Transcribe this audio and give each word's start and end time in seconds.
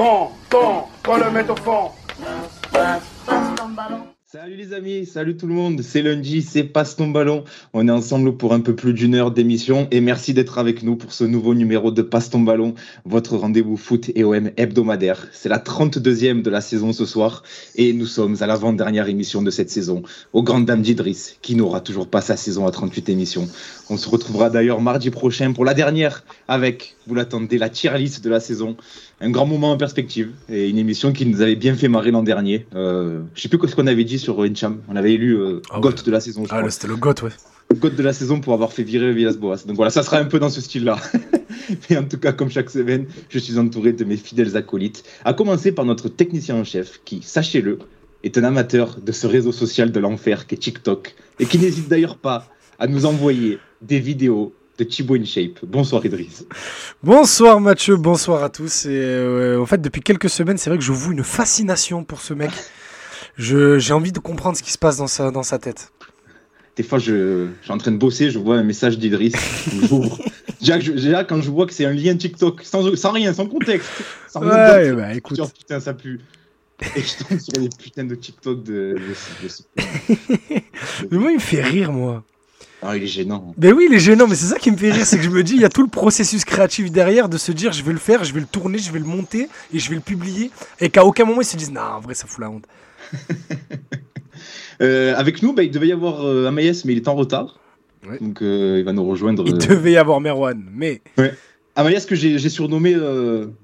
Fond, 0.00 0.30
fond, 0.48 0.84
faut 1.04 1.16
le 1.18 1.30
mettre 1.30 1.52
au 1.52 1.56
fond. 1.56 1.90
Salut 4.32 4.54
les 4.54 4.74
amis, 4.74 5.06
salut 5.06 5.36
tout 5.36 5.48
le 5.48 5.54
monde, 5.54 5.82
c'est 5.82 6.02
lundi, 6.02 6.42
c'est 6.42 6.62
Passe 6.62 6.94
ton 6.94 7.08
ballon. 7.08 7.42
On 7.72 7.88
est 7.88 7.90
ensemble 7.90 8.36
pour 8.36 8.52
un 8.52 8.60
peu 8.60 8.76
plus 8.76 8.92
d'une 8.92 9.16
heure 9.16 9.32
d'émission 9.32 9.88
et 9.90 10.00
merci 10.00 10.34
d'être 10.34 10.58
avec 10.58 10.84
nous 10.84 10.94
pour 10.94 11.12
ce 11.12 11.24
nouveau 11.24 11.52
numéro 11.52 11.90
de 11.90 12.00
Passe 12.00 12.30
ton 12.30 12.38
ballon, 12.38 12.76
votre 13.04 13.36
rendez-vous 13.36 13.76
foot 13.76 14.12
et 14.14 14.22
OM 14.22 14.52
hebdomadaire. 14.56 15.26
C'est 15.32 15.48
la 15.48 15.58
32e 15.58 16.42
de 16.42 16.50
la 16.50 16.60
saison 16.60 16.92
ce 16.92 17.06
soir 17.06 17.42
et 17.74 17.92
nous 17.92 18.06
sommes 18.06 18.36
à 18.38 18.46
l'avant-dernière 18.46 19.08
émission 19.08 19.42
de 19.42 19.50
cette 19.50 19.68
saison, 19.68 20.02
au 20.32 20.44
Grand 20.44 20.60
Dame 20.60 20.82
d'Idriss 20.82 21.36
qui 21.42 21.56
n'aura 21.56 21.80
toujours 21.80 22.06
pas 22.06 22.20
sa 22.20 22.36
saison 22.36 22.68
à 22.68 22.70
38 22.70 23.08
émissions. 23.08 23.48
On 23.88 23.96
se 23.96 24.08
retrouvera 24.08 24.48
d'ailleurs 24.48 24.80
mardi 24.80 25.10
prochain 25.10 25.52
pour 25.52 25.64
la 25.64 25.74
dernière 25.74 26.22
avec, 26.46 26.94
vous 27.08 27.16
l'attendez, 27.16 27.58
la 27.58 27.68
tier 27.68 27.98
list 27.98 28.22
de 28.22 28.30
la 28.30 28.38
saison 28.38 28.76
un 29.20 29.30
grand 29.30 29.46
moment 29.46 29.72
en 29.72 29.76
perspective 29.76 30.30
et 30.48 30.68
une 30.68 30.78
émission 30.78 31.12
qui 31.12 31.26
nous 31.26 31.42
avait 31.42 31.56
bien 31.56 31.74
fait 31.74 31.88
marrer 31.88 32.10
l'an 32.10 32.22
dernier. 32.22 32.66
Euh, 32.74 33.20
je 33.34 33.42
sais 33.42 33.48
plus 33.48 33.58
ce 33.68 33.76
qu'on 33.76 33.86
avait 33.86 34.04
dit 34.04 34.18
sur 34.20 34.38
Encham. 34.38 34.80
On 34.88 34.96
avait 34.96 35.14
élu 35.14 35.36
euh, 35.36 35.60
Ah 35.70 35.80
ouais. 35.80 35.92
de 35.92 36.10
la 36.10 36.20
saison. 36.20 36.44
je 36.44 36.50
Ah, 36.52 36.62
c'était 36.70 36.86
le 36.88 36.96
GOAT, 36.96 37.14
ouais. 37.22 37.30
Le 37.70 37.76
GOAT 37.76 37.90
de 37.90 38.02
la 38.02 38.12
saison 38.12 38.40
pour 38.40 38.52
avoir 38.54 38.72
fait 38.72 38.82
virer 38.82 39.12
Villas-Boas. 39.12 39.64
Donc 39.66 39.76
voilà, 39.76 39.90
ça 39.90 40.02
sera 40.02 40.18
un 40.18 40.24
peu 40.24 40.38
dans 40.38 40.48
ce 40.50 40.60
style-là. 40.60 40.98
Mais 41.90 41.96
en 41.96 42.04
tout 42.04 42.18
cas, 42.18 42.32
comme 42.32 42.50
chaque 42.50 42.70
semaine, 42.70 43.06
je 43.28 43.38
suis 43.38 43.58
entouré 43.58 43.92
de 43.92 44.04
mes 44.04 44.16
fidèles 44.16 44.56
acolytes. 44.56 45.04
À 45.24 45.34
commencer 45.34 45.72
par 45.72 45.84
notre 45.84 46.08
technicien 46.08 46.56
en 46.56 46.64
chef 46.64 47.00
qui, 47.04 47.22
sachez-le, 47.22 47.78
est 48.22 48.36
un 48.38 48.44
amateur 48.44 48.98
de 49.00 49.12
ce 49.12 49.26
réseau 49.26 49.52
social 49.52 49.92
de 49.92 50.00
l'enfer 50.00 50.46
qu'est 50.46 50.56
TikTok 50.56 51.14
et 51.38 51.46
qui 51.46 51.58
n'hésite 51.58 51.88
d'ailleurs 51.88 52.16
pas 52.16 52.46
à 52.78 52.86
nous 52.86 53.06
envoyer 53.06 53.58
des 53.82 53.98
vidéos 54.00 54.52
de 54.78 54.84
Thibaut 54.84 55.14
InShape. 55.16 55.64
Bonsoir 55.64 56.04
Idriss. 56.06 56.44
Bonsoir 57.02 57.60
Mathieu, 57.60 57.96
bonsoir 57.96 58.42
à 58.42 58.48
tous. 58.48 58.86
Et 58.86 58.88
euh, 58.90 59.60
en 59.60 59.66
fait, 59.66 59.80
depuis 59.80 60.00
quelques 60.00 60.30
semaines, 60.30 60.56
c'est 60.58 60.70
vrai 60.70 60.78
que 60.78 60.84
je 60.84 60.92
voue 60.92 61.12
une 61.12 61.24
fascination 61.24 62.02
pour 62.04 62.20
ce 62.20 62.34
mec. 62.34 62.50
Je- 63.40 63.78
J'ai 63.78 63.92
envie 63.94 64.12
de 64.12 64.18
comprendre 64.18 64.56
ce 64.56 64.62
qui 64.62 64.70
se 64.72 64.78
passe 64.78 64.98
dans 64.98 65.06
sa, 65.06 65.30
dans 65.30 65.42
sa 65.42 65.58
tête. 65.58 65.92
Des 66.76 66.82
fois, 66.82 66.98
je, 66.98 67.46
je 67.60 67.64
suis 67.64 67.72
en 67.72 67.78
train 67.78 67.90
de 67.90 67.96
bosser, 67.96 68.30
je 68.30 68.38
vois 68.38 68.56
un 68.56 68.62
message 68.62 68.98
d'Idriss. 68.98 69.34
J'ouvre. 69.88 70.18
déjà, 70.60 71.24
quand 71.24 71.40
je 71.42 71.50
vois 71.50 71.66
que 71.66 71.72
c'est 71.72 71.84
un 71.84 71.92
lien 71.92 72.16
TikTok, 72.16 72.62
sans, 72.62 72.94
sans 72.96 73.10
rien, 73.12 73.32
sans 73.34 73.46
contexte. 73.46 73.88
Sans 74.28 74.40
Ouais, 74.42 74.92
bah 74.92 75.14
écoute. 75.14 75.36
dis, 75.36 75.42
oh, 75.42 75.48
putain, 75.48 75.80
ça 75.80 75.94
pue. 75.94 76.20
Et 76.96 77.00
je 77.02 77.24
tombe 77.24 77.38
sur 77.38 77.52
des 77.60 77.68
putains 77.68 78.04
de 78.04 78.14
TikTok 78.14 78.62
de. 78.62 78.96
de, 78.96 79.46
de- 79.46 79.84
Mais 81.10 81.18
moi, 81.18 81.30
il 81.30 81.34
me 81.36 81.40
fait 81.40 81.62
rire, 81.62 81.92
moi. 81.92 82.22
Ah, 82.82 82.96
il 82.96 83.02
est 83.02 83.06
gênant. 83.06 83.52
Ben 83.58 83.74
oui, 83.74 83.86
il 83.90 83.94
est 83.94 83.98
gênant, 83.98 84.26
mais 84.26 84.34
c'est 84.34 84.46
ça 84.46 84.58
qui 84.58 84.70
me 84.70 84.76
fait 84.78 84.90
rire, 84.90 85.04
c'est 85.04 85.18
que 85.18 85.22
je 85.22 85.28
me 85.28 85.42
dis, 85.42 85.52
il 85.54 85.60
y 85.60 85.66
a 85.66 85.68
tout 85.68 85.82
le 85.82 85.88
processus 85.90 86.46
créatif 86.46 86.90
derrière 86.90 87.28
de 87.28 87.36
se 87.36 87.52
dire, 87.52 87.72
je 87.72 87.82
vais 87.82 87.92
le 87.92 87.98
faire, 87.98 88.24
je 88.24 88.32
vais 88.32 88.40
le 88.40 88.46
tourner, 88.46 88.78
je 88.78 88.90
vais 88.90 88.98
le 88.98 89.04
monter 89.04 89.48
et 89.74 89.78
je 89.78 89.90
vais 89.90 89.96
le 89.96 90.00
publier. 90.00 90.50
Et 90.80 90.88
qu'à 90.88 91.04
aucun 91.04 91.26
moment 91.26 91.42
ils 91.42 91.46
se 91.46 91.58
disent, 91.58 91.70
non, 91.72 91.82
en 91.82 92.00
vrai, 92.00 92.14
ça 92.14 92.26
fout 92.26 92.38
la 92.40 92.48
honte. 92.48 92.64
Euh, 94.82 95.14
avec 95.14 95.42
nous, 95.42 95.52
bah, 95.52 95.62
il 95.62 95.70
devait 95.70 95.88
y 95.88 95.92
avoir 95.92 96.24
euh, 96.24 96.46
Amaïs, 96.46 96.86
mais 96.86 96.94
il 96.94 96.96
est 96.96 97.08
en 97.08 97.14
retard. 97.14 97.60
Ouais. 98.08 98.16
Donc, 98.18 98.40
euh, 98.40 98.76
il 98.78 98.84
va 98.84 98.94
nous 98.94 99.04
rejoindre. 99.04 99.44
Il 99.46 99.52
euh, 99.52 99.58
devait 99.58 99.92
y 99.92 99.96
avoir 99.98 100.22
Merwan, 100.22 100.64
mais 100.74 101.02
Amaïs, 101.76 102.06
que 102.06 102.14
j'ai 102.14 102.48
surnommé 102.48 102.96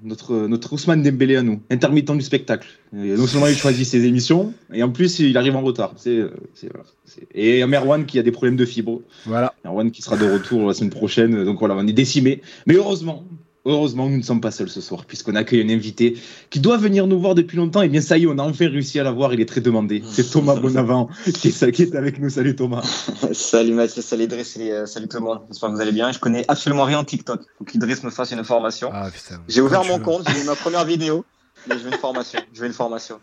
notre, 0.03 0.47
notre 0.47 0.73
Ousmane 0.73 1.01
Dembélé 1.01 1.35
à 1.35 1.41
nous, 1.41 1.59
intermittent 1.71 2.11
du 2.11 2.21
spectacle. 2.21 2.67
Et 2.93 3.15
non 3.15 3.25
seulement 3.25 3.47
il 3.47 3.55
choisit 3.55 3.85
ses 3.85 4.05
émissions, 4.05 4.53
et 4.71 4.83
en 4.83 4.89
plus 4.89 5.19
il 5.19 5.35
arrive 5.37 5.55
en 5.55 5.61
retard. 5.61 5.93
C'est, 5.97 6.21
voilà, 6.21 6.85
et 7.33 7.65
Merwan 7.65 8.05
qui 8.05 8.19
a 8.19 8.23
des 8.23 8.31
problèmes 8.31 8.55
de 8.55 8.65
fibre. 8.65 9.01
voilà. 9.25 9.55
Merwan 9.63 9.89
qui 9.89 10.03
sera 10.03 10.17
de 10.17 10.25
retour 10.25 10.67
la 10.67 10.73
semaine 10.73 10.91
prochaine. 10.91 11.43
Donc 11.45 11.57
voilà, 11.57 11.75
on 11.75 11.87
est 11.87 11.93
décimé. 11.93 12.41
Mais 12.67 12.75
heureusement, 12.75 13.25
heureusement, 13.67 14.09
nous 14.09 14.17
ne 14.17 14.23
sommes 14.23 14.41
pas 14.41 14.51
seuls 14.51 14.69
ce 14.69 14.81
soir, 14.81 15.05
puisqu'on 15.05 15.35
accueille 15.35 15.61
un 15.61 15.69
invité 15.69 16.17
qui 16.49 16.59
doit 16.59 16.77
venir 16.77 17.05
nous 17.05 17.19
voir 17.19 17.35
depuis 17.35 17.57
longtemps. 17.57 17.81
Et 17.81 17.89
bien 17.89 18.01
ça 18.01 18.17
y 18.17 18.23
est, 18.23 18.27
on 18.27 18.39
a 18.39 18.43
enfin 18.43 18.69
réussi 18.69 18.99
à 18.99 19.03
l'avoir. 19.03 19.33
Il 19.33 19.41
est 19.41 19.45
très 19.45 19.61
demandé. 19.61 20.01
C'est 20.09 20.29
Thomas 20.29 20.55
Bonavent 20.59 21.09
qui 21.33 21.49
est, 21.49 21.95
avec 21.95 22.19
nous. 22.19 22.29
Salut 22.29 22.55
Thomas. 22.55 22.81
salut 23.33 23.73
Mathieu, 23.73 24.01
salut 24.01 24.23
Idriss, 24.23 24.53
salut, 24.53 24.71
euh, 24.71 24.85
salut 24.85 25.07
tout 25.07 25.17
le 25.17 25.23
monde. 25.23 25.41
J'espère 25.49 25.69
que 25.69 25.75
vous 25.75 25.81
allez 25.81 25.91
bien. 25.91 26.11
Je 26.11 26.19
connais 26.19 26.45
absolument 26.47 26.85
rien 26.85 26.99
en 26.99 27.03
TikTok. 27.03 27.41
Faut 27.57 27.65
qu'Idriss 27.65 28.03
me 28.03 28.09
fasse 28.09 28.31
une 28.31 28.43
formation. 28.43 28.89
Ah. 28.93 29.09
J'ai 29.47 29.61
ouvert 29.61 29.83
mon 29.83 29.97
veux. 29.97 30.03
compte, 30.03 30.27
j'ai 30.29 30.41
eu 30.41 30.45
ma 30.45 30.55
première 30.55 30.85
vidéo, 30.85 31.25
mais 31.67 31.77
je 31.77 31.83
veux 31.83 31.91
une 31.91 31.99
formation. 31.99 32.39
Je 32.53 32.61
veux 32.61 32.67
une 32.67 32.73
formation. 32.73 33.19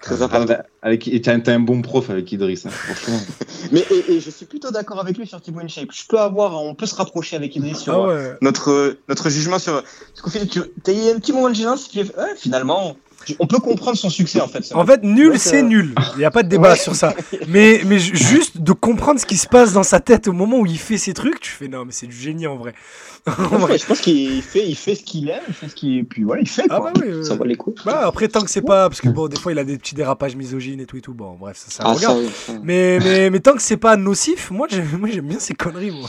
Très 0.00 0.22
important. 0.22 0.46
Ah, 0.50 0.56
bah, 0.58 0.64
avec, 0.82 1.08
et 1.08 1.20
t'as, 1.20 1.36
un 1.46 1.60
bon 1.60 1.82
prof 1.82 2.08
avec 2.10 2.30
Idriss. 2.32 2.66
hein, 2.66 2.70
franchement. 2.70 3.20
Mais 3.72 3.84
et, 3.90 4.12
et 4.12 4.20
je 4.20 4.30
suis 4.30 4.46
plutôt 4.46 4.70
d'accord 4.70 4.98
avec 5.00 5.18
lui 5.18 5.26
sur 5.26 5.40
Thibaut 5.40 5.60
InShape. 5.60 5.92
Je 5.92 6.06
peux 6.08 6.18
avoir, 6.18 6.62
on 6.62 6.74
peut 6.74 6.86
se 6.86 6.94
rapprocher 6.94 7.36
avec 7.36 7.54
Idriss 7.56 7.78
sur 7.78 7.94
Ah 7.94 8.06
ouais. 8.06 8.36
notre 8.40 8.96
notre 9.08 9.28
jugement 9.28 9.58
sur. 9.58 9.82
Parce 9.82 10.20
qu'au 10.22 10.30
final, 10.30 10.48
tu 10.48 10.60
as 10.60 10.92
eu 10.92 11.14
un 11.14 11.18
petit 11.18 11.32
moment 11.32 11.50
de 11.50 11.54
gênance 11.54 11.92
ouais, 11.94 12.04
finalement, 12.36 12.96
on 13.38 13.46
peut 13.46 13.58
comprendre 13.58 13.96
son 13.96 14.10
succès 14.10 14.40
en 14.40 14.48
fait. 14.48 14.70
En 14.74 14.84
fait, 14.84 15.02
nul, 15.02 15.38
c'est 15.38 15.60
euh, 15.60 15.66
nul. 15.66 15.94
Il 16.14 16.18
n'y 16.18 16.24
a 16.24 16.30
pas 16.30 16.42
de 16.42 16.48
débat 16.48 16.70
Ouais. 16.70 16.76
sur 16.76 16.94
ça. 16.94 17.14
Mais, 17.48 17.80
mais 17.84 17.98
ju- 17.98 18.16
juste 18.16 18.58
de 18.58 18.72
comprendre 18.72 19.18
ce 19.20 19.26
qui 19.26 19.36
se 19.36 19.46
passe 19.48 19.72
dans 19.72 19.82
sa 19.82 20.00
tête 20.00 20.28
au 20.28 20.32
moment 20.32 20.58
où 20.58 20.66
il 20.66 20.78
fait 20.78 20.98
ses 20.98 21.14
trucs, 21.14 21.40
tu 21.40 21.50
fais 21.50 21.68
non, 21.68 21.84
mais 21.84 21.92
c'est 21.92 22.06
du 22.06 22.14
génie 22.16 22.46
en 22.46 22.56
vrai. 22.56 22.74
En 23.26 23.32
vrai. 23.58 23.72
Ouais, 23.72 23.78
je 23.78 23.84
pense 23.86 24.00
qu'il 24.00 24.40
fait, 24.42 24.66
il 24.66 24.74
fait 24.74 24.94
ce 24.94 25.02
qu'il 25.02 25.28
aime, 25.28 25.40
il 25.48 25.52
fait 25.54 25.68
ce 25.68 25.74
qu'il, 25.74 26.04
puis 26.06 26.22
voilà, 26.22 26.40
il 26.42 26.48
fait 26.48 26.62
Ah 26.70 26.78
quoi. 26.80 26.92
bah 26.92 27.00
oui, 27.04 27.12
ouais. 27.12 27.22
Ça 27.24 27.34
va 27.34 27.44
les 27.44 27.56
coups. 27.56 27.84
Bah, 27.84 28.02
après, 28.06 28.28
tant 28.28 28.40
que 28.40 28.50
c'est 28.50 28.62
pas. 28.62 28.88
Parce 28.88 29.00
que 29.00 29.08
bon, 29.08 29.28
des 29.28 29.38
fois, 29.38 29.52
il 29.52 29.58
a 29.58 29.64
des 29.64 29.76
petits 29.76 29.94
dérapages 29.94 30.36
misogynes 30.36 30.80
et 30.80 30.86
tout 30.86 30.96
et 30.96 31.00
tout. 31.02 31.12
Bon, 31.12 31.36
bref, 31.38 31.56
ça, 31.58 31.70
ça 31.70 31.82
Ah, 31.86 31.92
regarde. 31.92 32.16
ça, 32.16 32.22
oui, 32.22 32.30
ça. 32.46 32.52
Mais, 32.62 32.98
mais, 33.02 33.28
mais 33.30 33.40
tant 33.40 33.52
que 33.54 33.62
c'est 33.62 33.76
pas 33.76 33.96
nocif, 33.96 34.50
moi 34.50 34.66
j'aime, 34.70 34.88
moi, 34.98 35.08
j'aime 35.12 35.26
bien 35.26 35.38
ces 35.38 35.52
conneries, 35.54 35.90
moi. 35.90 36.08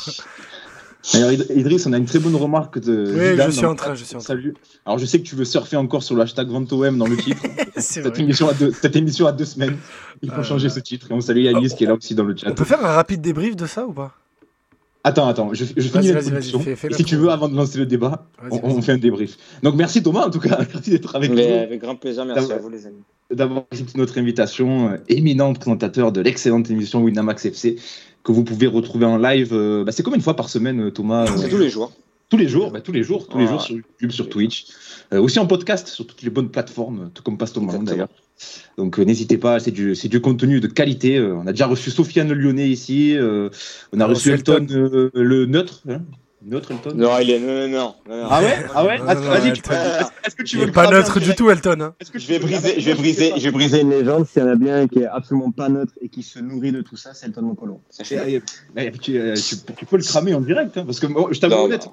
D'ailleurs, 1.14 1.32
Id- 1.32 1.48
Idriss, 1.56 1.86
on 1.88 1.94
a 1.94 1.98
une 1.98 2.06
très 2.06 2.20
bonne 2.20 2.36
remarque 2.36 2.80
de. 2.80 3.06
Oui, 3.08 3.30
Zidane 3.32 3.52
je 3.52 3.56
suis 3.58 3.66
en 3.66 3.76
train, 3.76 3.96
je 3.96 4.04
suis 4.04 4.16
en 4.16 4.20
train. 4.20 4.28
Salut. 4.28 4.54
Alors, 4.86 5.00
je 5.00 5.06
sais 5.06 5.20
que 5.20 5.24
tu 5.28 5.36
veux 5.36 5.46
surfer 5.46 5.76
encore 5.78 6.04
sur 6.04 6.16
le 6.16 6.22
hashtag 6.22 6.48
VentoM 6.50 6.98
dans 6.98 7.08
le 7.08 7.18
titre. 7.18 7.42
C'est 7.76 8.04
cette, 8.04 8.08
vrai. 8.14 8.22
émission 8.24 8.48
a 8.50 8.54
deux, 8.54 8.72
cette 8.72 8.96
émission 8.96 9.26
a 9.26 9.32
deux 9.32 9.46
semaines. 9.46 9.78
Il 10.22 10.30
faut 10.30 10.36
Ah, 10.40 10.44
changer 10.44 10.68
là. 10.68 10.74
ce 10.74 10.80
titre. 10.80 11.10
Et 11.10 11.14
on 11.14 11.22
salue 11.22 11.42
Yanis 11.42 11.70
Oh, 11.72 11.76
qui 11.76 11.84
est 11.84 11.88
là 11.88 11.96
aussi 11.96 12.14
dans 12.14 12.24
le 12.24 12.36
chat. 12.38 12.50
On 12.52 12.54
peut 12.56 12.66
faire 12.66 12.84
un 12.86 12.94
rapide 12.94 13.22
débrief 13.22 13.56
de 13.56 13.66
ça 13.66 13.86
ou 13.88 13.94
pas? 13.94 14.14
Attends, 15.04 15.28
attends, 15.28 15.50
je, 15.52 15.66
finis 15.66 15.82
fais- 16.62 16.76
fais 16.76 16.88
Et 16.90 16.94
si 16.94 17.04
tu 17.04 17.16
veux, 17.16 17.30
avant 17.32 17.50
de 17.50 17.56
lancer 17.56 17.80
le 17.80 17.88
débat, 17.88 18.28
on, 18.52 18.82
fait 18.84 18.92
un 18.92 18.98
débrief. 19.00 19.36
Donc 19.64 19.74
merci 19.74 20.04
Thomas, 20.04 20.28
en 20.28 20.30
tout 20.30 20.40
cas, 20.40 20.60
merci 20.74 20.92
d'être 20.92 21.16
avec 21.16 21.32
Mais 21.32 21.48
nous, 21.58 21.64
avec 21.64 21.82
grand 21.82 21.96
plaisir, 21.96 22.24
merci 22.24 22.52
à 22.52 22.60
vous 22.60 22.70
les 22.70 22.86
amis. 22.86 23.02
d'avoir 23.32 23.64
accepté 23.72 23.98
notre 23.98 24.20
invitation. 24.20 24.90
Euh, 24.92 24.98
éminent 25.10 25.54
présentateur 25.56 26.12
de 26.12 26.22
l'excellente 26.22 26.70
émission 26.70 27.02
Winamax 27.02 27.46
FC 27.46 27.78
que 28.24 28.32
vous 28.32 28.44
pouvez 28.44 28.68
retrouver 28.68 29.06
en 29.06 29.18
live. 29.18 29.50
euh, 29.54 29.84
bah, 29.84 29.92
c'est 29.92 30.04
combien 30.04 30.18
de 30.18 30.24
fois 30.24 30.36
par 30.36 30.50
semaine, 30.50 30.80
euh, 30.88 30.92
Thomas 30.92 31.26
C'est 31.38 31.46
euh, 31.46 31.50
tous 31.50 31.58
les 31.58 31.70
jours. 31.70 31.92
Tous 32.30 32.38
les 32.38 32.48
jours, 32.48 32.72
bah, 32.72 32.80
tous 32.80 32.94
les 32.94 33.04
jours, 33.04 33.28
tous 33.28 33.38
les 33.40 33.48
jours 33.48 33.62
sur 33.62 33.76
YouTube, 33.76 34.12
sur 34.12 34.30
Twitch, 34.30 34.66
Euh, 35.14 35.20
aussi 35.22 35.38
en 35.40 35.46
podcast 35.48 35.90
sur 35.90 36.08
toutes 36.08 36.22
les 36.22 36.30
bonnes 36.30 36.48
plateformes, 36.50 37.12
tout 37.14 37.22
comme 37.24 37.38
Passe 37.38 37.50
Exactement. 37.50 37.84
d'ailleurs. 37.84 38.08
Donc 38.78 38.98
euh, 38.98 39.04
n'hésitez 39.04 39.38
pas, 39.38 39.60
c'est 39.60 39.72
du, 39.72 39.94
c'est 39.96 40.08
du 40.08 40.22
contenu 40.22 40.62
de 40.62 40.68
qualité. 40.68 41.18
Euh, 41.18 41.36
on 41.36 41.46
a 41.46 41.52
déjà 41.52 41.68
reçu 41.68 41.92
Sofiane 41.92 42.30
Le 42.30 42.36
Lyonnais 42.36 42.70
ici, 42.70 43.18
euh, 43.18 43.50
on 43.92 44.00
a 44.00 44.06
On 44.06 44.06
a 44.06 44.08
reçu 44.08 44.32
reçu 44.32 44.40
Elton, 44.40 44.66
euh, 44.72 45.10
le 45.14 45.46
neutre, 45.46 45.82
hein 45.90 46.02
neutre 46.44 46.72
Elton. 46.72 46.94
Non, 46.96 47.18
il 47.20 47.30
est 47.30 47.40
non, 47.40 47.68
non, 47.68 47.96
non. 48.08 48.28
Ah 48.30 48.42
ouais, 48.42 48.58
ah 48.74 48.86
ouais. 48.86 48.98
Vas-y, 48.98 49.50
est-ce- 49.50 50.36
que 50.36 50.44
tu 50.44 50.58
veux 50.58 50.72
pas 50.72 50.90
neutre 50.90 51.20
du 51.20 51.36
tout, 51.36 51.50
Elton. 51.50 51.80
Hein. 51.82 51.94
Est-ce 52.00 52.12
que 52.12 52.18
tu 52.18 52.26
Je 52.26 52.34
vais 52.34 52.40
briser, 52.40 52.80
je 52.80 52.86
vais 52.90 52.96
briser, 52.96 53.34
je 53.38 53.44
vais 53.44 53.52
briser 53.52 53.82
une 53.82 53.92
légende. 53.92 54.28
S'il 54.28 54.42
y 54.42 54.46
en 54.46 54.50
a 54.50 54.56
bien 54.56 54.82
un 54.82 54.88
qui 54.88 55.00
est 55.00 55.06
absolument 55.06 55.52
pas 55.52 55.70
neutre 55.70 55.94
et 56.02 56.10
qui 56.10 56.24
se 56.24 56.40
nourrit 56.40 56.72
de 56.72 56.82
tout 56.82 56.98
ça, 56.98 57.14
c'est 57.14 57.28
Elton 57.28 57.44
tu, 59.02 59.18
euh, 59.20 59.36
tu- 59.36 59.56
tu 59.78 59.86
peux 59.86 59.98
le 59.98 60.04
cramer 60.04 60.34
en 60.34 60.42
direct, 60.42 60.78
hein, 60.78 60.84
parce 60.86 61.00
que 61.00 61.08
moi, 61.08 61.28
je 61.32 61.40
t'avoue 61.40 61.56
honnête, 61.56 61.88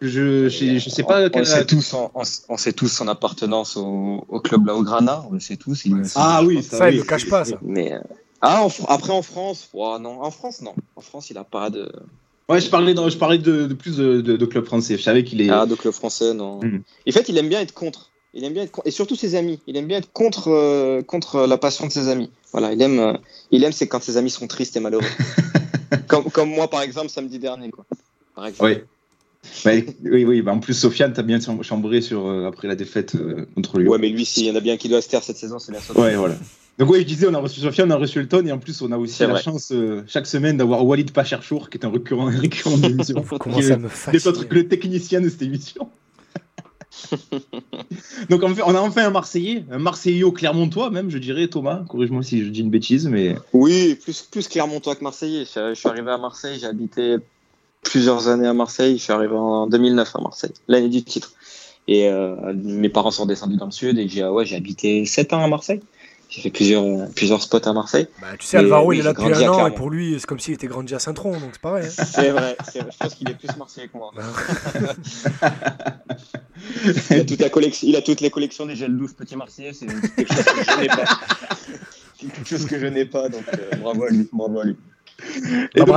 je, 0.00 0.48
je, 0.48 0.78
je 0.78 0.90
sais 0.90 1.02
pas 1.02 1.26
On, 1.26 1.28
quel- 1.30 1.42
on 1.42 1.44
sait 1.44 1.64
tous, 1.64 1.94
on, 2.48 2.56
sait 2.56 2.72
tous 2.72 2.88
son 2.88 3.08
appartenance 3.08 3.76
au, 3.76 4.24
au 4.28 4.40
club 4.40 4.66
Laograna. 4.66 5.24
On 5.28 5.32
le 5.34 5.40
sait 5.40 5.56
tous. 5.56 5.84
Il, 5.86 5.94
Ouais, 5.94 6.02
Ah 6.14 6.42
oui, 6.44 6.62
Ça, 6.62 6.84
oui. 6.86 6.92
il 6.94 6.98
le 6.98 7.02
cache 7.04 7.28
pas, 7.28 7.44
ça. 7.44 7.56
Mais 7.62 7.92
euh, 7.94 7.98
ah, 8.40 8.62
en 8.62 8.70
après 8.88 9.12
en 9.12 9.22
France, 9.22 9.68
oh, 9.74 9.98
non, 10.00 10.22
en 10.22 10.30
France 10.30 10.62
non. 10.62 10.74
En 10.94 11.00
France, 11.00 11.30
il 11.30 11.38
a 11.38 11.42
pas 11.44 11.70
de. 11.70 11.90
Ouais, 12.48 12.60
je 12.60 12.70
parlais, 12.70 12.94
dans- 12.94 13.08
je 13.10 13.18
parlais 13.18 13.38
de, 13.38 13.66
de 13.66 13.74
plus 13.74 13.96
de, 13.96 14.20
de, 14.20 14.36
de 14.36 14.46
club 14.46 14.64
français. 14.64 14.96
Je 14.96 15.02
savais 15.02 15.22
qu'il 15.24 15.40
est. 15.42 15.50
Ah, 15.50 15.66
de 15.66 15.74
club 15.74 15.92
français, 15.92 16.32
non. 16.34 16.60
Mhm. 16.62 16.82
En 17.08 17.12
fait, 17.12 17.28
il 17.28 17.36
aime 17.38 17.48
bien 17.48 17.60
être 17.60 17.74
contre. 17.74 18.10
Il 18.34 18.44
aime 18.44 18.52
bien 18.52 18.62
être 18.62 18.80
et 18.84 18.90
surtout 18.90 19.16
ses 19.16 19.34
amis. 19.34 19.58
Il 19.66 19.76
aime 19.76 19.86
bien 19.86 19.98
être 19.98 20.12
contre 20.12 20.48
euh, 20.48 21.02
contre 21.02 21.46
la 21.46 21.58
passion 21.58 21.86
de 21.86 21.92
ses 21.92 22.08
amis. 22.08 22.30
Voilà, 22.52 22.72
il 22.72 22.80
aime 22.82 22.98
euh, 22.98 23.12
il 23.50 23.64
aime 23.64 23.72
c'est 23.72 23.86
quand 23.88 24.02
ses 24.02 24.16
amis 24.18 24.30
sont 24.30 24.46
tristes 24.46 24.76
et 24.76 24.80
malheureux. 24.80 25.04
comme 26.08 26.24
comme 26.30 26.50
moi 26.50 26.68
par 26.68 26.82
exemple 26.82 27.08
samedi 27.08 27.38
dernier 27.38 27.70
quoi. 27.70 27.84
Par 28.34 28.46
exemple. 28.46 28.64
Ouais. 28.70 28.84
Bah, 29.64 29.70
oui, 30.04 30.24
oui. 30.24 30.42
Bah, 30.42 30.52
en 30.52 30.58
plus, 30.58 30.74
Sofiane, 30.74 31.12
t'as 31.14 31.22
bien 31.22 31.38
chambré 31.62 32.00
sur 32.02 32.26
euh, 32.26 32.46
après 32.46 32.68
la 32.68 32.74
défaite 32.76 33.14
euh, 33.14 33.46
contre 33.54 33.78
Lyon. 33.78 33.92
Ouais, 33.92 33.98
mais 33.98 34.08
lui 34.10 34.24
s'il 34.26 34.44
y 34.46 34.50
en 34.50 34.56
a 34.56 34.60
bien 34.60 34.76
qui 34.76 34.88
doit 34.88 35.00
se 35.00 35.08
taire 35.08 35.22
cette 35.22 35.38
saison, 35.38 35.58
c'est 35.58 35.72
la 35.72 35.80
seule. 35.80 35.96
Ouais, 35.96 36.16
voilà. 36.16 36.36
Donc 36.78 36.90
oui, 36.90 37.00
je 37.00 37.04
disais, 37.04 37.26
on 37.28 37.34
a 37.34 37.38
reçu 37.38 37.60
Sofiane, 37.60 37.90
on 37.90 37.96
a 37.96 37.98
reçu 37.98 38.20
Elton, 38.20 38.46
et 38.46 38.52
en 38.52 38.58
plus, 38.58 38.80
on 38.82 38.92
a 38.92 38.96
aussi 38.96 39.22
la 39.22 39.30
vrai. 39.30 39.42
chance 39.42 39.72
euh, 39.72 40.04
chaque 40.06 40.28
semaine 40.28 40.56
d'avoir 40.56 40.86
Walid 40.86 41.10
Pacharchour, 41.10 41.70
qui 41.70 41.78
est 41.78 41.84
un 41.84 41.90
récurrent, 41.90 42.28
un 42.28 42.38
récurrent 42.38 42.78
de 42.78 42.86
l'émission. 42.86 43.24
Comment 43.40 43.56
qui 43.56 43.64
ça 43.64 43.74
est 43.74 43.78
me 43.78 44.12
des 44.12 44.26
autres 44.28 44.44
que 44.44 44.54
le 44.54 44.68
technicien 44.68 45.20
de 45.20 45.28
cette 45.28 45.42
émission. 45.42 45.88
Donc 48.30 48.44
en 48.44 48.54
fait, 48.54 48.62
on 48.64 48.74
a 48.74 48.80
enfin 48.80 49.06
un 49.06 49.10
Marseillais, 49.10 49.64
un 49.70 49.78
Marseillais 49.78 50.22
au 50.22 50.32
Clermontois 50.32 50.90
même, 50.90 51.10
je 51.10 51.18
dirais, 51.18 51.48
Thomas. 51.48 51.84
Corrige-moi 51.88 52.22
si 52.22 52.44
je 52.44 52.48
dis 52.48 52.60
une 52.60 52.70
bêtise, 52.70 53.08
mais 53.08 53.34
Oui, 53.52 53.96
plus 53.96 54.22
plus 54.22 54.46
Clermontois 54.46 54.94
que 54.94 55.02
Marseillais. 55.02 55.44
Je, 55.44 55.70
je 55.70 55.74
suis 55.74 55.88
arrivé 55.88 56.10
à 56.10 56.18
Marseille, 56.18 56.58
j'ai 56.60 56.66
habité 56.66 57.16
plusieurs 57.82 58.28
années 58.28 58.46
à 58.46 58.54
Marseille. 58.54 58.98
Je 58.98 59.02
suis 59.02 59.12
arrivé 59.12 59.34
en 59.34 59.66
2009 59.66 60.14
à 60.14 60.20
Marseille, 60.20 60.52
l'année 60.68 60.88
du 60.88 61.02
titre. 61.02 61.32
Et 61.88 62.10
mes 62.54 62.90
parents 62.90 63.10
sont 63.10 63.26
descendus 63.26 63.56
dans 63.56 63.64
le 63.64 63.70
sud 63.70 63.98
et 63.98 64.08
j'ai 64.08 64.26
ouais, 64.26 64.44
j'ai 64.44 64.56
habité 64.56 65.06
7 65.06 65.32
ans 65.32 65.42
à 65.42 65.48
Marseille. 65.48 65.80
J'ai 66.28 66.42
fait 66.42 66.50
plusieurs, 66.50 67.08
plusieurs 67.14 67.42
spots 67.42 67.66
à 67.66 67.72
Marseille. 67.72 68.06
Bah, 68.20 68.26
tu 68.38 68.46
sais, 68.46 68.58
Alvaro, 68.58 68.92
il 68.92 69.00
est 69.00 69.02
là 69.02 69.14
depuis 69.14 69.44
un 69.44 69.48
an 69.48 69.66
et 69.66 69.74
pour 69.74 69.88
lui, 69.88 70.16
c'est 70.20 70.26
comme 70.26 70.38
s'il 70.38 70.52
était 70.52 70.66
grandi 70.66 70.94
à 70.94 70.98
Saint-Tron, 70.98 71.32
donc 71.32 71.50
c'est 71.52 71.60
pareil. 71.60 71.86
Hein. 71.86 72.04
C'est 72.12 72.30
vrai, 72.30 72.56
je 72.74 72.96
pense 72.98 73.14
qu'il 73.14 73.30
est 73.30 73.34
plus 73.34 73.56
Marseillais 73.56 73.88
que 73.88 73.96
moi. 73.96 74.10
Bah. 74.14 74.22
il, 77.10 77.20
a 77.20 77.24
toute 77.24 77.40
la 77.40 77.48
collection, 77.48 77.88
il 77.88 77.96
a 77.96 78.02
toutes 78.02 78.20
les 78.20 78.30
collections 78.30 78.66
des 78.66 78.76
gels 78.76 78.96
douce 78.96 79.14
Petit 79.14 79.36
Marseillais, 79.36 79.72
c'est 79.72 79.86
quelque 79.86 80.34
chose 80.34 80.44
que 80.44 80.64
je 80.64 80.80
n'ai 80.80 80.88
pas. 80.88 81.04
c'est 82.18 82.26
quelque 82.32 82.48
chose 82.48 82.66
que 82.66 82.78
je 82.78 82.86
n'ai 82.86 83.06
pas, 83.06 83.30
donc 83.30 83.44
euh, 83.54 83.76
bravo 83.76 84.04
à 84.04 84.10
lui. 84.10 84.28
Bravo 84.30 84.60
à 84.60 84.64
lui. 84.64 84.76
Et 85.74 85.80
donc, 85.80 85.96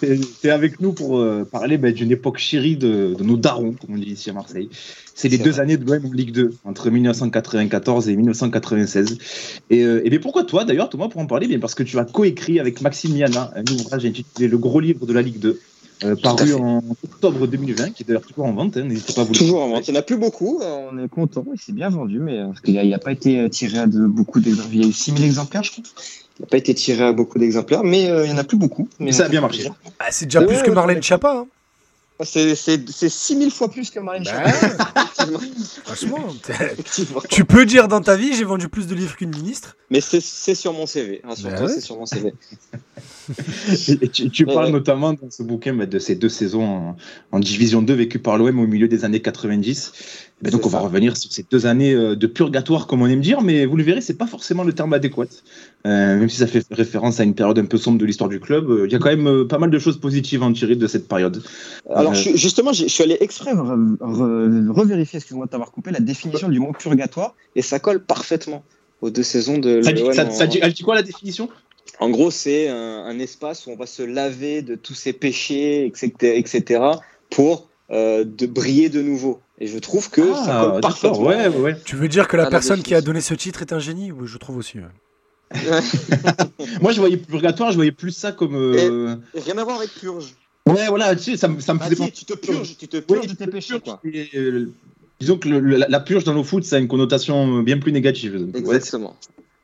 tu 0.00 0.46
es 0.46 0.50
avec 0.50 0.80
nous 0.80 0.92
pour 0.92 1.18
euh, 1.18 1.44
parler 1.44 1.78
bah, 1.78 1.92
d'une 1.92 2.10
époque 2.10 2.38
chérie 2.38 2.76
de, 2.76 3.14
de, 3.16 3.24
nos 3.24 3.36
darons, 3.36 3.72
comme 3.72 3.94
on 3.94 3.98
dit 3.98 4.10
ici 4.10 4.30
à 4.30 4.32
Marseille. 4.32 4.68
C'est 5.14 5.28
les 5.28 5.38
deux 5.38 5.60
années 5.60 5.76
de 5.76 5.84
l'OM 5.84 6.06
en 6.06 6.12
Ligue 6.12 6.32
2, 6.32 6.54
entre 6.64 6.90
1994 6.90 8.08
et 8.08 8.16
1996. 8.16 9.18
Et, 9.70 9.82
euh, 9.82 10.04
et 10.04 10.10
bien 10.10 10.18
pourquoi 10.18 10.44
toi, 10.44 10.64
d'ailleurs, 10.64 10.90
Thomas, 10.90 11.08
pour 11.08 11.20
en 11.20 11.26
parler 11.26 11.46
bien 11.46 11.58
Parce 11.60 11.74
que 11.74 11.84
tu 11.84 11.98
as 11.98 12.04
coécrit 12.04 12.58
avec 12.58 12.80
Maxime 12.80 13.14
Miana 13.14 13.52
un 13.54 13.64
ouvrage 13.72 14.04
intitulé 14.04 14.48
Le 14.48 14.58
gros 14.58 14.80
livre 14.80 15.06
de 15.06 15.12
la 15.12 15.22
Ligue 15.22 15.38
2. 15.38 15.60
Euh, 16.04 16.14
paru 16.14 16.52
en 16.52 16.82
octobre 17.04 17.46
2020, 17.46 17.92
qui 17.92 18.02
est 18.02 18.06
d'ailleurs 18.06 18.26
toujours 18.26 18.44
en 18.44 18.52
vente. 18.52 18.76
Hein, 18.76 18.84
n'hésitez 18.84 19.14
pas 19.14 19.22
à 19.22 19.24
vous 19.24 19.32
Toujours 19.32 19.62
en 19.62 19.68
vente. 19.68 19.88
Il 19.88 19.92
n'y 19.92 19.96
en 19.96 20.00
a 20.00 20.02
plus 20.02 20.18
beaucoup. 20.18 20.60
On 20.62 21.02
est 21.02 21.08
content. 21.08 21.46
Il 21.54 21.60
s'est 21.60 21.72
bien 21.72 21.88
vendu, 21.88 22.18
mais 22.18 22.42
parce 22.44 22.60
qu'il 22.60 22.74
n'a 22.74 22.98
pas 22.98 23.12
été 23.12 23.48
tiré 23.48 23.78
à 23.78 23.86
de, 23.86 24.04
beaucoup 24.06 24.40
d'exemplaires. 24.40 24.74
Il 24.74 24.82
y 24.82 24.84
a 24.84 24.88
eu 24.88 24.92
6000 24.92 25.24
exemplaires, 25.24 25.62
je 25.62 25.70
crois. 25.70 25.84
Il 26.38 26.42
n'a 26.42 26.48
pas 26.48 26.58
été 26.58 26.74
tiré 26.74 27.02
à 27.02 27.12
beaucoup 27.12 27.38
d'exemplaires, 27.38 27.82
mais 27.82 28.10
euh, 28.10 28.24
il 28.24 28.32
n'y 28.32 28.34
en 28.34 28.38
a 28.38 28.44
plus 28.44 28.58
beaucoup. 28.58 28.88
Mais 28.98 29.12
ça 29.12 29.24
a 29.24 29.28
bien 29.28 29.40
marché. 29.40 29.70
Ah, 29.98 30.06
c'est 30.10 30.26
déjà 30.26 30.42
plus 30.42 30.62
que 30.62 30.70
Marlène 30.70 31.02
Chapa. 31.02 31.32
Hein. 31.32 31.46
C'est 32.24 33.08
6000 33.08 33.50
fois 33.50 33.70
plus 33.70 33.90
que 33.90 34.00
Marlène 34.00 34.24
bah, 34.24 34.44
Franchement, 35.84 36.18
tu 37.28 37.44
peux 37.44 37.66
dire 37.66 37.88
dans 37.88 38.00
ta 38.00 38.16
vie, 38.16 38.34
j'ai 38.34 38.44
vendu 38.44 38.68
plus 38.68 38.86
de 38.86 38.94
livres 38.94 39.16
qu'une 39.16 39.30
ministre. 39.30 39.76
Mais 39.90 40.00
c'est 40.00 40.54
sur 40.54 40.72
mon 40.72 40.86
CV. 40.86 41.20
Bah 41.24 41.34
c'est 41.68 41.80
sur 41.80 41.98
mon 41.98 42.06
CV. 42.06 42.32
tu, 44.32 44.46
parles 44.46 44.70
notamment 44.70 45.12
dans 45.12 45.30
ce 45.30 45.42
bouquin 45.42 45.74
bah, 45.74 45.84
de 45.84 45.98
ces 45.98 46.14
deux 46.14 46.28
saisons 46.28 46.96
en, 47.32 47.40
Division 47.40 47.82
2 47.82 47.92
vécues 47.92 48.18
par 48.18 48.38
l'OM 48.38 48.58
au 48.60 48.66
milieu 48.66 48.88
des 48.88 49.04
années 49.04 49.20
90. 49.20 49.92
Ben 50.42 50.50
donc 50.50 50.64
on 50.66 50.68
va 50.68 50.80
revenir 50.80 51.16
sur 51.16 51.32
ces 51.32 51.44
deux 51.50 51.66
années 51.66 51.94
euh, 51.94 52.14
de 52.14 52.26
purgatoire, 52.26 52.86
comme 52.86 53.02
on 53.02 53.06
aime 53.06 53.22
dire, 53.22 53.40
mais 53.40 53.64
vous 53.64 53.76
le 53.76 53.82
verrez, 53.82 54.02
c'est 54.02 54.18
pas 54.18 54.26
forcément 54.26 54.64
le 54.64 54.72
terme 54.74 54.92
adéquat. 54.92 55.24
Euh, 55.86 56.16
même 56.16 56.28
si 56.28 56.38
ça 56.38 56.48
fait 56.48 56.64
référence 56.70 57.20
à 57.20 57.24
une 57.24 57.34
période 57.34 57.58
un 57.60 57.64
peu 57.64 57.78
sombre 57.78 57.98
de 57.98 58.04
l'histoire 58.04 58.28
du 58.28 58.40
club, 58.40 58.68
euh, 58.70 58.86
il 58.86 58.92
y 58.92 58.96
a 58.96 58.98
quand 58.98 59.14
même 59.14 59.46
pas 59.46 59.58
mal 59.58 59.70
de 59.70 59.78
choses 59.78 60.00
positives 60.00 60.42
à 60.42 60.46
en 60.46 60.52
tirer 60.52 60.74
de 60.74 60.86
cette 60.88 61.06
période. 61.06 61.42
Alors 61.94 62.12
justement, 62.14 62.72
je 62.72 62.86
suis 62.86 63.04
allé 63.04 63.16
exprès 63.20 63.52
revérifier, 63.52 65.18
excuse-moi 65.18 65.46
de 65.46 65.50
t'avoir 65.50 65.70
coupé, 65.70 65.92
la 65.92 66.00
définition 66.00 66.48
du 66.48 66.58
mot 66.58 66.72
purgatoire, 66.72 67.34
et 67.54 67.62
ça 67.62 67.78
colle 67.78 68.02
parfaitement 68.02 68.64
aux 69.00 69.10
deux 69.10 69.22
saisons 69.22 69.58
de. 69.58 69.80
Ça, 69.82 69.92
dit, 69.92 70.02
ça, 70.12 70.46
dit, 70.46 70.58
elle 70.60 70.72
dit 70.72 70.82
quoi 70.82 70.96
la 70.96 71.02
définition? 71.02 71.48
En 72.00 72.10
gros, 72.10 72.32
c'est 72.32 72.68
un, 72.68 73.18
espace 73.20 73.66
où 73.66 73.70
on 73.70 73.76
va 73.76 73.86
se 73.86 74.02
laver 74.02 74.62
de 74.62 74.74
tous 74.74 74.94
ses 74.94 75.12
péchés, 75.12 75.86
etc., 75.86 76.10
etc., 76.36 76.80
pour 77.30 77.68
de 77.90 78.46
briller 78.46 78.88
de 78.88 79.02
nouveau. 79.02 79.40
Et 79.58 79.68
je 79.68 79.78
trouve 79.78 80.10
que 80.10 80.22
ah, 80.34 80.44
ça 80.44 80.60
colle 80.60 80.80
parfaitement. 80.80 81.22
Ouais, 81.22 81.46
ouais. 81.46 81.76
Tu 81.84 81.94
veux 81.94 82.08
dire 82.08 82.26
que 82.26 82.36
la 82.36 82.46
personne 82.46 82.82
qui 82.82 82.94
a 82.94 83.00
donné 83.00 83.20
ce 83.20 83.34
titre 83.34 83.62
est 83.62 83.72
un 83.72 83.78
génie? 83.78 84.10
Oui, 84.10 84.26
je 84.26 84.36
trouve 84.36 84.56
aussi. 84.56 84.78
Moi, 86.80 86.92
je 86.92 87.00
voyais 87.00 87.16
purgatoire, 87.16 87.70
je 87.70 87.76
voyais 87.76 87.92
plus 87.92 88.12
ça 88.12 88.32
comme. 88.32 88.56
Euh... 88.56 89.16
rien 89.34 89.58
à 89.58 89.64
voir 89.64 89.78
avec 89.78 89.90
purge. 89.90 90.34
Ouais, 90.66 90.88
voilà, 90.88 91.14
tu 91.14 91.22
sais, 91.22 91.36
ça, 91.36 91.48
ça 91.60 91.74
me 91.74 91.80
ah, 91.80 91.88
faisait. 91.88 92.10
tu 92.10 92.24
te 92.24 92.34
purges, 92.34 92.76
tu 92.76 92.88
te 92.88 92.96
purges 92.96 93.28
de 93.28 93.34
tes 93.34 93.46
péchés, 93.46 93.78
quoi. 93.78 94.00
Euh, 94.04 94.66
disons 95.20 95.38
que 95.38 95.48
la, 95.48 96.00
purge 96.00 96.24
dans 96.24 96.34
le 96.34 96.42
foot, 96.42 96.64
ça 96.64 96.76
a 96.76 96.78
une 96.80 96.88
connotation 96.88 97.62
bien 97.62 97.78
plus 97.78 97.92
négative. 97.92 98.50
Exactement. 98.54 99.16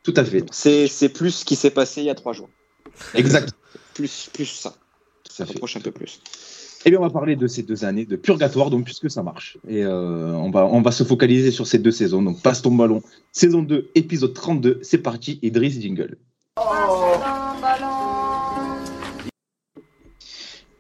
tout 0.05 0.14
à 0.17 0.25
fait. 0.25 0.44
C'est 0.52 1.08
plus 1.08 1.32
ce 1.32 1.44
qui 1.44 1.56
s'est 1.56 1.70
passé 1.70 2.02
il 2.02 2.06
y 2.06 2.11
a 2.11 2.14
trois 2.14 2.32
jours. 2.32 2.49
Exact. 3.14 3.52
plus, 3.94 4.31
plus 4.32 4.46
ça. 4.46 4.75
Ça 5.28 5.44
rapproche 5.44 5.76
un 5.76 5.81
peu 5.81 5.90
plus. 5.90 6.20
Eh 6.84 6.90
bien, 6.90 6.99
on 6.99 7.02
va 7.02 7.11
parler 7.11 7.37
de 7.37 7.46
ces 7.46 7.62
deux 7.62 7.84
années 7.84 8.06
de 8.06 8.17
purgatoire, 8.17 8.70
donc 8.70 8.84
puisque 8.84 9.08
ça 9.08 9.23
marche. 9.23 9.56
Et 9.69 9.84
euh, 9.84 10.32
on, 10.34 10.50
va, 10.50 10.90
se 10.90 11.05
focaliser 11.05 11.52
sur 11.52 11.67
ces 11.67 11.79
deux 11.79 11.93
saisons. 11.93 12.23
Donc, 12.23 12.43
passe 12.43 12.62
ton 12.62 12.75
ballon, 12.75 13.02
saison 13.31 13.62
2, 13.62 13.90
épisode 13.94 14.34
32. 14.34 14.81
C'est 14.82 14.99
parti, 14.99 15.38
Idriss 15.43 15.81
Jingle. 15.81 16.17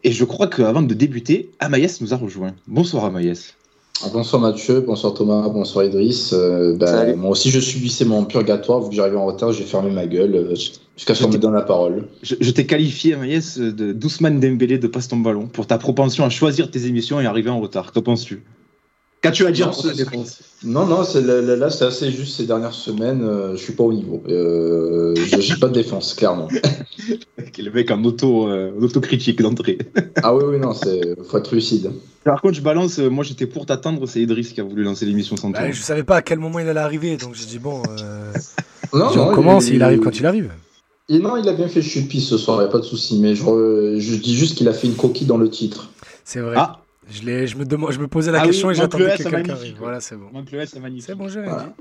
Et 0.04 0.10
je 0.10 0.24
crois 0.24 0.48
qu'avant 0.48 0.82
de 0.82 0.94
débuter, 0.94 1.50
Amaïs 1.60 2.00
nous 2.00 2.12
a 2.12 2.16
rejoint. 2.16 2.54
Bonsoir 2.66 3.04
Amaïs. 3.04 3.56
Bonsoir 4.10 4.42
Mathieu, 4.42 4.80
bonsoir 4.80 5.14
Thomas, 5.14 5.48
bonsoir 5.48 5.84
Idriss. 5.84 6.32
Euh, 6.32 6.74
bah, 6.76 7.14
moi 7.14 7.30
aussi 7.30 7.50
je 7.50 7.60
subissais 7.60 8.04
mon 8.04 8.24
purgatoire, 8.24 8.80
vu 8.80 8.90
que 8.90 8.94
j'arrivais 8.96 9.16
en 9.16 9.26
retard, 9.26 9.52
j'ai 9.52 9.64
fermé 9.64 9.90
ma 9.90 10.06
gueule 10.06 10.34
euh, 10.34 10.54
jusqu'à 10.96 11.14
ce 11.14 11.22
qu'on 11.22 11.30
me 11.30 11.38
donne 11.38 11.54
la 11.54 11.62
parole. 11.62 12.08
Je, 12.22 12.50
t'ai 12.50 12.66
qualifié, 12.66 13.14
Amaïs, 13.14 13.58
de 13.58 13.92
Doucement 13.92 14.30
Dembélé 14.30 14.78
de 14.78 14.86
Passe 14.86 15.08
ton 15.08 15.18
ballon 15.18 15.46
pour 15.46 15.66
ta 15.66 15.78
propension 15.78 16.24
à 16.24 16.30
choisir 16.30 16.70
tes 16.70 16.86
émissions 16.86 17.20
et 17.20 17.26
arriver 17.26 17.50
en 17.50 17.60
retard. 17.60 17.92
Qu'en 17.92 18.02
penses-tu? 18.02 18.42
Qu'as-tu 19.22 19.46
à 19.46 19.52
dire 19.52 19.68
non, 19.68 19.72
sur 19.72 19.94
défense 19.94 20.40
Non, 20.64 20.84
non, 20.84 21.04
là, 21.14 21.40
là 21.40 21.70
c'est 21.70 21.84
assez 21.84 22.10
juste 22.10 22.36
ces 22.36 22.44
dernières 22.44 22.74
semaines. 22.74 23.22
Euh, 23.22 23.52
je 23.52 23.62
suis 23.62 23.72
pas 23.72 23.84
au 23.84 23.92
niveau. 23.92 24.20
Euh, 24.28 25.14
j'ai 25.38 25.54
pas 25.54 25.68
de 25.68 25.74
défense, 25.74 26.14
clairement. 26.14 26.48
le 27.58 27.70
mec 27.70 27.92
en 27.92 28.02
auto, 28.02 28.48
euh, 28.48 28.72
autocritique 28.80 29.40
d'entrée. 29.40 29.78
ah 30.24 30.34
oui, 30.34 30.42
oui, 30.48 30.58
non, 30.58 30.74
c'est 30.74 31.16
faut 31.22 31.38
être 31.38 31.54
lucide. 31.54 31.92
Par 32.24 32.42
contre, 32.42 32.54
je 32.54 32.62
balance. 32.62 32.98
Euh, 32.98 33.10
moi, 33.10 33.22
j'étais 33.22 33.46
pour 33.46 33.64
t'attendre. 33.64 34.04
C'est 34.08 34.20
Idriss 34.20 34.52
qui 34.52 34.60
a 34.60 34.64
voulu 34.64 34.82
lancer 34.82 35.06
l'émission 35.06 35.36
sans 35.36 35.50
bah, 35.50 35.60
toi. 35.60 35.70
Je 35.70 35.80
savais 35.80 36.02
pas 36.02 36.16
à 36.16 36.22
quel 36.22 36.40
moment 36.40 36.58
il 36.58 36.68
allait 36.68 36.80
arriver, 36.80 37.16
donc 37.16 37.36
j'ai 37.36 37.46
dit 37.46 37.60
bon. 37.60 37.80
Euh... 38.00 38.32
non, 38.92 39.06
on 39.16 39.32
commence. 39.32 39.68
Il, 39.68 39.76
il, 39.76 39.82
arrive 39.84 40.00
quand 40.00 40.18
il 40.18 40.26
arrive. 40.26 40.50
Et 41.08 41.20
non, 41.20 41.36
il 41.36 41.48
a 41.48 41.52
bien 41.52 41.68
fait 41.68 41.80
chute 41.82 42.08
piste 42.08 42.26
ce 42.26 42.38
soir. 42.38 42.60
Il 42.60 42.64
y 42.64 42.68
a 42.68 42.70
pas 42.72 42.78
de 42.80 42.84
souci. 42.84 43.20
Mais 43.20 43.36
je, 43.36 43.44
je 43.44 44.16
dis 44.16 44.34
juste 44.34 44.58
qu'il 44.58 44.68
a 44.68 44.72
fait 44.72 44.88
une 44.88 44.96
coquille 44.96 45.28
dans 45.28 45.38
le 45.38 45.48
titre. 45.48 45.90
C'est 46.24 46.40
vrai. 46.40 46.56
Ah. 46.58 46.81
Je, 47.10 47.46
je, 47.46 47.56
me 47.56 47.64
demande, 47.64 47.92
je 47.92 47.98
me 47.98 48.08
posais 48.08 48.30
la 48.30 48.40
ah 48.42 48.46
question 48.46 48.70
et 48.70 48.74
j'attendais 48.74 49.16
que 49.16 49.22
quelqu'un 49.22 49.54
arrive. 49.54 49.76
Voilà, 49.78 50.00
c'est 50.00 50.16
bon. 50.16 50.30
C'est 51.00 51.14
bon, 51.14 51.28
j'ai 51.28 51.42
voilà. 51.42 51.74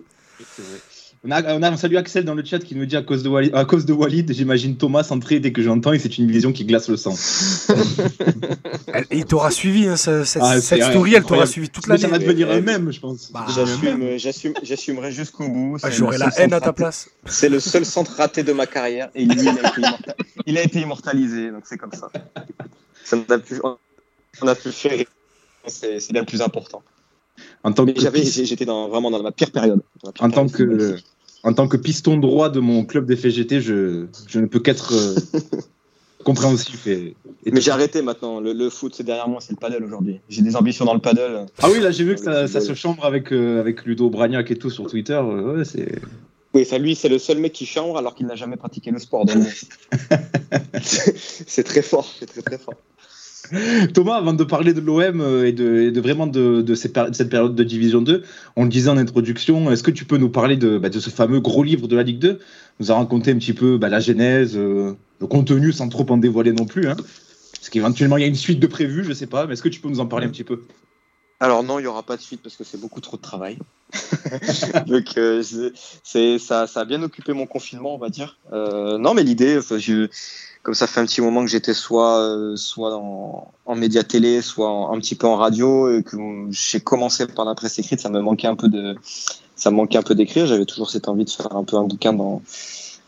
On 1.23 1.29
a, 1.29 1.55
on 1.55 1.61
a 1.61 1.69
un 1.69 1.77
salut 1.77 1.97
Axel 1.97 2.25
dans 2.25 2.33
le 2.33 2.43
chat 2.43 2.57
qui 2.57 2.73
nous 2.73 2.87
dit 2.87 2.97
à 2.97 3.03
cause 3.03 3.21
de 3.21 3.29
Walid, 3.29 3.53
à 3.53 3.63
cause 3.63 3.85
de 3.85 3.93
Walid 3.93 4.33
j'imagine 4.33 4.75
Thomas 4.75 5.05
entrer 5.11 5.39
dès 5.39 5.51
que 5.51 5.61
j'entends 5.61 5.93
et 5.93 5.99
c'est 5.99 6.17
une 6.17 6.31
vision 6.31 6.51
qui 6.51 6.65
glace 6.65 6.89
le 6.89 6.97
sang. 6.97 7.15
il 9.11 9.25
t'aura 9.25 9.51
suivi, 9.51 9.87
hein, 9.87 9.97
cette, 9.97 10.39
ah, 10.41 10.59
cette 10.59 10.81
story, 10.81 11.13
elle 11.13 11.23
t'aura 11.23 11.45
suivi 11.45 11.69
toute 11.69 11.85
l'année. 11.85 12.01
Ça 12.01 12.07
va 12.07 12.17
devenir 12.17 12.49
un 12.49 12.61
même, 12.61 12.91
je 12.91 12.99
pense. 12.99 13.31
Bah, 13.31 13.45
J'assumerai 13.47 15.11
jusqu'au 15.11 15.47
bout. 15.47 15.77
Ah, 15.83 15.91
J'aurai 15.91 16.17
la 16.17 16.29
haine 16.39 16.53
à 16.53 16.59
ta 16.59 16.73
place. 16.73 17.07
C'est 17.27 17.49
le 17.49 17.59
seul 17.59 17.85
centre 17.85 18.15
raté 18.15 18.41
de 18.41 18.53
ma 18.53 18.65
carrière 18.65 19.11
et 19.13 19.23
lui, 19.23 19.47
il 20.47 20.57
a 20.57 20.63
été, 20.63 20.81
immortalisé, 20.81 21.51
donc 21.51 21.65
c'est 21.65 21.77
comme 21.77 21.93
ça. 21.93 22.09
ça 23.03 23.17
on 23.17 23.31
a 23.31 23.37
pu, 23.37 23.61
on 24.41 24.47
a 24.47 24.55
pu 24.55 24.71
faire 24.71 25.03
c'est 25.67 26.11
le 26.11 26.25
plus 26.25 26.41
important. 26.41 26.81
En 27.63 27.71
tant 27.71 27.85
que 27.85 27.93
j'étais 27.99 28.65
vraiment 28.65 29.11
dans 29.11 29.21
ma 29.21 29.31
pire 29.31 29.51
période. 29.51 29.81
en 30.19 30.29
tant 30.29 30.47
que 30.47 30.97
en 31.43 31.53
tant 31.53 31.67
que 31.67 31.77
piston 31.77 32.17
droit 32.17 32.49
de 32.49 32.59
mon 32.59 32.85
club 32.85 33.07
des 33.07 33.15
FGT, 33.15 33.61
je, 33.61 34.05
je 34.27 34.39
ne 34.39 34.45
peux 34.45 34.59
qu'être 34.59 34.93
euh, 34.93 35.15
compréhensif. 36.23 36.85
Et, 36.85 37.15
Mais 37.51 37.61
j'ai 37.61 37.71
arrêté 37.71 38.03
maintenant. 38.03 38.39
Le, 38.39 38.69
foot, 38.69 38.93
c'est 38.95 39.03
derrière 39.03 39.27
moi, 39.27 39.41
c'est 39.41 39.53
le 39.53 39.57
paddle 39.57 39.83
aujourd'hui. 39.83 40.19
J'ai 40.29 40.43
des 40.43 40.55
ambitions 40.55 40.85
dans 40.85 40.93
le 40.93 40.99
paddle. 40.99 41.47
Ah 41.59 41.69
oui, 41.71 41.79
là, 41.79 41.89
j'ai 41.89 42.03
vu 42.03 42.13
que 42.13 42.21
ça, 42.21 42.47
ça, 42.47 42.61
se 42.61 42.75
chambre 42.75 43.05
avec, 43.05 43.33
euh, 43.33 43.59
avec 43.59 43.85
Ludo 43.85 44.11
Bragnac 44.11 44.51
et 44.51 44.55
tout 44.55 44.69
sur 44.69 44.85
Twitter. 44.87 45.17
Ouais, 45.17 45.65
c'est. 45.65 45.99
Oui, 46.53 46.63
ça, 46.65 46.77
lui, 46.77 46.95
c'est 46.95 47.09
le 47.09 47.17
seul 47.17 47.39
mec 47.39 47.53
qui 47.53 47.65
chambre 47.65 47.97
alors 47.97 48.13
qu'il 48.13 48.27
n'a 48.27 48.35
jamais 48.35 48.57
pratiqué 48.57 48.91
le 48.91 48.99
sport. 48.99 49.25
c'est 50.83 51.63
très 51.63 51.81
fort, 51.81 52.07
c'est 52.19 52.27
très 52.27 52.41
très 52.41 52.59
fort. 52.59 52.75
Thomas, 53.93 54.17
avant 54.17 54.33
de 54.33 54.43
parler 54.43 54.73
de 54.73 54.81
l'OM 54.81 55.21
euh, 55.21 55.47
et 55.47 55.51
de, 55.51 55.99
vraiment 55.99 56.27
de, 56.27 56.75
cette 56.75 57.29
période 57.29 57.55
de 57.55 57.63
Division 57.63 58.01
2, 58.01 58.23
on 58.55 58.63
le 58.63 58.69
disait 58.69 58.89
en 58.89 58.97
introduction, 58.97 59.71
est-ce 59.71 59.83
que 59.83 59.91
tu 59.91 60.05
peux 60.05 60.17
nous 60.17 60.29
parler 60.29 60.55
bah, 60.57 60.89
de, 60.89 60.99
ce 60.99 61.09
fameux 61.09 61.39
gros 61.39 61.63
livre 61.63 61.87
de 61.87 61.95
la 61.95 62.03
Ligue 62.03 62.19
2 62.19 62.39
Nous 62.79 62.91
a 62.91 62.95
raconté 62.95 63.31
un 63.31 63.37
petit 63.37 63.53
peu 63.53 63.77
bah, 63.77 63.89
la 63.89 63.99
genèse, 63.99 64.55
euh, 64.55 64.93
le 65.19 65.27
contenu 65.27 65.71
sans 65.71 65.89
trop 65.89 66.05
en 66.09 66.17
dévoiler 66.17 66.51
non 66.51 66.65
plus. 66.65 66.87
Hein 66.87 66.95
Parce 67.53 67.69
qu'éventuellement 67.69 68.17
il 68.17 68.21
y 68.21 68.25
a 68.25 68.27
une 68.27 68.35
suite 68.35 68.59
de 68.59 68.67
prévues, 68.67 69.03
je 69.03 69.13
sais 69.13 69.27
pas, 69.27 69.47
mais 69.47 69.53
est-ce 69.53 69.63
que 69.63 69.69
tu 69.69 69.79
peux 69.79 69.89
nous 69.89 69.99
en 69.99 70.07
parler 70.07 70.27
un 70.27 70.31
petit 70.31 70.43
peu? 70.43 70.63
Alors 71.39 71.63
non, 71.63 71.79
il 71.79 71.83
n'y 71.83 71.87
aura 71.87 72.03
pas 72.03 72.17
de 72.17 72.21
suite 72.21 72.41
parce 72.43 72.55
que 72.55 72.63
c'est 72.63 72.79
beaucoup 72.79 73.01
trop 73.01 73.17
de 73.17 73.21
travail. 73.21 73.57
Donc 74.87 75.17
euh, 75.17 75.41
ça 76.03 76.65
a 76.75 76.85
bien 76.85 77.01
occupé 77.01 77.33
mon 77.33 77.47
confinement, 77.47 77.95
on 77.95 77.97
va 77.97 78.09
dire. 78.09 78.37
non, 78.51 79.15
mais 79.15 79.23
l'idée, 79.23 79.59
je, 79.77 80.07
comme 80.63 80.73
ça 80.73 80.87
fait 80.87 80.99
un 80.99 81.05
petit 81.05 81.21
moment 81.21 81.41
que 81.41 81.49
j'étais 81.49 81.73
soit 81.73 82.19
euh, 82.19 82.55
soit 82.55 82.95
en, 82.95 83.51
en 83.65 83.75
média 83.75 84.03
télé, 84.03 84.41
soit 84.41 84.89
un 84.91 84.99
petit 84.99 85.15
peu 85.15 85.27
en 85.27 85.35
radio, 85.35 85.97
et 85.97 86.03
que 86.03 86.17
j'ai 86.51 86.79
commencé 86.79 87.27
par 87.27 87.45
la 87.45 87.55
presse 87.55 87.79
écrite, 87.79 87.99
ça 87.99 88.09
me 88.09 88.21
manquait 88.21 88.47
un 88.47 88.55
peu 88.55 88.67
de 88.67 88.95
ça 89.55 89.71
me 89.71 89.77
manquait 89.77 89.97
un 89.97 90.03
peu 90.03 90.15
d'écrire. 90.15 90.45
J'avais 90.45 90.65
toujours 90.65 90.89
cette 90.89 91.07
envie 91.07 91.25
de 91.25 91.29
faire 91.29 91.55
un 91.55 91.63
peu 91.63 91.77
un 91.77 91.83
bouquin 91.83 92.13
dans 92.13 92.41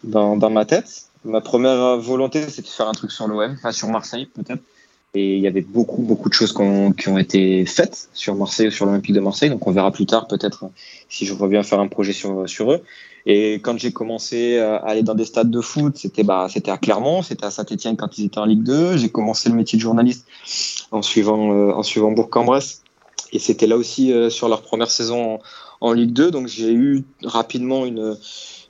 dans, 0.03 0.36
dans 0.38 0.50
ma 0.50 0.65
tête. 0.65 1.10
Ma 1.25 1.41
première 1.41 1.98
volonté, 1.98 2.50
c'était 2.50 2.63
de 2.63 2.67
faire 2.67 2.88
un 2.88 2.91
truc 2.91 3.12
sur 3.12 3.27
l'OM, 3.27 3.53
enfin 3.53 3.72
sur 3.72 3.88
Marseille 3.88 4.25
peut-être. 4.25 4.62
Et 5.15 5.36
il 5.36 5.41
y 5.41 5.48
avait 5.48 5.62
beaucoup, 5.62 6.01
beaucoup 6.01 6.27
de 6.27 6.33
choses 6.33 6.53
qui 6.53 7.07
ont, 7.10 7.17
été 7.19 7.65
faites 7.67 8.10
sur 8.13 8.33
Marseille 8.33 8.72
sur 8.72 8.88
l'Olympique 8.88 9.13
de 9.13 9.19
Marseille. 9.19 9.51
Donc 9.51 9.67
on 9.67 9.72
verra 9.72 9.91
plus 9.91 10.07
tard 10.07 10.27
peut-être 10.27 10.65
si 11.07 11.27
je 11.27 11.33
reviens 11.36 11.62
faire 11.62 11.79
un 11.79 11.88
projet 11.88 12.13
sur, 12.13 12.50
sur 12.50 12.72
eux. 12.72 12.81
Et 13.25 13.55
quand 13.55 13.77
j'ai 13.77 13.91
commencé 13.91 14.57
à 14.57 14.77
aller 14.77 15.01
dans 15.03 15.15
des 15.15 15.25
stades 15.25 15.49
de 15.49 15.61
foot, 15.61 15.97
c'était 15.97 16.23
bah, 16.23 16.47
c'était 16.49 16.71
à 16.71 16.77
Clermont, 16.77 17.21
c'était 17.21 17.45
à 17.45 17.51
Saint-Etienne 17.51 17.95
quand 17.95 18.17
ils 18.17 18.25
étaient 18.25 18.39
en 18.39 18.45
Ligue 18.45 18.63
2. 18.63 18.97
J'ai 18.97 19.09
commencé 19.09 19.49
le 19.49 19.55
métier 19.55 19.77
de 19.77 19.81
journaliste 19.81 20.27
en 20.91 21.01
suivant, 21.01 21.53
euh, 21.53 21.71
en 21.71 21.83
suivant 21.83 22.11
Bourg-en-Bresse. 22.11 22.83
Et 23.31 23.39
c'était 23.39 23.67
là 23.67 23.77
aussi 23.77 24.11
euh, 24.11 24.29
sur 24.29 24.49
leur 24.49 24.61
première 24.61 24.91
saison 24.91 25.39
en, 25.79 25.93
Ligue 25.93 26.11
2. 26.11 26.31
Donc 26.31 26.47
j'ai 26.47 26.73
eu 26.73 27.05
rapidement 27.23 27.85
une, 27.85 28.17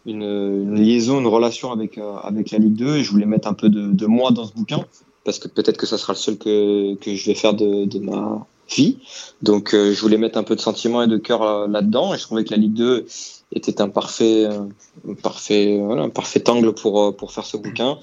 une, 0.06 0.76
liaison, 0.76 1.20
une 1.20 1.28
relation 1.28 1.72
avec, 1.72 1.98
euh, 1.98 2.16
avec 2.24 2.52
la 2.52 2.60
Ligue 2.60 2.76
2 2.76 2.98
et 2.98 3.04
je 3.04 3.12
voulais 3.12 3.26
mettre 3.26 3.48
un 3.48 3.54
peu 3.54 3.70
de, 3.70 3.92
de 3.92 4.06
moi 4.06 4.32
dans 4.32 4.46
ce 4.46 4.54
bouquin 4.54 4.86
parce 5.24 5.40
que 5.40 5.48
peut-être 5.48 5.78
que 5.78 5.86
ça 5.86 5.98
sera 5.98 6.14
le 6.14 6.18
seul 6.18 6.38
que, 6.38 6.96
que 6.96 7.16
je 7.16 7.26
vais 7.26 7.36
faire 7.36 7.54
de, 7.54 7.86
de 7.86 8.00
ma 8.00 8.46
vie. 8.70 8.98
Donc 9.42 9.74
euh, 9.74 9.94
je 9.94 10.02
voulais 10.02 10.18
mettre 10.18 10.38
un 10.38 10.44
peu 10.44 10.56
de 10.56 10.62
sentiment 10.62 11.04
et 11.04 11.08
de 11.08 11.18
cœur 11.18 11.42
euh, 11.44 11.68
là-dedans 11.68 12.14
et 12.14 12.18
je 12.18 12.24
trouvais 12.24 12.44
que 12.44 12.52
la 12.52 12.58
Ligue 12.58 12.74
2 12.74 13.06
était 13.54 13.82
un 13.82 13.90
parfait, 13.90 14.46
un 14.46 15.14
parfait, 15.22 15.80
voilà, 15.82 16.10
parfait 16.10 16.48
angle 16.50 16.74
pour, 16.74 17.16
pour 17.16 17.32
faire 17.32 17.46
ce 17.46 17.58
bouquin. 17.58 17.98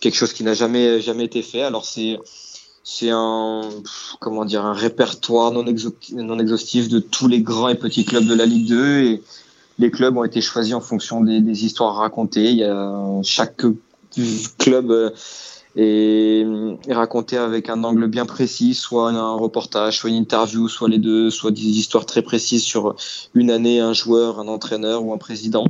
Quelque 0.00 0.16
chose 0.16 0.32
qui 0.32 0.42
n'a 0.42 0.54
jamais, 0.54 1.00
jamais 1.00 1.24
été 1.24 1.42
fait. 1.42 1.62
Alors 1.62 1.84
c'est 1.84 2.18
c'est 2.82 3.10
un 3.10 3.62
comment 4.20 4.44
dire 4.44 4.64
un 4.64 4.72
répertoire 4.72 5.50
non, 5.50 5.64
non 6.12 6.38
exhaustif 6.38 6.88
de 6.88 7.00
tous 7.00 7.26
les 7.26 7.40
grands 7.40 7.68
et 7.68 7.74
petits 7.74 8.04
clubs 8.04 8.24
de 8.24 8.34
la 8.34 8.46
Ligue 8.46 8.68
2 8.68 9.02
et 9.02 9.22
les 9.78 9.90
clubs 9.90 10.16
ont 10.16 10.24
été 10.24 10.40
choisis 10.40 10.72
en 10.74 10.80
fonction 10.80 11.20
des, 11.20 11.40
des 11.40 11.64
histoires 11.64 11.96
racontées. 11.96 12.50
Il 12.50 12.58
y 12.58 12.64
a, 12.64 13.20
chaque 13.22 13.62
club 14.58 15.12
est, 15.76 16.46
raconté 16.90 17.36
avec 17.36 17.68
un 17.68 17.84
angle 17.84 18.06
bien 18.06 18.26
précis, 18.26 18.74
soit 18.74 19.10
un 19.10 19.34
reportage, 19.34 19.98
soit 19.98 20.10
une 20.10 20.16
interview, 20.16 20.68
soit 20.68 20.88
les 20.88 20.98
deux, 20.98 21.30
soit 21.30 21.50
des 21.50 21.60
histoires 21.60 22.06
très 22.06 22.22
précises 22.22 22.64
sur 22.64 22.96
une 23.34 23.50
année, 23.50 23.80
un 23.80 23.92
joueur, 23.92 24.40
un 24.40 24.48
entraîneur 24.48 25.04
ou 25.04 25.12
un 25.12 25.18
président. 25.18 25.66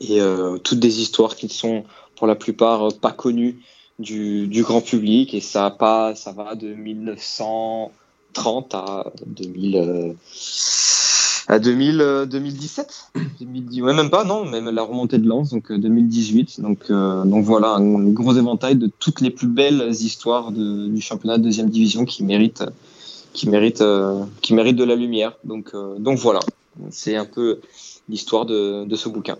Et 0.00 0.20
euh, 0.20 0.58
toutes 0.58 0.80
des 0.80 1.00
histoires 1.00 1.36
qui 1.36 1.48
sont 1.48 1.84
pour 2.16 2.26
la 2.26 2.34
plupart 2.34 2.88
pas 3.00 3.12
connues 3.12 3.60
du, 3.98 4.62
grand 4.62 4.80
public. 4.80 5.34
Et 5.34 5.40
ça, 5.40 5.70
pas, 5.70 6.14
ça 6.14 6.32
va 6.32 6.54
de 6.54 6.74
1930 6.74 8.74
à 8.74 9.12
2000. 9.26 9.76
Euh, 9.76 10.12
à 11.48 11.58
2000, 11.58 12.26
2017, 12.30 13.12
2010, 13.40 13.82
ouais, 13.82 13.94
même 13.94 14.10
pas, 14.10 14.24
non, 14.24 14.44
même 14.44 14.70
la 14.70 14.82
remontée 14.82 15.18
de 15.18 15.26
lance, 15.26 15.50
donc 15.50 15.72
2018. 15.72 16.56
Euh, 16.58 16.62
donc, 16.62 16.78
euh, 16.90 17.24
donc 17.24 17.44
voilà, 17.44 17.74
un 17.74 18.08
gros 18.10 18.36
éventail 18.36 18.76
de 18.76 18.90
toutes 18.98 19.20
les 19.20 19.30
plus 19.30 19.48
belles 19.48 19.90
histoires 19.90 20.52
de, 20.52 20.88
du 20.88 21.00
championnat 21.00 21.38
de 21.38 21.42
deuxième 21.42 21.68
division 21.68 22.04
qui 22.04 22.24
méritent, 22.24 22.64
qui 23.32 23.48
méritent, 23.48 23.80
euh, 23.80 24.22
qui 24.40 24.54
méritent 24.54 24.76
de 24.76 24.84
la 24.84 24.94
lumière. 24.94 25.36
Donc, 25.44 25.70
euh, 25.74 25.98
donc 25.98 26.18
voilà, 26.18 26.40
c'est 26.90 27.16
un 27.16 27.24
peu 27.24 27.60
l'histoire 28.08 28.46
de, 28.46 28.84
de, 28.84 28.96
ce 28.96 29.08
bouquin. 29.08 29.36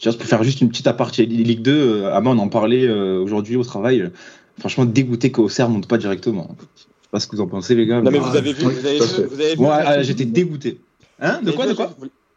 Je 0.00 0.10
peux 0.10 0.24
faire 0.24 0.42
juste 0.42 0.60
une 0.60 0.70
petite 0.70 0.86
aparté. 0.86 1.26
Ligue 1.26 1.62
2, 1.62 2.06
Ama, 2.06 2.30
on 2.30 2.38
en 2.38 2.48
parlait 2.48 2.90
aujourd'hui 2.90 3.56
au 3.56 3.64
travail. 3.64 4.10
Franchement, 4.58 4.84
dégoûté 4.86 5.30
qu'Auxerre 5.30 5.68
ne 5.68 5.74
monte 5.74 5.86
pas 5.86 5.98
directement. 5.98 6.56
Je 6.76 6.82
sais 6.82 6.88
pas 7.10 7.20
ce 7.20 7.26
que 7.26 7.36
vous 7.36 7.42
en 7.42 7.46
pensez, 7.46 7.74
les 7.74 7.86
gars. 7.86 8.00
Non, 8.00 8.10
mais 8.10 8.18
vous 8.18 8.36
avez 8.36 8.52
vu, 8.54 8.64
vous 8.64 8.86
avez 8.86 8.98
vu, 8.98 9.24
vous 9.30 9.40
avez 9.40 9.54
vu 9.54 9.60
ouais, 9.60 10.02
j'étais 10.02 10.24
dégoûté. 10.24 10.80
Hein 11.22 11.40
De 11.42 11.52
quoi, 11.52 11.66
de 11.66 11.72
quoi 11.72 11.90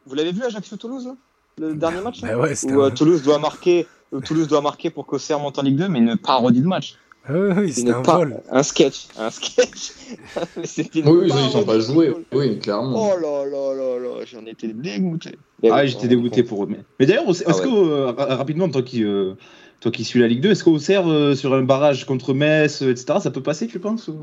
Vous, 0.06 0.16
l'avez 0.16 0.32
vu 0.32 0.44
Ajaccio-Toulouse, 0.44 1.16
le 1.58 1.74
dernier 1.74 2.02
match 2.02 2.22
bah 2.22 2.38
ouais, 2.38 2.54
Où 2.66 2.82
euh, 2.82 2.92
Toulouse 2.92 3.24
doit 3.24 3.40
marquer, 3.40 3.88
Toulouse 4.24 4.48
doit 4.48 4.62
marquer 4.62 4.90
pour 4.92 5.06
qu'Auxerre 5.06 5.40
monte 5.40 5.58
en 5.60 5.64
Ligue 5.64 5.78
2, 5.78 5.90
mais 5.90 6.00
une 6.00 6.18
parodie 6.18 6.62
de 6.62 6.68
match. 6.68 6.96
Ah 7.28 7.34
oui, 7.58 7.74
c'était 7.74 7.92
un 7.92 8.04
pas, 8.04 8.18
vol. 8.18 8.40
Un 8.52 8.62
sketch, 8.62 9.08
un 9.18 9.32
sketch. 9.32 9.94
oui, 10.58 10.64
ils 10.96 11.46
ne 11.46 11.50
sont 11.50 11.64
pas 11.64 11.80
joués, 11.80 12.14
oui, 12.32 12.60
clairement. 12.60 13.14
Oh 13.14 13.20
là 13.20 13.46
là 13.46 13.74
là 13.74 14.00
là, 14.00 14.26
j'en 14.26 14.46
étais 14.46 14.68
dégoûté. 14.68 15.36
Ah, 15.72 15.88
j'étais 15.88 16.08
dégoûté 16.08 16.44
pour 16.44 16.64
eux. 16.64 16.68
Mais, 16.70 16.82
mais 17.00 17.08
d'ailleurs, 17.08 17.28
est-ce 17.28 17.44
ah 17.48 17.56
ouais. 17.56 17.64
que, 17.64 17.68
euh, 17.68 18.12
rapidement, 18.12 18.70
toi 18.70 18.84
qui, 18.84 19.04
euh, 19.04 19.34
toi 19.80 19.92
qui 19.92 20.04
suis 20.04 20.20
la 20.20 20.28
Ligue 20.28 20.42
2, 20.42 20.52
est-ce 20.52 20.64
qu'Auxerre, 20.64 21.10
euh, 21.10 21.34
sur 21.34 21.56
un 21.56 21.64
barrage 21.64 22.06
contre 22.06 22.36
Metz, 22.36 22.84
etc., 22.84 23.20
ça 23.20 23.32
peut 23.32 23.42
passer, 23.42 23.66
tu 23.66 23.80
penses 23.80 24.08
ou... 24.08 24.20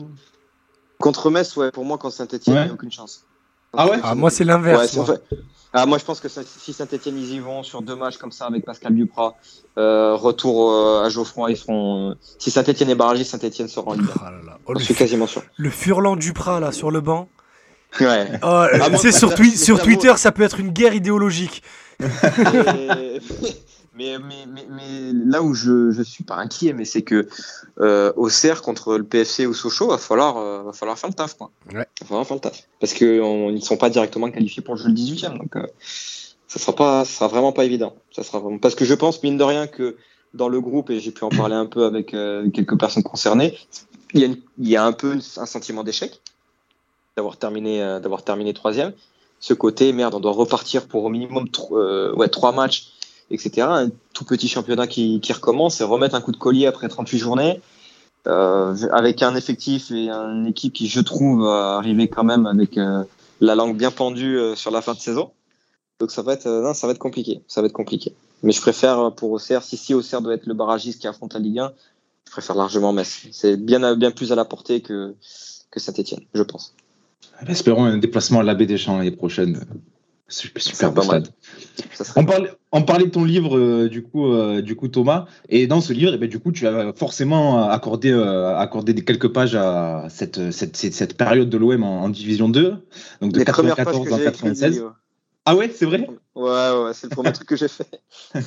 Contre 1.01 1.31
Metz, 1.31 1.57
ouais, 1.57 1.73
pour 1.73 1.85
moi, 1.85 1.99
quand 1.99 2.11
Saint-Etienne, 2.11 2.55
il 2.55 2.59
ouais. 2.59 2.65
n'y 2.67 2.71
a 2.71 2.75
aucune 2.75 2.93
chance. 2.93 3.25
Ah 3.75 3.89
ouais 3.89 3.99
ah, 4.03 4.15
Moi, 4.15 4.31
c'est 4.31 4.45
l'inverse. 4.45 4.95
Ouais, 4.97 5.17
ah, 5.75 5.87
moi, 5.87 5.97
je 5.97 6.05
pense 6.05 6.21
que 6.21 6.29
si 6.29 6.73
Saint-Etienne, 6.75 7.17
ils 7.17 7.33
y 7.33 7.39
vont 7.39 7.63
sur 7.63 7.81
deux 7.81 7.97
matchs 7.97 8.19
comme 8.19 8.33
ça 8.33 8.45
avec 8.47 8.65
Pascal 8.65 8.95
Duprat, 8.95 9.35
euh, 9.79 10.15
retour 10.15 10.71
euh, 10.71 11.05
à 11.05 11.09
Geoffroy, 11.09 11.53
ils 11.53 11.57
seront. 11.57 12.11
Euh, 12.11 12.15
si 12.39 12.51
Saint-Etienne 12.51 12.91
est 12.91 12.95
barragé, 12.95 13.25
Saint-Etienne 13.25 13.69
sera 13.69 13.93
en. 13.93 13.95
Oh 13.95 14.25
là 14.25 14.31
là. 14.45 14.59
Oh, 14.67 14.75
je 14.79 14.85
suis 14.85 14.95
quasiment 14.95 15.27
sûr. 15.27 15.43
Le 15.57 15.71
Furlan 15.71 16.17
Duprat, 16.17 16.61
là, 16.61 16.73
sur 16.73 16.91
le 16.91 17.01
banc. 17.01 17.29
Ouais. 18.01 18.29
Oh, 18.43 18.67
ah, 18.73 18.99
sur, 18.99 19.35
twi 19.35 19.57
sur 19.57 19.81
Twitter, 19.81 20.13
ça 20.17 20.31
peut 20.33 20.43
être 20.43 20.61
une 20.61 20.71
guerre 20.71 20.95
idéologique. 20.95 21.63
Mais, 23.95 24.19
mais, 24.19 24.47
mais, 24.49 24.67
mais, 24.71 25.13
là 25.13 25.43
où 25.43 25.53
je, 25.53 25.91
je 25.91 26.03
suis 26.03 26.25
pas 26.25 26.37
inquiet, 26.37 26.73
mais 26.73 26.87
c'est 26.87 27.03
que 27.03 27.29
euh, 27.79 28.13
au 28.17 28.31
CER 28.31 28.63
contre 28.63 28.97
le 28.97 29.05
PFC 29.05 29.47
ou 29.47 29.53
Sochaux, 29.53 29.89
va 29.89 29.99
falloir, 29.99 30.39
euh, 30.39 30.63
va 30.63 30.73
falloir 30.73 30.99
faire 30.99 31.11
le 31.11 31.15
taf. 31.15 31.35
Quoi. 31.35 31.51
Ouais. 31.71 31.87
Va 32.01 32.07
falloir 32.07 32.27
faire 32.27 32.37
le 32.37 32.41
taf. 32.41 32.69
Parce 32.81 32.95
qu'ils 32.95 33.21
ne 33.21 33.61
sont 33.61 33.77
pas 33.77 33.91
directement 33.91 34.31
qualifiés 34.31 34.63
pour 34.63 34.77
le 34.77 34.81
jeu 34.81 34.89
le 34.89 34.95
18e. 34.95 35.37
Donc 35.37 35.57
euh, 35.57 35.67
ça 36.49 36.59
sera 36.59 36.75
pas, 36.75 37.05
ça 37.05 37.19
sera 37.19 37.29
vraiment 37.29 37.53
pas 37.53 37.67
évident. 37.67 37.95
Ça 38.13 38.23
sera 38.23 38.39
vraiment... 38.39 38.59
Parce 38.59 38.75
que 38.75 38.87
je 38.87 38.95
pense, 38.95 39.23
mine 39.23 39.37
de 39.37 39.45
rien, 39.45 39.67
que 39.67 39.97
dans 40.33 40.49
le 40.49 40.63
groupe, 40.63 40.89
et 40.89 40.99
j'ai 40.99 41.11
pu 41.11 41.25
en 41.25 41.29
parler 41.29 41.55
un 41.55 41.67
peu 41.67 41.85
avec 41.85 42.15
euh, 42.15 42.49
quelques 42.51 42.79
personnes 42.79 43.03
concernées, 43.03 43.59
il 44.15 44.21
y 44.21 44.25
a, 44.25 44.27
une, 44.27 44.39
il 44.59 44.69
y 44.69 44.77
a 44.77 44.85
un 44.85 44.93
peu 44.93 45.19
un 45.37 45.47
sentiment 45.47 45.85
d'échec 45.85 46.19
d'avoir 47.17 47.37
terminé, 47.37 47.83
euh, 47.83 48.01
d'avoir 48.01 48.23
terminé 48.23 48.55
troisième. 48.55 48.95
Ce 49.39 49.53
côté, 49.53 49.93
merde, 49.93 50.15
on 50.15 50.21
doit 50.21 50.33
repartir 50.33 50.87
pour 50.87 51.05
au 51.05 51.11
minimum 51.11 51.47
ouais, 52.17 52.29
trois 52.29 52.53
matchs 52.53 52.93
etc. 53.33 53.67
Un 53.69 53.91
tout 54.13 54.25
petit 54.25 54.47
championnat 54.47 54.87
qui, 54.87 55.21
recommence 55.33 55.81
et 55.81 55.85
remettre 55.85 56.15
un 56.15 56.21
coup 56.21 56.33
de 56.33 56.37
collier 56.37 56.67
après 56.67 56.89
38 56.89 57.19
journées, 57.19 57.61
euh, 58.29 58.77
avec 58.93 59.23
un 59.23 59.35
effectif 59.35 59.91
et 59.91 60.09
une 60.09 60.47
équipe 60.47 60.75
qui, 60.75 60.87
je 60.87 61.01
trouve, 61.01 61.47
arriver 61.47 62.09
quand 62.09 62.25
même 62.25 62.47
avec 62.47 62.79
euh, 62.79 63.03
la 63.41 63.55
langue 63.55 63.77
bien 63.77 63.91
pendue 63.91 64.39
euh, 64.39 64.55
sur 64.55 64.71
la 64.71 64.83
fin 64.83 64.95
de 64.95 65.01
saison. 65.01 65.33
Donc 65.99 66.11
ça 66.11 66.23
va 66.23 66.35
être, 66.35 66.49
non, 66.49 66.75
ça 66.75 66.87
va 66.87 66.93
être 66.93 66.99
compliqué. 66.99 67.43
Ça 67.49 67.61
va 67.61 67.67
être 67.67 67.73
compliqué. 67.73 68.15
Mais 68.43 68.53
je 68.53 68.61
préfère 68.61 69.13
pour 69.15 69.33
Auxerre, 69.33 69.63
si, 69.63 69.77
si 69.77 69.95
Auxerre 69.95 70.21
doit 70.21 70.35
être 70.35 70.47
le 70.47 70.55
barragiste 70.55 71.01
qui 71.01 71.09
affronte 71.09 71.35
la 71.35 71.41
Ligue 71.41 71.61
1, 71.61 71.73
je 72.27 72.33
préfère 72.33 72.57
largement 72.57 72.93
Metz. 72.93 73.27
C'est 73.31 73.57
bien, 73.57 73.97
bien 73.97 74.11
plus 74.11 74.33
à 74.33 74.35
la 74.35 74.45
portée 74.45 74.81
que, 74.81 75.15
que 75.71 75.81
Saint-Etienne, 75.81 76.23
je 76.35 76.43
pense. 76.43 76.75
Espérons 77.47 77.85
un 77.85 77.99
déplacement 77.99 78.41
à 78.41 78.43
la 78.43 78.55
baie 78.55 78.67
des 78.67 78.79
Champs 78.79 78.99
l'année 78.99 79.11
prochaine. 79.11 79.65
Super, 80.33 80.63
super 80.63 80.95
pas 80.95 81.05
mal. 81.05 81.25
On 82.17 82.25
parlait, 82.25 82.51
on 82.73 82.83
parlait 82.83 83.05
de 83.05 83.11
ton 83.11 83.23
livre, 83.23 83.59
euh, 83.59 83.89
du, 83.91 84.03
coup, 84.03 84.33
euh, 84.33 84.63
du 84.63 84.77
coup, 84.77 84.89
Thomas. 84.89 85.27
Et 85.51 85.67
dans 85.67 85.83
ce 85.83 85.93
livre, 85.93 86.13
eh 86.15 86.19
ben, 86.19 86.29
du 86.29 86.39
coup, 86.39 86.53
tu 86.53 86.67
as 86.67 86.95
forcément 86.95 87.69
accordé, 87.69 88.11
euh, 88.11 88.57
accordé 88.57 88.95
quelques 88.95 89.29
pages 89.29 89.55
à 89.55 90.07
cette, 90.09 90.51
cette, 90.51 90.77
cette, 90.77 91.17
période 91.19 91.51
de 91.51 91.59
l'OM 91.59 91.85
en, 91.85 92.05
en, 92.05 92.09
Division 92.09 92.49
2, 92.49 92.77
donc 93.21 93.33
de 93.33 93.39
Les 93.39 93.45
94 93.45 94.11
à 94.11 94.19
96. 94.19 94.77
Écrit, 94.77 94.87
ah 95.45 95.57
ouais, 95.57 95.73
c'est 95.75 95.87
vrai? 95.87 96.07
Ouais, 96.37 96.45
ouais, 96.45 96.93
c'est 96.95 97.11
le 97.11 97.17
premier 97.17 97.33
truc 97.33 97.49
que 97.49 97.57
j'ai 97.57 97.67
fait. 97.67 98.01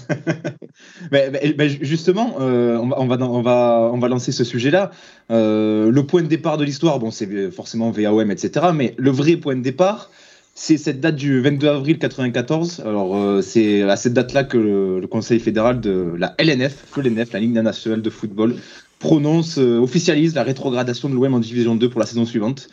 mais, 1.11 1.29
mais, 1.29 1.55
mais, 1.57 1.69
justement, 1.69 2.35
euh, 2.39 2.77
on, 2.77 2.87
va, 2.87 2.99
on, 2.99 3.07
va, 3.07 3.17
on, 3.17 3.41
va, 3.41 3.89
on 3.93 3.99
va 3.99 4.07
lancer 4.07 4.31
ce 4.31 4.45
sujet-là. 4.45 4.91
Euh, 5.29 5.91
le 5.91 6.05
point 6.05 6.21
de 6.21 6.27
départ 6.27 6.57
de 6.57 6.63
l'histoire, 6.63 6.99
bon, 6.99 7.11
c'est 7.11 7.51
forcément 7.51 7.91
VAOM, 7.91 8.31
etc. 8.31 8.67
Mais 8.73 8.95
le 8.97 9.11
vrai 9.11 9.35
point 9.35 9.57
de 9.57 9.61
départ, 9.61 10.09
c'est 10.57 10.77
cette 10.77 11.01
date 11.01 11.17
du 11.17 11.41
22 11.41 11.67
avril 11.67 11.99
94. 11.99 12.81
Alors, 12.85 13.15
euh, 13.15 13.41
c'est 13.41 13.83
à 13.83 13.97
cette 13.97 14.13
date-là 14.13 14.45
que 14.45 14.57
le, 14.57 15.05
Conseil 15.05 15.39
fédéral 15.39 15.81
de 15.81 16.13
la 16.17 16.33
LNF, 16.39 16.97
l'NF, 16.97 17.33
la 17.33 17.39
Ligue 17.39 17.53
nationale 17.53 18.01
de 18.01 18.09
football, 18.09 18.55
prononce, 18.99 19.59
euh, 19.59 19.77
officialise 19.79 20.33
la 20.33 20.43
rétrogradation 20.43 21.09
de 21.09 21.13
l'OM 21.13 21.33
en 21.33 21.39
Division 21.39 21.75
2 21.75 21.89
pour 21.89 21.99
la 21.99 22.05
saison 22.05 22.25
suivante. 22.25 22.69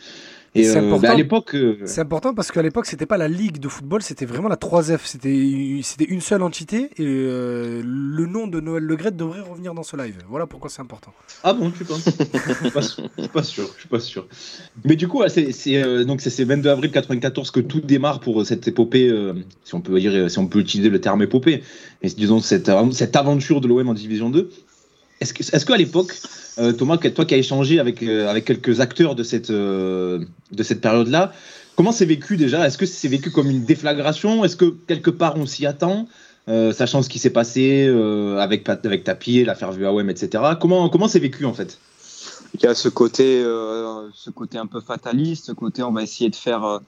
Et 0.55 0.63
c'est 0.63 0.77
euh, 0.77 0.97
bah, 0.99 1.11
à 1.11 1.15
l'époque. 1.15 1.55
euh, 1.55 1.77
C'est 1.85 2.01
important 2.01 2.33
parce 2.35 2.51
qu'à 2.51 2.61
l'époque, 2.61 2.85
c'était 2.85 3.07
pas 3.07 3.17
la 3.17 3.27
ligue 3.27 3.57
de 3.59 3.67
football, 3.67 4.03
c'était 4.03 4.25
vraiment 4.25 4.49
la 4.49 4.55
3F. 4.55 4.99
C'était 5.05 5.79
c'était 5.81 6.05
une 6.05 6.21
seule 6.21 6.43
entité 6.43 6.91
et 6.97 7.05
euh, 7.05 7.81
le 7.83 8.25
nom 8.27 8.45
de 8.45 8.59
Noël 8.59 8.83
Le 8.83 8.95
Gret 8.95 9.11
devrait 9.11 9.41
revenir 9.41 9.73
dans 9.73 9.81
ce 9.83 9.97
live. 9.97 10.17
Voilà 10.29 10.45
pourquoi 10.45 10.69
c'est 10.69 10.81
important. 10.81 11.11
Ah 11.43 11.53
bon, 11.53 11.71
tu 11.71 11.83
penses? 11.85 12.05
Je 12.07 12.53
suis 12.53 12.71
pas 12.71 12.81
sûr. 12.83 13.03
Je 13.17 13.21
suis 13.23 13.29
pas 13.31 13.43
sûr. 13.43 13.69
Je 13.75 13.79
suis 13.79 13.89
pas 13.89 13.99
sûr. 13.99 14.27
Mais 14.85 14.95
du 14.95 15.07
coup, 15.07 15.23
c'est 15.27 15.51
euh, 15.83 16.03
donc 16.03 16.21
c'est 16.21 16.43
22 16.43 16.69
avril 16.69 16.91
94 16.91 17.49
que 17.49 17.59
tout 17.59 17.81
démarre 17.81 18.19
pour 18.19 18.45
cette 18.45 18.67
épopée, 18.67 19.09
euh, 19.09 19.33
si 19.63 19.73
on 19.73 19.81
peut 19.81 19.99
dire, 19.99 20.29
si 20.29 20.37
on 20.37 20.47
peut 20.47 20.59
utiliser 20.59 20.89
le 20.89 21.01
terme 21.01 21.23
épopée, 21.23 21.63
et 22.03 22.07
disons 22.09 22.39
cette, 22.39 22.69
cette 22.91 23.15
aventure 23.15 23.59
de 23.59 23.67
l'OM 23.67 23.89
en 23.89 23.93
Division 23.95 24.29
2. 24.29 24.49
Est-ce 25.19 25.65
qu'à 25.65 25.77
l'époque, 25.77 26.13
euh, 26.59 26.73
Thomas, 26.73 26.97
toi 26.97 27.25
qui 27.25 27.33
as 27.33 27.37
échangé 27.37 27.79
avec, 27.79 28.03
euh, 28.03 28.29
avec 28.29 28.45
quelques 28.45 28.79
acteurs 28.79 29.15
de 29.15 29.23
cette, 29.23 29.49
euh, 29.49 30.23
cette 30.61 30.81
période-là, 30.81 31.33
comment 31.75 31.91
c'est 31.91 32.05
vécu 32.05 32.37
déjà? 32.37 32.65
Est-ce 32.65 32.77
que 32.77 32.85
c'est 32.85 33.07
vécu 33.07 33.31
comme 33.31 33.49
une 33.49 33.63
déflagration? 33.63 34.43
Est-ce 34.43 34.55
que 34.55 34.75
quelque 34.87 35.09
part 35.09 35.37
on 35.37 35.45
s'y 35.45 35.65
attend 35.65 36.07
Sachant 36.45 37.01
ce 37.01 37.07
qui 37.07 37.19
s'est 37.19 37.29
passé 37.29 37.87
avec, 38.37 38.67
avec 38.67 39.05
Tapi, 39.05 39.45
l'affaire 39.45 39.71
VAOM, 39.71 40.09
etc. 40.09 40.43
Comment, 40.59 40.89
comment 40.89 41.07
c'est 41.07 41.19
vécu 41.19 41.45
en 41.45 41.53
fait? 41.53 41.77
Il 42.55 42.61
y 42.61 42.67
a 42.67 42.75
ce 42.75 42.89
côté, 42.89 43.41
ce 44.13 44.29
côté 44.29 44.57
un 44.57 44.65
peu 44.65 44.81
fataliste, 44.81 45.45
ce 45.45 45.51
côté 45.53 45.83
on 45.83 45.93
va 45.93 46.03
essayer 46.03 46.29
de 46.29 46.35
faire. 46.35 46.81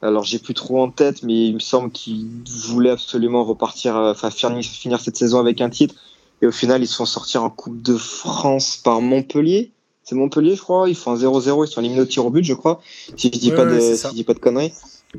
alors 0.00 0.24
j'ai 0.24 0.38
plus 0.38 0.54
trop 0.54 0.82
en 0.82 0.90
tête, 0.90 1.22
mais 1.22 1.48
il 1.48 1.52
me 1.52 1.58
semble 1.58 1.90
qu'il 1.90 2.26
voulait 2.46 2.88
absolument 2.88 3.44
repartir, 3.44 4.16
finir 4.62 4.98
cette 4.98 5.18
saison 5.18 5.38
avec 5.38 5.60
un 5.60 5.68
titre. 5.68 5.96
Et 6.42 6.46
au 6.46 6.52
final, 6.52 6.82
ils 6.82 6.86
se 6.86 6.96
font 6.96 7.06
sortir 7.06 7.42
en 7.42 7.50
Coupe 7.50 7.80
de 7.80 7.96
France 7.96 8.76
par 8.76 9.00
Montpellier. 9.00 9.72
C'est 10.02 10.14
Montpellier, 10.14 10.56
je 10.56 10.62
crois. 10.62 10.88
Ils 10.88 10.96
font 10.96 11.12
un 11.12 11.16
0-0. 11.16 11.66
Ils 11.66 11.70
sont 11.70 11.80
éliminés 11.80 12.02
au 12.02 12.06
tir 12.06 12.26
au 12.26 12.30
but, 12.30 12.44
je 12.44 12.54
crois. 12.54 12.80
Si 13.16 13.30
je 13.32 13.38
dis, 13.38 13.50
pas, 13.50 13.64
de, 13.64 13.80
si 13.80 14.08
je 14.08 14.12
dis 14.14 14.24
pas 14.24 14.34
de 14.34 14.38
conneries. 14.38 14.72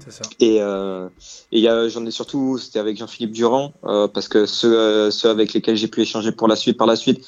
Ça. 0.09 0.23
Et, 0.41 0.57
euh, 0.59 1.07
et 1.53 1.63
j'en 1.63 2.05
ai 2.05 2.11
surtout, 2.11 2.57
c'était 2.57 2.79
avec 2.79 2.97
Jean-Philippe 2.97 3.31
Durand, 3.31 3.71
euh, 3.85 4.09
parce 4.09 4.27
que 4.27 4.45
ceux, 4.45 4.77
euh, 4.77 5.09
ceux 5.09 5.29
avec 5.29 5.53
lesquels 5.53 5.77
j'ai 5.77 5.87
pu 5.87 6.01
échanger 6.01 6.33
pour 6.33 6.49
la 6.49 6.57
suite, 6.57 6.77
par 6.77 6.85
la 6.85 6.97
suite, 6.97 7.25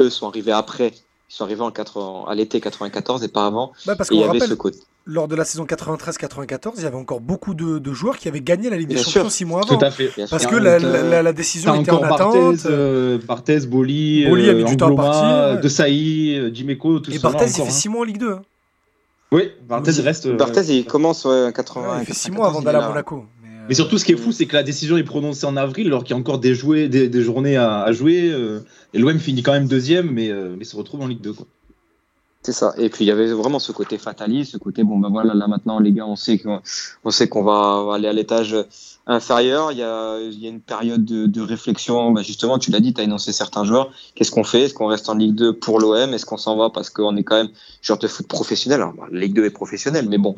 eux 0.00 0.10
sont 0.10 0.28
arrivés 0.28 0.52
après. 0.52 0.92
Ils 1.30 1.34
sont 1.34 1.44
arrivés 1.44 1.62
en 1.62 1.70
4, 1.70 2.26
à 2.28 2.34
l'été 2.34 2.60
94 2.60 3.24
et 3.24 3.28
pas 3.28 3.46
avant. 3.46 3.72
Bah 3.86 3.96
parce 3.96 4.10
et 4.10 4.16
il 4.16 4.20
y 4.20 4.24
avait 4.24 4.40
ce 4.40 4.52
côté 4.54 4.80
lors 5.06 5.28
de 5.28 5.34
la 5.34 5.44
saison 5.44 5.64
93-94, 5.64 6.72
il 6.76 6.82
y 6.82 6.86
avait 6.86 6.96
encore 6.96 7.20
beaucoup 7.20 7.54
de, 7.54 7.92
joueurs 7.92 8.18
qui 8.18 8.28
avaient 8.28 8.40
gagné 8.40 8.70
la 8.70 8.76
Ligue 8.76 8.88
des 8.88 8.96
Champions 8.96 9.30
six 9.30 9.44
mois 9.44 9.62
avant. 9.62 9.78
Tout 9.78 9.84
à 9.84 9.90
fait. 9.90 10.10
Parce 10.28 10.46
que 10.46 10.56
la, 10.56 11.32
décision 11.32 11.80
était 11.80 11.90
en 11.90 12.02
attente. 12.02 12.66
Euh, 12.66 13.18
Barthez, 13.26 13.66
Boli, 13.66 14.26
Boli 14.26 14.48
a 14.48 14.54
mis 14.54 14.64
du 14.64 14.76
temps 14.76 14.92
à 14.92 14.96
partir. 14.96 15.60
De 15.60 15.68
Saï, 15.68 16.36
euh, 16.36 16.54
Jiméco, 16.54 17.00
tout 17.00 17.10
ça. 17.10 17.16
Et 17.16 17.20
Barthez, 17.20 17.46
il 17.46 17.64
fait 17.64 17.70
6 17.70 17.88
mois 17.88 18.00
en 18.00 18.04
Ligue 18.04 18.18
2. 18.18 18.32
Hein. 18.32 18.42
Oui, 19.32 19.50
Barthez 19.68 20.00
reste. 20.02 20.26
Euh, 20.26 20.36
Barthez, 20.36 20.78
il 20.78 20.84
commence 20.84 21.24
en 21.24 21.52
80. 21.52 22.00
il 22.00 22.06
fait 22.06 22.14
6 22.14 22.30
mois 22.30 22.48
avant 22.48 22.62
d'aller 22.62 22.78
à 22.78 22.88
Monaco. 22.88 23.24
Mais 23.68 23.74
surtout, 23.74 23.98
ce 23.98 24.04
qui 24.04 24.12
est 24.12 24.16
fou, 24.16 24.32
c'est 24.32 24.46
que 24.46 24.56
la 24.56 24.64
décision 24.64 24.96
est 24.96 25.04
prononcée 25.04 25.46
en 25.46 25.56
avril, 25.56 25.86
alors 25.86 26.02
qu'il 26.02 26.16
y 26.16 26.18
a 26.18 26.20
encore 26.20 26.40
des, 26.40 26.56
jouets, 26.56 26.88
des, 26.88 27.22
journées 27.22 27.56
à, 27.56 27.90
jouer. 27.92 28.34
et 28.92 28.98
l'OM 28.98 29.18
finit 29.18 29.42
quand 29.42 29.52
même 29.52 29.68
deuxième, 29.68 30.10
mais, 30.10 30.32
mais 30.58 30.64
se 30.64 30.76
retrouve 30.76 31.02
en 31.02 31.06
Ligue 31.06 31.20
2. 31.20 31.32
Quoi. 31.32 31.46
C'est 32.42 32.52
ça. 32.52 32.72
Et 32.78 32.88
puis 32.88 33.04
il 33.04 33.08
y 33.08 33.10
avait 33.10 33.30
vraiment 33.34 33.58
ce 33.58 33.70
côté 33.70 33.98
fataliste, 33.98 34.52
ce 34.52 34.56
côté 34.56 34.82
bon 34.82 34.98
ben 34.98 35.10
voilà 35.10 35.34
là 35.34 35.46
maintenant 35.46 35.78
les 35.78 35.92
gars 35.92 36.06
on 36.06 36.16
sait 36.16 36.38
qu'on 36.38 36.62
on 37.04 37.10
sait 37.10 37.28
qu'on 37.28 37.42
va 37.42 37.94
aller 37.94 38.08
à 38.08 38.14
l'étage 38.14 38.56
inférieur. 39.06 39.72
Il 39.72 39.78
y 39.78 39.82
a, 39.82 40.18
y 40.18 40.46
a 40.46 40.48
une 40.48 40.62
période 40.62 41.04
de, 41.04 41.26
de 41.26 41.40
réflexion. 41.42 42.12
Ben 42.12 42.22
justement 42.22 42.58
tu 42.58 42.70
l'as 42.70 42.80
dit, 42.80 42.94
tu 42.94 43.02
as 43.02 43.04
énoncé 43.04 43.32
certains 43.32 43.64
joueurs. 43.64 43.92
Qu'est-ce 44.14 44.30
qu'on 44.30 44.44
fait? 44.44 44.62
Est-ce 44.62 44.74
qu'on 44.74 44.86
reste 44.86 45.10
en 45.10 45.16
Ligue 45.16 45.34
2 45.34 45.58
pour 45.58 45.80
l'OM 45.80 46.14
Est-ce 46.14 46.24
qu'on 46.24 46.38
s'en 46.38 46.56
va? 46.56 46.70
Parce 46.70 46.88
qu'on 46.88 47.14
est 47.18 47.24
quand 47.24 47.36
même 47.36 47.50
joueur 47.82 47.98
de 47.98 48.08
foot 48.08 48.26
professionnel 48.26 48.80
Alors, 48.80 48.94
la 49.12 49.20
Ligue 49.20 49.34
2 49.34 49.44
est 49.44 49.50
professionnelle, 49.50 50.08
mais 50.08 50.18
bon 50.18 50.34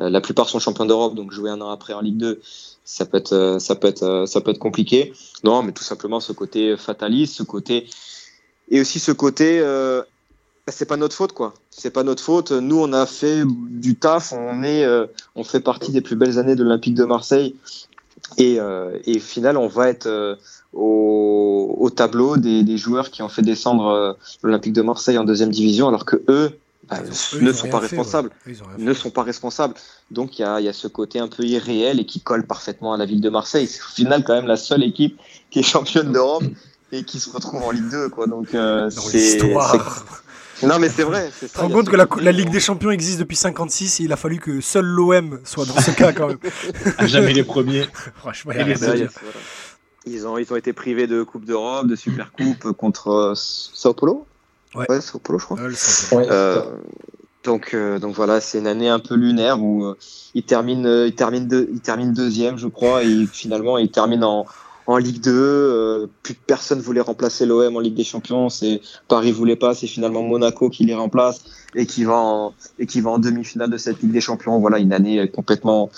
euh, 0.00 0.08
la 0.08 0.20
plupart 0.20 0.48
sont 0.48 0.60
champions 0.60 0.86
d'Europe 0.86 1.16
donc 1.16 1.32
jouer 1.32 1.50
un 1.50 1.60
an 1.60 1.70
après 1.70 1.94
en 1.94 2.00
Ligue 2.00 2.18
2 2.18 2.40
ça 2.84 3.06
peut 3.06 3.18
être 3.18 3.56
ça 3.58 3.74
peut 3.74 3.88
être 3.88 4.24
ça 4.28 4.40
peut 4.40 4.52
être 4.52 4.60
compliqué. 4.60 5.12
Non 5.42 5.64
mais 5.64 5.72
tout 5.72 5.82
simplement 5.82 6.20
ce 6.20 6.32
côté 6.32 6.76
fataliste, 6.76 7.34
ce 7.34 7.42
côté 7.42 7.88
et 8.68 8.80
aussi 8.80 9.00
ce 9.00 9.10
côté 9.10 9.58
euh, 9.58 10.02
c'est 10.70 10.86
pas 10.86 10.96
notre 10.96 11.14
faute 11.14 11.32
quoi. 11.32 11.54
C'est 11.70 11.90
pas 11.90 12.02
notre 12.02 12.22
faute. 12.22 12.52
Nous 12.52 12.78
on 12.78 12.92
a 12.92 13.06
fait 13.06 13.42
du 13.46 13.96
taf. 13.96 14.32
On 14.32 14.62
est, 14.62 14.84
euh, 14.84 15.06
on 15.34 15.44
fait 15.44 15.60
partie 15.60 15.92
des 15.92 16.00
plus 16.00 16.16
belles 16.16 16.38
années 16.38 16.56
de 16.56 16.62
l'Olympique 16.62 16.94
de 16.94 17.04
Marseille. 17.04 17.56
Et, 18.38 18.60
euh, 18.60 18.96
et 19.04 19.16
au 19.16 19.20
final, 19.20 19.56
on 19.56 19.66
va 19.66 19.88
être 19.88 20.06
euh, 20.06 20.36
au, 20.72 21.74
au, 21.78 21.90
tableau 21.90 22.36
des, 22.36 22.62
des, 22.62 22.76
joueurs 22.76 23.10
qui 23.10 23.22
ont 23.22 23.28
fait 23.28 23.42
descendre 23.42 24.16
l'Olympique 24.42 24.72
de 24.72 24.82
Marseille 24.82 25.18
en 25.18 25.24
deuxième 25.24 25.50
division, 25.50 25.88
alors 25.88 26.04
que 26.04 26.22
eux, 26.28 26.56
bah, 26.88 26.98
ne 27.40 27.52
sont 27.52 27.68
pas 27.68 27.78
responsables. 27.78 28.30
ne 28.78 28.92
sont 28.94 29.10
pas 29.10 29.22
responsables. 29.22 29.74
Donc 30.10 30.38
il 30.38 30.42
y 30.42 30.44
a, 30.44 30.60
y 30.60 30.68
a, 30.68 30.72
ce 30.72 30.86
côté 30.86 31.18
un 31.18 31.28
peu 31.28 31.44
irréel 31.44 31.98
et 31.98 32.04
qui 32.04 32.20
colle 32.20 32.46
parfaitement 32.46 32.92
à 32.92 32.96
la 32.96 33.04
ville 33.04 33.20
de 33.20 33.30
Marseille. 33.30 33.66
C'est 33.66 33.82
au 33.82 33.94
final 33.94 34.22
quand 34.22 34.34
même 34.34 34.46
la 34.46 34.56
seule 34.56 34.84
équipe 34.84 35.18
qui 35.50 35.60
est 35.60 35.62
championne 35.64 36.12
d'Europe 36.12 36.44
et 36.92 37.04
qui 37.04 37.18
se 37.18 37.30
retrouve 37.30 37.62
en 37.62 37.70
Ligue 37.70 37.90
2. 37.90 38.08
Quoi. 38.10 38.26
Donc 38.26 38.48
c'est 38.90 39.38
non, 40.62 40.78
mais 40.78 40.88
c'est 40.88 41.04
vrai. 41.04 41.30
Tu 41.38 41.48
te 41.48 41.58
rends 41.58 41.68
compte 41.68 41.88
que 41.88 41.96
la, 41.96 42.32
Ligue 42.32 42.50
des 42.50 42.60
Champions 42.60 42.90
existe 42.90 43.18
depuis 43.18 43.36
56 43.36 44.00
et 44.00 44.04
il 44.04 44.12
a 44.12 44.16
fallu 44.16 44.38
que 44.38 44.60
seul 44.60 44.84
l'OM 44.84 45.40
soit 45.44 45.66
dans 45.66 45.80
ce 45.80 45.90
cas 45.90 46.12
quand 46.12 46.28
même. 46.28 46.38
Jamais 47.00 47.32
les 47.32 47.44
premiers. 47.44 47.86
Franchement, 48.16 48.52
ils, 50.06 50.26
ont, 50.26 50.38
ils 50.38 50.52
ont 50.52 50.56
été 50.56 50.72
privés 50.72 51.06
de 51.06 51.22
Coupe 51.22 51.44
d'Europe, 51.44 51.86
de 51.86 51.96
Super 51.96 52.32
Coupe 52.32 52.72
contre 52.72 53.08
euh, 53.08 53.34
Sao 53.34 53.94
Paulo? 53.94 54.26
Ouais, 54.74 55.00
Sao 55.00 55.18
Paulo, 55.18 55.38
je 55.38 55.44
crois. 55.44 55.58
Euh, 56.14 56.62
donc, 57.44 57.74
euh, 57.74 57.98
donc 57.98 58.14
voilà, 58.14 58.40
c'est 58.40 58.58
une 58.58 58.66
année 58.66 58.88
un 58.88 58.98
peu 58.98 59.14
lunaire 59.14 59.62
où 59.62 59.94
ils 60.34 60.42
terminent, 60.42 61.04
ils 61.04 61.14
terminent, 61.14 61.48
ils 61.50 61.80
terminent 61.80 62.12
deuxième, 62.12 62.58
je 62.58 62.68
crois, 62.68 63.02
et 63.02 63.26
finalement 63.26 63.78
ils 63.78 63.90
terminent 63.90 64.40
en, 64.40 64.46
en 64.90 64.98
Ligue 64.98 65.20
2. 65.20 65.30
Euh, 65.32 66.06
plus 66.22 66.34
personne 66.34 66.80
voulait 66.80 67.00
remplacer 67.00 67.46
l'OM 67.46 67.76
en 67.76 67.80
Ligue 67.80 67.94
des 67.94 68.04
Champions. 68.04 68.48
C'est 68.48 68.80
Paris 69.08 69.32
voulait 69.32 69.56
pas. 69.56 69.74
C'est 69.74 69.86
finalement 69.86 70.22
Monaco 70.22 70.68
qui 70.68 70.84
les 70.84 70.94
remplace 70.94 71.42
et 71.74 71.86
qui 71.86 72.04
va 72.04 72.16
en, 72.16 72.54
et 72.78 72.86
qui 72.86 73.00
va 73.00 73.10
en 73.10 73.18
demi-finale 73.18 73.70
de 73.70 73.76
cette 73.76 74.02
Ligue 74.02 74.12
des 74.12 74.20
Champions. 74.20 74.58
Voilà 74.58 74.78
une 74.78 74.92
année 74.92 75.28
complètement 75.30 75.90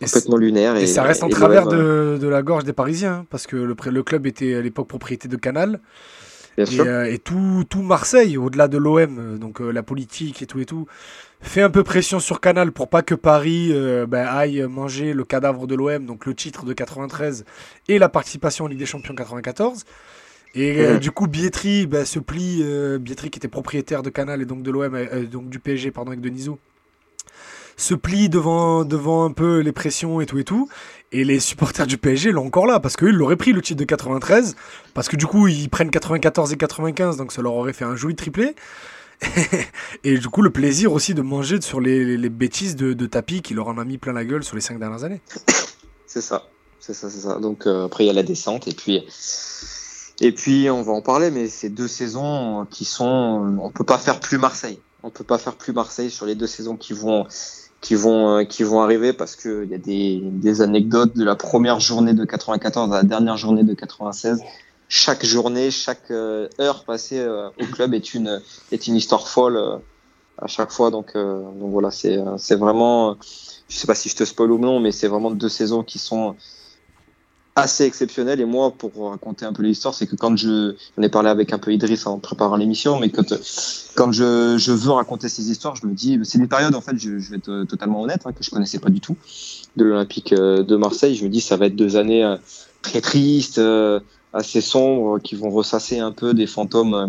complètement 0.00 0.36
lunaire. 0.36 0.76
Et, 0.76 0.86
ça 0.86 1.02
reste 1.02 1.22
en 1.22 1.28
travers 1.28 1.66
de, 1.66 2.18
de, 2.20 2.28
la 2.28 2.42
gorge 2.42 2.64
des 2.64 2.72
Parisiens 2.72 3.12
hein, 3.12 3.26
parce 3.30 3.46
que 3.46 3.56
le, 3.56 3.76
le 3.90 4.02
club 4.02 4.26
était 4.26 4.54
à 4.54 4.60
l'époque 4.60 4.88
propriété 4.88 5.28
de 5.28 5.36
Canal. 5.36 5.80
et, 6.56 6.80
euh, 6.80 7.12
et, 7.12 7.18
tout, 7.18 7.64
tout 7.68 7.82
Marseille, 7.82 8.36
au-delà 8.36 8.68
de 8.68 8.78
l'OM, 8.78 9.18
euh, 9.18 9.38
donc 9.38 9.60
la 9.60 9.82
politique 9.82 10.42
et 10.42 10.46
tout 10.46 10.60
et 10.60 10.64
tout, 10.64 10.86
fait 11.40 11.62
un 11.62 11.70
peu 11.70 11.82
pression 11.82 12.20
sur 12.20 12.40
Canal 12.40 12.72
pour 12.72 12.88
pas 12.88 13.02
que 13.02 13.14
Paris 13.14 13.70
euh, 13.72 14.06
ben, 14.06 14.26
aille 14.26 14.62
manger 14.68 15.12
le 15.12 15.24
cadavre 15.24 15.66
de 15.66 15.74
l'OM, 15.74 16.04
donc 16.04 16.26
le 16.26 16.34
titre 16.34 16.64
de 16.64 16.72
93 16.72 17.44
et 17.88 17.98
la 17.98 18.08
participation 18.08 18.64
en 18.64 18.68
Ligue 18.68 18.78
des 18.78 18.86
Champions 18.86 19.14
94. 19.14 19.84
Et 20.54 20.80
euh, 20.80 20.98
du 20.98 21.10
coup, 21.10 21.26
Bietri 21.26 21.86
ben, 21.86 22.04
se 22.04 22.18
plie, 22.18 22.60
euh, 22.62 22.98
Bietri 22.98 23.30
qui 23.30 23.38
était 23.38 23.48
propriétaire 23.48 24.02
de 24.02 24.10
Canal 24.10 24.42
et 24.42 24.46
donc 24.46 24.62
de 24.62 24.70
l'OM, 24.70 24.98
donc 25.30 25.48
du 25.50 25.58
PSG, 25.58 25.90
pardon, 25.90 26.10
avec 26.10 26.20
Denisot, 26.20 26.58
se 27.76 27.94
plie 27.94 28.28
devant, 28.28 28.84
devant 28.84 29.24
un 29.24 29.30
peu 29.30 29.60
les 29.60 29.72
pressions 29.72 30.20
et 30.20 30.26
tout 30.26 30.38
et 30.38 30.44
tout. 30.44 30.68
Et 31.12 31.24
les 31.24 31.38
supporters 31.38 31.86
du 31.86 31.96
PSG 31.96 32.32
l'ont 32.32 32.46
encore 32.46 32.66
là, 32.66 32.80
parce 32.80 32.96
qu'ils 32.96 33.14
l'auraient 33.14 33.36
pris 33.36 33.52
le 33.52 33.62
titre 33.62 33.78
de 33.78 33.84
93, 33.84 34.56
parce 34.94 35.08
que 35.08 35.16
du 35.16 35.26
coup, 35.26 35.48
ils 35.48 35.68
prennent 35.70 35.90
94 35.90 36.52
et 36.52 36.56
95, 36.56 37.16
donc 37.16 37.32
ça 37.32 37.40
leur 37.40 37.54
aurait 37.54 37.72
fait 37.72 37.84
un 37.84 37.96
joli 37.96 38.14
triplé. 38.14 38.54
et 40.04 40.18
du 40.18 40.28
coup, 40.28 40.42
le 40.42 40.50
plaisir 40.50 40.92
aussi 40.92 41.14
de 41.14 41.22
manger 41.22 41.60
sur 41.60 41.80
les, 41.80 42.16
bêtises 42.28 42.76
de, 42.76 42.92
de, 42.92 43.06
tapis 43.06 43.42
qui 43.42 43.54
leur 43.54 43.68
en 43.68 43.78
a 43.78 43.84
mis 43.84 43.98
plein 43.98 44.12
la 44.12 44.24
gueule 44.24 44.44
sur 44.44 44.54
les 44.54 44.60
cinq 44.60 44.78
dernières 44.78 45.04
années. 45.04 45.20
C'est 46.06 46.22
ça, 46.22 46.48
c'est 46.80 46.94
ça, 46.94 47.10
c'est 47.10 47.20
ça. 47.20 47.38
Donc 47.38 47.66
euh, 47.66 47.84
après, 47.84 48.04
il 48.04 48.06
y 48.06 48.10
a 48.10 48.14
la 48.14 48.22
descente 48.22 48.66
et 48.66 48.72
puis. 48.72 49.04
Et 50.20 50.32
puis, 50.32 50.70
on 50.70 50.82
va 50.82 50.92
en 50.92 51.02
parler, 51.02 51.30
mais 51.30 51.48
ces 51.48 51.68
deux 51.68 51.86
saisons 51.86 52.66
qui 52.70 52.86
sont, 52.86 53.58
on 53.60 53.70
peut 53.70 53.84
pas 53.84 53.98
faire 53.98 54.18
plus 54.20 54.38
Marseille. 54.38 54.80
On 55.02 55.10
peut 55.10 55.22
pas 55.22 55.36
faire 55.36 55.54
plus 55.54 55.74
Marseille 55.74 56.10
sur 56.10 56.24
les 56.24 56.34
deux 56.34 56.46
saisons 56.46 56.76
qui 56.76 56.94
vont, 56.94 57.26
qui 57.82 57.94
vont, 57.94 58.44
qui 58.46 58.62
vont 58.62 58.80
arriver 58.80 59.12
parce 59.12 59.36
que 59.36 59.64
il 59.64 59.70
y 59.70 59.74
a 59.74 59.78
des, 59.78 60.20
des 60.22 60.62
anecdotes 60.62 61.14
de 61.14 61.24
la 61.24 61.36
première 61.36 61.78
journée 61.78 62.14
de 62.14 62.24
94 62.24 62.90
à 62.90 62.96
la 62.96 63.02
dernière 63.02 63.36
journée 63.36 63.64
de 63.64 63.74
96 63.74 64.40
chaque 64.88 65.24
journée, 65.24 65.70
chaque 65.70 66.10
euh, 66.10 66.48
heure 66.58 66.84
passée 66.84 67.20
euh, 67.20 67.50
au 67.60 67.66
club 67.66 67.92
est 67.92 68.14
une 68.14 68.40
est 68.72 68.86
une 68.86 68.96
histoire 68.96 69.28
folle 69.28 69.56
euh, 69.56 69.76
à 70.38 70.46
chaque 70.46 70.70
fois. 70.70 70.90
Donc, 70.90 71.14
donc 71.14 71.70
voilà, 71.70 71.90
c'est 71.90 72.56
vraiment, 72.56 73.16
je 73.68 73.76
sais 73.76 73.86
pas 73.86 73.94
si 73.94 74.08
je 74.08 74.16
te 74.16 74.24
spoil 74.24 74.52
ou 74.52 74.58
non, 74.58 74.80
mais 74.80 74.92
c'est 74.92 75.08
vraiment 75.08 75.30
deux 75.30 75.48
saisons 75.48 75.82
qui 75.82 75.98
sont 75.98 76.36
assez 77.56 77.84
exceptionnelles. 77.84 78.40
Et 78.40 78.44
moi, 78.44 78.70
pour 78.70 79.10
raconter 79.10 79.44
un 79.44 79.52
peu 79.52 79.64
l'histoire, 79.64 79.94
c'est 79.94 80.06
que 80.06 80.14
quand 80.14 80.36
je 80.36 80.76
j'en 80.96 81.02
ai 81.02 81.08
parlé 81.08 81.28
avec 81.28 81.52
un 81.52 81.58
peu 81.58 81.72
Idriss 81.72 82.06
en 82.06 82.20
préparant 82.20 82.54
l'émission, 82.56 83.00
mais 83.00 83.10
quand 83.10 83.34
quand 83.96 84.12
je, 84.12 84.56
je 84.58 84.70
veux 84.70 84.92
raconter 84.92 85.28
ces 85.28 85.50
histoires, 85.50 85.74
je 85.74 85.86
me 85.86 85.92
dis, 85.92 86.20
c'est 86.22 86.38
une 86.38 86.48
période 86.48 86.76
en 86.76 86.80
fait, 86.80 86.96
je, 86.96 87.10
vais 87.10 87.38
être 87.38 87.64
totalement 87.64 88.00
honnête, 88.00 88.22
hein, 88.24 88.32
que 88.32 88.44
je 88.44 88.50
connaissais 88.50 88.78
pas 88.78 88.90
du 88.90 89.00
tout 89.00 89.16
de 89.76 89.84
l'Olympique 89.84 90.32
de 90.32 90.76
Marseille. 90.76 91.16
Je 91.16 91.24
me 91.24 91.28
dis, 91.28 91.40
ça 91.40 91.56
va 91.56 91.66
être 91.66 91.76
deux 91.76 91.96
années 91.96 92.36
très 92.80 93.00
tristes 93.00 93.60
assez 94.32 94.60
sombres 94.60 95.18
qui 95.18 95.34
vont 95.34 95.50
ressasser 95.50 95.98
un 95.98 96.12
peu 96.12 96.34
des 96.34 96.46
fantômes 96.46 96.94
euh, 96.94 97.06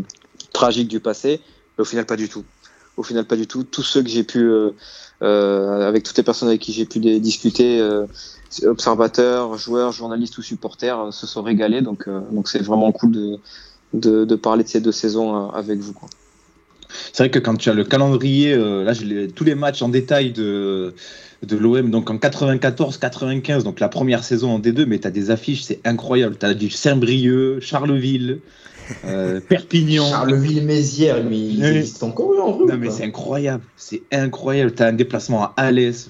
tragiques 0.53 0.87
du 0.87 0.99
passé. 0.99 1.41
Mais 1.77 1.81
au 1.81 1.85
final, 1.85 2.05
pas 2.05 2.15
du 2.15 2.29
tout. 2.29 2.43
Au 2.97 3.03
final, 3.03 3.25
pas 3.25 3.35
du 3.35 3.47
tout. 3.47 3.63
Tous 3.63 3.83
ceux 3.83 4.01
que 4.01 4.09
j'ai 4.09 4.23
pu, 4.23 4.39
euh, 4.39 4.71
euh, 5.21 5.87
avec 5.87 6.03
toutes 6.03 6.17
les 6.17 6.23
personnes 6.23 6.49
avec 6.49 6.61
qui 6.61 6.73
j'ai 6.73 6.85
pu 6.85 6.99
discuter, 6.99 7.81
observateurs, 8.63 9.57
joueurs, 9.57 9.91
journalistes 9.91 10.37
ou 10.37 10.41
supporters, 10.41 11.13
se 11.13 11.27
sont 11.27 11.41
régalés. 11.41 11.81
Donc, 11.81 12.09
donc 12.09 12.49
c'est 12.49 12.61
vraiment 12.61 12.91
cool 12.91 13.11
de, 13.11 14.25
de, 14.25 14.35
parler 14.35 14.63
de 14.63 14.69
ces 14.69 14.81
deux 14.81 14.91
saisons 14.91 15.49
avec 15.51 15.79
vous. 15.79 15.95
C'est 17.13 17.23
vrai 17.23 17.29
que 17.29 17.39
quand 17.39 17.55
tu 17.55 17.69
as 17.69 17.73
le 17.73 17.85
calendrier, 17.85 18.55
là, 18.55 18.91
j'ai 18.91 19.29
tous 19.29 19.45
les 19.45 19.55
matchs 19.55 19.81
en 19.81 19.89
détail 19.89 20.33
de 20.33 20.93
de 21.45 21.57
l'OM, 21.57 21.89
donc 21.89 22.09
en 22.09 22.15
94-95, 22.15 23.63
donc 23.63 23.79
la 23.79 23.89
première 23.89 24.23
saison 24.23 24.51
en 24.51 24.59
D2, 24.59 24.85
mais 24.85 24.99
tu 24.99 25.07
as 25.07 25.11
des 25.11 25.31
affiches, 25.31 25.63
c'est 25.63 25.79
incroyable. 25.85 26.37
Tu 26.37 26.45
as 26.45 26.53
du 26.53 26.69
Saint-Brieuc, 26.69 27.61
Charleville, 27.61 28.41
euh, 29.05 29.39
Perpignan. 29.47 30.09
Charleville-Mézières, 30.09 31.23
mais 31.23 31.39
ils 31.39 31.63
existent 31.63 32.07
encore 32.07 32.31
en 32.43 32.65
Non, 32.65 32.77
mais 32.77 32.89
c'est 32.89 33.05
incroyable, 33.05 33.63
c'est 33.77 34.03
incroyable. 34.11 34.73
Tu 34.73 34.83
as 34.83 34.87
un 34.87 34.93
déplacement 34.93 35.45
à 35.45 35.53
Alès. 35.57 36.09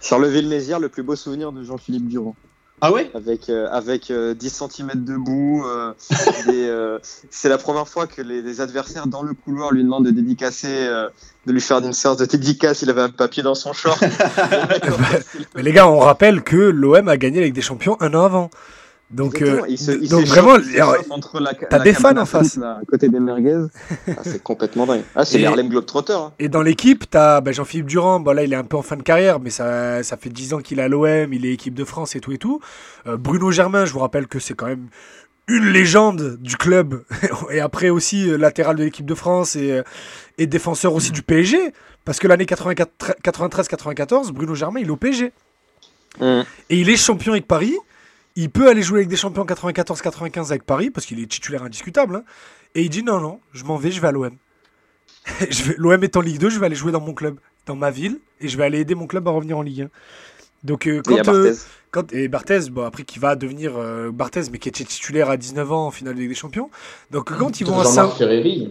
Charleville-Mézières, 0.00 0.80
le 0.80 0.88
plus 0.88 1.02
beau 1.02 1.16
souvenir 1.16 1.52
de 1.52 1.64
Jean-Philippe 1.64 2.08
Durand. 2.08 2.36
Ah 2.80 2.92
ouais? 2.92 3.10
Avec, 3.14 3.50
euh, 3.50 3.68
avec 3.70 4.12
10 4.12 4.48
cm 4.48 4.90
de 4.94 5.16
boue. 5.16 5.64
c'est 7.30 7.48
la 7.48 7.58
première 7.58 7.88
fois 7.88 8.06
que 8.06 8.22
les, 8.22 8.60
adversaires 8.60 9.06
dans 9.06 9.22
le 9.22 9.34
couloir 9.34 9.72
lui 9.72 9.82
demandent 9.82 10.06
de 10.06 10.10
dédicacer, 10.10 10.88
de 11.46 11.52
lui 11.52 11.60
faire 11.60 11.78
une 11.78 11.92
séance 11.92 12.18
de 12.18 12.24
dédicace. 12.24 12.82
Il 12.82 12.90
avait 12.90 13.02
un 13.02 13.08
papier 13.08 13.42
dans 13.42 13.54
son 13.54 13.72
short. 13.72 14.02
Mais 15.54 15.62
les 15.62 15.72
gars, 15.72 15.88
on 15.88 15.98
rappelle 15.98 16.42
que 16.42 16.56
l'OM 16.56 17.08
a 17.08 17.16
gagné 17.16 17.38
avec 17.38 17.52
des 17.52 17.62
champions 17.62 17.96
un 18.00 18.14
an 18.14 18.24
avant. 18.24 18.50
Donc, 19.10 19.40
euh, 19.40 19.62
donc 20.10 20.26
vraiment, 20.26 20.56
t'as 21.70 21.78
des 21.78 21.94
fans 21.94 22.16
en 22.18 22.26
face. 22.26 22.58
à 22.58 22.80
côté 22.86 23.08
des 23.08 23.20
merguez. 23.20 23.66
Ah, 24.06 24.12
c'est 24.22 24.42
complètement 24.42 24.84
dingue. 24.84 25.02
Ah, 25.14 25.24
c'est 25.24 25.38
l'Harlem 25.38 25.68
Globetrotter. 25.68 26.12
Hein. 26.12 26.32
Et 26.38 26.50
dans 26.50 26.60
l'équipe, 26.60 27.08
t'as 27.08 27.40
bah, 27.40 27.52
Jean-Philippe 27.52 27.86
Durand. 27.86 28.20
Bon, 28.20 28.32
là, 28.32 28.44
il 28.44 28.52
est 28.52 28.56
un 28.56 28.64
peu 28.64 28.76
en 28.76 28.82
fin 28.82 28.96
de 28.96 29.02
carrière, 29.02 29.40
mais 29.40 29.48
ça, 29.48 30.02
ça 30.02 30.18
fait 30.18 30.28
10 30.28 30.54
ans 30.54 30.58
qu'il 30.58 30.78
est 30.78 30.82
à 30.82 30.88
l'OM, 30.88 31.32
il 31.32 31.46
est 31.46 31.52
équipe 31.54 31.74
de 31.74 31.84
France 31.84 32.16
et 32.16 32.20
tout 32.20 32.32
et 32.32 32.38
tout. 32.38 32.60
Euh, 33.06 33.16
Bruno 33.16 33.50
Germain, 33.50 33.86
je 33.86 33.94
vous 33.94 34.00
rappelle 34.00 34.26
que 34.26 34.38
c'est 34.38 34.52
quand 34.52 34.66
même 34.66 34.88
une 35.46 35.70
légende 35.70 36.36
du 36.38 36.58
club. 36.58 37.02
et 37.50 37.60
après 37.60 37.88
aussi 37.88 38.28
euh, 38.28 38.36
latéral 38.36 38.76
de 38.76 38.84
l'équipe 38.84 39.06
de 39.06 39.14
France 39.14 39.56
et, 39.56 39.80
et 40.36 40.46
défenseur 40.46 40.92
aussi 40.92 41.12
du 41.12 41.22
PSG. 41.22 41.72
Parce 42.04 42.18
que 42.18 42.28
l'année 42.28 42.44
93-94, 42.44 44.32
Bruno 44.32 44.54
Germain, 44.54 44.80
il 44.80 44.88
est 44.88 44.90
au 44.90 44.96
PSG. 44.96 45.32
Mmh. 46.20 46.40
Et 46.68 46.78
il 46.78 46.90
est 46.90 46.96
champion 46.96 47.32
avec 47.32 47.46
Paris. 47.46 47.74
Il 48.40 48.50
peut 48.50 48.68
aller 48.68 48.82
jouer 48.82 49.00
avec 49.00 49.08
des 49.08 49.16
champions 49.16 49.44
94-95 49.44 50.46
avec 50.50 50.62
Paris, 50.62 50.90
parce 50.90 51.06
qu'il 51.06 51.20
est 51.20 51.26
titulaire 51.26 51.64
indiscutable. 51.64 52.14
Hein. 52.14 52.22
et 52.76 52.82
il 52.82 52.88
dit 52.88 53.02
non, 53.02 53.20
non, 53.20 53.40
je 53.52 53.64
m'en 53.64 53.76
vais, 53.76 53.90
je 53.90 54.00
vais 54.00 54.06
à 54.06 54.12
l'OM. 54.12 54.36
L'OM 55.76 56.04
est 56.04 56.16
en 56.16 56.20
Ligue 56.20 56.38
2, 56.38 56.48
je 56.48 56.60
vais 56.60 56.66
aller 56.66 56.76
jouer 56.76 56.92
dans 56.92 57.00
mon 57.00 57.14
club, 57.14 57.40
dans 57.66 57.74
ma 57.74 57.90
ville, 57.90 58.20
et 58.40 58.46
je 58.46 58.56
vais 58.56 58.62
aller 58.62 58.78
aider 58.78 58.94
mon 58.94 59.08
club 59.08 59.26
à 59.26 59.32
revenir 59.32 59.58
en 59.58 59.62
Ligue 59.62 59.82
1. 59.82 59.88
Donc, 60.62 60.86
euh, 60.86 61.02
quand, 61.04 61.16
et, 61.16 61.28
euh, 61.28 61.54
quand, 61.90 62.12
et 62.12 62.28
Barthez, 62.28 62.70
bon, 62.70 62.84
après 62.84 63.02
qui 63.02 63.18
va 63.18 63.34
devenir 63.34 63.76
euh, 63.76 64.12
Barthez, 64.12 64.42
mais 64.52 64.58
qui 64.58 64.68
était 64.68 64.84
titulaire 64.84 65.30
à 65.30 65.36
19 65.36 65.72
ans 65.72 65.86
en 65.88 65.90
finale 65.90 66.14
de 66.14 66.20
Ligue 66.20 66.28
des 66.28 66.36
Champions. 66.36 66.70
Donc 67.10 67.36
quand 67.36 67.60
ils 67.60 67.66
vont 67.66 67.80
à, 67.80 67.84
Saint 67.84 68.08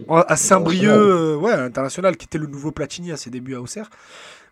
à 0.08 0.36
Saint-Brieuc, 0.36 1.42
ouais, 1.42 1.52
international, 1.52 2.16
qui 2.16 2.24
était 2.24 2.38
le 2.38 2.46
nouveau 2.46 2.72
Platini 2.72 3.12
à 3.12 3.18
ses 3.18 3.28
débuts 3.28 3.54
à 3.54 3.60
Auxerre, 3.60 3.90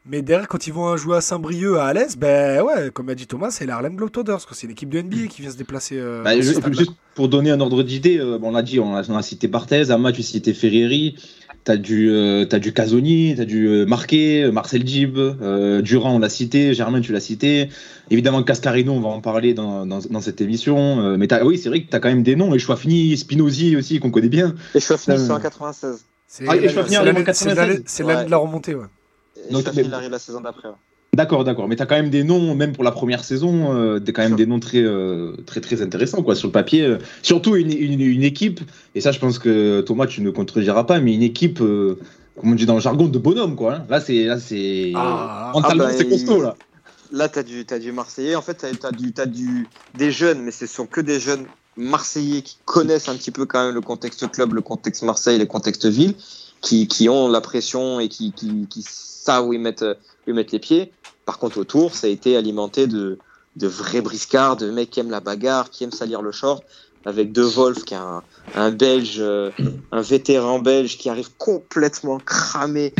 mais 0.08 0.22
derrière, 0.22 0.46
quand 0.46 0.66
ils 0.66 0.72
vont 0.72 0.96
jouer 0.96 1.16
à 1.16 1.20
Saint-Brieuc, 1.20 1.78
à 1.78 1.86
Alès, 1.86 2.16
ben 2.16 2.62
ouais, 2.62 2.90
comme 2.92 3.08
a 3.08 3.14
dit 3.14 3.26
Thomas, 3.26 3.50
c'est 3.50 3.66
l'Harlem 3.66 3.96
Globetrotters. 3.96 4.46
C'est 4.52 4.68
l'équipe 4.68 4.88
de 4.88 5.00
NBA 5.00 5.26
qui 5.28 5.42
vient 5.42 5.50
se 5.50 5.56
déplacer. 5.56 5.96
Euh, 5.98 6.22
bah, 6.22 6.40
juste, 6.40 6.60
pour 7.14 7.28
donner 7.28 7.50
un 7.50 7.60
ordre 7.60 7.82
d'idée, 7.82 8.18
euh, 8.18 8.38
on 8.40 8.52
l'a 8.52 8.62
dit, 8.62 8.78
on 8.78 8.94
a, 8.94 9.22
cité 9.22 9.48
Barthez, 9.48 9.90
Ama, 9.90 10.12
tu 10.12 10.22
cité 10.22 10.54
Ferrieri, 10.54 11.16
t'as 11.64 11.76
du, 11.76 12.08
euh, 12.10 12.46
as 12.50 12.58
du 12.60 12.72
Casoni, 12.72 13.34
t'as 13.36 13.44
du 13.44 13.84
Marquet, 13.86 14.48
Marcel 14.52 14.86
Gib, 14.86 15.18
Durand, 15.82 16.14
on 16.14 16.18
l'a 16.20 16.28
cité, 16.28 16.72
Germain, 16.72 17.00
tu 17.00 17.12
l'as 17.12 17.20
cité. 17.20 17.68
Évidemment, 18.10 18.44
Cascarino, 18.44 18.92
on 18.92 19.00
va 19.00 19.08
en 19.08 19.20
parler 19.20 19.54
dans, 19.54 19.86
dans, 19.86 20.20
cette 20.20 20.40
émission. 20.40 21.16
mais 21.16 21.26
oui, 21.42 21.58
c'est 21.58 21.68
vrai 21.68 21.82
que 21.82 21.90
tu 21.90 21.96
as 21.96 21.98
quand 21.98 22.10
même 22.10 22.22
des 22.22 22.36
noms, 22.36 22.54
et 22.54 22.60
Chouafni, 22.60 23.16
Spinozzi 23.16 23.74
aussi, 23.74 23.98
qu'on 23.98 24.12
connaît 24.12 24.28
bien. 24.28 24.54
Et 24.76 24.80
Chouafni, 24.80 25.18
c'est 25.18 25.32
en 25.32 25.40
96. 25.40 26.04
C'est 26.28 26.44
l'année 26.44 28.24
de 28.24 28.30
la 28.30 28.36
remontée, 28.36 28.76
ouais. 28.76 28.86
Donc, 29.50 29.64
il 29.74 29.94
arrive 29.94 30.10
la 30.10 30.18
saison 30.18 30.40
d'après. 30.40 30.68
D'accord, 31.16 31.44
d'accord. 31.44 31.66
Mais 31.66 31.76
tu 31.76 31.82
as 31.82 31.86
quand 31.86 31.94
même 31.94 32.10
des 32.10 32.24
noms, 32.24 32.54
même 32.54 32.72
pour 32.72 32.84
la 32.84 32.90
première 32.90 33.24
saison, 33.24 33.74
euh, 33.74 34.00
quand 34.06 34.22
même 34.22 34.36
des 34.36 34.44
noms 34.44 34.60
très, 34.60 34.82
euh, 34.82 35.34
très, 35.46 35.62
très 35.62 35.80
intéressants 35.80 36.22
quoi, 36.22 36.34
sur 36.34 36.48
le 36.48 36.52
papier. 36.52 36.82
Euh, 36.82 36.98
surtout 37.22 37.56
une, 37.56 37.72
une, 37.72 38.22
équipe, 38.22 38.60
et 38.94 39.00
ça, 39.00 39.12
je 39.12 39.18
pense 39.18 39.38
que 39.38 39.80
Thomas, 39.80 40.06
tu 40.06 40.20
ne 40.20 40.30
contrediras 40.30 40.84
pas, 40.84 41.00
mais 41.00 41.14
une 41.14 41.22
équipe, 41.22 41.62
euh, 41.62 41.98
comme 42.38 42.52
on 42.52 42.54
dit 42.54 42.66
dans 42.66 42.74
le 42.74 42.80
jargon, 42.80 43.06
de 43.06 43.18
bonhomme. 43.18 43.56
Quoi, 43.56 43.76
hein. 43.76 43.86
Là, 43.88 44.00
c'est 44.00 44.24
là, 44.24 44.38
c'est 44.38 44.92
ah, 44.94 45.52
ah 45.54 45.74
bah, 45.74 45.90
c'est 45.96 46.06
costaud. 46.06 46.42
Là, 46.42 46.54
là 47.12 47.28
tu 47.30 47.38
as, 47.38 47.42
du, 47.42 47.64
as 47.70 47.78
du 47.78 47.92
Marseillais. 47.92 48.34
En 48.34 48.42
fait, 48.42 48.58
tu 48.58 48.66
as, 48.86 48.92
du, 48.92 49.14
as 49.16 49.26
du, 49.26 49.66
des 49.96 50.10
jeunes, 50.10 50.42
mais 50.42 50.50
ce 50.50 50.66
sont 50.66 50.84
que 50.84 51.00
des 51.00 51.18
jeunes 51.18 51.46
Marseillais 51.78 52.42
qui 52.42 52.58
connaissent 52.66 53.08
un 53.08 53.16
petit 53.16 53.30
peu 53.30 53.46
quand 53.46 53.64
même 53.64 53.74
le 53.74 53.80
contexte 53.80 54.30
club, 54.30 54.52
le 54.52 54.60
contexte 54.60 55.02
Marseille, 55.02 55.38
le 55.38 55.46
contexte 55.46 55.86
ville, 55.86 56.14
qui, 56.60 56.88
qui 56.88 57.08
ont 57.08 57.28
la 57.28 57.40
pression 57.40 58.00
et 58.00 58.08
qui, 58.08 58.32
qui, 58.32 58.66
qui 58.68 58.84
où 59.42 59.52
ils 59.52 59.60
mettent, 59.60 59.84
ils 60.26 60.34
mettent 60.34 60.52
les 60.52 60.58
pieds. 60.58 60.92
Par 61.24 61.38
contre, 61.38 61.58
autour, 61.58 61.94
ça 61.94 62.06
a 62.06 62.10
été 62.10 62.36
alimenté 62.36 62.86
de, 62.86 63.18
de 63.56 63.66
vrais 63.66 64.00
briscards, 64.00 64.56
de 64.56 64.70
mecs 64.70 64.90
qui 64.90 65.00
aiment 65.00 65.10
la 65.10 65.20
bagarre, 65.20 65.70
qui 65.70 65.84
aiment 65.84 65.92
salir 65.92 66.22
le 66.22 66.30
short, 66.32 66.62
avec 67.04 67.32
De 67.32 67.42
Wolf, 67.42 67.84
qui 67.84 67.94
est 67.94 67.98
un, 67.98 68.22
un 68.54 68.70
belge, 68.70 69.16
euh, 69.18 69.50
un 69.92 70.00
vétéran 70.00 70.58
belge 70.58 70.98
qui 70.98 71.08
arrive 71.08 71.30
complètement 71.38 72.18
cramé, 72.18 72.94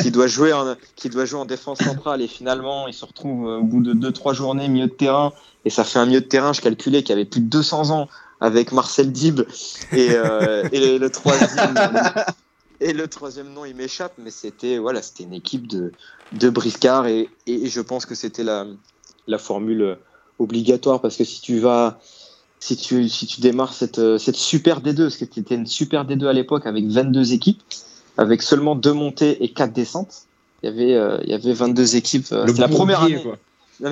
qui 0.00 0.10
doit 0.10 0.26
jouer 0.26 0.52
en, 0.52 0.76
qui 0.96 1.08
doit 1.08 1.24
jouer 1.24 1.40
en 1.40 1.44
défense 1.44 1.78
centrale. 1.78 2.22
Et 2.22 2.28
finalement, 2.28 2.88
il 2.88 2.94
se 2.94 3.04
retrouve 3.04 3.48
euh, 3.48 3.58
au 3.58 3.62
bout 3.62 3.82
de 3.82 3.94
2-3 3.94 4.34
journées 4.34 4.68
milieu 4.68 4.86
de 4.86 4.92
terrain. 4.92 5.32
Et 5.64 5.70
ça 5.70 5.84
fait 5.84 5.98
un 5.98 6.06
milieu 6.06 6.20
de 6.20 6.26
terrain, 6.26 6.52
je 6.52 6.60
calculais, 6.60 7.02
qui 7.02 7.12
avait 7.12 7.26
plus 7.26 7.40
de 7.40 7.48
200 7.48 7.90
ans 7.90 8.08
avec 8.40 8.72
Marcel 8.72 9.12
Dib 9.12 9.42
et, 9.92 10.08
euh, 10.12 10.66
et 10.72 10.98
le 10.98 11.10
troisième 11.10 11.74
et 12.86 12.92
le 12.92 13.08
troisième 13.08 13.52
nom, 13.52 13.64
il 13.64 13.74
m'échappe, 13.74 14.12
mais 14.18 14.30
c'était 14.30 14.78
voilà, 14.78 15.02
c'était 15.02 15.24
une 15.24 15.34
équipe 15.34 15.66
de, 15.66 15.92
de 16.32 16.50
briscards 16.50 17.06
et, 17.06 17.28
et, 17.46 17.66
je 17.66 17.80
pense 17.80 18.06
que 18.06 18.14
c'était 18.14 18.44
la, 18.44 18.66
la 19.26 19.38
formule 19.38 19.98
obligatoire 20.38 21.00
parce 21.00 21.16
que 21.16 21.24
si 21.24 21.40
tu 21.40 21.58
vas, 21.58 22.00
si 22.58 22.76
tu, 22.76 23.08
si 23.08 23.26
tu 23.26 23.40
démarres 23.40 23.74
cette, 23.74 24.18
cette 24.18 24.36
super 24.36 24.80
D2, 24.80 24.96
parce 24.96 25.16
que 25.16 25.26
c'était 25.32 25.54
une 25.54 25.66
super 25.66 26.06
D2 26.06 26.26
à 26.26 26.32
l'époque 26.32 26.66
avec 26.66 26.86
22 26.86 27.32
équipes, 27.32 27.62
avec 28.16 28.42
seulement 28.42 28.74
deux 28.74 28.92
montées 28.92 29.42
et 29.42 29.52
quatre 29.52 29.72
descentes, 29.72 30.26
il 30.62 30.70
y 30.70 30.72
avait, 30.72 30.94
euh, 30.94 31.18
il 31.24 31.30
y 31.30 31.34
avait 31.34 31.52
22 31.52 31.96
équipes. 31.96 32.26
Euh, 32.32 32.46
c'est 32.46 32.58
la 32.58 32.68
première 32.68 33.02
année. 33.02 33.22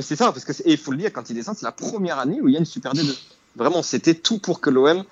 C'est 0.03 0.17
ça, 0.17 0.33
parce 0.33 0.45
que 0.45 0.53
il 0.67 0.77
faut 0.77 0.91
le 0.91 0.99
dire, 0.99 1.13
quand 1.13 1.31
il 1.31 1.35
descend, 1.35 1.57
c'est 1.57 1.65
la 1.65 1.73
première 1.73 2.19
année 2.19 2.41
où 2.43 2.49
il 2.49 2.53
y 2.53 2.57
a 2.57 2.61
une 2.61 2.67
super 2.67 2.93
D2. 2.93 3.17
Vraiment, 3.57 3.83
c'était 3.83 4.15
tout 4.15 4.39
pour 4.39 4.61
que 4.61 4.69
l'OM 4.69 5.03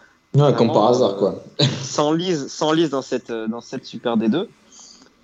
comme 0.57 0.73
par 0.73 0.89
hasard, 0.89 1.17
quoi. 1.17 1.43
S'enlise 1.83 2.49
sans 2.49 2.73
lise 2.73 2.91
dans 2.91 3.03
cette, 3.03 3.33
dans 3.33 3.61
cette 3.61 3.85
Super 3.85 4.17
D2. 4.17 4.47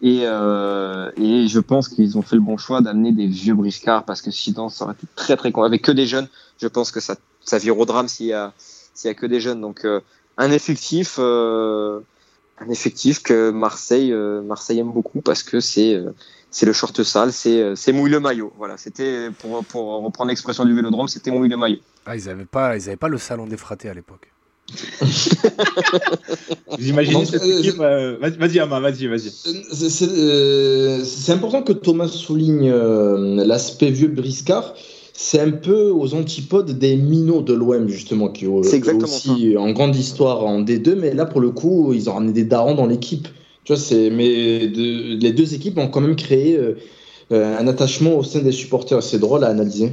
Et, 0.05 0.23
euh, 0.25 1.13
et 1.17 1.47
je 1.47 1.61
pense 1.61 1.89
qu'ils 1.89 2.19
ont 2.19 2.23
fait 2.23 2.35
le 2.35 2.43
bon 2.43 2.57
choix 2.57 2.81
d'amener 2.81 3.13
des 3.13 3.29
vieux 3.29 3.55
briscards 3.55 4.05
parce 4.05 4.21
que 4.21 4.33
sinon, 4.33 4.69
ça 4.69 4.85
aurait 4.85 4.95
été 4.95 5.07
très 5.15 5.37
très 5.37 5.53
con. 5.53 5.63
Avec 5.63 5.83
que 5.83 5.93
des 5.93 6.07
jeunes, 6.07 6.29
je 6.61 6.67
pense 6.67 6.91
que 6.91 6.99
ça, 6.99 7.15
ça 7.45 7.59
vire 7.59 7.79
au 7.79 7.87
drame 7.87 8.09
s'il 8.09 8.27
y 8.27 8.33
a, 8.33 8.53
s'il 8.59 9.09
y 9.09 9.11
a 9.11 9.15
que 9.15 9.27
des 9.27 9.41
jeunes. 9.41 9.61
Donc, 9.61 9.85
euh, 9.85 10.01
un 10.39 10.51
effectif, 10.51 11.17
euh, 11.21 12.01
un 12.59 12.69
effectif 12.69 13.23
que 13.23 13.51
Marseille, 13.51 14.13
euh, 14.13 14.43
Marseille 14.43 14.81
aime 14.81 14.91
beaucoup 14.91 15.21
parce 15.21 15.45
que 15.45 15.61
c'est, 15.61 15.95
euh, 15.95 16.11
c'est 16.51 16.67
le 16.67 16.73
short 16.73 17.01
sale, 17.05 17.33
c'est, 17.33 17.77
c'est 17.77 17.93
mouille 17.93 18.11
le 18.11 18.19
maillot. 18.19 18.53
Voilà, 18.59 18.77
c'était 18.77 19.31
pour, 19.31 19.65
pour 19.65 20.03
reprendre 20.03 20.31
l'expression 20.31 20.65
du 20.65 20.75
Vélodrome, 20.75 21.07
c'était 21.07 21.31
mouille 21.31 21.49
le 21.49 21.57
maillot. 21.57 21.79
Ah, 22.07 22.17
ils 22.17 22.25
n'avaient 22.25 22.45
pas, 22.45 22.77
ils 22.77 22.89
avaient 22.89 22.97
pas 22.97 23.09
le 23.09 23.19
salon 23.19 23.47
défraté 23.47 23.89
à 23.89 23.95
l'époque. 23.95 24.32
Vous 26.79 26.89
imaginez 26.89 27.25
cette 27.25 27.43
euh, 27.43 27.59
équipe 27.59 27.81
euh, 27.81 28.17
Vas-y, 28.21 28.59
Ama, 28.59 28.81
vas-y, 28.81 29.07
vas-y. 29.07 29.31
Euh, 30.03 31.03
c'est 31.05 31.33
important 31.33 31.63
que 31.63 31.73
Thomas 31.73 32.09
souligne 32.09 32.71
l'aspect 32.71 33.91
vieux 33.91 34.09
briscard. 34.09 34.75
C'est 35.15 35.41
un 35.41 35.51
peu 35.51 35.91
aux 35.91 36.15
antipodes 36.15 36.79
des 36.79 36.97
minots 36.97 37.43
de 37.43 37.53
l'OM, 37.53 37.89
justement, 37.89 38.29
qui 38.29 38.47
ont 38.47 38.57
aussi 38.57 39.57
en 39.57 39.71
grande 39.71 39.95
histoire 39.95 40.45
en 40.45 40.63
D2, 40.63 40.95
mais 40.95 41.13
là, 41.15 41.27
pour 41.27 41.41
le 41.41 41.51
coup, 41.51 41.93
ils 41.93 42.09
ont 42.09 42.15
ramené 42.15 42.33
des 42.33 42.45
darons 42.45 42.75
dans 42.75 42.87
l'équipe. 42.87 43.29
Tu 43.65 43.75
vois, 43.75 43.81
c'est, 43.81 44.11
mais 44.11 44.67
les 44.67 45.33
deux 45.33 45.55
équipes 45.55 45.79
ont 45.79 45.89
quand 45.89 46.01
même 46.01 46.17
créé 46.17 46.59
un 47.31 47.67
attachement 47.69 48.17
au 48.17 48.23
sein 48.23 48.41
des 48.41 48.53
supporters. 48.53 49.03
C'est 49.03 49.19
drôle 49.19 49.45
à 49.45 49.49
analyser. 49.49 49.93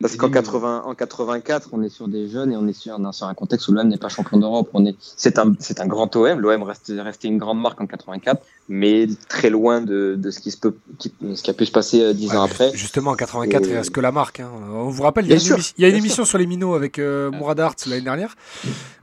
Parce 0.00 0.16
qu'en 0.16 0.30
80, 0.30 0.84
en 0.86 0.94
84, 0.94 1.70
on 1.72 1.82
est 1.82 1.88
sur 1.88 2.06
des 2.06 2.28
jeunes 2.28 2.52
et 2.52 2.56
on 2.56 2.68
est 2.68 2.72
sur, 2.72 2.96
sur 3.12 3.26
un 3.26 3.34
contexte 3.34 3.66
où 3.66 3.72
l'OM 3.72 3.88
n'est 3.88 3.96
pas 3.96 4.08
champion 4.08 4.38
d'Europe. 4.38 4.70
On 4.72 4.86
est, 4.86 4.94
c'est 5.00 5.40
un, 5.40 5.54
c'est 5.58 5.80
un 5.80 5.86
grand 5.86 6.14
OM. 6.14 6.38
L'OM 6.38 6.62
reste 6.62 6.92
resté 6.98 7.26
une 7.26 7.38
grande 7.38 7.60
marque 7.60 7.80
en 7.80 7.86
84, 7.86 8.40
mais 8.68 9.08
très 9.28 9.50
loin 9.50 9.80
de, 9.80 10.14
de 10.16 10.30
ce 10.30 10.38
qui 10.38 10.52
se 10.52 10.56
peut, 10.56 10.76
ce 11.00 11.42
qui 11.42 11.50
a 11.50 11.52
pu 11.52 11.66
se 11.66 11.72
passer 11.72 12.00
euh, 12.00 12.12
dix 12.12 12.30
ans 12.36 12.42
après. 12.42 12.70
Justement, 12.74 13.10
en 13.10 13.16
84, 13.16 13.66
il 13.66 13.76
reste 13.76 13.90
que 13.90 14.00
la 14.00 14.12
marque. 14.12 14.38
Hein. 14.38 14.50
On 14.72 14.88
vous 14.88 15.02
rappelle, 15.02 15.24
il 15.26 15.30
y 15.30 15.34
a, 15.34 15.36
une, 15.36 15.62
il 15.78 15.82
y 15.82 15.84
a 15.84 15.88
une 15.88 15.96
émission 15.96 16.24
sur 16.24 16.38
les 16.38 16.46
minots 16.46 16.74
avec 16.74 17.00
euh, 17.00 17.32
Mourad 17.32 17.58
Arts 17.58 17.74
l'année 17.88 18.02
dernière. 18.02 18.36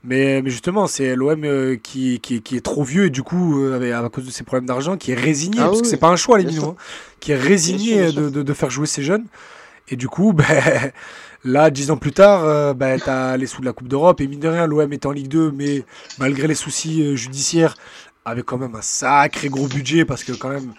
Mais, 0.06 0.42
mais 0.42 0.50
justement, 0.50 0.88
c'est 0.88 1.16
l'OM 1.18 1.44
euh, 1.44 1.76
qui, 1.76 2.22
qui, 2.22 2.42
qui, 2.42 2.56
est 2.56 2.62
trop 2.62 2.84
vieux 2.84 3.08
et 3.08 3.10
du 3.10 3.22
coup, 3.22 3.62
euh, 3.62 4.06
à 4.06 4.08
cause 4.08 4.26
de 4.26 4.32
ses 4.32 4.44
problèmes 4.44 4.68
d'argent, 4.68 4.96
qui 4.96 5.12
est 5.12 5.16
résigné, 5.16 5.60
ah 5.60 5.66
parce 5.66 5.82
que 5.82 5.88
c'est 5.88 5.98
pas 5.98 6.10
un 6.10 6.16
choix 6.16 6.38
les 6.38 6.46
minots, 6.46 6.70
hein, 6.70 6.76
qui 7.20 7.34
est 7.34 7.38
résigné 7.38 8.14
de, 8.14 8.30
de, 8.30 8.44
de 8.44 8.54
faire 8.54 8.70
jouer 8.70 8.88
ces 8.88 9.04
jeunes. 9.04 9.26
Et 9.88 9.96
du 9.96 10.08
coup, 10.08 10.34
ben, 10.34 10.92
là, 11.44 11.70
dix 11.70 11.92
ans 11.92 11.98
plus 11.98 12.12
tard, 12.12 12.44
euh, 12.44 12.74
ben, 12.74 13.00
tu 13.00 13.10
as 13.10 13.38
les 13.38 13.48
sous 13.48 13.62
de 13.62 13.66
la 13.66 13.74
Coupe 13.74 13.88
d'Europe. 13.88 14.22
Et 14.22 14.28
mine 14.28 14.40
de 14.40 14.48
rien, 14.48 14.68
l'OM 14.68 14.92
est 14.92 15.06
en 15.06 15.12
Ligue 15.12 15.28
2, 15.28 15.52
mais 15.52 15.84
malgré 16.20 16.48
les 16.48 16.56
soucis 16.56 17.02
euh, 17.04 17.16
judiciaires, 17.16 17.76
avec 18.26 18.46
quand 18.46 18.58
même 18.58 18.76
un 18.76 18.82
sacré 18.82 19.50
gros 19.50 19.68
budget, 19.68 20.06
parce 20.06 20.24
que 20.24 20.32
quand 20.32 20.50
même, 20.50 20.74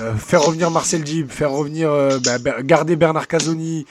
euh, 0.00 0.14
faire 0.14 0.42
revenir 0.42 0.70
Marcel 0.70 1.02
Dib, 1.02 1.30
faire 1.30 1.50
revenir, 1.50 1.90
ben, 2.24 2.62
garder 2.62 2.96
Bernard 2.96 3.28
Casoni, 3.28 3.86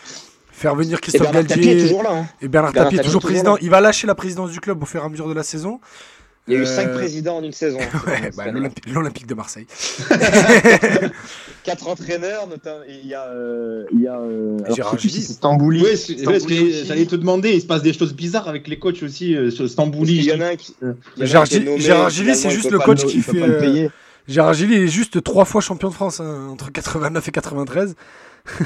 faire 0.52 0.76
venir 0.76 1.02
Christophe 1.02 1.30
et 1.30 1.34
Galtier. 1.34 1.78
Est 1.78 1.82
toujours 1.84 2.04
là, 2.04 2.14
hein. 2.14 2.28
Et 2.42 2.48
Bernard, 2.48 2.74
Tapie 2.74 2.96
est 2.96 3.04
toujours 3.04 3.22
président. 3.22 3.58
Il 3.62 3.70
va 3.70 3.82
lâcher 3.82 4.08
la 4.08 4.16
présidence 4.16 4.52
du 4.52 4.60
club 4.60 4.82
au 4.82 4.86
fur 4.86 5.04
et 5.04 5.06
à 5.06 5.10
mesure 5.10 5.28
de 5.28 5.34
la 5.34 5.44
saison. 5.44 5.80
Il 6.48 6.54
y 6.54 6.58
a 6.58 6.60
eu 6.60 6.66
cinq 6.66 6.90
euh, 6.90 6.94
présidents 6.94 7.38
en 7.38 7.44
une 7.44 7.52
saison. 7.52 7.80
Bah, 8.38 8.52
L'Olympique 8.88 9.26
de 9.26 9.34
Marseille. 9.34 9.66
Quatre 11.64 11.88
entraîneurs, 11.88 12.48
notamment. 12.48 12.82
Il 12.88 13.08
y 13.08 13.16
a, 13.16 13.26
euh, 13.26 13.86
il 13.92 14.02
y 14.02 14.08
a 14.08 14.20
euh, 14.20 14.60
Gérard 14.76 15.00
Gilly. 15.00 15.22
Stambouli. 15.22 15.84
j'allais 16.86 17.06
te 17.06 17.16
demander, 17.16 17.54
il 17.54 17.62
se 17.62 17.66
passe 17.66 17.82
des 17.82 17.94
choses 17.94 18.14
bizarres 18.14 18.48
avec 18.48 18.68
les 18.68 18.78
coachs 18.78 19.02
aussi. 19.02 19.36
Stambouli. 19.68 20.18
Il 20.18 20.26
y 20.26 20.34
en 20.34 20.42
a 20.42 20.50
un 20.50 20.56
qui. 20.56 20.76
Gérard 21.20 21.46
Gilly, 22.10 22.36
c'est 22.36 22.52
juste 22.52 22.70
le 22.70 22.80
coach 22.80 23.06
qui 23.06 23.22
fait. 23.22 23.90
Gérard 24.28 24.54
Gilly 24.54 24.76
est 24.76 24.88
juste 24.88 25.24
trois 25.24 25.46
fois 25.46 25.62
champion 25.62 25.90
de 25.90 25.94
France 25.94 26.20
hein, 26.20 26.50
entre 26.52 26.72
89 26.72 27.28
et 27.28 27.32
93. 27.32 27.96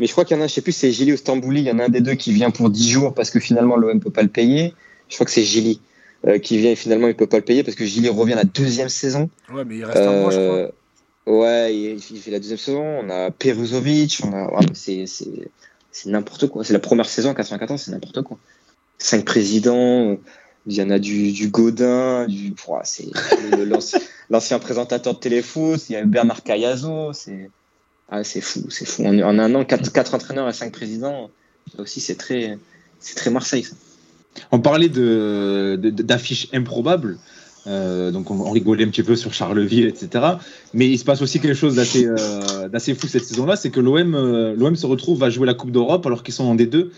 Mais 0.00 0.06
je 0.06 0.12
crois 0.12 0.24
qu'il 0.24 0.34
y 0.34 0.40
en 0.40 0.42
a, 0.42 0.46
je 0.46 0.54
sais 0.54 0.62
plus, 0.62 0.72
c'est 0.72 0.90
Gilly 0.92 1.12
ou 1.12 1.16
Stambouli. 1.18 1.60
Il 1.60 1.66
y 1.66 1.70
en 1.70 1.78
a 1.78 1.84
un 1.84 1.88
des 1.90 2.00
deux 2.00 2.14
qui 2.14 2.32
vient 2.32 2.50
pour 2.50 2.70
10 2.70 2.90
jours 2.90 3.14
parce 3.14 3.30
que 3.30 3.38
finalement 3.38 3.76
l'OM 3.76 4.00
peut 4.00 4.10
pas 4.10 4.22
le 4.22 4.28
payer. 4.28 4.74
Je 5.10 5.14
crois 5.16 5.26
que 5.26 5.32
c'est 5.32 5.44
Gilly. 5.44 5.80
Euh, 6.26 6.38
qui 6.38 6.58
vient 6.58 6.72
et 6.72 6.76
finalement 6.76 7.08
il 7.08 7.16
peut 7.16 7.26
pas 7.26 7.38
le 7.38 7.44
payer 7.44 7.64
parce 7.64 7.74
que 7.74 7.86
Gilles 7.86 8.10
revient 8.10 8.34
la 8.34 8.44
deuxième 8.44 8.90
saison. 8.90 9.30
Ouais, 9.50 9.64
mais 9.64 9.78
il 9.78 9.84
reste 9.86 9.96
un 9.96 10.20
mois, 10.20 10.30
je 10.30 10.36
crois. 10.36 10.56
Euh, 10.56 10.70
ouais, 11.26 11.74
il, 11.74 11.98
fait 11.98 12.30
la 12.30 12.38
deuxième 12.38 12.58
saison. 12.58 12.82
On 12.82 13.08
a 13.08 13.30
Peruzovic, 13.30 14.20
on 14.24 14.34
a. 14.34 14.60
c'est 14.74 15.06
n'importe 16.04 16.48
quoi. 16.48 16.62
C'est 16.62 16.74
la 16.74 16.78
première 16.78 17.08
saison 17.08 17.30
en 17.30 17.34
94, 17.34 17.80
c'est 17.80 17.90
n'importe 17.90 18.20
quoi. 18.20 18.36
Cinq 18.98 19.24
présidents, 19.24 20.18
il 20.66 20.74
y 20.74 20.82
en 20.82 20.90
a 20.90 20.98
du, 20.98 21.32
du 21.32 21.48
Godin, 21.48 22.26
du. 22.26 22.52
c'est 22.84 23.06
l'ancien 24.30 24.58
présentateur 24.58 25.14
de 25.14 25.20
téléfoot, 25.20 25.80
il 25.88 25.92
y 25.94 25.96
a 25.96 26.04
Bernard 26.04 26.42
Cayazo, 26.42 27.14
c'est. 27.14 27.48
Ah, 28.10 28.24
c'est 28.24 28.42
fou, 28.42 28.68
c'est 28.68 28.84
fou. 28.84 29.06
En, 29.06 29.18
en, 29.20 29.38
un 29.38 29.54
an, 29.54 29.64
quatre, 29.64 29.90
quatre 29.90 30.14
entraîneurs 30.14 30.50
et 30.50 30.52
cinq 30.52 30.70
présidents, 30.70 31.30
ça 31.74 31.80
aussi, 31.80 32.00
c'est 32.02 32.16
très, 32.16 32.58
c'est 32.98 33.14
très 33.14 33.30
Marseille, 33.30 33.62
ça. 33.62 33.74
On 34.52 34.60
parlait 34.60 34.88
d'affiches 34.88 36.48
improbables. 36.52 37.18
Euh, 37.66 38.10
donc 38.10 38.30
on, 38.30 38.50
rigolait 38.50 38.84
un 38.84 38.88
petit 38.88 39.02
peu 39.02 39.16
sur 39.16 39.34
Charleville, 39.34 39.86
etc. 39.86 40.24
Mais 40.72 40.88
il 40.88 40.98
se 40.98 41.04
passe 41.04 41.20
aussi 41.20 41.40
quelque 41.40 41.54
chose 41.54 41.74
d'assez 41.74 42.06
euh, 42.06 42.94
fou 42.94 43.06
cette 43.06 43.24
saison-là, 43.24 43.56
c'est 43.56 43.70
que 43.70 43.80
l'OM 43.80 44.14
euh, 44.14 44.54
l'OM 44.56 44.76
se 44.76 44.86
retrouve 44.86 45.22
à 45.22 45.30
jouer 45.30 45.46
la 45.46 45.54
Coupe 45.54 45.70
d'Europe 45.70 46.06
alors 46.06 46.22
qu'ils 46.22 46.34
sont 46.34 46.44
en 46.44 46.56
D2. 46.56 46.88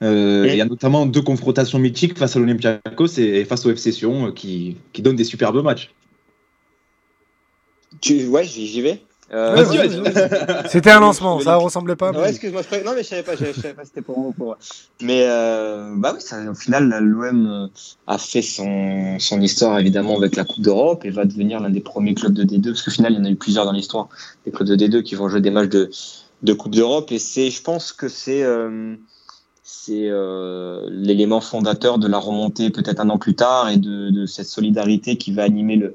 Il 0.00 0.54
y 0.54 0.60
a 0.60 0.64
notamment 0.64 1.06
deux 1.06 1.22
confrontations 1.22 1.78
mythiques 1.78 2.18
face 2.18 2.34
à 2.34 2.40
l'Olympiakos 2.40 3.18
et, 3.18 3.44
face 3.44 3.64
au 3.64 3.70
FC 3.70 3.92
Sion 3.92 4.32
qui, 4.32 4.76
qui 4.92 5.02
donnent 5.02 5.16
des 5.16 5.24
superbes 5.24 5.62
matchs. 5.62 5.90
Tu, 8.00 8.26
ouais, 8.26 8.44
j'y 8.44 8.80
vais. 8.80 9.00
Euh, 9.30 9.62
c'était 10.68 10.90
un 10.90 11.00
lancement, 11.00 11.38
ça 11.40 11.56
ressemblait 11.56 11.96
pas. 11.96 12.12
Non, 12.12 12.24
excuse-moi, 12.24 12.62
non 12.84 12.92
mais 12.94 13.02
je 13.02 13.08
savais 13.08 13.22
pas, 13.22 13.36
je, 13.36 13.52
savais 13.52 13.74
pas 13.74 13.84
c'était 13.84 14.00
pour 14.00 14.34
moi. 14.38 14.58
Mais 15.02 15.24
euh, 15.26 15.92
bah 15.96 16.12
oui, 16.14 16.20
ça, 16.20 16.38
au 16.50 16.54
final, 16.54 16.88
l'OM 16.88 17.46
euh, 17.46 17.66
a 18.06 18.16
fait 18.16 18.40
son, 18.40 19.18
son 19.18 19.40
histoire 19.42 19.78
évidemment 19.78 20.16
avec 20.16 20.34
la 20.34 20.44
Coupe 20.44 20.62
d'Europe 20.62 21.04
et 21.04 21.10
va 21.10 21.26
devenir 21.26 21.60
l'un 21.60 21.68
des 21.70 21.80
premiers 21.80 22.14
clubs 22.14 22.32
de 22.32 22.44
D2 22.44 22.68
parce 22.68 22.82
qu'au 22.82 22.90
final, 22.90 23.12
il 23.12 23.18
y 23.18 23.20
en 23.20 23.24
a 23.24 23.30
eu 23.30 23.36
plusieurs 23.36 23.66
dans 23.66 23.72
l'histoire 23.72 24.08
des 24.46 24.50
clubs 24.50 24.68
de 24.68 24.76
D2 24.76 25.02
qui 25.02 25.14
vont 25.14 25.28
jouer 25.28 25.42
des 25.42 25.50
matchs 25.50 25.68
de, 25.68 25.90
de 26.42 26.52
Coupe 26.54 26.74
d'Europe 26.74 27.12
et 27.12 27.18
c'est, 27.18 27.50
je 27.50 27.62
pense 27.62 27.92
que 27.92 28.08
c'est 28.08 28.42
euh, 28.42 28.96
c'est 29.62 30.08
euh, 30.08 30.86
l'élément 30.90 31.42
fondateur 31.42 31.98
de 31.98 32.08
la 32.08 32.18
remontée 32.18 32.70
peut-être 32.70 33.00
un 33.00 33.10
an 33.10 33.18
plus 33.18 33.34
tard 33.34 33.68
et 33.68 33.76
de, 33.76 34.08
de 34.08 34.24
cette 34.24 34.46
solidarité 34.46 35.16
qui 35.18 35.30
va 35.32 35.42
animer 35.42 35.76
le 35.76 35.94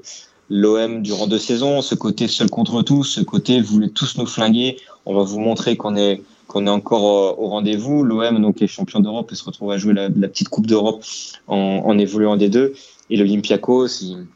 l'OM 0.50 1.02
durant 1.02 1.26
deux 1.26 1.38
saisons, 1.38 1.82
ce 1.82 1.94
côté 1.94 2.28
seul 2.28 2.50
contre 2.50 2.82
tous, 2.82 3.04
ce 3.04 3.20
côté 3.20 3.60
vous 3.60 3.74
voulez 3.74 3.90
tous 3.90 4.16
nous 4.18 4.26
flinguer, 4.26 4.76
on 5.06 5.14
va 5.14 5.22
vous 5.22 5.38
montrer 5.38 5.76
qu'on 5.76 5.96
est 5.96 6.22
qu'on 6.46 6.66
est 6.66 6.70
encore 6.70 7.04
euh, 7.04 7.42
au 7.42 7.48
rendez-vous. 7.48 8.04
L'OM 8.04 8.40
donc 8.40 8.60
est 8.62 8.66
champion 8.66 9.00
d'Europe 9.00 9.32
et 9.32 9.34
se 9.34 9.44
retrouve 9.44 9.72
à 9.72 9.78
jouer 9.78 9.94
la, 9.94 10.10
petite 10.10 10.48
Coupe 10.48 10.66
d'Europe 10.66 11.02
en, 11.48 11.82
en, 11.84 11.98
évoluant 11.98 12.36
des 12.36 12.50
deux. 12.50 12.74
Et 13.08 13.16
l'Olympiakos, 13.16 14.02
ils, 14.02 14.26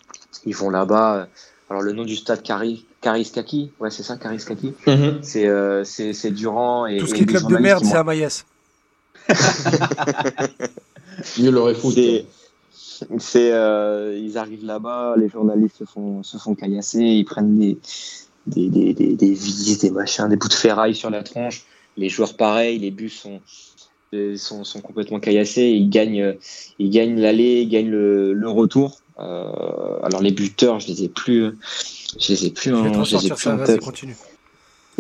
ils 0.47 0.57
vont 0.57 0.71
là-bas. 0.71 1.29
Alors 1.71 1.83
le 1.83 1.93
nom 1.93 2.05
du 2.05 2.17
stade 2.17 2.43
Kari, 2.43 2.87
Kariskaki, 3.03 3.71
ouais 3.79 3.91
c'est 3.91 4.03
ça 4.03 4.17
Kariskaki. 4.17 4.73
Mm 4.87 5.19
C'est 5.23 5.47
euh, 5.47 5.85
c'est 5.85 6.31
Durand 6.31 6.87
et 6.87 6.99
tout 6.99 7.07
ce 7.07 7.15
qui 7.15 7.23
est 7.23 7.27
club 7.27 7.47
de 7.49 7.57
merde, 7.59 7.85
c'est 7.85 7.97
Amaïs. 7.97 8.47
Mieux 11.39 11.51
l'aurait 11.51 11.75
foutu. 11.75 12.23
C'est, 13.19 13.53
euh, 13.53 14.19
ils 14.19 14.39
arrivent 14.39 14.65
là-bas, 14.65 15.15
les 15.17 15.29
journalistes 15.29 15.79
se 15.79 15.85
font, 15.85 16.23
se 16.23 16.37
font 16.37 16.55
caillasser, 16.55 17.03
ils 17.03 17.25
prennent 17.25 17.57
des, 17.57 17.79
des, 18.47 18.69
des, 18.69 18.95
des, 18.95 19.15
des 19.15 19.33
vis, 19.33 19.79
des 19.79 19.91
machins, 19.91 20.29
des 20.29 20.37
bouts 20.37 20.49
de 20.49 20.55
ferraille 20.55 20.95
sur 20.95 21.11
la 21.11 21.23
tronche. 21.23 21.65
Les 21.97 22.09
joueurs, 22.09 22.35
pareil, 22.37 22.79
les 22.79 22.91
bus 22.91 23.21
sont, 23.21 23.41
euh, 24.15 24.37
sont, 24.37 24.65
sont 24.65 24.81
complètement 24.81 25.21
caillassés. 25.21 25.69
Ils 25.69 25.91
gagnent, 25.91 26.37
ils 26.79 26.91
gagnent 26.91 27.21
l'aller, 27.21 27.63
ils 27.63 27.69
gagnent 27.69 27.91
le, 27.91 28.33
le 28.33 28.49
retour. 28.49 29.01
Euh, 29.19 29.99
alors 30.03 30.23
les 30.23 30.31
buteurs, 30.31 30.79
je 30.79 30.87
les 30.87 31.03
ai 31.03 31.09
plus, 31.09 31.53
je 32.21 32.33
les 32.33 32.47
ai 32.47 32.51
plus, 32.51 32.73
en, 32.73 33.03
je 33.05 33.17
les 33.17 33.27
ai 33.27 33.31
plus 33.31 33.49
en 33.49 33.65
tête. 33.65 33.81
Continue. 33.81 34.17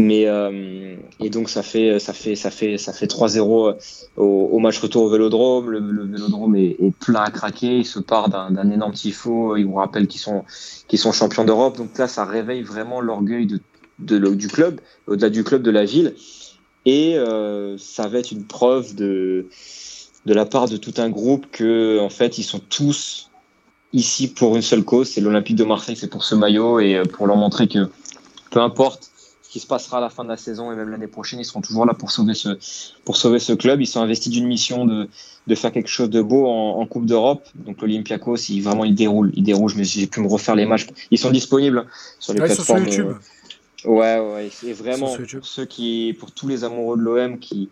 Mais 0.01 0.27
euh, 0.27 0.95
et 1.19 1.29
donc 1.29 1.51
ça 1.51 1.65
fait 1.65 1.99
ça 1.99 2.13
fait 2.13 2.37
ça 2.37 2.53
fait 2.53 2.79
ça 2.79 2.93
fait 2.93 3.07
3-0 3.07 3.77
au, 4.17 4.25
au, 4.25 4.59
match 4.61 4.79
retour 4.79 5.03
au 5.03 5.11
Vélodrome. 5.11 5.71
Le, 5.71 5.81
le 5.81 6.05
Vélodrome 6.05 6.55
est, 6.55 6.77
est, 6.79 6.95
plein 7.01 7.23
à 7.23 7.31
craquer. 7.33 7.79
Il 7.79 7.85
se 7.85 7.99
part 7.99 8.29
d'un 8.29 8.71
énorme 8.71 8.93
tifo. 8.93 9.57
Il 9.57 9.65
vous 9.65 9.75
rappelle 9.75 10.07
qu'ils 10.07 10.21
sont 10.21 10.45
qu'ils 10.87 11.01
sont 11.01 11.11
champions 11.11 11.45
d'Europe. 11.45 11.77
Donc 11.77 11.99
là, 11.99 12.07
ça 12.07 12.25
réveille 12.25 12.63
vraiment 12.63 13.01
l'orgueil 13.01 13.47
du 13.47 14.49
club, 14.49 14.81
au-delà 15.09 15.31
du 15.31 15.43
club 15.43 15.63
de 15.63 15.71
la 15.73 15.85
ville. 15.85 16.15
Et 16.87 17.19
euh, 17.19 17.77
ça 17.77 18.07
va 18.07 18.21
être 18.21 18.31
une 18.31 18.45
preuve 18.45 18.95
de 18.95 19.49
de 20.27 20.35
la 20.35 20.47
part 20.47 20.69
de 20.69 20.77
tout 20.77 20.95
un 20.99 21.11
groupe 21.11 21.47
que 21.51 21.99
en 21.99 22.09
fait 22.09 22.39
ils 22.39 22.45
sont 22.45 22.61
tous 22.61 23.31
ici 23.93 24.29
pour 24.29 24.55
une 24.55 24.63
seule 24.63 24.85
cause. 24.85 25.09
C'est 25.09 25.21
l'Olympique 25.21 25.57
de 25.57 25.65
Marseille. 25.65 25.97
C'est 25.97 26.11
pour 26.11 26.23
ce 26.23 26.37
maillot 26.37 26.79
et 26.79 26.95
euh, 26.95 27.05
pour 27.05 27.27
leur 27.27 27.37
montrer 27.37 27.67
que 27.67 27.91
peu 28.53 28.61
importe 28.61 29.11
ce 29.49 29.53
qui 29.55 29.61
se 29.61 29.67
passera 29.67 29.97
à 29.97 30.01
la 30.03 30.11
fin 30.11 30.25
de 30.25 30.29
la 30.29 30.37
saison 30.37 30.73
et 30.73 30.77
même 30.77 30.91
l'année 30.91 31.07
prochaine, 31.07 31.41
ils 31.41 31.45
seront 31.47 31.63
toujours 31.63 31.87
là 31.87 31.95
pour 31.95 32.11
sauver 32.11 32.35
ce, 32.35 32.59
pour 33.07 33.17
sauver 33.17 33.39
ce 33.39 33.55
club. 33.55 33.81
Ils 33.81 33.87
sont 33.87 34.03
investis 34.03 34.31
d'une 34.31 34.47
mission 34.47 34.85
de, 34.85 35.09
de 35.47 35.55
faire 35.55 35.73
quelque 35.73 35.89
chose 35.89 36.11
de 36.11 36.21
beau 36.21 36.47
en, 36.47 36.79
en 36.79 36.87
Coupe 36.87 37.07
d'Europe. 37.07 37.49
Donc 37.55 37.81
l'Olympiakos, 37.81 38.51
il, 38.51 38.61
vraiment, 38.61 38.85
il 38.85 38.95
déroule. 38.95 39.33
Il 39.35 39.45
déroule, 39.45 39.73
mais 39.75 39.85
j'ai 39.85 40.07
pu 40.07 40.21
me 40.21 40.29
refaire 40.29 40.55
les 40.55 40.67
matchs. 40.67 40.87
Ils 41.11 41.17
sont 41.17 41.31
disponibles 41.31 41.87
sur 42.19 42.35
les 42.35 42.41
plateformes. 42.41 42.85
Sur 42.85 42.89
YouTube. 42.89 43.17
Euh, 43.87 43.89
ouais, 43.89 44.35
ouais. 44.35 44.51
C'est 44.53 44.75
vraiment 44.75 45.17
pour 45.17 45.47
ceux 45.47 45.65
qui, 45.65 46.15
pour 46.21 46.31
tous 46.33 46.47
les 46.47 46.63
amoureux 46.65 46.99
de 46.99 47.03
l'OM 47.03 47.39
qui, 47.39 47.71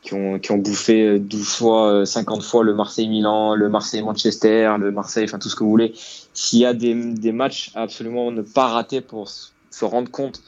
qui 0.00 0.14
ont, 0.14 0.38
qui 0.38 0.52
ont 0.52 0.58
bouffé 0.58 1.18
12 1.18 1.48
fois, 1.48 2.06
50 2.06 2.40
fois 2.44 2.62
le 2.62 2.72
Marseille-Milan, 2.72 3.56
le 3.56 3.68
Marseille-Manchester, 3.68 4.76
le 4.78 4.92
Marseille, 4.92 5.24
enfin 5.24 5.40
tout 5.40 5.48
ce 5.48 5.56
que 5.56 5.64
vous 5.64 5.70
voulez. 5.70 5.92
S'il 6.34 6.60
y 6.60 6.66
a 6.66 6.72
des, 6.72 6.94
des 6.94 7.32
matchs 7.32 7.72
à 7.74 7.82
absolument 7.82 8.30
ne 8.30 8.42
pas 8.42 8.68
rater 8.68 9.00
pour 9.00 9.28
se 9.28 9.84
rendre 9.84 10.08
compte 10.08 10.40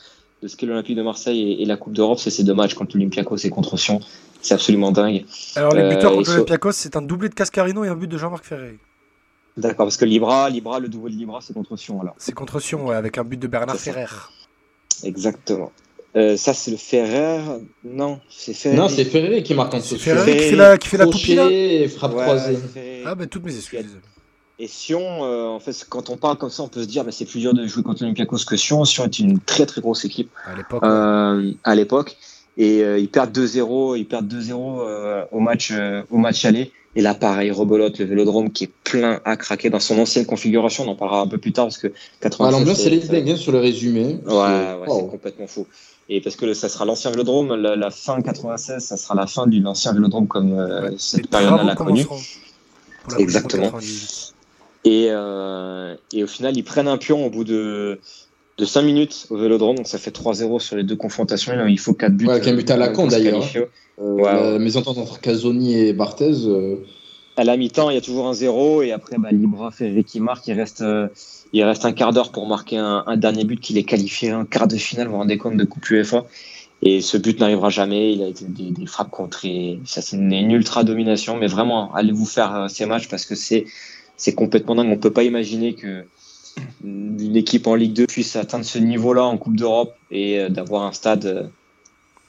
de 0.43 0.49
ce 0.49 0.57
qu'est 0.57 0.67
l'Olympique 0.67 0.97
de 0.97 1.03
Marseille 1.03 1.61
et, 1.61 1.65
la 1.65 1.77
Coupe 1.77 1.95
d'Europe, 1.95 2.19
c'est 2.19 2.31
ces 2.31 2.45
deux 2.45 2.55
matchs 2.55 2.75
contre 2.75 2.97
l'Olympiakos 2.97 3.39
et 3.39 3.51
contre 3.51 3.77
Sion. 3.77 4.01
C'est 4.43 4.55
absolument 4.55 4.93
dingue. 4.93 5.25
Alors, 5.57 5.75
les 5.75 5.89
buteurs 5.89 6.13
euh, 6.13 6.17
contre 6.17 6.31
l'Olympiakos, 6.31 6.73
c'est 6.73 6.97
un 6.97 7.03
doublé 7.03 7.29
de 7.29 7.35
Cascarino 7.35 7.85
et 7.85 7.89
un 7.89 7.97
but 7.97 8.07
de 8.07 8.19
Jean-Marc 8.19 8.45
Ferré. 8.45 8.79
D'accord, 9.57 9.87
parce 9.87 9.97
que 9.97 10.05
Libra, 10.05 10.51
Libra, 10.51 10.79
le 10.79 10.89
double 10.89 11.11
de 11.11 11.17
Libra, 11.17 11.41
c'est 11.41 11.55
contre 11.55 11.77
Sion 11.77 12.01
alors. 12.01 12.15
C'est 12.19 12.33
contre 12.33 12.61
Sion, 12.61 12.87
ouais, 12.87 12.97
avec 12.97 13.17
un 13.17 13.25
but 13.25 13.39
de 13.39 13.47
Bernard 13.47 13.77
Ferrer. 13.77 14.07
Exactement. 15.03 15.73
Euh, 16.15 16.37
ça, 16.37 16.55
c'est 16.55 16.71
le 16.71 16.77
Ferrer. 16.77 17.41
Non, 17.85 18.21
c'est 18.29 18.55
Ferrer. 18.55 18.77
Non, 18.77 18.89
c'est 18.89 19.05
Ferrer 19.05 19.43
qui 19.43 19.55
marque 19.55 19.75
en 19.75 19.79
dessous. 19.79 19.99
Ferrer 19.99 20.37
qui 20.37 20.43
fait 20.51 20.57
la, 20.57 20.79
qui 20.79 20.89
fait 20.89 20.97
la 20.99 21.07
poupille, 21.07 21.39
et 21.39 21.89
frappe 21.89 22.13
croisée. 22.13 22.59
Ah, 23.05 23.15
ben 23.15 23.27
toutes 23.27 23.45
mes 23.45 23.57
excuses. 23.57 23.99
Et 24.59 24.69
Sion, 24.69 25.25
euh, 25.25 25.49
en 25.49 25.61
fait, 25.61 25.87
quand 25.89 26.09
on 26.09 26.17
parle 26.17 26.39
comme 26.39 26.49
ça, 26.49 26.63
on 26.63 26.69
peut 26.69 26.83
se 26.83 26.89
dire, 26.89 27.05
mais 27.05 27.13
c'est 27.13 27.27
plus 27.27 27.41
dur 27.41 27.53
de 27.53 27.67
jouer 27.67 27.83
contre 27.83 28.03
l'Olympiakos 28.03 28.45
que 28.47 28.57
Sion. 28.57 28.85
Sion 28.87 29.05
est 29.05 29.19
une 29.19 29.39
très 29.39 29.67
très 29.67 29.83
grosse 29.83 30.05
équipe 30.07 30.31
à 30.47 30.57
l'époque. 30.57 30.83
Euh, 30.83 31.53
à 31.63 31.75
l'époque. 31.75 32.17
Et 32.57 32.83
euh, 32.83 32.99
ils 32.99 33.11
perdent 33.11 33.37
2-0, 33.37 33.99
ils 33.99 34.07
perdent 34.07 34.33
2-0 34.33 34.81
euh, 34.81 35.25
au 35.31 35.41
match 35.41 35.75
au 36.11 36.17
match 36.17 36.47
aller. 36.47 36.73
Et 36.95 37.03
là, 37.03 37.13
pareil, 37.13 37.51
rebelote 37.51 37.99
le 37.99 38.07
Vélodrome 38.07 38.51
qui 38.51 38.65
est 38.65 38.73
plein 38.85 39.21
à 39.27 39.37
craquer 39.37 39.69
dans 39.69 39.81
son 39.81 39.99
ancienne 39.99 40.25
configuration. 40.25 40.85
On 40.85 40.93
en 40.93 40.95
parlera 40.95 41.21
un 41.21 41.27
peu 41.27 41.37
plus 41.37 41.53
tard 41.53 41.67
parce 41.67 41.77
que 41.77 41.89
96. 42.23 42.39
Ah, 42.41 42.59
l'ambiance, 42.59 42.87
elle 42.87 42.95
est 42.95 43.21
bien 43.21 43.37
sur 43.37 43.53
le 43.53 43.59
résumé. 43.59 44.19
Ouais, 44.27 44.33
ouais 44.33 44.87
c'est 44.89 45.11
complètement 45.11 45.47
fou. 45.47 45.67
Et 46.09 46.23
parce 46.23 46.37
que 46.37 46.55
ça 46.55 46.71
sera 46.71 46.87
l'ancien 46.87 47.11
Vélodrome, 47.11 47.55
la, 47.55 47.77
la, 47.77 47.91
fin 47.91 48.23
96, 48.23 48.83
ça 48.83 48.97
sera 48.97 49.15
la 49.15 49.27
fin 49.27 49.47
de 49.47 49.61
l'ancien 49.61 49.93
Vélodrome 49.93 50.29
comme 50.29 50.53
ouais, 50.53 50.95
cette 50.97 51.29
période-là 51.29 51.65
l'a 51.65 51.75
connu. 51.75 52.07
Exactement. 53.19 53.73
Et, 54.87 55.09
euh, 55.11 55.97
et 56.13 56.23
au 56.23 56.29
final, 56.29 56.57
ils 56.57 56.63
prennent 56.63 56.87
un 56.87 56.97
pion 56.97 57.27
au 57.27 57.29
bout 57.29 57.43
de, 57.43 57.99
de 58.57 58.65
5 58.65 58.83
minutes 58.83 59.27
au 59.31 59.37
vélodrome, 59.37 59.77
donc 59.77 59.89
ça 59.89 59.99
fait 59.99 60.17
3-0 60.17 60.61
sur 60.61 60.77
les 60.77 60.85
deux 60.85 60.95
confrontations. 60.95 61.53
Il 61.67 61.79
faut 61.81 61.93
4 61.93 62.13
buts. 62.13 62.27
Ouais, 62.27 62.35
avec 62.35 62.47
un 62.47 62.55
but 62.55 62.71
à 62.71 62.77
la 62.77 62.89
con 62.89 63.09
d'ailleurs. 63.09 63.45
Euh, 63.99 64.13
ouais, 64.13 64.53
la 64.53 64.59
mésentente 64.61 64.97
entre 64.99 65.21
Casoni 65.21 65.75
et 65.75 65.93
Barthez. 65.93 66.47
Euh... 66.47 66.77
À 67.37 67.43
la 67.43 67.57
mi-temps, 67.57 67.91
il 67.91 67.95
y 67.95 67.99
a 67.99 68.01
toujours 68.01 68.29
un 68.29 68.33
0 68.33 68.83
et 68.83 68.93
après, 68.93 69.19
bah, 69.19 69.31
Libra 69.33 69.73
fait 69.73 70.05
qui 70.05 70.21
marque. 70.21 70.47
Il 70.47 70.53
reste, 70.53 70.83
euh, 70.83 71.09
il 71.53 71.65
reste 71.65 71.85
un 71.85 71.93
quart 71.93 72.13
d'heure 72.13 72.31
pour 72.31 72.47
marquer 72.47 72.79
un, 72.79 73.03
un 73.09 73.17
dernier 73.17 73.45
but 73.45 73.59
qui 73.59 73.77
est 73.77 73.83
qualifié 73.83 74.31
un 74.31 74.45
quart 74.45 74.69
de 74.69 74.77
finale, 74.77 75.09
voire 75.09 75.23
un 75.23 75.27
décompte 75.27 75.57
de 75.57 75.65
Coupe 75.65 75.91
UEFA. 75.91 76.25
Et 76.83 77.01
ce 77.01 77.17
but 77.17 77.41
n'arrivera 77.41 77.71
jamais. 77.71 78.13
Il 78.13 78.23
a 78.23 78.29
été 78.29 78.45
des, 78.45 78.71
des 78.71 78.87
frappes 78.87 79.11
contrées. 79.11 79.81
Ça, 79.85 80.01
c'est 80.01 80.17
une, 80.17 80.33
une, 80.33 80.53
ultra 80.53 80.85
domination. 80.85 81.37
Mais 81.37 81.49
vraiment, 81.49 81.93
allez 81.95 82.13
vous 82.13 82.27
faire 82.27 82.55
euh, 82.55 82.69
ces 82.69 82.87
matchs 82.87 83.09
parce 83.09 83.27
que 83.27 83.35
c'est 83.35 83.65
c'est 84.17 84.35
complètement 84.35 84.75
dingue. 84.75 84.91
On 84.91 84.99
peut 84.99 85.13
pas 85.13 85.25
imaginer 85.25 85.75
que 85.75 86.05
une 86.85 87.37
équipe 87.37 87.67
en 87.67 87.75
Ligue 87.75 87.93
2 87.93 88.07
puisse 88.07 88.35
atteindre 88.37 88.65
ce 88.65 88.79
niveau-là 88.79 89.25
en 89.25 89.37
Coupe 89.37 89.57
d'Europe 89.57 89.95
et 90.11 90.41
euh, 90.41 90.49
d'avoir 90.49 90.85
un 90.85 90.93
stade 90.93 91.27
euh, 91.27 91.45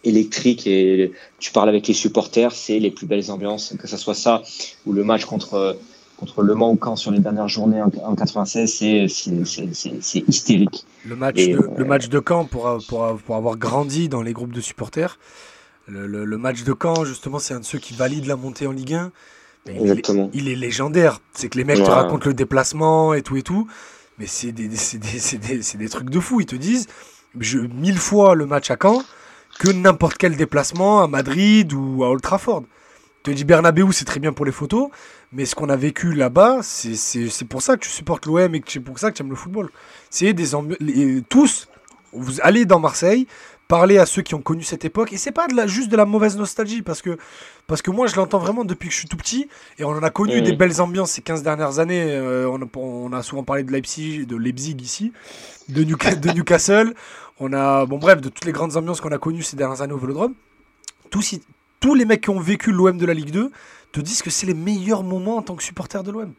électrique 0.04 0.68
et 0.68 1.12
tu 1.40 1.52
parles 1.52 1.70
avec 1.70 1.88
les 1.88 1.94
supporters, 1.94 2.52
c'est 2.52 2.80
les 2.80 2.92
plus 2.92 3.08
belles 3.08 3.32
ambiances, 3.32 3.74
que 3.80 3.88
ce 3.88 3.98
soit 3.98 4.14
ça 4.16 4.44
ou 4.86 4.94
le 4.94 5.04
match 5.04 5.26
contre 5.26 5.78
contre 6.18 6.42
Le 6.42 6.56
Mans 6.56 6.72
ou 6.72 6.80
Caen 6.84 6.96
sur 6.96 7.12
les 7.12 7.20
dernières 7.20 7.48
journées 7.48 7.82
en, 7.82 8.16
96, 8.16 8.74
c'est 8.74 10.24
hystérique. 10.28 10.86
Le 11.06 11.16
match, 11.16 11.36
de, 11.36 11.60
le 11.78 11.86
match 11.86 12.10
de 12.10 12.22
Caen, 12.28 12.46
pour, 12.46 12.80
pour, 12.88 13.18
pour, 13.24 13.36
avoir 13.36 13.56
grandi 13.56 14.10
dans 14.10 14.24
les 14.24 14.34
groupes 14.34 14.52
de 14.52 14.60
supporters, 14.60 15.20
le, 15.88 16.08
le, 16.08 16.38
match 16.38 16.64
de 16.64 16.76
Caen, 16.80 17.06
justement, 17.06 17.38
c'est 17.38 17.54
un 17.54 17.60
de 17.60 17.66
ceux 17.66 17.78
qui 17.78 17.94
valide 17.94 18.26
la 18.26 18.36
montée 18.36 18.66
en 18.66 18.72
Ligue 18.72 18.96
1. 18.96 19.12
Exactement. 19.68 20.30
Il, 20.34 20.48
est, 20.48 20.56
légendaire. 20.56 21.20
C'est 21.34 21.50
que 21.50 21.58
les 21.58 21.64
mecs 21.64 21.84
te 21.84 21.90
racontent 21.90 22.28
le 22.28 22.34
déplacement 22.34 23.14
et 23.14 23.22
tout 23.22 23.38
et 23.38 23.44
tout. 23.44 23.68
Mais 24.18 24.26
c'est 24.26 24.52
des, 24.52 24.68
des, 24.68 24.78
des, 25.38 25.78
des, 25.78 25.90
trucs 25.90 26.10
de 26.10 26.20
fou. 26.20 26.42
Ils 26.42 26.46
te 26.46 26.56
disent 26.56 26.88
je, 27.40 27.60
mille 27.60 28.00
fois 28.00 28.36
le 28.36 28.46
match 28.46 28.72
à 28.72 28.78
Caen 28.82 29.04
que 29.60 29.70
n'importe 29.70 30.18
quel 30.18 30.36
déplacement 30.36 31.02
à 31.02 31.08
Madrid 31.08 31.74
ou 31.74 32.04
à 32.04 32.10
Old 32.10 32.22
Trafford. 32.22 32.64
Je 33.26 33.32
te 33.32 33.36
dis 33.36 33.44
Bernabeu, 33.44 33.92
c'est 33.92 34.06
très 34.06 34.20
bien 34.20 34.34
pour 34.34 34.46
les 34.46 34.52
photos. 34.52 34.90
Mais 35.34 35.46
ce 35.46 35.56
qu'on 35.56 35.70
a 35.70 35.76
vécu 35.76 36.14
là-bas, 36.14 36.60
c'est 36.62 37.46
pour 37.50 37.62
ça 37.62 37.76
que 37.76 37.82
tu 37.82 37.90
supportes 37.90 38.26
l'OM 38.26 38.56
et 38.56 38.62
que 38.62 38.72
c'est 38.72 38.80
pour 38.80 38.98
ça 38.98 39.12
que 39.12 39.18
tu 39.18 39.24
aimes 39.24 39.30
le 39.30 39.36
football. 39.36 39.70
C'est 40.10 40.34
des 40.34 40.54
tous, 41.28 41.68
vous 42.14 42.40
allez 42.42 42.66
dans 42.66 42.80
Marseille, 42.80 43.28
parler 43.68 43.98
à 43.98 44.06
ceux 44.06 44.22
qui 44.22 44.36
ont 44.36 44.42
connu 44.42 44.64
cette 44.64 44.86
époque. 44.86 45.14
Et 45.14 45.18
c'est 45.18 45.32
pas 45.32 45.48
de 45.48 45.56
la, 45.56 45.68
juste 45.68 45.90
de 45.90 45.98
la 45.98 46.06
mauvaise 46.06 46.38
nostalgie 46.38 46.82
parce 46.82 47.02
que 47.02 47.18
parce 47.68 47.82
que 47.82 47.92
moi 47.92 48.08
je 48.08 48.16
l'entends 48.16 48.40
vraiment 48.40 48.64
depuis 48.64 48.88
que 48.88 48.94
je 48.94 49.00
suis 49.00 49.10
tout 49.10 49.18
petit 49.18 49.50
et 49.78 49.84
on 49.84 49.90
en 49.90 50.04
a 50.04 50.10
connu 50.10 50.42
des 50.42 50.54
belles 50.54 50.80
ambiances 50.80 51.12
ces 51.12 51.22
15 51.22 51.44
dernières 51.44 51.80
années. 51.80 52.04
Euh, 52.12 52.50
on, 52.50 52.62
a, 52.62 52.66
on, 52.76 53.12
a, 53.12 53.22
souvent 53.24 53.44
parlé 53.44 53.64
de 53.64 53.72
Leipzig 53.72 54.26
de 54.26 54.36
Leipzig 54.36 54.78
ici 54.80 55.12
de, 55.70 55.84
de 55.84 56.32
Newcastle. 56.32 56.94
On 57.40 57.54
a 57.54 57.86
bon 57.86 57.98
bref 57.98 58.22
de 58.22 58.30
toutes 58.30 58.46
les 58.46 58.52
grandes 58.52 58.78
ambiances 58.78 59.02
qu'on 59.02 59.12
a 59.12 59.18
connues 59.18 59.44
ces 59.44 59.58
dernières 59.58 59.82
années 59.82 59.94
au 59.94 59.98
Vélodrome. 59.98 60.34
Tous, 61.10 61.36
tous 61.80 61.94
les 61.94 62.06
mecs 62.06 62.22
qui 62.22 62.30
ont 62.30 62.40
vécu 62.40 62.72
l'OM 62.72 62.98
de 62.98 63.06
la 63.06 63.14
Ligue 63.14 63.32
2 63.32 63.52
te 63.92 64.00
disent 64.00 64.22
que 64.22 64.30
c'est 64.30 64.48
les 64.48 64.54
meilleurs 64.54 65.04
moments 65.04 65.38
en 65.38 65.42
tant 65.42 65.56
que 65.56 65.64
supporter 65.64 66.04
de 66.04 66.12
l'OM. 66.12 66.34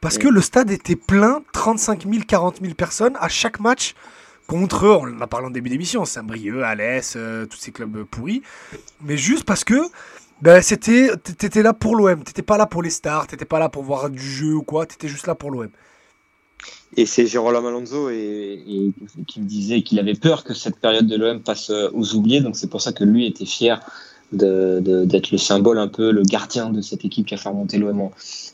Parce 0.00 0.18
que 0.18 0.28
le 0.28 0.42
stade 0.42 0.70
était 0.70 0.96
plein, 0.96 1.42
35 1.54 2.02
000, 2.02 2.24
40 2.28 2.60
000 2.60 2.74
personnes 2.74 3.16
à 3.20 3.28
chaque 3.28 3.58
match 3.58 3.94
contre, 4.46 4.86
on 4.86 5.16
en 5.16 5.20
a 5.20 5.26
parlé 5.26 5.46
en 5.46 5.50
début 5.50 5.70
d'émission, 5.70 6.04
Saint-Brieuc, 6.04 6.62
Alès, 6.62 7.14
euh, 7.16 7.46
tous 7.46 7.58
ces 7.58 7.72
clubs 7.72 8.04
pourris. 8.04 8.42
Mais 9.02 9.16
juste 9.16 9.44
parce 9.44 9.64
que 9.64 9.80
ben, 10.42 10.60
c'était, 10.60 11.16
t'étais 11.16 11.62
là 11.62 11.72
pour 11.72 11.96
l'OM, 11.96 12.22
t'étais 12.22 12.42
pas 12.42 12.56
là 12.56 12.66
pour 12.66 12.82
les 12.82 12.90
stars, 12.90 13.26
t'étais 13.26 13.44
pas 13.44 13.58
là 13.58 13.68
pour 13.68 13.82
voir 13.82 14.10
du 14.10 14.20
jeu 14.20 14.54
ou 14.54 14.62
quoi, 14.62 14.84
t'étais 14.86 15.08
juste 15.08 15.26
là 15.26 15.34
pour 15.34 15.50
l'OM. 15.50 15.70
Et 16.96 17.06
c'est 17.06 17.26
Jérôme 17.26 17.66
Alonso 17.66 18.08
et, 18.10 18.92
qui 19.26 19.40
me 19.40 19.46
disait 19.46 19.82
qu'il 19.82 19.98
avait 19.98 20.14
peur 20.14 20.44
que 20.44 20.54
cette 20.54 20.78
période 20.78 21.06
de 21.06 21.16
l'OM 21.16 21.40
passe 21.40 21.70
euh, 21.70 21.88
aux 21.92 22.14
oubliés, 22.14 22.40
donc 22.40 22.56
c'est 22.56 22.68
pour 22.68 22.80
ça 22.80 22.92
que 22.92 23.04
lui 23.04 23.26
était 23.26 23.46
fier 23.46 23.80
d'être 24.36 25.30
le 25.30 25.38
symbole, 25.38 25.78
un 25.78 25.88
peu 25.88 26.10
le 26.10 26.22
gardien 26.22 26.70
de 26.70 26.80
cette 26.80 27.04
équipe 27.04 27.26
qui 27.26 27.34
a 27.34 27.36
fait 27.36 27.48
remonter 27.48 27.78
l'OM 27.78 28.10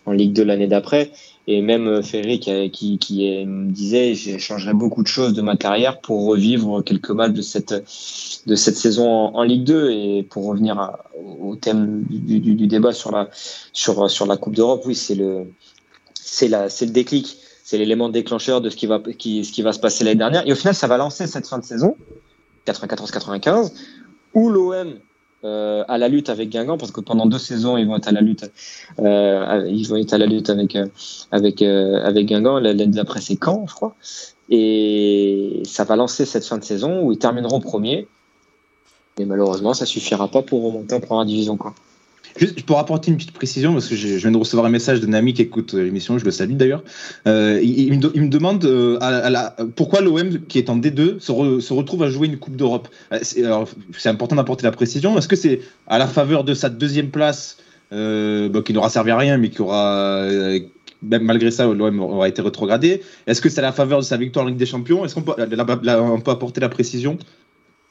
en, 0.07 0.12
Ligue 0.12 0.33
2 0.33 0.45
l'année 0.45 0.66
d'après. 0.66 1.12
Et 1.47 1.62
même 1.62 1.88
euh, 1.88 2.03
Ferry 2.03 2.38
qui, 2.38 2.71
qui, 2.71 2.99
qui 2.99 3.45
me 3.45 3.71
disait 3.71 4.14
j'échangerais 4.14 4.75
beaucoup 4.75 5.03
de 5.03 5.09
choses 5.09 5.33
de 5.33 5.43
ma 5.43 5.57
carrière 5.57 6.01
pour 6.01 6.27
revivre 6.27 6.83
quelques 6.83 7.11
matchs 7.11 7.33
de 7.33 7.43
cette, 7.43 7.73
de 8.47 8.55
cette 8.55 8.77
saison 8.77 9.09
en, 9.09 9.43
Ligue 9.43 9.64
2. 9.64 9.90
Et 9.90 10.23
pour 10.23 10.47
revenir 10.47 10.93
au 11.40 11.57
thème 11.57 12.05
du, 12.09 12.66
débat 12.66 12.93
sur 12.93 13.11
la, 13.11 13.29
sur, 13.73 14.27
la 14.27 14.37
Coupe 14.37 14.55
d'Europe, 14.55 14.83
oui, 14.87 14.95
c'est 14.95 15.14
le, 15.14 15.47
le 16.43 16.87
déclic. 16.87 17.37
C'est 17.64 17.79
l'élément 17.79 18.09
déclencheur 18.09 18.61
de 18.61 18.69
ce 18.69 18.77
qui, 18.77 18.87
va, 18.87 19.01
ce 19.07 19.12
qui 19.53 19.62
va 19.62 19.73
se 19.73 19.79
passer 19.79 20.03
l'année 20.05 20.19
dernière. 20.19 20.47
Et 20.47 20.53
au 20.53 20.57
final, 20.57 20.75
ça 20.75 20.88
va 20.88 20.97
lancer 20.97 21.27
cette 21.27 21.47
fin 21.47 21.59
de 21.59 21.64
saison, 21.64 21.97
94-95, 22.66 23.73
où 24.35 24.51
l'OM 24.51 24.95
euh, 25.42 25.85
à 25.88 25.96
la 25.96 26.09
lutte 26.09 26.29
avec 26.29 26.50
Guingamp 26.50 26.76
parce 26.76 26.92
que 26.92 27.00
pendant 27.00 27.24
deux 27.24 27.38
saisons 27.38 27.79
ils 27.79 27.87
vont 27.87 27.96
être 27.96 28.09
à 28.09 28.12
la 28.12 28.20
lutte 28.20 28.44
euh, 28.98 29.66
ils 29.68 29.88
vont 29.88 29.96
être 29.96 30.12
à 30.12 30.18
la 30.18 30.26
lutte 30.26 30.50
avec 30.50 30.76
euh, 30.76 30.87
avec 31.31 31.62
euh, 31.62 32.05
avec 32.05 32.26
Guingamp. 32.26 32.59
L'année 32.59 32.87
d'après 32.87 33.20
c'est 33.20 33.38
Caen 33.42 33.66
je 33.66 33.74
crois. 33.74 33.94
Et 34.50 35.62
ça 35.64 35.85
va 35.85 35.96
lancer 35.96 36.26
cette 36.26 36.44
fin 36.44 36.59
de 36.59 36.64
saison 36.64 37.03
où 37.03 37.12
ils 37.12 37.18
termineront 37.18 37.61
premier. 37.61 38.07
Et 39.18 39.24
malheureusement 39.24 39.72
ça 39.72 39.87
suffira 39.87 40.29
pas 40.29 40.42
pour 40.42 40.62
remonter 40.62 40.94
en 40.94 41.00
première 41.00 41.24
division 41.24 41.57
quoi 41.57 41.74
Juste 42.37 42.62
pour 42.62 42.79
apporter 42.79 43.11
une 43.11 43.16
petite 43.16 43.33
précision, 43.33 43.73
parce 43.73 43.88
que 43.88 43.97
je, 43.97 44.09
viens 44.16 44.31
de 44.31 44.37
recevoir 44.37 44.66
un 44.66 44.71
message 44.71 45.01
d'un 45.01 45.12
ami 45.12 45.35
qui 45.35 45.43
écoute 45.43 45.75
euh, 45.75 45.83
l'émission, 45.83 46.19
je 46.19 46.25
le 46.25 46.31
salue 46.31 46.55
d'ailleurs. 46.55 46.83
Euh, 47.27 47.61
il, 47.62 47.93
me 47.99 48.29
demande 48.29 48.64
euh, 48.64 48.99
à, 49.01 49.57
pourquoi 49.77 50.01
l'OM, 50.01 50.40
qui 50.49 50.59
est 50.59 50.71
en 50.71 50.79
D2, 50.79 51.21
se, 51.21 51.73
retrouve 51.73 52.03
à 52.03 52.11
jouer 52.11 52.29
une 52.29 52.38
Coupe 52.38 52.57
d'Europe? 52.57 52.88
C'est 53.23 54.09
important 54.09 54.37
d'apporter 54.37 54.64
la 54.64 54.73
précision. 54.73 55.19
Est-ce 55.19 55.29
que 55.29 55.37
c'est 55.37 55.61
à 55.87 55.99
la 55.99 56.07
faveur 56.07 56.45
de 56.45 56.55
sa 56.55 56.69
deuxième 56.69 57.11
place, 57.11 57.59
qui 57.90 58.73
n'aura 58.73 58.90
servi 58.90 59.11
à 59.11 59.16
rien, 59.16 59.37
mais 59.37 59.51
qui 59.51 59.61
aura 59.61 60.27
même 61.03 61.23
malgré 61.23 61.51
ça, 61.51 61.66
l'OM 61.66 62.01
aura 62.01 62.29
été 62.29 62.43
rétrogradé? 62.43 63.03
Est-ce 63.27 63.40
que 63.40 63.49
c'est 63.49 63.61
à 63.61 63.62
la 63.62 63.73
faveur 63.73 63.99
de 63.99 64.05
sa 64.05 64.16
victoire 64.16 64.45
en 64.45 64.49
Ligue 64.49 64.59
des 64.59 64.66
Champions? 64.66 65.05
Est-ce 65.05 65.14
qu'on 65.14 65.23
peut, 65.23 65.33
on 65.38 66.21
peut 66.21 66.31
apporter 66.31 66.61
la 66.61 66.69
précision? 66.69 67.19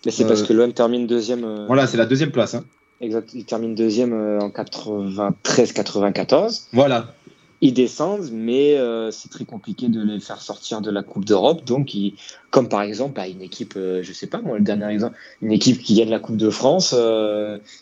Mais 0.06 0.12
c'est 0.12 0.26
parce 0.26 0.44
que 0.44 0.54
l'OM 0.54 0.72
termine 0.72 1.08
deuxième. 1.08 1.66
Voilà, 1.68 1.88
c'est 1.88 1.98
la 1.98 2.06
deuxième 2.06 2.32
place. 2.32 2.56
Hein. 2.56 2.64
Exact. 3.02 3.34
Ils 3.34 3.46
terminent 3.46 3.76
deuxième 3.76 4.14
euh, 4.14 4.40
en 4.40 4.50
93-94. 4.50 6.68
Voilà. 6.74 7.14
Ils 7.62 7.74
descendent, 7.74 8.30
mais 8.32 8.78
euh, 8.78 9.12
c'est 9.12 9.30
très 9.30 9.44
compliqué 9.44 9.90
de 9.90 10.02
les 10.02 10.22
faire 10.22 10.42
sortir 10.42 10.80
de 10.80 10.90
la 10.92 11.04
Coupe 11.04 11.26
d'Europe. 11.26 11.66
Donc, 11.66 11.94
ils, 11.94 12.14
comme 12.52 12.70
par 12.70 12.82
exemple, 12.82 13.16
bah, 13.16 13.28
une 13.28 13.42
équipe, 13.42 13.74
euh, 13.76 14.02
je 14.02 14.14
sais 14.14 14.28
pas 14.28 14.42
moi, 14.42 14.58
le 14.58 14.64
dernier 14.64 14.88
exemple, 14.88 15.18
une 15.42 15.52
équipe 15.52 15.82
qui 15.82 15.96
gagne 15.96 16.10
la 16.10 16.20
Coupe 16.20 16.38
de 16.38 16.50
France, 16.50 16.96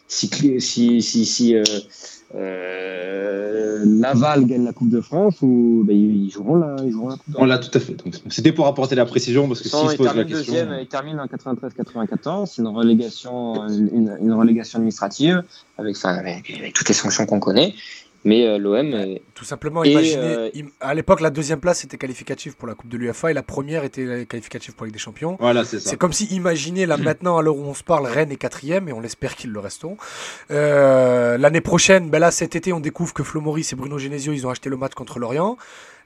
si, 0.08 0.32
si, 0.60 1.02
si, 1.02 1.26
si 1.26 1.56
euh, 2.36 3.84
Laval 3.86 4.46
gagne 4.46 4.66
la 4.66 4.74
Coupe 4.74 4.90
de 4.90 5.00
France 5.00 5.42
ou 5.42 5.84
ben, 5.86 5.96
ils, 5.96 6.30
joueront 6.30 6.56
la, 6.56 6.76
ils 6.84 6.92
joueront 6.92 7.10
la 7.10 7.16
Coupe 7.16 7.36
On 7.38 7.46
l'a 7.46 7.58
tout 7.58 7.76
à 7.76 7.80
fait. 7.80 7.96
C'était 8.30 8.52
pour 8.52 8.68
apporter 8.68 8.96
la 8.96 9.06
précision 9.06 9.48
parce 9.48 9.62
que 9.62 9.70
si 9.70 9.76
se 9.76 9.96
pose 9.96 10.14
la 10.14 10.26
question. 10.26 10.54
Deuxième, 10.54 10.78
il 10.80 10.88
termine 10.88 11.20
en 11.20 11.26
93-94, 11.26 12.48
c'est 12.48 12.62
une 12.62 12.68
relégation, 12.68 13.68
une, 13.68 14.18
une, 14.22 14.34
relégation 14.34 14.78
administrative 14.78 15.44
avec, 15.78 15.98
avec 16.04 16.74
toutes 16.74 16.90
les 16.90 16.96
sanctions 16.96 17.26
qu'on 17.26 17.40
connaît. 17.40 17.74
Mais 18.28 18.46
euh, 18.46 18.58
l'OM. 18.58 18.94
Tout 19.34 19.46
simplement, 19.46 19.86
imaginez. 19.86 20.22
Euh, 20.22 20.50
à 20.82 20.94
l'époque, 20.94 21.22
la 21.22 21.30
deuxième 21.30 21.62
place 21.62 21.86
était 21.86 21.98
qualificative 21.98 22.58
pour 22.58 22.68
la 22.68 22.76
Coupe 22.76 22.90
de 22.90 22.98
l'UFA 22.98 23.32
et 23.32 23.34
la 23.34 23.42
première 23.42 23.86
était 23.86 24.26
qualificative 24.26 24.76
pour 24.76 24.84
la 24.84 24.88
Ligue 24.88 24.96
des 24.96 25.00
Champions. 25.00 25.38
Voilà, 25.40 25.64
c'est 25.64 25.80
ça. 25.80 25.92
C'est 25.92 25.96
comme 25.96 26.12
si, 26.12 26.26
imaginez, 26.26 26.86
là 26.86 26.98
maintenant, 27.08 27.38
à 27.38 27.42
l'heure 27.42 27.56
où 27.56 27.64
on 27.64 27.74
se 27.74 27.86
parle, 27.86 28.06
Rennes 28.06 28.34
est 28.34 28.36
quatrième 28.36 28.90
et 28.90 28.92
on 28.92 29.02
espère 29.02 29.38
qu'ils 29.38 29.52
le 29.52 29.60
resteront. 29.62 29.96
Euh, 30.52 31.38
l'année 31.38 31.62
prochaine, 31.62 32.10
ben 32.10 32.20
là, 32.20 32.32
cet 32.32 32.58
été, 32.58 32.74
on 32.74 32.82
découvre 32.82 33.14
que 33.14 33.24
Flo 33.24 33.40
Maurice 33.40 33.72
et 33.72 33.78
Bruno 33.78 33.98
Genesio, 33.98 34.34
ils 34.34 34.46
ont 34.46 34.50
acheté 34.50 34.70
le 34.70 34.76
match 34.76 34.94
contre 34.94 35.20
Lorient. 35.20 35.56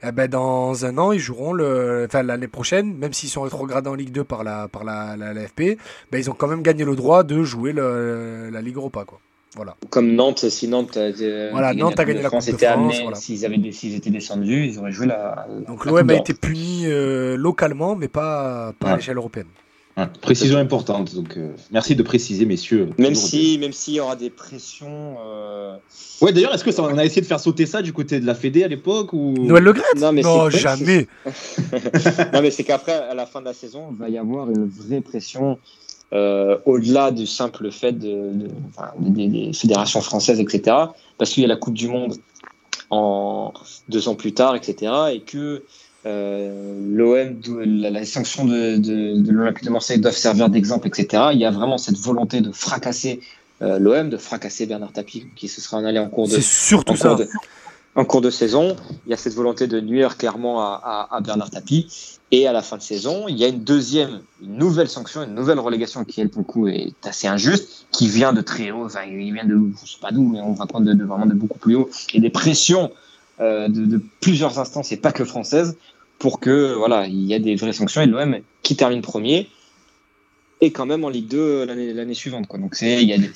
Eh 0.04 0.12
ben, 0.12 0.28
dans 0.28 0.84
un 0.84 0.98
an, 0.98 1.10
ils 1.10 1.18
joueront 1.18 1.52
le, 1.52 2.06
enfin, 2.06 2.22
l'année 2.22 2.46
prochaine, 2.46 2.96
même 2.96 3.12
s'ils 3.12 3.30
sont 3.30 3.42
rétrogradés 3.42 3.90
en 3.90 3.94
Ligue 3.94 4.12
2 4.12 4.22
par 4.22 4.44
la, 4.44 4.68
par 4.68 4.84
la, 4.84 5.16
la, 5.16 5.34
FP, 5.44 5.76
ben, 6.12 6.18
ils 6.18 6.30
ont 6.30 6.34
quand 6.34 6.46
même 6.46 6.62
gagné 6.62 6.84
le 6.84 6.94
droit 6.94 7.24
de 7.24 7.42
jouer 7.42 7.72
la 7.72 8.60
Ligue 8.60 8.76
Europa, 8.76 9.04
quoi. 9.04 9.18
Voilà. 9.54 9.76
Comme 9.90 10.14
Nantes, 10.14 10.48
si 10.48 10.66
Nantes, 10.66 10.96
euh, 10.96 11.48
voilà, 11.52 11.74
Nantes 11.74 12.00
a 12.00 12.04
gagné 12.06 12.22
la 12.22 12.30
Coupe 12.30 12.46
de 12.46 12.56
France. 12.56 12.94
S'ils 13.14 13.44
avaient, 13.44 13.72
s'ils 13.72 13.94
étaient 13.94 14.10
descendus, 14.10 14.66
ils 14.66 14.78
auraient 14.78 14.92
joué 14.92 15.06
la. 15.06 15.46
Donc 15.66 15.84
l'OM 15.84 16.08
a 16.08 16.14
été 16.14 16.32
puni 16.32 16.86
euh, 16.86 17.36
localement, 17.36 17.94
mais 17.94 18.08
pas, 18.08 18.72
pas 18.78 18.92
à 18.92 18.96
l'échelle 18.96 19.18
européenne. 19.18 19.48
précision 20.22 20.58
importante. 20.58 21.14
Donc 21.14 21.36
euh, 21.36 21.50
merci 21.70 21.94
de 21.94 22.02
préciser, 22.02 22.46
messieurs. 22.46 22.88
Même 22.96 23.14
si, 23.14 23.58
même 23.58 23.74
s'il 23.74 23.94
y 23.94 24.00
aura 24.00 24.16
des 24.16 24.30
pressions. 24.30 25.16
Ouais, 26.22 26.32
d'ailleurs, 26.32 26.54
est-ce 26.54 26.64
que 26.64 26.72
ça, 26.72 26.84
on 26.84 26.96
a 26.96 27.04
essayé 27.04 27.20
de 27.20 27.26
faire 27.26 27.40
sauter 27.40 27.66
ça 27.66 27.82
du 27.82 27.92
côté 27.92 28.20
de 28.20 28.26
la 28.26 28.34
Fédé 28.34 28.64
à 28.64 28.68
l'époque 28.68 29.12
ou? 29.12 29.34
Noël 29.36 29.64
Le 29.64 29.74
Non, 30.00 30.12
mais 30.12 30.22
non 30.22 30.48
jamais. 30.48 31.08
non, 32.32 32.40
mais 32.40 32.50
c'est 32.50 32.64
qu'après, 32.64 32.92
à 32.92 33.14
la 33.14 33.26
fin 33.26 33.40
de 33.40 33.46
la 33.46 33.54
saison, 33.54 33.88
il 33.90 33.98
va 33.98 34.08
y 34.08 34.16
avoir 34.16 34.50
une 34.50 34.66
vraie 34.66 35.02
pression 35.02 35.58
euh, 36.12 36.58
au-delà 36.66 37.10
du 37.10 37.26
simple 37.26 37.70
fait 37.70 37.92
de, 37.92 38.32
des, 38.98 39.52
fédérations 39.52 40.00
françaises, 40.00 40.40
etc. 40.40 40.76
Parce 41.18 41.30
qu'il 41.30 41.42
y 41.42 41.46
a 41.46 41.48
la 41.48 41.56
Coupe 41.56 41.74
du 41.74 41.88
Monde 41.88 42.14
en 42.90 43.52
deux 43.88 44.08
ans 44.08 44.14
plus 44.14 44.34
tard, 44.34 44.54
etc. 44.54 44.92
Et 45.14 45.20
que 45.20 45.62
euh, 46.04 46.78
l'OM, 46.90 47.38
la, 47.64 47.90
la, 47.90 48.04
sanction 48.04 48.44
de, 48.44 48.76
de, 48.76 49.22
de 49.22 49.32
l'Olympique 49.32 49.64
de 49.64 49.70
Marseille 49.70 50.00
doivent 50.00 50.16
servir 50.16 50.50
d'exemple, 50.50 50.88
etc. 50.88 51.28
Il 51.32 51.38
y 51.38 51.44
a 51.44 51.50
vraiment 51.50 51.78
cette 51.78 51.98
volonté 51.98 52.40
de 52.40 52.52
fracasser 52.52 53.20
euh, 53.62 53.78
l'OM, 53.78 54.10
de 54.10 54.16
fracasser 54.16 54.66
Bernard 54.66 54.92
Tapie, 54.92 55.28
qui 55.36 55.48
se 55.48 55.60
sera 55.60 55.76
en 55.76 55.84
allé 55.84 55.98
en 55.98 56.08
cours 56.08 56.26
de. 56.26 56.32
C'est 56.32 56.42
surtout 56.42 56.96
ça 56.96 57.16
en 57.94 58.04
cours 58.04 58.20
de 58.20 58.30
saison. 58.30 58.76
Il 59.06 59.10
y 59.10 59.12
a 59.12 59.16
cette 59.16 59.34
volonté 59.34 59.66
de 59.66 59.80
nuire 59.80 60.16
clairement 60.16 60.60
à, 60.62 61.18
Bernard 61.22 61.50
Tapie. 61.50 61.86
Et 62.30 62.46
à 62.46 62.52
la 62.52 62.62
fin 62.62 62.78
de 62.78 62.82
saison, 62.82 63.28
il 63.28 63.36
y 63.36 63.44
a 63.44 63.48
une 63.48 63.62
deuxième, 63.62 64.22
une 64.42 64.56
nouvelle 64.56 64.88
sanction, 64.88 65.22
une 65.22 65.34
nouvelle 65.34 65.58
relégation 65.58 66.02
qui, 66.04 66.22
elle, 66.22 66.30
pour 66.30 66.40
le 66.40 66.46
coup, 66.46 66.66
est 66.66 66.94
assez 67.04 67.26
injuste, 67.26 67.86
qui 67.90 68.08
vient 68.08 68.32
de 68.32 68.40
très 68.40 68.70
haut. 68.70 68.86
Enfin, 68.86 69.02
il 69.04 69.34
vient 69.34 69.44
de, 69.44 69.58
je 69.84 69.90
sais 69.92 69.98
pas 70.00 70.12
d'où, 70.12 70.26
mais 70.26 70.40
on 70.40 70.54
va 70.54 70.64
prendre 70.64 70.90
de, 70.90 71.04
vraiment 71.04 71.26
de 71.26 71.34
beaucoup 71.34 71.58
plus 71.58 71.74
haut. 71.74 71.90
Et 72.14 72.20
des 72.20 72.30
pressions 72.30 72.90
de, 73.38 73.68
de, 73.68 74.00
plusieurs 74.20 74.58
instances 74.58 74.92
et 74.92 74.96
pas 74.96 75.12
que 75.12 75.24
françaises 75.24 75.76
pour 76.18 76.38
que 76.38 76.74
voilà, 76.74 77.06
il 77.06 77.24
y 77.24 77.34
ait 77.34 77.40
des 77.40 77.56
vraies 77.56 77.72
sanctions 77.72 78.00
et 78.00 78.06
l'OM 78.06 78.36
qui 78.62 78.76
termine 78.76 79.02
premier 79.02 79.48
et 80.62 80.70
quand 80.70 80.86
même 80.86 81.04
en 81.04 81.08
Ligue 81.08 81.26
2 81.26 81.64
l'année 81.64 82.14
suivante. 82.14 82.46
Quoi. 82.46 82.58
Donc 82.58 82.76
il 82.80 83.02
y 83.02 83.12
a 83.12 83.18
des 83.18 83.30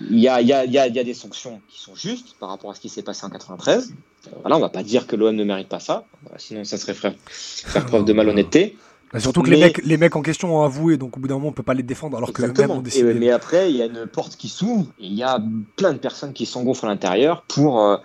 il 0.00 0.18
y 0.18 0.28
a, 0.28 0.40
y, 0.40 0.52
a, 0.52 0.64
y, 0.64 0.78
a, 0.78 0.86
y 0.86 0.98
a, 0.98 1.04
des 1.04 1.14
sanctions 1.14 1.60
qui 1.68 1.80
sont 1.80 1.94
justes 1.94 2.36
par 2.38 2.48
rapport 2.48 2.70
à 2.70 2.74
ce 2.74 2.80
qui 2.80 2.88
s'est 2.88 3.02
passé 3.02 3.24
en 3.24 3.30
93. 3.30 3.92
Voilà, 4.40 4.56
on 4.56 4.60
va 4.60 4.68
pas 4.68 4.82
dire 4.82 5.06
que 5.06 5.16
l'OM 5.16 5.34
ne 5.34 5.44
mérite 5.44 5.68
pas 5.68 5.80
ça, 5.80 6.04
sinon 6.36 6.64
ça 6.64 6.76
serait 6.76 6.94
faire, 6.94 7.14
faire 7.26 7.86
preuve 7.86 8.04
de 8.04 8.12
malhonnêteté. 8.12 8.76
Bah, 9.12 9.20
surtout 9.20 9.42
que 9.42 9.50
les, 9.50 9.58
mecs, 9.58 9.82
les 9.84 9.96
mecs 9.96 10.16
en 10.16 10.22
question 10.22 10.58
ont 10.58 10.64
avoué, 10.64 10.98
donc 10.98 11.16
au 11.16 11.20
bout 11.20 11.28
d'un 11.28 11.36
moment 11.36 11.48
on 11.48 11.52
peut 11.52 11.62
pas 11.62 11.74
les 11.74 11.82
défendre 11.82 12.18
alors 12.18 12.32
que 12.32 12.42
même 12.42 12.70
ont 12.70 12.82
décidé. 12.82 13.14
mais 13.14 13.30
après 13.30 13.70
il 13.70 13.76
y 13.76 13.80
a 13.80 13.86
une 13.86 14.06
porte 14.06 14.36
qui 14.36 14.50
s'ouvre 14.50 14.86
et 15.00 15.06
il 15.06 15.14
y 15.14 15.22
a 15.22 15.42
plein 15.76 15.94
de 15.94 15.98
personnes 15.98 16.34
qui 16.34 16.44
s'engouffrent 16.44 16.84
à 16.84 16.88
l'intérieur 16.88 17.42
pour, 17.48 17.82
euh, 17.82 17.96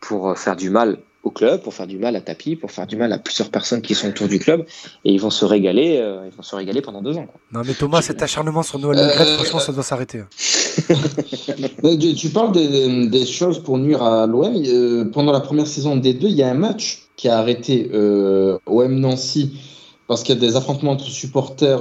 pour 0.00 0.38
faire 0.38 0.54
du 0.54 0.68
mal 0.68 0.98
au 1.22 1.30
club, 1.30 1.62
pour 1.62 1.72
faire 1.72 1.86
du 1.86 1.98
mal 1.98 2.16
à 2.16 2.20
Tapi, 2.20 2.56
pour 2.56 2.70
faire 2.70 2.86
du 2.86 2.96
mal 2.96 3.12
à 3.12 3.18
plusieurs 3.18 3.50
personnes 3.50 3.80
qui 3.80 3.94
sont 3.94 4.08
autour 4.08 4.28
du 4.28 4.38
club, 4.38 4.66
et 5.04 5.12
ils 5.12 5.20
vont 5.20 5.30
se 5.30 5.44
régaler, 5.44 5.98
euh, 5.98 6.26
ils 6.26 6.36
vont 6.36 6.42
se 6.42 6.54
régaler 6.56 6.82
pendant 6.82 7.00
deux 7.00 7.16
ans. 7.16 7.26
Quoi. 7.26 7.40
Non 7.52 7.62
mais 7.64 7.74
Thomas, 7.74 8.02
cet 8.02 8.22
acharnement 8.22 8.62
sur 8.62 8.78
Noël 8.78 8.98
euh... 8.98 9.36
franchement, 9.36 9.60
ça 9.60 9.72
doit 9.72 9.84
s'arrêter. 9.84 10.22
Tu 12.16 12.28
parles 12.28 12.52
des, 12.52 13.26
choses 13.26 13.62
pour 13.62 13.78
nuire 13.78 14.02
à 14.02 14.26
l'OM. 14.26 14.54
Euh, 14.54 15.04
pendant 15.06 15.32
la 15.32 15.40
première 15.40 15.66
saison 15.66 15.96
des 15.96 16.14
deux, 16.14 16.28
il 16.28 16.34
y 16.34 16.42
a 16.42 16.50
un 16.50 16.54
match 16.54 17.08
qui 17.16 17.28
a 17.28 17.38
arrêté 17.38 17.90
euh, 17.92 18.58
OM 18.66 18.98
Nancy 18.98 19.52
parce 20.08 20.22
qu'il 20.22 20.34
y 20.34 20.38
a 20.38 20.40
des 20.40 20.56
affrontements 20.56 20.92
entre 20.92 21.06
supporters 21.06 21.80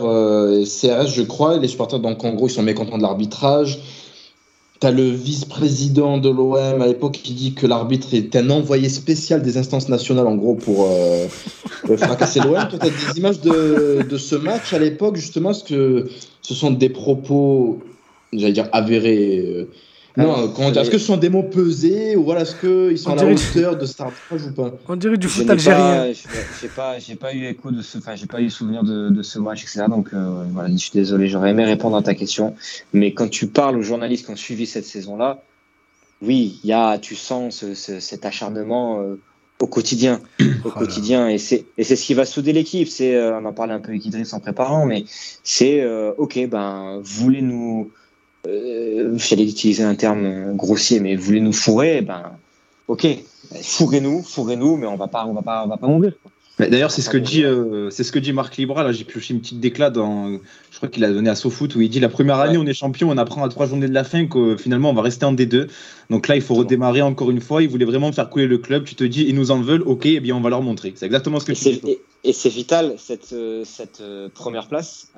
et 0.53 0.63
CRS, 0.63 1.07
je 1.07 1.23
crois. 1.23 1.55
Et 1.55 1.59
les 1.59 1.67
supporters, 1.67 1.99
donc 1.99 2.23
en 2.23 2.33
gros, 2.33 2.47
ils 2.47 2.51
sont 2.51 2.63
mécontents 2.63 2.97
de 2.97 3.03
l'arbitrage. 3.03 3.79
Tu 4.81 4.87
as 4.87 4.91
le 4.91 5.11
vice-président 5.11 6.17
de 6.17 6.27
l'OM 6.27 6.81
à 6.81 6.87
l'époque 6.87 7.19
qui 7.23 7.33
dit 7.33 7.53
que 7.53 7.67
l'arbitre 7.67 8.15
est 8.15 8.35
un 8.35 8.49
envoyé 8.49 8.89
spécial 8.89 9.43
des 9.43 9.57
instances 9.59 9.89
nationales, 9.89 10.25
en 10.25 10.35
gros, 10.35 10.55
pour 10.55 10.87
euh, 10.89 11.27
fracasser 11.97 12.39
l'OM. 12.39 12.55
As 12.55 12.67
des 12.67 13.19
images 13.19 13.41
de, 13.41 14.03
de, 14.09 14.17
ce 14.17 14.35
match 14.35 14.73
à 14.73 14.79
l'époque, 14.79 15.17
justement, 15.17 15.49
parce 15.49 15.61
que 15.61 16.09
ce 16.41 16.55
sont 16.55 16.71
des 16.71 16.89
propos, 16.89 17.79
j'allais 18.33 18.53
dire, 18.53 18.69
avérés. 18.71 19.39
Euh, 19.39 19.69
non, 20.17 20.53
est-ce 20.73 20.89
que 20.89 20.97
ce 20.97 21.05
sont 21.05 21.17
des 21.17 21.29
mots 21.29 21.43
pesés 21.43 22.15
ou 22.17 22.23
voilà, 22.23 22.41
est-ce 22.41 22.55
qu'ils 22.55 22.97
sont 22.97 23.11
à 23.11 23.15
la 23.15 23.31
hauteur 23.31 23.77
de 23.77 23.85
Star 23.85 24.11
ou 24.31 24.51
pas? 24.51 24.73
On 24.89 24.95
dirait 24.97 25.17
du 25.17 25.27
foot 25.27 25.49
algérien. 25.49 26.11
J'ai 26.61 26.67
pas, 26.67 26.99
j'ai 26.99 27.15
pas 27.15 27.33
eu 27.33 27.45
écho 27.45 27.71
de 27.71 27.81
ce, 27.81 27.97
enfin, 27.97 28.15
j'ai 28.15 28.25
pas 28.25 28.41
eu 28.41 28.49
souvenir 28.49 28.83
de, 28.83 29.09
de, 29.09 29.21
ce 29.21 29.39
match, 29.39 29.63
etc. 29.63 29.85
Donc 29.87 30.09
euh, 30.13 30.43
voilà, 30.51 30.69
je 30.69 30.77
suis 30.77 30.91
désolé, 30.93 31.27
j'aurais 31.29 31.51
aimé 31.51 31.63
répondre 31.63 31.95
à 31.95 32.01
ta 32.01 32.13
question. 32.13 32.55
Mais 32.93 33.13
quand 33.13 33.29
tu 33.29 33.47
parles 33.47 33.77
aux 33.77 33.83
journalistes 33.83 34.25
qui 34.25 34.31
ont 34.31 34.35
suivi 34.35 34.65
cette 34.65 34.85
saison-là, 34.85 35.43
oui, 36.21 36.59
il 36.63 36.69
y 36.69 36.73
a, 36.73 36.97
tu 36.97 37.15
sens 37.15 37.63
ce, 37.73 37.99
cet 37.99 38.25
acharnement 38.25 38.99
euh, 38.99 39.15
au 39.61 39.67
quotidien, 39.67 40.19
au 40.41 40.43
oh 40.65 40.71
quotidien, 40.71 41.29
et 41.29 41.37
c'est 41.37 41.65
et 41.77 41.85
c'est 41.85 41.95
ce 41.95 42.05
qui 42.05 42.15
va 42.15 42.25
souder 42.25 42.51
l'équipe. 42.51 42.89
C'est, 42.89 43.15
euh, 43.15 43.39
on 43.39 43.45
en 43.45 43.53
parlait 43.53 43.73
un 43.73 43.79
peu 43.79 43.89
avec 43.89 44.05
Idriss 44.05 44.33
en 44.33 44.41
préparant, 44.41 44.85
mais 44.85 45.05
c'est 45.43 45.85
ok, 46.17 46.49
ben 46.49 46.99
voulez-nous 47.01 47.91
euh, 48.47 49.17
j'allais 49.17 49.47
utiliser 49.47 49.83
un 49.83 49.95
terme 49.95 50.55
grossier, 50.55 50.99
mais 50.99 51.15
voulez 51.15 51.41
nous 51.41 51.53
fourrer, 51.53 52.01
ben, 52.01 52.23
ok, 52.87 53.07
fourrez-nous, 53.61 54.23
fourrez-nous, 54.23 54.77
mais 54.77 54.87
on 54.87 54.95
va 54.95 55.07
pas, 55.07 55.25
on 55.25 55.33
va 55.33 55.41
pas, 55.41 55.63
on 55.65 55.67
va 55.67 55.77
pas 55.77 55.87
mourir. 55.87 56.13
D'ailleurs, 56.59 56.91
c'est 56.91 57.01
ce 57.01 57.09
que 57.09 57.17
dit, 57.17 57.43
euh, 57.43 57.89
c'est 57.89 58.03
ce 58.03 58.11
que 58.11 58.19
dit 58.19 58.33
Marc 58.33 58.57
Libra. 58.57 58.83
Là, 58.83 58.91
j'ai 58.91 59.03
pioché 59.03 59.33
une 59.33 59.39
petite 59.39 59.59
déclat 59.59 59.89
dans, 59.89 60.39
je 60.69 60.77
crois 60.77 60.89
qu'il 60.89 61.03
a 61.03 61.11
donné 61.11 61.29
à 61.29 61.35
SoFoot 61.35 61.73
où 61.75 61.81
il 61.81 61.89
dit 61.89 61.99
la 61.99 62.09
première 62.09 62.39
année 62.39 62.57
on 62.57 62.65
est 62.65 62.73
champion, 62.73 63.09
on 63.09 63.17
apprend 63.17 63.43
à 63.43 63.49
trois 63.49 63.65
journées 63.65 63.87
de 63.87 63.93
la 63.93 64.03
fin 64.03 64.27
que 64.27 64.57
finalement 64.57 64.91
on 64.91 64.93
va 64.93 65.01
rester 65.01 65.25
en 65.25 65.33
D2. 65.33 65.67
Donc 66.09 66.27
là, 66.27 66.35
il 66.35 66.41
faut 66.41 66.53
redémarrer 66.53 67.01
encore 67.01 67.31
une 67.31 67.41
fois. 67.41 67.63
Il 67.63 67.69
voulait 67.69 67.85
vraiment 67.85 68.11
faire 68.11 68.29
couler 68.29 68.47
le 68.47 68.57
club. 68.57 68.83
Tu 68.83 68.95
te 68.95 69.03
dis, 69.03 69.25
ils 69.27 69.35
nous 69.35 69.49
en 69.49 69.61
veulent, 69.61 69.83
ok, 69.83 70.05
eh 70.05 70.19
bien 70.19 70.35
on 70.35 70.41
va 70.41 70.49
leur 70.49 70.61
montrer. 70.61 70.93
C'est 70.95 71.05
exactement 71.05 71.39
ce 71.39 71.45
que 71.45 71.53
tu 71.53 71.63
dis. 71.63 71.97
Et, 72.23 72.33
c'est 72.33 72.49
vital 72.49 72.95
cette 72.97 73.33
euh, 73.33 73.63
cette 73.65 74.01
euh, 74.01 74.29
première 74.33 74.67
place. 74.67 75.11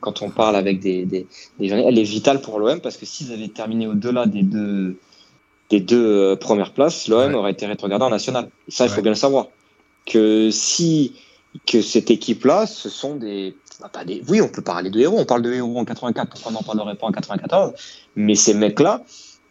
quand 0.00 0.22
on 0.22 0.30
parle 0.30 0.56
avec 0.56 0.80
des, 0.80 1.04
des, 1.04 1.26
elle 1.60 1.98
est 1.98 2.02
vitale 2.02 2.40
pour 2.40 2.58
l'OM 2.58 2.80
parce 2.80 2.96
que 2.96 3.06
s'ils 3.06 3.32
avaient 3.32 3.48
terminé 3.48 3.86
au-delà 3.86 4.26
des 4.26 4.42
deux 4.42 4.96
des 5.68 5.80
deux 5.80 6.36
premières 6.36 6.72
places, 6.72 7.06
l'OM 7.06 7.34
aurait 7.34 7.52
été 7.52 7.66
rétrogradé 7.66 8.04
en 8.04 8.10
national. 8.10 8.50
ça, 8.68 8.86
il 8.86 8.90
faut 8.90 9.02
bien 9.02 9.12
le 9.12 9.16
savoir 9.16 9.46
que 10.06 10.50
si 10.50 11.14
que 11.66 11.82
cette 11.82 12.10
équipe-là, 12.10 12.66
ce 12.66 12.88
sont 12.88 13.16
des, 13.16 13.56
bah, 13.80 13.88
pas 13.92 14.04
des, 14.04 14.22
oui, 14.28 14.40
on 14.40 14.48
peut 14.48 14.62
parler 14.62 14.90
de 14.90 15.00
héros. 15.00 15.18
On 15.18 15.24
parle 15.24 15.42
de 15.42 15.52
héros 15.52 15.78
en 15.78 15.84
84, 15.84 16.28
pourquoi 16.28 16.52
on 16.52 16.54
n'en 16.54 16.62
parlerait 16.62 16.96
pas 16.96 17.06
en 17.06 17.12
94 17.12 17.72
Mais 18.16 18.34
ces 18.34 18.54
mecs-là, 18.54 19.02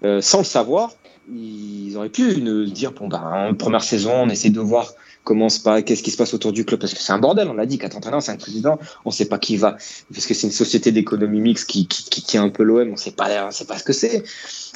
euh, 0.03 0.21
sans 0.21 0.39
le 0.39 0.43
savoir, 0.45 0.91
ils 1.31 1.95
auraient 1.95 2.09
pu 2.09 2.41
nous 2.41 2.65
dire 2.65 2.91
bon 2.91 3.07
ben 3.07 3.53
première 3.57 3.83
saison, 3.83 4.13
on 4.13 4.29
essaie 4.29 4.49
de 4.49 4.59
voir 4.59 4.93
comment 5.23 5.49
se 5.49 5.59
passe, 5.59 5.83
qu'est-ce 5.83 6.01
qui 6.01 6.11
se 6.11 6.17
passe 6.17 6.33
autour 6.33 6.51
du 6.51 6.65
club 6.65 6.79
parce 6.79 6.93
que 6.93 6.99
c'est 6.99 7.11
un 7.11 7.19
bordel. 7.19 7.47
On 7.49 7.53
l'a 7.53 7.65
dit, 7.65 7.77
quatre 7.77 7.95
entraîneurs, 7.95 8.21
c'est 8.21 8.31
un 8.31 8.37
président, 8.37 8.79
on 9.05 9.09
ne 9.09 9.13
sait 9.13 9.27
pas 9.27 9.37
qui 9.37 9.57
va 9.57 9.77
parce 10.11 10.25
que 10.25 10.33
c'est 10.33 10.47
une 10.47 10.53
société 10.53 10.91
d'économie 10.91 11.41
mixte 11.41 11.69
qui, 11.69 11.87
qui, 11.87 12.37
un 12.37 12.49
peu 12.49 12.63
l'OM, 12.63 12.91
on 12.91 12.95
sait 12.95 13.11
pas, 13.11 13.47
on 13.47 13.51
sait 13.51 13.65
pas 13.65 13.77
ce 13.77 13.83
que 13.83 13.93
c'est. 13.93 14.23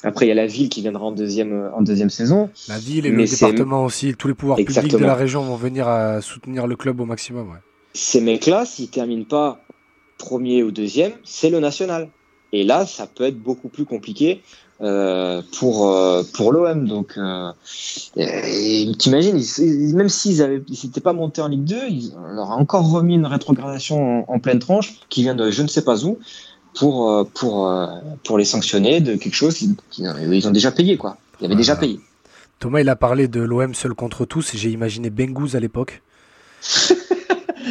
Après, 0.03 0.25
il 0.25 0.29
y 0.29 0.31
a 0.31 0.35
la 0.35 0.45
ville 0.45 0.69
qui 0.69 0.81
viendra 0.81 1.05
en 1.05 1.11
deuxième, 1.11 1.71
en 1.73 1.81
deuxième 1.81 2.09
saison. 2.09 2.49
La 2.67 2.77
ville 2.77 3.05
et 3.05 3.09
le 3.09 3.25
département 3.25 3.85
aussi, 3.85 4.13
tous 4.15 4.27
les 4.27 4.33
pouvoirs 4.33 4.57
publics 4.57 4.91
de 4.91 4.97
la 4.97 5.15
région 5.15 5.41
vont 5.43 5.55
venir 5.55 5.87
à 5.87 6.21
soutenir 6.21 6.67
le 6.67 6.75
club 6.75 6.99
au 6.99 7.05
maximum. 7.05 7.49
Ouais. 7.49 7.57
Ces 7.93 8.21
mecs-là, 8.21 8.65
s'ils 8.65 8.89
terminent 8.89 9.23
pas 9.23 9.63
premier 10.17 10.61
ou 10.61 10.71
deuxième, 10.71 11.13
c'est 11.23 11.49
le 11.49 11.59
national. 11.59 12.09
Et 12.51 12.63
là, 12.63 12.85
ça 12.85 13.07
peut 13.07 13.23
être 13.23 13.39
beaucoup 13.39 13.69
plus 13.69 13.85
compliqué 13.85 14.43
euh, 14.81 15.41
pour 15.57 15.89
euh, 15.89 16.23
pour 16.33 16.51
l'OM. 16.51 16.87
Donc, 16.87 17.17
euh, 17.17 17.51
t'imagines, 18.97 19.39
même 19.93 20.09
s'ils 20.09 20.41
avaient, 20.41 20.61
s'étaient 20.73 21.01
pas 21.01 21.13
montés 21.13 21.41
en 21.41 21.47
Ligue 21.47 21.63
2, 21.63 21.75
ils, 21.89 22.13
on 22.17 22.33
leur 22.33 22.51
a 22.51 22.55
encore 22.55 22.89
remis 22.89 23.15
une 23.15 23.25
rétrogradation 23.25 24.25
en, 24.27 24.33
en, 24.33 24.39
pleine 24.39 24.59
tranche 24.59 24.95
qui 25.09 25.21
vient 25.21 25.35
de 25.35 25.51
je 25.51 25.61
ne 25.61 25.67
sais 25.67 25.83
pas 25.83 26.03
où 26.03 26.17
pour, 26.73 27.29
pour, 27.35 27.71
pour 28.23 28.37
les 28.39 28.45
sanctionner 28.45 28.99
de 28.99 29.15
quelque 29.15 29.35
chose 29.35 29.63
qu'ils 29.91 30.47
ont 30.47 30.51
déjà 30.51 30.71
payé. 30.71 30.97
Quoi. 30.97 31.17
Ils 31.39 31.45
avaient 31.45 31.55
déjà 31.55 31.75
payé. 31.75 31.99
Thomas, 32.59 32.81
il 32.81 32.89
a 32.89 32.95
parlé 32.95 33.27
de 33.27 33.41
l'OM 33.41 33.75
seul 33.75 33.93
contre 33.93 34.25
tous. 34.25 34.51
J'ai 34.55 34.71
imaginé 34.71 35.11
Bengouz 35.11 35.55
à 35.55 35.59
l'époque. 35.59 36.01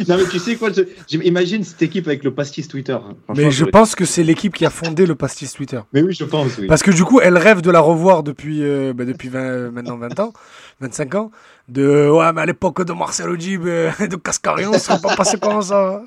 non 0.07 0.17
mais 0.17 0.25
tu 0.25 0.39
sais 0.39 0.55
quoi 0.55 0.69
J'imagine 1.07 1.63
cette 1.63 1.81
équipe 1.81 2.07
avec 2.07 2.23
le 2.23 2.33
pastis 2.33 2.67
Twitter. 2.67 2.97
Mais 3.35 3.51
je 3.51 3.65
pense 3.65 3.95
que 3.95 4.05
c'est 4.05 4.23
l'équipe 4.23 4.53
qui 4.53 4.65
a 4.65 4.69
fondé 4.69 5.05
le 5.05 5.15
pastis 5.15 5.53
Twitter. 5.53 5.79
Mais 5.93 6.01
oui, 6.01 6.13
je 6.13 6.23
pense. 6.23 6.57
Oui. 6.57 6.67
Parce 6.67 6.83
que 6.83 6.91
du 6.91 7.03
coup, 7.03 7.19
elle 7.21 7.37
rêve 7.37 7.61
de 7.61 7.71
la 7.71 7.79
revoir 7.79 8.23
depuis, 8.23 8.63
euh, 8.63 8.93
bah, 8.93 9.05
depuis 9.05 9.29
20, 9.29 9.71
maintenant 9.71 9.97
20 9.97 10.19
ans, 10.19 10.33
25 10.81 11.15
ans. 11.15 11.31
De 11.69 12.09
ouais, 12.09 12.33
mais 12.33 12.41
à 12.41 12.45
l'époque 12.45 12.85
de 12.85 12.93
Marcelo 12.93 13.37
Dib 13.37 13.67
et 13.67 14.07
de 14.07 14.15
Cascarion, 14.17 14.73
ça 14.73 14.99
pas 14.99 15.15
passé 15.15 15.37
comme 15.37 15.61
ça. 15.61 16.03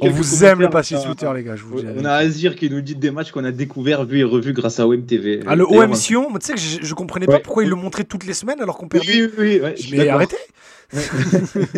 on 0.00 0.10
vous 0.10 0.44
aime 0.44 0.60
le 0.60 0.70
passé 0.70 0.96
Twitter, 1.04 1.30
les 1.34 1.44
gars. 1.44 1.56
Je 1.56 1.64
vous 1.64 1.80
on 1.80 2.04
a 2.04 2.12
Azir 2.12 2.56
qui 2.56 2.70
nous 2.70 2.80
dit 2.80 2.94
des 2.94 3.10
matchs 3.10 3.32
qu'on 3.32 3.44
a 3.44 3.52
découvert, 3.52 4.04
vus 4.04 4.20
et 4.20 4.24
revus 4.24 4.52
grâce 4.52 4.80
à 4.80 4.86
OMTV. 4.86 5.40
Ah, 5.46 5.56
le 5.56 5.64
OM 5.64 5.94
Sion, 5.94 6.28
tu 6.38 6.46
sais 6.46 6.54
que 6.54 6.60
je, 6.60 6.78
je 6.82 6.94
comprenais 6.94 7.26
pas 7.26 7.38
pourquoi 7.38 7.64
il 7.64 7.68
le 7.68 7.76
montrait 7.76 8.04
toutes 8.04 8.24
les 8.24 8.34
semaines 8.34 8.60
alors 8.60 8.78
qu'on 8.78 8.88
perdait. 8.88 9.06
Oui, 9.08 9.30
oui, 9.38 9.60
oui. 9.62 9.90
mais 9.92 10.08
arrêtez 10.08 10.36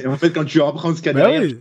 En 0.07 0.17
fait, 0.17 0.31
quand 0.31 0.45
tu 0.45 0.61
apprends 0.63 0.95
ce 0.95 1.03
qu'il 1.03 1.07
y 1.07 1.11
a 1.11 1.13
bah 1.13 1.31
derrière. 1.31 1.57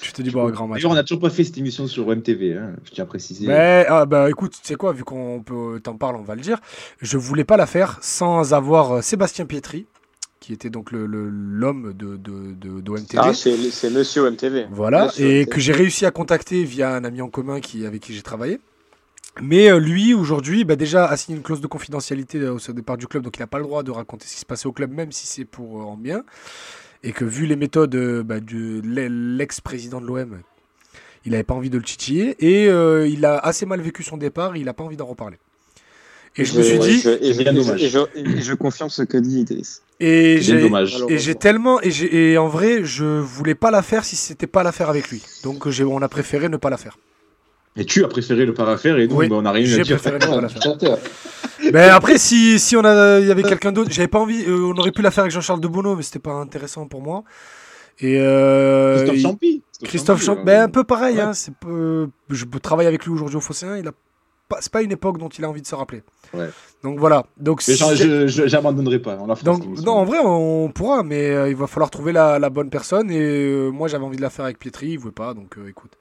Tu 0.00 0.12
te 0.12 0.22
dis, 0.22 0.30
bon, 0.30 0.48
grand 0.50 0.68
match. 0.68 0.78
D'ailleurs, 0.78 0.92
on 0.92 0.94
n'a 0.94 1.02
toujours 1.02 1.20
pas 1.20 1.30
fait 1.30 1.44
cette 1.44 1.58
émission 1.58 1.86
sur 1.86 2.06
OMTV, 2.06 2.54
hein, 2.54 2.72
je 2.84 2.90
tiens 2.90 3.04
à 3.04 3.06
préciser. 3.06 3.46
Mais, 3.46 3.84
ah, 3.88 4.06
bah 4.06 4.30
écoute, 4.30 4.52
tu 4.52 4.66
sais 4.66 4.76
quoi, 4.76 4.92
vu 4.92 5.04
qu'on 5.04 5.42
peut 5.44 5.80
t'en 5.82 5.96
parle, 5.96 6.16
on 6.16 6.22
va 6.22 6.34
le 6.34 6.40
dire. 6.40 6.58
Je 7.00 7.18
voulais 7.18 7.44
pas 7.44 7.56
la 7.56 7.66
faire 7.66 7.98
sans 8.00 8.54
avoir 8.54 8.92
euh, 8.92 9.00
Sébastien 9.02 9.44
Pietri, 9.44 9.86
qui 10.40 10.52
était 10.52 10.70
donc 10.70 10.92
l'homme 10.92 11.88
le, 11.88 11.94
de, 11.94 12.16
de, 12.16 12.80
de, 12.80 12.90
OMTV. 12.90 13.18
Ah, 13.18 13.34
c'est 13.34 13.90
monsieur 13.90 14.26
OMTV. 14.26 14.66
Voilà, 14.70 15.10
et 15.18 15.46
que 15.46 15.60
j'ai 15.60 15.72
réussi 15.72 16.06
à 16.06 16.10
contacter 16.10 16.64
via 16.64 16.94
un 16.94 17.04
ami 17.04 17.20
en 17.20 17.28
commun 17.28 17.60
qui, 17.60 17.84
avec 17.84 18.00
qui 18.00 18.14
j'ai 18.14 18.22
travaillé. 18.22 18.60
Mais 19.40 19.70
euh, 19.70 19.78
lui, 19.78 20.14
aujourd'hui, 20.14 20.64
bah, 20.64 20.76
déjà 20.76 21.06
a 21.06 21.16
signé 21.16 21.36
une 21.38 21.42
clause 21.42 21.60
de 21.60 21.66
confidentialité 21.66 22.38
euh, 22.38 22.56
au 22.56 22.72
départ 22.72 22.96
du 22.98 23.06
club, 23.06 23.22
donc 23.22 23.36
il 23.36 23.40
n'a 23.40 23.46
pas 23.46 23.58
le 23.58 23.64
droit 23.64 23.82
de 23.82 23.90
raconter 23.90 24.26
ce 24.26 24.34
qui 24.34 24.40
se 24.40 24.46
passait 24.46 24.66
au 24.66 24.72
club, 24.72 24.92
même 24.92 25.10
si 25.10 25.26
c'est 25.26 25.44
pour 25.44 25.86
en 25.86 25.96
bien 25.96 26.22
et 27.02 27.12
que 27.12 27.24
vu 27.24 27.46
les 27.46 27.56
méthodes 27.56 27.94
euh, 27.94 28.22
bah, 28.22 28.40
de 28.40 28.80
l'ex-président 28.84 30.00
de 30.00 30.06
l'OM, 30.06 30.40
il 31.24 31.32
n'avait 31.32 31.44
pas 31.44 31.54
envie 31.54 31.70
de 31.70 31.78
le 31.78 31.84
titiller 31.84 32.36
et 32.40 32.68
euh, 32.68 33.06
il 33.08 33.24
a 33.24 33.38
assez 33.38 33.66
mal 33.66 33.80
vécu 33.80 34.02
son 34.02 34.16
départ, 34.16 34.56
il 34.56 34.64
n'a 34.64 34.74
pas 34.74 34.84
envie 34.84 34.96
d'en 34.96 35.06
reparler. 35.06 35.38
Et 36.34 36.46
je, 36.46 36.56
me 36.56 36.62
suis 36.62 36.78
dit, 36.78 37.06
et 37.06 37.34
je, 38.40 38.54
confirme 38.54 38.88
ce 38.88 39.02
que 39.02 39.18
dit 39.18 39.40
Idriss. 39.40 39.82
Et 40.00 40.40
j'ai 40.40 41.34
tellement 41.34 41.78
et, 41.82 41.90
et 42.30 42.38
en 42.38 42.48
vrai, 42.48 42.84
je 42.84 43.04
voulais 43.04 43.54
pas 43.54 43.70
la 43.70 43.82
faire 43.82 44.04
si 44.04 44.16
c'était 44.16 44.46
pas 44.46 44.62
la 44.62 44.72
faire 44.72 44.88
avec 44.88 45.10
lui. 45.10 45.22
Donc 45.44 45.66
on 45.66 46.02
a 46.02 46.08
préféré 46.08 46.48
ne 46.48 46.56
pas 46.56 46.70
la 46.70 46.78
faire. 46.78 46.96
Et 47.76 47.86
tu 47.86 48.04
as 48.04 48.08
préféré 48.08 48.44
le 48.44 48.52
pas 48.52 48.76
faire 48.76 48.98
et 48.98 49.08
nous, 49.08 49.16
bah, 49.16 49.26
on 49.30 49.46
a 49.46 49.52
rien 49.52 49.78
à 49.78 49.82
dire. 49.82 49.98
Mais 51.72 51.88
après, 51.88 52.18
si, 52.18 52.58
si 52.58 52.76
on 52.76 52.84
a, 52.84 53.18
il 53.18 53.26
y 53.26 53.30
avait 53.30 53.42
quelqu'un 53.42 53.72
d'autre, 53.72 53.90
j'avais 53.90 54.08
pas 54.08 54.20
envie. 54.20 54.44
Euh, 54.46 54.72
on 54.74 54.76
aurait 54.78 54.92
pu 54.92 55.00
la 55.00 55.10
faire 55.10 55.22
avec 55.22 55.32
Jean-Charles 55.32 55.60
de 55.60 55.68
Bono, 55.68 55.96
mais 55.96 56.02
c'était 56.02 56.18
pas 56.18 56.32
intéressant 56.32 56.86
pour 56.86 57.00
moi. 57.00 57.24
Et 58.00 58.18
euh, 58.18 58.98
Christophe 59.06 59.22
Champy. 59.22 59.62
Christophe 59.84 60.22
Champy, 60.22 60.42
ben, 60.44 60.64
un 60.64 60.68
peu 60.68 60.84
pareil. 60.84 61.18
Hein, 61.18 61.32
c'est 61.32 61.54
peu, 61.54 62.08
je 62.28 62.44
travaille 62.62 62.86
avec 62.86 63.06
lui 63.06 63.12
aujourd'hui 63.12 63.36
au 63.36 63.40
Fosséen. 63.40 63.76
Il 63.76 63.88
a 63.88 63.92
pas, 64.48 64.58
pas 64.70 64.82
une 64.82 64.92
époque 64.92 65.16
dont 65.16 65.30
il 65.30 65.42
a 65.44 65.48
envie 65.48 65.62
de 65.62 65.66
se 65.66 65.74
rappeler. 65.74 66.02
Ouais. 66.34 66.50
Donc 66.82 66.98
voilà. 66.98 67.24
Donc 67.38 67.62
j'abandonnerai 67.62 68.98
pas. 68.98 69.16
Donc 69.44 69.64
non, 69.82 69.92
en 69.92 70.04
vrai, 70.04 70.18
on 70.22 70.70
pourra, 70.74 71.02
mais 71.04 71.30
euh, 71.30 71.48
il 71.48 71.56
va 71.56 71.66
falloir 71.66 71.90
trouver 71.90 72.12
la, 72.12 72.38
la 72.38 72.50
bonne 72.50 72.68
personne. 72.68 73.10
Et 73.10 73.70
moi, 73.70 73.88
j'avais 73.88 74.04
envie 74.04 74.18
de 74.18 74.22
la 74.22 74.30
faire 74.30 74.44
avec 74.44 74.58
Pietri, 74.58 74.88
il 74.90 74.98
voulait 74.98 75.12
pas. 75.12 75.32
Donc 75.32 75.56
écoute. 75.66 75.92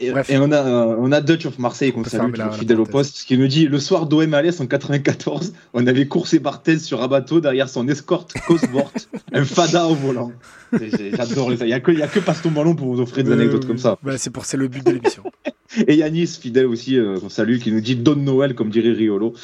Et, 0.00 0.12
on 0.38 0.52
a, 0.52 0.62
on 0.64 1.10
a 1.10 1.20
Dutch 1.20 1.46
of 1.46 1.58
Marseille 1.58 1.92
qu'on 1.92 2.04
salue, 2.04 2.34
fidèle 2.52 2.80
au 2.80 2.84
poste, 2.84 3.24
qui 3.26 3.36
nous 3.36 3.48
dit 3.48 3.66
le 3.66 3.80
soir 3.80 4.06
d'OM 4.06 4.32
Alès 4.32 4.60
en 4.60 4.66
94, 4.66 5.52
on 5.74 5.86
avait 5.88 6.06
coursé 6.06 6.38
Barthez 6.38 6.78
sur 6.78 7.02
un 7.02 7.08
bateau 7.08 7.40
derrière 7.40 7.68
son 7.68 7.88
escorte 7.88 8.34
Cosworth, 8.46 9.08
un 9.32 9.44
fada 9.44 9.86
au 9.86 9.94
volant. 9.94 10.32
J'adore 10.72 11.50
ça. 11.56 11.64
Il 11.64 11.68
n'y 11.68 11.72
a, 11.72 11.80
que, 11.80 11.90
que 11.90 12.20
Passe 12.20 12.42
ton 12.42 12.50
ballon 12.50 12.76
pour 12.76 12.94
vous 12.94 13.00
offrir 13.00 13.24
des 13.24 13.32
anecdotes 13.32 13.66
comme 13.66 13.78
ça. 13.78 13.96
Bah, 14.02 14.18
c'est 14.18 14.30
pour 14.30 14.44
c'est 14.44 14.56
le 14.56 14.68
but 14.68 14.84
de 14.84 14.92
l'émission. 14.92 15.24
Et 15.86 15.96
Yanis, 15.96 16.38
fidèle 16.40 16.66
aussi, 16.66 16.96
euh, 16.96 17.18
qu'on 17.18 17.28
salue, 17.28 17.58
qui 17.58 17.72
nous 17.72 17.80
dit 17.80 17.94
Don 17.94 18.16
Noël, 18.16 18.54
comme 18.54 18.70
dirait 18.70 18.92
Riolo. 18.92 19.34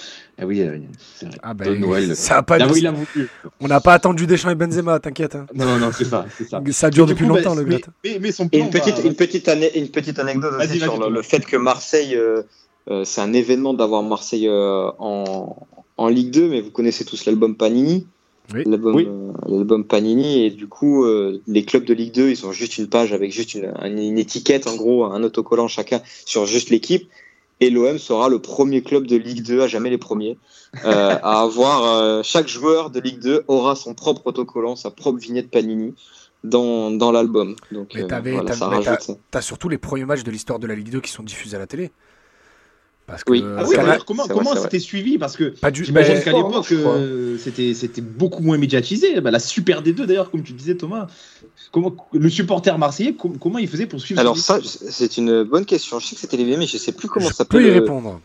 Eh 0.41 0.45
oui, 0.45 0.61
euh, 0.63 0.79
c'est 1.15 1.27
vrai. 1.27 1.37
Ah 1.43 1.55
bah, 1.55 1.67
Don 1.67 1.75
Noël. 1.77 2.17
Ça 2.17 2.39
a 2.39 2.43
pas 2.43 2.57
ah, 2.61 2.67
il 2.75 2.87
a 2.87 2.91
voulu. 2.91 3.29
On 3.61 3.69
n'a 3.69 3.81
pas 3.81 3.93
attendu 3.95 4.27
Deschamps 4.27 4.51
et 4.51 4.55
Benzema, 4.55 4.99
t'inquiète. 4.99 5.37
Hein. 5.37 5.47
Non, 5.55 5.79
non, 5.79 5.91
c'est 5.97 6.05
ça, 6.05 6.27
ça. 6.49 6.61
Ça 6.71 6.91
dure 6.91 7.07
depuis 7.07 7.27
longtemps, 7.27 7.55
bah, 7.55 7.63
le 7.63 7.69
gars. 7.69 7.79
Mais, 8.05 8.19
mais, 8.21 8.33
son 8.33 8.49
plan, 8.49 8.61
une, 8.61 8.71
petite, 8.71 8.99
une, 9.05 9.15
petite 9.15 9.49
une 9.77 9.89
petite 9.89 10.19
anecdote 10.19 10.55
aussi 10.61 10.81
sur 10.81 11.09
le, 11.09 11.23
fait 11.23 11.45
que 11.45 11.57
Marseille, 11.57 12.17
euh, 12.17 12.43
c'est 13.05 13.21
un 13.21 13.33
événement 13.33 13.75
d'avoir 13.75 14.03
Marseille 14.03 14.49
en, 14.51 15.57
en 15.97 16.09
Ligue 16.09 16.31
2, 16.31 16.49
mais 16.49 16.61
vous 16.61 16.71
connaissez 16.71 17.05
tous 17.05 17.27
l'album 17.27 17.57
Panini. 17.57 18.07
Euh, 18.55 19.33
l'album 19.49 19.85
Panini 19.85 20.45
et 20.45 20.51
du 20.51 20.67
coup 20.67 21.05
euh, 21.05 21.41
les 21.47 21.65
clubs 21.65 21.85
de 21.85 21.95
Ligue 21.95 22.13
2 22.13 22.29
ils 22.29 22.45
ont 22.45 22.53
juste 22.53 22.77
une 22.77 22.89
page 22.89 23.15
avec 23.15 23.33
juste 23.33 23.55
une, 23.55 23.73
une 23.83 24.19
étiquette 24.19 24.67
en 24.67 24.77
gros 24.77 25.05
un 25.07 25.23
autocollant 25.23 25.67
chacun 25.67 26.03
sur 26.27 26.45
juste 26.45 26.69
l'équipe 26.69 27.09
et 27.61 27.71
l'OM 27.71 27.99
sera 27.99 28.29
le 28.29 28.39
premier 28.39 28.83
club 28.83 29.07
de 29.07 29.17
Ligue 29.17 29.43
2 29.43 29.63
à 29.63 29.67
jamais 29.67 29.91
les 29.91 29.99
premiers. 29.99 30.39
Euh, 30.85 31.17
à 31.23 31.43
avoir 31.43 32.25
chaque 32.25 32.49
joueur 32.49 32.91
de 32.91 32.99
Ligue 32.99 33.21
2 33.21 33.45
aura 33.47 33.77
son 33.77 33.95
propre 33.95 34.27
autocollant 34.27 34.75
sa 34.75 34.91
propre 34.91 35.21
vignette 35.21 35.49
Panini 35.49 35.95
dans, 36.43 36.91
dans 36.91 37.13
l'album. 37.13 37.57
Donc 37.71 37.97
t'as 39.31 39.41
surtout 39.41 39.69
les 39.69 39.79
premiers 39.79 40.05
matchs 40.05 40.25
de 40.25 40.31
l'histoire 40.31 40.59
de 40.59 40.67
la 40.67 40.75
Ligue 40.75 40.91
2 40.91 41.01
qui 41.01 41.11
sont 41.11 41.23
diffusés 41.23 41.57
à 41.57 41.61
la 41.61 41.67
télé 41.67 41.91
parce 43.07 43.23
que 43.23 43.33
oui. 43.33 43.45
Ah 43.45 43.99
comment 44.07 44.27
comment 44.27 44.57
c'était 44.57 44.79
suivi? 44.79 45.19
Parce 45.19 45.37
que 45.37 45.55
j'imagine 45.73 46.21
qu'à 46.23 46.33
l'époque 46.33 46.67
euh, 46.73 47.37
c'était 47.39 47.75
c'était 47.75 48.01
beaucoup 48.01 48.43
moins 48.43 48.57
médiatisé. 48.57 49.21
Bah, 49.21 49.31
la 49.31 49.39
Super 49.39 49.83
D2 49.83 50.07
d'ailleurs, 50.07 50.31
comme 50.31 50.43
tu 50.43 50.53
disais 50.53 50.75
Thomas, 50.75 51.07
comment 51.71 51.95
le 52.13 52.29
supporter 52.31 52.79
marseillais 52.79 53.15
comment 53.15 53.59
il 53.59 53.69
faisait 53.69 53.87
pour 53.87 54.01
suivre 54.01 54.21
Alors 54.21 54.39
ça 54.39 54.59
c'est 54.63 55.19
une 55.19 55.43
bonne 55.43 55.67
question. 55.67 55.99
Je 55.99 56.07
sais 56.07 56.15
que 56.15 56.21
c'était 56.21 56.39
les 56.39 56.57
mais 56.57 56.67
je 56.67 56.79
sais 56.79 56.93
plus 56.93 57.09
comment 57.09 57.31
ça 57.31 57.45
peut. 57.45 57.63
y 57.67 57.71
répondre. 57.71 58.21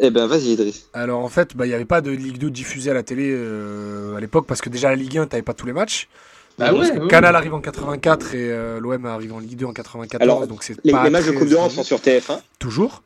Eh 0.00 0.10
ben 0.10 0.26
vas-y 0.26 0.52
Idriss. 0.52 0.88
Alors 0.94 1.20
en 1.20 1.28
fait, 1.28 1.54
bah, 1.54 1.66
il 1.66 1.68
n'y 1.68 1.74
avait 1.74 1.84
pas 1.84 2.00
de 2.00 2.10
Ligue 2.10 2.38
2 2.38 2.50
diffusée 2.50 2.90
à 2.90 2.94
la 2.94 3.02
télé 3.02 3.30
euh, 3.30 4.16
à 4.16 4.20
l'époque 4.20 4.46
parce 4.46 4.62
que 4.62 4.70
déjà 4.70 4.88
la 4.88 4.96
Ligue 4.96 5.18
1, 5.18 5.26
tu 5.26 5.32
n'avais 5.32 5.42
pas 5.42 5.52
tous 5.52 5.66
les 5.66 5.74
matchs. 5.74 6.08
Bah 6.56 6.70
Canal 7.08 7.34
arrive 7.34 7.52
en 7.52 7.60
84 7.60 8.34
et 8.34 8.50
euh, 8.50 8.78
l'OM 8.80 9.04
arrive 9.06 9.32
en 9.34 9.40
Ligue 9.40 9.56
2 9.56 9.66
en 9.66 9.72
94. 9.72 10.46
donc 10.46 10.66
les, 10.68 10.76
les 10.84 11.10
matchs 11.10 11.26
de 11.26 11.32
Coupe 11.32 11.48
d'Europe 11.48 11.72
sont 11.72 11.82
sur 11.82 11.98
TF1. 11.98 12.38
Toujours. 12.58 13.02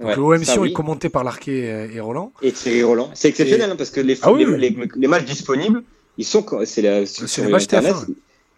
Donc 0.00 0.16
l'OM 0.16 0.44
Sion 0.44 0.64
est 0.64 0.72
commenté 0.72 1.08
par 1.08 1.24
Larquet 1.24 1.68
euh, 1.68 1.94
et 1.94 2.00
Roland. 2.00 2.32
Et 2.42 2.52
Thierry 2.52 2.82
Roland. 2.82 3.10
C'est 3.14 3.28
exceptionnel 3.28 3.70
hein, 3.70 3.76
parce 3.76 3.90
que 3.90 4.00
les, 4.00 4.18
ah 4.22 4.32
les, 4.32 5.06
matchs 5.06 5.24
disponibles, 5.24 5.82
ils 6.18 6.24
sont 6.24 6.44
c'est 6.64 6.82
les 6.82 7.48
matchs 7.48 7.66
TF1. 7.66 8.06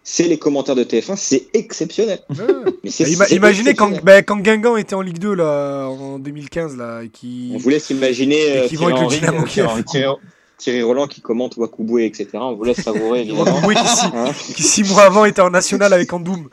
C'est 0.05 0.27
les 0.27 0.37
commentaires 0.37 0.75
de 0.75 0.83
TF1, 0.83 1.15
c'est 1.15 1.47
exceptionnel. 1.53 2.19
Mais 2.83 3.15
bah, 3.17 3.25
imaginez 3.29 3.73
quand, 3.73 4.03
bah, 4.03 4.21
quand, 4.21 4.37
Guingamp 4.37 4.75
était 4.75 4.95
en 4.95 5.01
Ligue 5.01 5.19
2 5.19 5.33
là, 5.33 5.87
en 5.87 6.19
2015 6.19 6.75
là, 6.75 7.03
et 7.03 7.09
qui. 7.09 7.51
On 7.53 7.57
vous 7.57 7.69
laisse 7.69 7.89
imaginer 7.89 8.57
euh, 8.57 8.67
Thierry, 8.67 8.91
Henry, 8.91 9.21
Thierry, 9.47 9.83
Thierry, 10.57 10.83
Roland 10.83 11.07
qui 11.07 11.21
commente 11.21 11.55
Wakuboué, 11.55 12.05
etc. 12.05 12.27
On 12.33 12.55
vous 12.55 12.65
laisse 12.65 12.81
savourer 12.81 13.21
évidemment. 13.21 13.45
Hein 13.47 14.31
qui, 14.55 14.63
six, 14.63 14.83
mois 14.83 15.03
avant 15.03 15.23
était 15.23 15.41
en 15.41 15.49
national 15.49 15.93
avec 15.93 16.11
Andoum. 16.11 16.49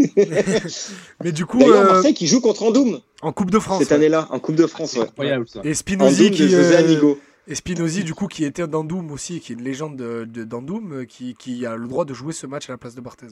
mais 1.24 1.32
du 1.32 1.46
coup. 1.46 1.58
D'ailleurs, 1.58 1.82
euh, 1.82 1.92
Marseille 1.92 2.14
qui 2.14 2.26
joue 2.26 2.40
contre 2.40 2.62
Andoum. 2.62 3.00
En 3.22 3.32
Coupe 3.32 3.50
de 3.50 3.58
France. 3.58 3.80
Cette 3.80 3.92
année-là, 3.92 4.28
en 4.30 4.38
Coupe 4.38 4.56
de 4.56 4.66
France. 4.66 4.94
Ouais. 4.94 5.02
Incroyable 5.02 5.48
ça. 5.48 5.60
Et 5.64 5.74
Spinozzi 5.74 6.30
qui. 6.30 6.54
Euh, 6.54 7.14
et 7.46 7.54
Spinozzi, 7.54 8.04
du 8.04 8.14
coup, 8.14 8.28
qui 8.28 8.44
était 8.44 8.66
d'Andoum 8.66 9.10
aussi, 9.10 9.40
qui 9.40 9.52
est 9.52 9.56
une 9.56 9.64
légende 9.64 9.96
d'Andoum, 9.96 10.90
de, 10.90 10.94
euh, 10.94 11.04
qui, 11.04 11.34
qui, 11.34 11.66
a 11.66 11.76
le 11.76 11.88
droit 11.88 12.04
de 12.04 12.14
jouer 12.14 12.32
ce 12.32 12.46
match 12.46 12.68
à 12.68 12.72
la 12.72 12.78
place 12.78 12.94
de 12.94 13.00
Barthez. 13.00 13.28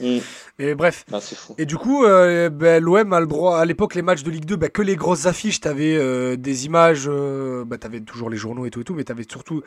Mm. 0.00 0.18
Et 0.58 0.74
bref. 0.74 1.04
Ah, 1.12 1.20
et 1.58 1.66
du 1.66 1.76
coup, 1.76 2.04
euh, 2.04 2.48
ben, 2.48 2.82
l'OM 2.82 3.12
a 3.12 3.20
le 3.20 3.26
droit. 3.26 3.58
À 3.58 3.64
l'époque, 3.64 3.94
les 3.94 4.02
matchs 4.02 4.22
de 4.22 4.30
Ligue 4.30 4.44
2, 4.44 4.56
ben, 4.56 4.70
que 4.70 4.82
les 4.82 4.96
grosses 4.96 5.26
affiches, 5.26 5.60
t'avais 5.60 5.94
euh, 5.96 6.36
des 6.36 6.66
images. 6.66 7.04
Euh, 7.06 7.64
ben, 7.64 7.78
t'avais 7.78 8.00
toujours 8.00 8.30
les 8.30 8.36
journaux 8.36 8.66
et 8.66 8.70
tout 8.70 8.80
et 8.80 8.84
tout, 8.84 8.94
mais 8.94 9.04
t'avais 9.04 9.26
surtout 9.28 9.62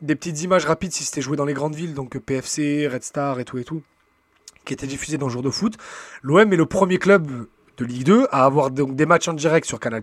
des 0.00 0.14
petites 0.14 0.42
images 0.42 0.64
rapides 0.64 0.92
si 0.92 1.04
c'était 1.04 1.20
joué 1.20 1.36
dans 1.36 1.44
les 1.44 1.52
grandes 1.52 1.74
villes, 1.74 1.94
donc 1.94 2.18
PFC, 2.18 2.88
Red 2.88 3.02
Star 3.02 3.38
et 3.38 3.44
tout 3.44 3.58
et 3.58 3.64
tout 3.64 3.82
qui 4.64 4.72
était 4.74 4.86
diffusé 4.86 5.18
dans 5.18 5.28
jour 5.28 5.42
de 5.42 5.50
foot. 5.50 5.74
L'OM 6.22 6.52
est 6.52 6.56
le 6.56 6.66
premier 6.66 6.98
club 6.98 7.46
de 7.80 7.84
Ligue 7.84 8.04
2 8.04 8.26
à 8.30 8.44
avoir 8.44 8.70
donc 8.70 8.94
des 8.94 9.06
matchs 9.06 9.28
en 9.28 9.32
direct 9.32 9.66
sur 9.66 9.80
Canal+, 9.80 10.02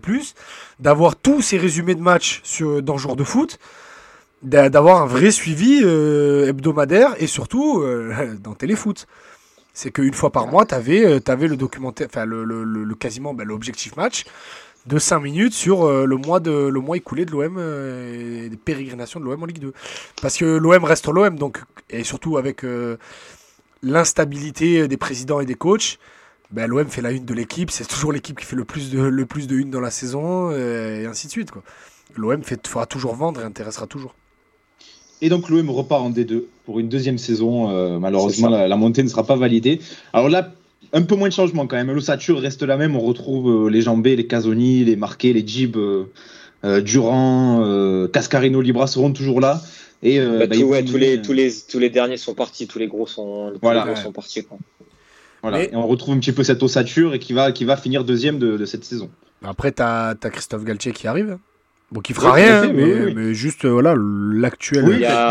d'avoir 0.80 1.16
tous 1.16 1.42
ces 1.42 1.58
résumés 1.58 1.94
de 1.94 2.02
matchs 2.02 2.40
sur, 2.44 2.82
dans 2.82 2.98
jour 2.98 3.16
de 3.16 3.24
foot, 3.24 3.58
d'avoir 4.42 5.02
un 5.02 5.06
vrai 5.06 5.30
suivi 5.30 5.80
euh, 5.82 6.48
hebdomadaire 6.48 7.14
et 7.18 7.26
surtout 7.26 7.80
euh, 7.80 8.36
dans 8.42 8.54
Téléfoot. 8.54 9.06
C'est 9.72 9.92
qu'une 9.92 10.14
fois 10.14 10.30
par 10.30 10.48
mois, 10.48 10.66
tu 10.66 10.74
avais, 10.74 11.04
euh, 11.04 11.20
le 11.36 11.56
documentaire, 11.56 12.08
enfin 12.10 12.24
le, 12.24 12.42
le, 12.42 12.64
le, 12.64 12.94
quasiment 12.96 13.32
ben, 13.32 13.46
l'objectif 13.46 13.96
match 13.96 14.24
de 14.86 14.98
5 14.98 15.20
minutes 15.20 15.52
sur 15.52 15.86
le, 15.86 16.16
mois 16.16 16.40
de, 16.40 16.50
le 16.50 16.80
mois 16.80 16.96
écoulé 16.96 17.26
de 17.26 17.30
l'OM 17.32 17.58
et 17.58 18.48
des 18.48 18.56
pérégrinations 18.56 19.20
de 19.20 19.24
l'OM 19.26 19.42
en 19.42 19.46
Ligue 19.46 19.58
2. 19.58 19.72
Parce 20.22 20.38
que 20.38 20.46
l'OM 20.46 20.82
reste 20.82 21.06
l'OM, 21.08 21.36
donc, 21.36 21.58
et 21.90 22.04
surtout 22.04 22.38
avec 22.38 22.64
l'instabilité 23.82 24.88
des 24.88 24.96
présidents 24.96 25.40
et 25.40 25.46
des 25.46 25.54
coachs, 25.54 25.98
ben, 26.50 26.66
l'OM 26.66 26.86
fait 26.86 27.02
la 27.02 27.10
une 27.10 27.26
de 27.26 27.34
l'équipe, 27.34 27.70
c'est 27.70 27.86
toujours 27.86 28.10
l'équipe 28.10 28.38
qui 28.38 28.46
fait 28.46 28.56
le 28.56 28.64
plus 28.64 28.90
de, 28.90 29.00
le 29.00 29.26
plus 29.26 29.46
de 29.46 29.56
une 29.56 29.70
dans 29.70 29.80
la 29.80 29.90
saison, 29.90 30.50
euh, 30.50 31.02
et 31.02 31.06
ainsi 31.06 31.26
de 31.26 31.32
suite. 31.32 31.50
L'OM 32.16 32.42
fera 32.42 32.86
toujours 32.86 33.14
vendre 33.14 33.42
et 33.42 33.44
intéressera 33.44 33.86
toujours. 33.86 34.14
Et 35.20 35.28
donc 35.28 35.50
l'OM 35.50 35.68
repart 35.68 36.02
en 36.02 36.10
D2 36.10 36.44
pour 36.64 36.78
une 36.78 36.88
deuxième 36.88 37.18
saison. 37.18 37.70
Euh, 37.70 37.98
malheureusement, 37.98 38.48
la, 38.48 38.76
montée 38.76 39.02
ne 39.02 39.08
sera 39.08 39.24
pas 39.24 39.36
validée. 39.36 39.80
Alors 40.14 40.30
là, 40.30 40.54
un 40.94 41.02
peu 41.02 41.16
moins 41.16 41.28
de 41.28 41.34
changement 41.34 41.66
quand 41.66 41.76
même. 41.76 41.92
L'ossature 41.92 42.40
reste 42.40 42.62
la 42.62 42.78
même. 42.78 42.96
On 42.96 43.00
retrouve 43.00 43.66
euh, 43.66 43.70
les 43.70 43.82
Jambés, 43.82 44.16
les 44.16 44.26
Casoni, 44.26 44.84
les 44.84 44.96
Marqués, 44.96 45.32
les 45.34 45.46
Jib, 45.46 45.76
Durand, 46.64 48.08
Cascarino, 48.12 48.60
Libra 48.62 48.86
seront 48.86 49.12
toujours 49.12 49.40
là. 49.40 49.60
Et, 50.02 50.20
bah, 50.20 50.46
bah, 50.46 50.56
tous, 50.56 50.96
les, 50.96 51.20
tous, 51.20 51.32
les, 51.32 51.52
tous 51.68 51.78
les 51.78 51.90
derniers 51.90 52.16
sont 52.16 52.34
partis, 52.34 52.66
tous 52.66 52.78
les 52.78 52.86
gros 52.86 53.06
sont, 53.06 53.52
voilà. 53.60 53.96
sont 53.96 54.12
partis. 54.12 54.46
Voilà. 55.42 55.62
Et 55.64 55.70
on 55.74 55.86
retrouve 55.86 56.14
un 56.14 56.18
petit 56.18 56.32
peu 56.32 56.44
cette 56.44 56.62
ossature 56.62 57.14
et 57.14 57.18
qui 57.18 57.32
va, 57.32 57.52
qui 57.52 57.64
va 57.64 57.76
finir 57.76 58.04
deuxième 58.04 58.38
de, 58.38 58.56
de 58.56 58.64
cette 58.64 58.84
saison. 58.84 59.10
Après, 59.44 59.72
tu 59.72 59.82
as, 59.82 60.14
Christophe 60.20 60.64
Galtier 60.64 60.92
qui 60.92 61.06
arrive. 61.06 61.38
Bon, 61.90 62.00
qui 62.00 62.12
fera 62.12 62.32
rien, 62.32 62.70
mais, 62.70 63.14
mais, 63.14 63.32
juste 63.32 63.64
euh, 63.64 63.70
voilà 63.70 63.94
l'actuel 63.96 64.84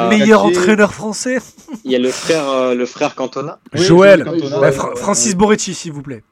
meilleur 0.10 0.44
entraîneur 0.44 0.92
français. 0.92 1.38
Il 1.86 1.92
y 1.92 1.96
a 1.96 2.00
le 2.00 2.10
frère, 2.10 2.50
euh, 2.50 2.74
le 2.74 2.88
frère 2.88 3.14
Cantona. 3.14 3.60
Joël, 3.74 4.26
bah, 4.60 4.72
Francis 4.72 5.36
Boretti, 5.36 5.76
s'il 5.76 5.92
vous 5.92 6.02
plaît. 6.02 6.24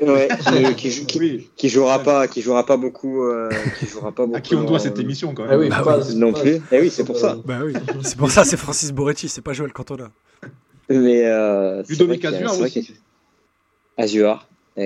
Ouais, 0.00 0.28
qui, 0.76 1.04
qui, 1.06 1.48
qui, 1.56 1.68
jouera 1.70 2.00
pas, 2.00 2.28
qui 2.28 2.42
jouera 2.42 2.66
pas 2.66 2.76
beaucoup, 2.76 3.22
euh, 3.22 3.48
qui 3.78 3.86
jouera 3.86 4.12
pas 4.12 4.26
beaucoup. 4.26 4.36
À 4.36 4.40
qui 4.42 4.54
on 4.54 4.64
doit 4.64 4.78
cette 4.78 4.98
émission 4.98 5.32
quand 5.32 5.44
même. 5.44 5.52
Ah 5.52 5.58
oui, 5.58 5.68
bah 5.70 6.00
non 6.14 6.34
plus. 6.34 6.60
Eh 6.70 6.80
oui, 6.80 6.90
c'est 6.90 7.04
pour 7.04 7.16
ça. 7.16 7.38
Bah 7.44 7.60
oui, 7.64 7.72
c'est 8.02 8.18
pour 8.18 8.30
ça, 8.30 8.44
c'est 8.44 8.58
Francis 8.58 8.92
Boretti, 8.92 9.28
c'est 9.28 9.40
pas 9.40 9.54
Joël 9.54 9.72
Cantona. 9.72 10.10
Mais 10.90 11.24
euh, 11.24 11.82
Ludovic 11.88 12.24
Azur 12.24 12.60
aussi. 12.60 12.94
Azur. 13.96 14.46
Ah 14.76 14.82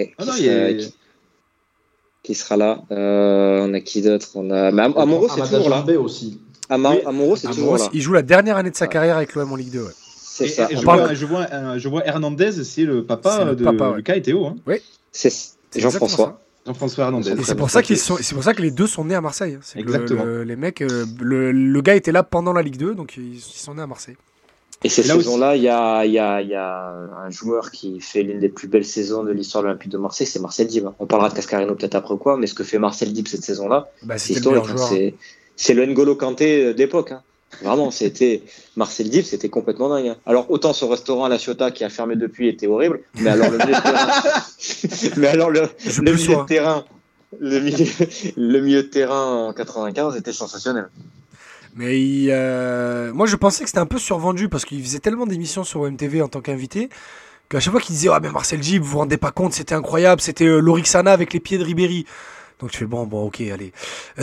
qui, 2.23 2.35
sera 2.35 2.57
là. 2.57 2.83
Euh, 2.93 3.67
on 3.67 3.75
a 3.75 3.81
qui 3.81 4.03
d'autre? 4.03 4.29
On 4.35 4.51
a. 4.51 4.71
Mais 4.71 4.83
Amoro, 4.83 5.29
c'est 5.29 5.41
toujours 5.41 5.71
là. 5.71 5.85
aussi. 5.99 6.41
Amoro, 6.69 7.35
c'est 7.35 7.49
toujours 7.49 7.79
là. 7.79 7.89
Il 7.93 8.01
joue 8.01 8.13
la 8.13 8.23
dernière 8.23 8.57
année 8.57 8.71
de 8.71 8.77
sa 8.77 8.87
carrière 8.87 9.17
avec 9.17 9.35
l'OM 9.35 9.53
en 9.53 9.57
Ligue 9.57 9.73
2. 9.73 9.81
Ouais. 9.81 9.91
C'est 10.17 10.47
ça. 10.47 10.69
je, 10.71 10.77
vois, 10.77 11.13
je, 11.13 11.27
vois, 11.27 11.79
je, 11.79 11.89
vois, 11.89 12.07
Hernandez, 12.07 12.53
c'est 12.63 12.85
le 12.85 13.05
papa 13.05 13.55
de 13.55 13.65
papa, 13.65 13.95
Lucas 13.97 14.15
et 14.15 14.23
Théo. 14.23 14.47
Hein. 14.47 14.57
Oui. 14.67 14.77
C'est 15.13 15.33
Jean-François. 15.77 16.41
Jean-François 16.67 17.05
Hernandez. 17.05 17.35
c'est 17.43 17.55
pour, 17.55 17.71
ça 17.71 17.83
qu'ils 17.83 17.99
sont, 17.99 18.19
c'est 18.21 18.35
pour 18.35 18.45
ça 18.45 18.53
que 18.53 18.61
les 18.61 18.71
deux 18.71 18.87
sont 18.87 19.05
nés 19.05 19.15
à 19.15 19.21
Marseille. 19.21 19.55
Hein. 19.55 19.79
Exactement. 19.79 20.25
les 20.25 20.57
mecs, 20.57 20.83
euh, 20.83 21.07
le, 21.21 21.53
le, 21.53 21.81
gars 21.81 21.95
était 21.95 22.13
là 22.13 22.23
pendant 22.23 22.53
la 22.53 22.61
Ligue 22.61 22.77
2, 22.77 22.95
donc 22.95 23.17
ils 23.17 23.41
sont 23.41 23.75
nés 23.75 23.83
à 23.83 23.87
Marseille. 23.87 24.17
Et 24.83 24.89
cette 24.89 25.07
saison-là, 25.07 25.57
il 25.57 25.63
y 25.63 25.69
a, 25.69 26.07
y, 26.07 26.19
a, 26.19 26.41
y 26.41 26.55
a, 26.55 26.95
un 27.25 27.31
joueur 27.31 27.71
qui 27.71 28.01
fait 28.01 28.23
l'une 28.23 28.41
des 28.41 28.49
plus 28.49 28.67
belles 28.67 28.85
saisons 28.85 29.25
de 29.25 29.33
l'histoire 29.33 29.63
de 29.63 29.69
l'Olympique 29.69 29.91
de 29.91 29.99
Marseille, 29.99 30.27
c'est 30.27 30.39
Marcel 30.39 30.69
Dib. 30.69 30.89
On 30.99 31.07
parlera 31.07 31.29
de 31.29 31.35
Cascarino 31.35 31.75
peut-être 31.75 31.97
après 31.97 32.17
quoi, 32.17 32.39
mais 32.39 32.47
ce 32.47 32.55
que 32.55 32.65
fait 32.65 32.79
Marcel 32.79 33.13
Dib 33.13 33.29
cette 33.29 33.45
saison-là, 33.45 33.91
bah, 34.03 34.17
c'est 34.17 34.35
historique. 34.35 34.65
Hein. 34.71 35.11
C'est 35.57 35.75
le 35.75 35.85
N'Golo 35.85 36.17
Kanté 36.17 36.73
d'époque. 36.73 37.13
Hein. 37.13 37.23
Vraiment, 37.63 37.91
c'était 37.91 38.43
Marcel 38.77 39.11
Dib, 39.11 39.25
c'était 39.25 39.49
complètement 39.49 39.89
dingue. 39.89 40.09
Hein. 40.09 40.17
Alors 40.25 40.51
autant 40.51 40.73
ce 40.73 40.85
restaurant 40.85 41.25
à 41.25 41.29
la 41.29 41.39
Ciotat 41.39 41.71
qui 41.71 41.85
a 41.85 41.89
fermé 41.89 42.17
depuis 42.17 42.49
était 42.49 42.67
horrible, 42.67 43.01
mais 43.17 43.31
alors 43.31 43.51
le 43.51 43.59
milieu 43.59 43.75
de 43.75 43.81
terrain, 43.81 44.23
mais 45.17 45.27
alors 45.27 45.51
le, 45.51 45.63
milieu 46.01 46.37
de 46.37 46.47
terrain, 46.47 46.85
le, 47.39 47.61
milieu, 47.61 47.87
le 48.37 48.61
milieu 48.61 48.83
de 48.83 48.89
terrain 48.89 49.49
en 49.49 49.53
95 49.53 50.17
était 50.17 50.33
sensationnel. 50.33 50.89
Mais 51.77 52.27
euh, 52.29 53.13
moi, 53.13 53.27
je 53.27 53.37
pensais 53.37 53.63
que 53.63 53.69
c'était 53.69 53.81
un 53.81 53.87
peu 53.87 53.99
survendu 53.99 54.49
parce 54.49 54.65
qu'il 54.65 54.83
faisait 54.83 54.99
tellement 54.99 55.27
d'émissions 55.27 55.65
sur 55.65 55.81
OMTV 55.81 56.23
en 56.23 56.29
tant 56.29 56.41
qu'invité 56.41 56.89
qu'à 57.49 57.61
chaque 57.61 57.73
fois 57.73 57.81
qu'il 57.81 57.95
disait 57.95 58.09
Ah, 58.13 58.21
mais 58.21 58.31
Marcel 58.31 58.63
Gib, 58.63 58.83
vous 58.83 58.91
vous 58.91 58.99
rendez 58.99 59.17
pas 59.17 59.31
compte, 59.31 59.53
c'était 59.53 59.75
incroyable, 59.75 60.21
c'était 60.21 60.47
euh, 60.47 60.59
Lorixana 60.59 61.13
avec 61.13 61.33
les 61.33 61.41
pieds 61.41 61.59
de 61.59 61.65
Ribéry. 61.65 62.07
Donc 62.61 62.71
tu 62.71 62.79
fais 62.79 62.87
bon, 62.87 63.07
bon, 63.07 63.27
ok, 63.27 63.41
allez. 63.41 63.73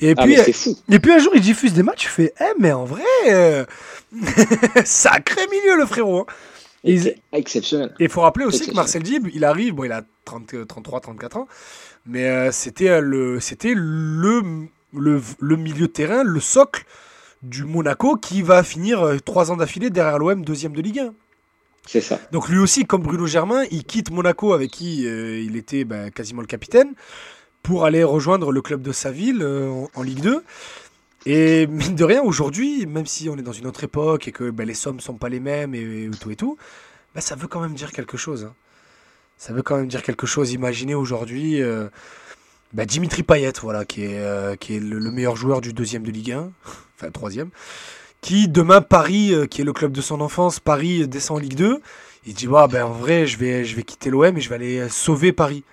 et, 0.00 0.14
ah, 0.16 0.22
puis, 0.22 0.36
et 0.36 0.98
puis 0.98 1.12
un 1.12 1.18
jour, 1.18 1.32
il 1.34 1.40
diffuse 1.40 1.72
des 1.72 1.82
matchs, 1.82 2.04
je 2.04 2.10
fais 2.10 2.34
Eh, 2.40 2.52
mais 2.58 2.72
en 2.72 2.84
vrai, 2.84 3.02
euh, 3.28 3.64
sacré 4.84 5.46
milieu 5.50 5.76
le 5.76 5.86
frérot. 5.86 6.20
Hein. 6.20 6.26
Exceptionnel. 7.32 7.94
Et 8.00 8.04
il 8.04 8.10
faut 8.10 8.22
rappeler 8.22 8.44
aussi 8.44 8.68
que 8.68 8.74
Marcel 8.74 9.02
Dib, 9.02 9.28
il 9.32 9.44
arrive, 9.44 9.74
bon, 9.74 9.84
il 9.84 9.92
a 9.92 10.02
30, 10.24 10.66
33, 10.66 11.00
34 11.00 11.36
ans, 11.36 11.48
mais 12.06 12.50
c'était 12.50 13.00
le, 13.00 13.40
c'était 13.40 13.72
le 13.74 14.68
le, 14.92 15.56
milieu 15.56 15.86
de 15.86 15.92
terrain, 15.92 16.22
le 16.22 16.40
socle 16.40 16.84
du 17.42 17.64
Monaco 17.64 18.16
qui 18.16 18.42
va 18.42 18.62
finir 18.62 19.02
euh, 19.02 19.18
trois 19.18 19.50
ans 19.50 19.56
d'affilée 19.56 19.90
derrière 19.90 20.18
l'OM 20.18 20.44
deuxième 20.44 20.74
de 20.74 20.80
Ligue 20.80 21.00
1. 21.00 21.14
C'est 21.86 22.00
ça. 22.00 22.20
Donc 22.30 22.48
lui 22.48 22.58
aussi, 22.58 22.84
comme 22.84 23.02
Bruno 23.02 23.26
Germain, 23.26 23.64
il 23.70 23.84
quitte 23.84 24.10
Monaco 24.10 24.52
avec 24.52 24.70
qui 24.70 25.06
euh, 25.06 25.40
il 25.40 25.56
était 25.56 25.84
bah, 25.84 26.10
quasiment 26.10 26.40
le 26.40 26.46
capitaine 26.46 26.94
pour 27.62 27.84
aller 27.84 28.04
rejoindre 28.04 28.52
le 28.52 28.62
club 28.62 28.82
de 28.82 28.92
sa 28.92 29.10
ville 29.10 29.42
euh, 29.42 29.86
en, 29.94 30.02
Ligue 30.02 30.20
2. 30.20 30.44
Et 31.26 31.66
mine 31.66 31.94
de 31.94 32.04
rien, 32.04 32.22
aujourd'hui, 32.22 32.86
même 32.86 33.06
si 33.06 33.28
on 33.28 33.36
est 33.36 33.42
dans 33.42 33.52
une 33.52 33.66
autre 33.66 33.84
époque 33.84 34.28
et 34.28 34.32
que 34.32 34.50
bah, 34.50 34.64
les 34.64 34.74
sommes 34.74 35.00
sont 35.00 35.14
pas 35.14 35.28
les 35.28 35.40
mêmes 35.40 35.74
et, 35.74 36.10
tout 36.20 36.30
et 36.30 36.36
tout, 36.36 36.56
bah, 37.14 37.20
ça 37.20 37.36
veut 37.36 37.46
quand 37.46 37.60
même 37.60 37.74
dire 37.74 37.92
quelque 37.92 38.16
chose. 38.16 38.44
Hein. 38.44 38.54
Ça 39.36 39.52
veut 39.52 39.62
quand 39.62 39.76
même 39.76 39.88
dire 39.88 40.02
quelque 40.02 40.26
chose. 40.26 40.52
Imaginez 40.52 40.94
aujourd'hui 40.94 41.62
bah, 42.72 42.86
Dimitri 42.86 43.22
Payet, 43.22 43.52
voilà, 43.60 43.84
qui 43.84 44.04
est, 44.04 44.18
euh, 44.18 44.56
qui 44.56 44.76
est 44.76 44.80
le, 44.80 45.10
meilleur 45.10 45.36
joueur 45.36 45.60
du 45.60 45.72
deuxième 45.72 46.02
de 46.02 46.10
Ligue 46.10 46.32
1, 46.32 46.52
enfin 46.96 47.10
troisième, 47.10 47.50
qui 48.22 48.48
demain 48.48 48.80
Paris, 48.80 49.34
euh, 49.34 49.46
qui 49.46 49.60
est 49.60 49.64
le 49.64 49.74
club 49.74 49.92
de 49.92 50.00
son 50.00 50.22
enfance, 50.22 50.60
Paris 50.60 51.06
descend 51.06 51.36
en 51.36 51.40
Ligue 51.40 51.56
2. 51.56 51.80
Il 52.24 52.34
dit 52.34 52.46
bah, 52.46 52.68
ben 52.70 52.84
en 52.84 52.92
vrai 52.92 53.26
je 53.26 53.36
vais, 53.36 53.64
je 53.64 53.76
vais 53.76 53.82
quitter 53.82 54.08
l'OM 54.08 54.34
et 54.38 54.40
je 54.40 54.48
vais 54.48 54.54
aller 54.54 54.88
sauver 54.88 55.32
Paris. 55.32 55.64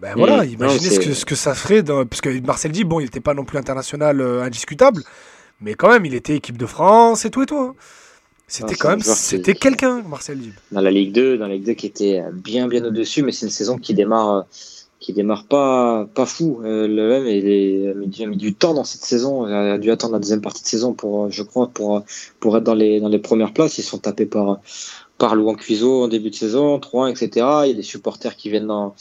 Ben 0.00 0.14
voilà, 0.16 0.44
mmh. 0.44 0.50
imaginez 0.50 0.90
ce, 0.90 1.00
que, 1.00 1.12
ce 1.12 1.24
que 1.24 1.34
ça 1.34 1.54
ferait, 1.56 1.82
dans, 1.82 2.06
parce 2.06 2.20
que 2.20 2.40
Marcel 2.42 2.70
dit 2.70 2.84
bon 2.84 3.00
il 3.00 3.04
n'était 3.04 3.18
pas 3.18 3.34
non 3.34 3.44
plus 3.44 3.58
international 3.58 4.20
euh, 4.20 4.42
indiscutable, 4.42 5.02
mais 5.60 5.74
quand 5.74 5.88
même 5.88 6.06
il 6.06 6.14
était 6.14 6.36
équipe 6.36 6.58
de 6.58 6.66
France 6.66 7.24
et 7.24 7.30
tout 7.30 7.42
et 7.42 7.46
tout. 7.46 7.58
Hein. 7.58 7.74
C'était 8.46 8.76
quand 8.76 8.90
même, 8.90 9.02
c'était 9.02 9.52
quelqu'un, 9.52 10.02
Marcel 10.08 10.38
Dib. 10.38 10.54
Dans 10.72 10.80
la 10.80 10.90
Ligue 10.90 11.12
2, 11.12 11.36
dans 11.36 11.48
la 11.48 11.54
Ligue 11.54 11.66
2 11.66 11.72
qui 11.74 11.86
était 11.86 12.22
bien 12.32 12.66
bien 12.66 12.82
au-dessus, 12.84 13.22
mais 13.22 13.32
c'est 13.32 13.44
une 13.44 13.52
saison 13.52 13.76
qui 13.76 13.92
démarre 13.92 14.46
qui 15.08 15.14
démarre 15.14 15.44
pas 15.44 16.06
pas 16.14 16.26
fou. 16.26 16.60
Euh, 16.64 16.86
le 16.86 17.12
M 17.12 17.26
il, 17.26 18.22
a 18.22 18.26
mis 18.26 18.36
du 18.36 18.54
temps 18.54 18.74
dans 18.74 18.84
cette 18.84 19.00
saison. 19.00 19.46
Il 19.46 19.54
a 19.54 19.78
dû 19.78 19.90
attendre 19.90 20.12
la 20.12 20.18
deuxième 20.18 20.42
partie 20.42 20.62
de 20.62 20.68
saison 20.68 20.92
pour, 20.92 21.30
je 21.30 21.42
crois, 21.42 21.68
pour 21.68 22.02
pour 22.40 22.58
être 22.58 22.64
dans 22.64 22.74
les 22.74 23.00
dans 23.00 23.08
les 23.08 23.18
premières 23.18 23.54
places. 23.54 23.78
Ils 23.78 23.84
sont 23.84 23.96
tapés 23.96 24.26
par 24.26 24.60
par 25.16 25.34
Louan 25.34 25.54
Cuiseau 25.54 26.04
en 26.04 26.08
début 26.08 26.28
de 26.28 26.34
saison, 26.34 26.78
3 26.78 27.08
etc. 27.08 27.30
Il 27.64 27.68
y 27.68 27.70
a 27.70 27.74
des 27.74 27.82
supporters 27.82 28.36
qui 28.36 28.50
viennent 28.50 28.66
dans 28.66 28.94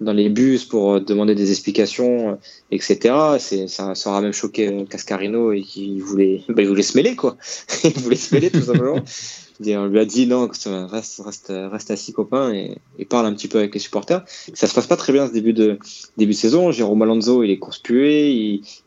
dans 0.00 0.14
les 0.14 0.30
bus 0.30 0.64
pour 0.64 0.98
demander 0.98 1.34
des 1.34 1.50
explications, 1.50 2.38
etc. 2.70 3.14
C'est, 3.38 3.68
ça, 3.68 3.94
ça 3.94 4.08
aura 4.08 4.22
même 4.22 4.32
choqué 4.32 4.86
Cascarino 4.88 5.52
et 5.52 5.60
qui 5.60 6.00
voulait, 6.00 6.42
bah, 6.48 6.62
il 6.62 6.68
voulait 6.68 6.82
se 6.82 6.96
mêler, 6.96 7.16
quoi. 7.16 7.36
il 7.84 7.92
voulait 7.98 8.16
se 8.16 8.34
mêler, 8.34 8.50
tout 8.50 8.62
simplement 8.62 9.04
on 9.68 9.86
lui 9.86 9.98
a 9.98 10.04
dit 10.04 10.26
non, 10.26 10.48
reste, 10.48 11.20
reste, 11.24 11.52
reste 11.52 11.90
assis 11.90 12.12
copain 12.12 12.52
et, 12.52 13.04
parle 13.08 13.26
un 13.26 13.34
petit 13.34 13.48
peu 13.48 13.58
avec 13.58 13.74
les 13.74 13.80
supporters. 13.80 14.24
Ça 14.54 14.66
se 14.66 14.74
passe 14.74 14.86
pas 14.86 14.96
très 14.96 15.12
bien 15.12 15.26
ce 15.26 15.32
début 15.32 15.52
de 15.52 15.78
début 16.16 16.32
saison. 16.32 16.70
Jérôme 16.70 17.02
Alonso, 17.02 17.42
il 17.42 17.50
est 17.50 17.58
conspué, 17.58 18.30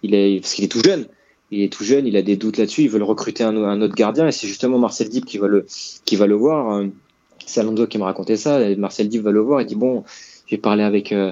il, 0.01 0.15
est 0.15 0.39
parce 0.39 0.53
qu'il 0.53 0.65
est 0.65 0.69
tout 0.69 0.81
jeune. 0.83 1.07
Il 1.51 1.61
est 1.61 1.71
tout 1.71 1.83
jeune, 1.83 2.07
il 2.07 2.17
a 2.17 2.21
des 2.21 2.35
doutes 2.35 2.57
là-dessus. 2.57 2.83
Il 2.83 2.89
veut 2.89 2.97
le 2.97 3.05
recruter 3.05 3.43
un, 3.43 3.81
autre 3.81 3.95
gardien 3.95 4.27
et 4.27 4.31
c'est 4.31 4.47
justement 4.47 4.79
Marcel 4.79 5.09
Dib 5.09 5.25
qui 5.25 5.37
va 5.37 5.47
le 5.47 5.65
qui 6.05 6.15
va 6.15 6.25
le 6.25 6.35
voir. 6.35 6.83
C'est 7.45 7.59
Alonso 7.59 7.85
qui 7.87 7.97
m'a 7.97 8.05
raconté 8.05 8.37
ça. 8.37 8.59
Marcel 8.75 9.09
Dib 9.09 9.23
va 9.23 9.31
le 9.31 9.41
voir 9.41 9.59
et 9.59 9.65
dit 9.65 9.75
bon, 9.75 10.03
j'ai 10.47 10.57
parlé 10.57 10.83
avec 10.83 11.11
euh, 11.11 11.31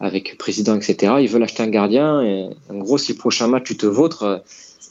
avec 0.00 0.30
le 0.30 0.36
président, 0.36 0.76
etc. 0.76 1.14
Ils 1.20 1.28
veulent 1.28 1.42
acheter 1.42 1.62
un 1.62 1.68
gardien 1.68 2.22
et 2.22 2.48
en 2.70 2.78
gros, 2.78 2.98
si 2.98 3.12
le 3.12 3.18
prochain 3.18 3.48
match 3.48 3.64
tu 3.64 3.76
te 3.76 3.86
vôtres 3.86 4.42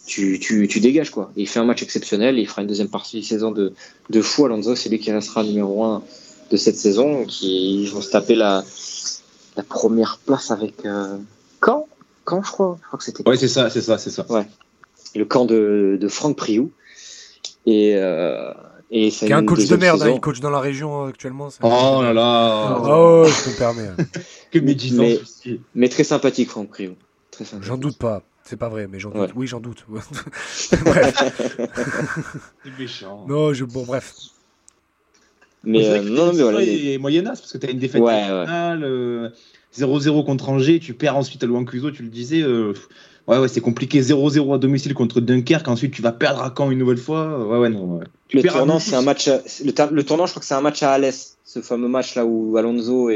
tu, 0.07 0.39
tu, 0.39 0.67
tu, 0.67 0.79
dégages 0.79 1.11
quoi. 1.11 1.31
il 1.35 1.47
fait 1.47 1.59
un 1.59 1.65
match 1.65 1.83
exceptionnel, 1.83 2.39
il 2.39 2.47
fera 2.47 2.61
une 2.61 2.67
deuxième 2.67 2.87
partie 2.87 3.19
de 3.19 3.25
saison 3.25 3.51
de, 3.51 3.73
de 4.09 4.21
fou. 4.21 4.45
Alonso, 4.45 4.75
c'est 4.75 4.89
lui 4.89 4.99
qui 4.99 5.11
restera 5.11 5.43
numéro 5.43 5.83
un 5.83 6.01
de 6.49 6.57
cette 6.57 6.77
saison, 6.77 7.25
qui 7.25 7.87
vont 7.87 8.01
se 8.01 8.09
taper 8.09 8.35
la, 8.35 8.63
la 9.57 9.63
première 9.63 10.17
place 10.25 10.49
avec 10.49 10.85
euh, 10.85 11.17
Caen, 11.63 11.87
Caen, 12.27 12.41
je 12.41 12.51
crois. 12.51 12.77
Je 12.81 12.87
crois 12.87 12.99
que 12.99 13.03
c'était. 13.03 13.27
Ouais, 13.27 13.37
c'est 13.37 13.49
ça, 13.49 13.69
c'est 13.69 13.81
ça, 13.81 13.97
c'est 13.97 14.09
ça. 14.09 14.25
Ouais. 14.29 14.47
le 15.13 15.25
camp 15.25 15.45
de, 15.45 15.97
de 15.99 16.07
Franck 16.07 16.37
Priou. 16.37 16.71
Et, 17.65 17.95
euh, 17.95 18.53
et 18.89 19.11
c'est 19.11 19.31
un 19.33 19.43
coach 19.43 19.67
de 19.67 19.75
merde, 19.75 20.01
hein, 20.03 20.11
il 20.13 20.21
coach 20.21 20.39
dans 20.39 20.49
la 20.49 20.61
région 20.61 21.03
euh, 21.03 21.09
actuellement. 21.09 21.49
Oh 21.61 21.99
là 22.01 22.13
là. 22.13 22.79
Oh, 22.81 23.25
je 23.25 23.49
me 23.49 23.57
permets. 23.57 23.87
Hein. 23.87 23.97
que 24.51 24.59
mais, 24.59 25.19
mais 25.75 25.89
très 25.89 26.05
sympathique, 26.05 26.49
Franck 26.49 26.69
Priou. 26.69 26.95
J'en 27.61 27.77
doute 27.77 27.97
pas. 27.97 28.23
C'est 28.47 28.55
pas 28.55 28.69
vrai, 28.69 28.87
mais 28.89 28.97
j'en 28.97 29.09
doute. 29.09 29.31
Oui, 29.35 29.45
j'en 29.45 29.59
doute. 29.59 29.83
bref. 29.89 31.13
C'est 32.63 32.79
méchant. 32.79 33.25
Non, 33.27 33.51
je... 33.51 33.65
bon, 33.65 33.83
bref. 33.83 34.13
Mais 35.65 35.85
euh, 35.85 36.01
non, 36.01 36.31
mais 36.31 36.43
voilà. 36.43 36.61
Les... 36.61 36.97
Moyennas, 36.97 37.41
parce 37.41 37.51
que 37.51 37.57
tu 37.57 37.67
as 37.67 37.71
une 37.71 37.79
défaite 37.79 38.01
ouais, 38.01 38.23
finale, 38.23 39.33
0-0 39.75 40.25
contre 40.25 40.47
Angers, 40.47 40.79
tu 40.79 40.93
perds 40.93 41.17
ensuite 41.17 41.43
à 41.43 41.45
Louan 41.45 41.65
Cuiseau, 41.65 41.91
tu 41.91 42.03
le 42.03 42.09
disais. 42.09 42.41
Euh, 42.41 42.73
ouais, 43.27 43.37
ouais, 43.37 43.49
c'est 43.49 43.59
compliqué. 43.59 44.01
0-0 44.01 44.55
à 44.55 44.57
domicile 44.57 44.93
contre 44.93 45.19
Dunkerque, 45.19 45.67
ensuite 45.67 45.93
tu 45.93 46.01
vas 46.01 46.13
perdre 46.13 46.41
à 46.41 46.53
Caen 46.57 46.71
une 46.71 46.79
nouvelle 46.79 46.97
fois. 46.97 47.45
Ouais, 47.45 47.57
ouais, 47.57 47.69
non. 47.69 47.99
le 48.31 48.43
tournant, 48.43 48.79
c'est 48.79 48.95
un 48.95 49.01
match. 49.01 49.27
Le, 49.27 50.01
tournant, 50.03 50.25
je 50.25 50.31
crois 50.31 50.39
que 50.39 50.45
c'est 50.45 50.55
un 50.55 50.61
match 50.61 50.81
à 50.83 50.93
Alès, 50.93 51.37
ce 51.43 51.61
fameux 51.61 51.89
match 51.89 52.15
là 52.15 52.25
où 52.25 52.55
Alonso 52.55 53.09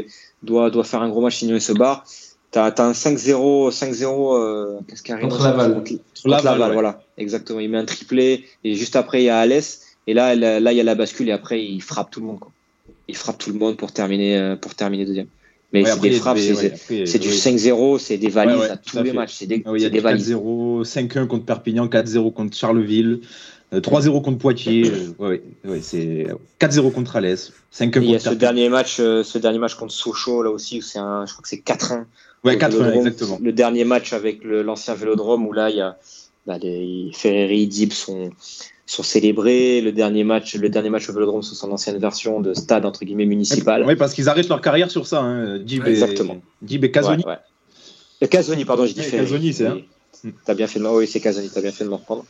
doit, 0.44 0.70
doit 0.70 0.84
faire 0.84 1.02
un 1.02 1.10
gros 1.10 1.22
match 1.22 1.38
sinon 1.38 1.56
il 1.56 1.62
se 1.62 1.72
barre. 1.72 2.04
T'as 2.52 2.66
as 2.66 2.84
un 2.84 2.92
5-0, 2.92 3.72
5-0, 3.72 4.36
euh, 4.36 4.80
qu'est-ce 4.88 5.02
qui 5.02 5.14
arrive? 5.14 5.30
Contre 5.30 5.44
Laval. 5.44 5.74
Contre 5.74 6.44
Laval, 6.44 6.74
voilà, 6.74 7.02
exactement. 7.18 7.62
Il 7.62 7.70
met 7.70 7.78
un 7.78 7.86
triplé 7.86 8.46
et 8.66 8.76
juste 8.76 8.98
après 8.98 9.22
il 9.22 9.26
y 9.26 9.30
a 9.30 9.40
Alès 9.40 9.82
et 10.08 10.14
là, 10.14 10.36
là, 10.36 10.72
il 10.72 10.76
y 10.76 10.82
a 10.82 10.84
la 10.84 10.96
bascule 10.96 11.30
et 11.30 11.32
après 11.32 11.64
il 11.64 11.82
frappe 11.82 12.12
tout 12.12 12.20
le 12.20 12.26
monde. 12.26 12.40
Quoi. 12.40 12.52
Il 13.08 13.16
frappe 13.16 13.38
tout 13.38 13.54
le 13.54 13.58
monde 13.58 13.78
pour 13.78 13.94
terminer, 13.94 14.38
euh, 14.38 14.56
pour 14.58 14.76
terminer 14.76 15.06
deuxième. 15.06 15.28
Mais 15.72 15.86
c'est 15.86 16.02
des 16.02 16.12
frappes, 16.12 16.38
c'est 16.38 17.20
du 17.20 17.30
5-0, 17.30 18.00
c'est 18.00 18.18
des 18.18 18.28
valises 18.28 18.64
à 18.64 18.76
tous 18.76 19.02
les 19.02 19.14
matchs. 19.14 19.36
C'est 19.36 19.46
des, 19.46 19.64
ah, 19.66 19.72
des 19.72 20.00
valises. 20.02 20.34
4-0, 20.34 20.84
5-1 20.84 21.28
contre 21.28 21.46
Perpignan, 21.46 21.88
4-0 21.88 22.34
contre 22.34 22.58
Charleville. 22.58 23.22
3-0 23.72 24.18
euh, 24.18 24.20
contre 24.20 24.38
Poitiers, 24.38 24.92
ouais, 25.18 25.42
ouais, 25.64 25.80
c'est 25.82 26.28
4-0 26.60 26.92
contre 26.92 27.16
Alès, 27.16 27.54
5-1 27.74 27.86
contre 27.86 27.98
Il 28.04 28.12
y 28.12 28.16
a 28.16 28.20
ce 28.20 28.32
dernier 28.32 28.68
match, 28.68 28.98
ce 28.98 29.38
dernier 29.38 29.60
match 29.60 29.76
contre 29.76 29.94
Sochaux 29.94 30.44
là 30.44 30.50
aussi 30.50 30.80
où 30.80 30.82
c'est 30.82 31.00
un, 31.00 31.26
je 31.26 31.32
crois 31.32 31.42
que 31.42 31.48
c'est 31.48 31.64
4-1 31.64 32.04
Ouais, 32.44 32.58
80, 32.58 32.94
exactement. 32.94 33.40
Le 33.42 33.52
dernier 33.52 33.84
match 33.84 34.14
avec 34.14 34.44
l'ancien 34.44 34.96
Vélodrome 34.96 35.46
où 35.48 35.54
là, 35.54 35.70
il 35.70 35.78
y 35.78 35.82
a 35.82 35.98
bah, 36.48 36.58
les 36.58 37.12
Ferreri, 37.14 37.68
Dib 37.68 37.92
sont, 37.94 38.32
sont 38.88 39.04
célébrés. 39.04 39.82
Le 39.82 39.92
dernier 39.92 40.24
match, 40.24 40.56
le 40.56 40.70
dernier 40.70 40.90
match 40.90 41.08
au 41.10 41.14
Vélodrome 41.14 41.44
sous 41.44 41.56
son 41.56 41.72
ancienne 41.72 41.98
version 42.00 42.42
de 42.42 42.54
stade 42.54 42.86
entre 42.86 43.06
guillemets 43.06 43.26
municipal. 43.26 43.84
Oui, 43.86 43.96
parce 43.96 44.14
qu'ils 44.14 44.28
arrêtent 44.28 44.50
leur 44.50 44.62
carrière 44.62 44.90
sur 44.90 45.06
ça. 45.06 45.22
Hein. 45.22 45.60
Dib, 45.60 45.88
et, 45.88 45.92
exactement. 45.92 46.38
Dib 46.62 46.84
et 46.84 46.92
Casoni. 46.92 47.24
Ouais, 47.26 47.38
ouais. 48.22 48.28
Casoni, 48.28 48.66
pardon, 48.66 48.86
je 48.86 48.94
dis 48.94 49.02
ouais, 49.02 49.12
Casoni, 49.12 49.54
c'est. 49.54 49.70
T'as 50.46 50.54
bien 50.54 50.68
fait 50.68 50.80
de 50.80 50.86
oui, 50.86 51.08
c'est 51.08 51.20
Casoni, 51.20 51.50
t'as 51.50 51.62
bien 51.62 51.72
fait 51.72 51.84
de 51.84 51.90
m'en 51.90 51.98
reprendre. 51.98 52.26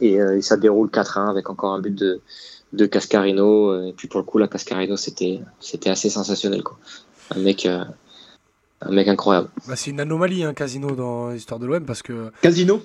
Et, 0.00 0.20
euh, 0.20 0.40
ça 0.40 0.56
déroule 0.56 0.88
4-1 0.88 1.30
avec 1.30 1.50
encore 1.50 1.72
un 1.72 1.80
but 1.80 1.94
de, 1.94 2.20
de 2.72 2.86
Cascarino. 2.86 3.88
Et 3.88 3.92
puis 3.92 4.08
pour 4.08 4.20
le 4.20 4.24
coup, 4.24 4.38
là, 4.38 4.46
Cascarino, 4.48 4.96
c'était, 4.96 5.40
c'était 5.60 5.90
assez 5.90 6.10
sensationnel. 6.10 6.62
Quoi. 6.62 6.78
Un 7.34 7.38
mec, 7.38 7.66
euh, 7.66 7.84
un 8.88 8.92
mec 8.92 9.08
incroyable. 9.08 9.48
Bah, 9.66 9.76
c'est 9.76 9.90
une 9.90 10.00
anomalie, 10.00 10.44
un 10.44 10.50
hein, 10.50 10.54
Casino 10.54 10.92
dans 10.92 11.30
l'histoire 11.30 11.60
de 11.60 11.66
l'OM 11.66 11.84
parce 11.84 12.02
que. 12.02 12.30
Casino? 12.42 12.82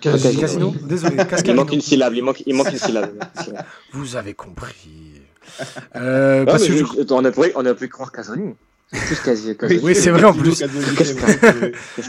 Casino, 0.00 0.40
Casino 0.40 0.74
Désolé, 0.82 1.16
Il 1.44 1.54
manque 1.54 1.72
une 1.72 1.80
syllabe, 1.80 2.14
il 2.14 2.22
manque, 2.22 2.42
il 2.46 2.54
manque 2.54 2.70
une 2.70 2.78
syllabe. 2.78 3.12
Vous 3.92 4.16
avez 4.16 4.34
compris. 4.34 5.22
Euh, 5.94 6.44
parce 6.44 6.66
que 6.66 7.12
on, 7.12 7.24
a 7.24 7.30
pu, 7.30 7.52
on 7.54 7.64
a 7.64 7.74
pu 7.74 7.88
croire 7.88 8.12
Casoni. 8.12 8.54
Oui, 8.92 9.94
c'est 9.96 10.10
vrai 10.10 10.24
en 10.24 10.32
plus. 10.32 10.62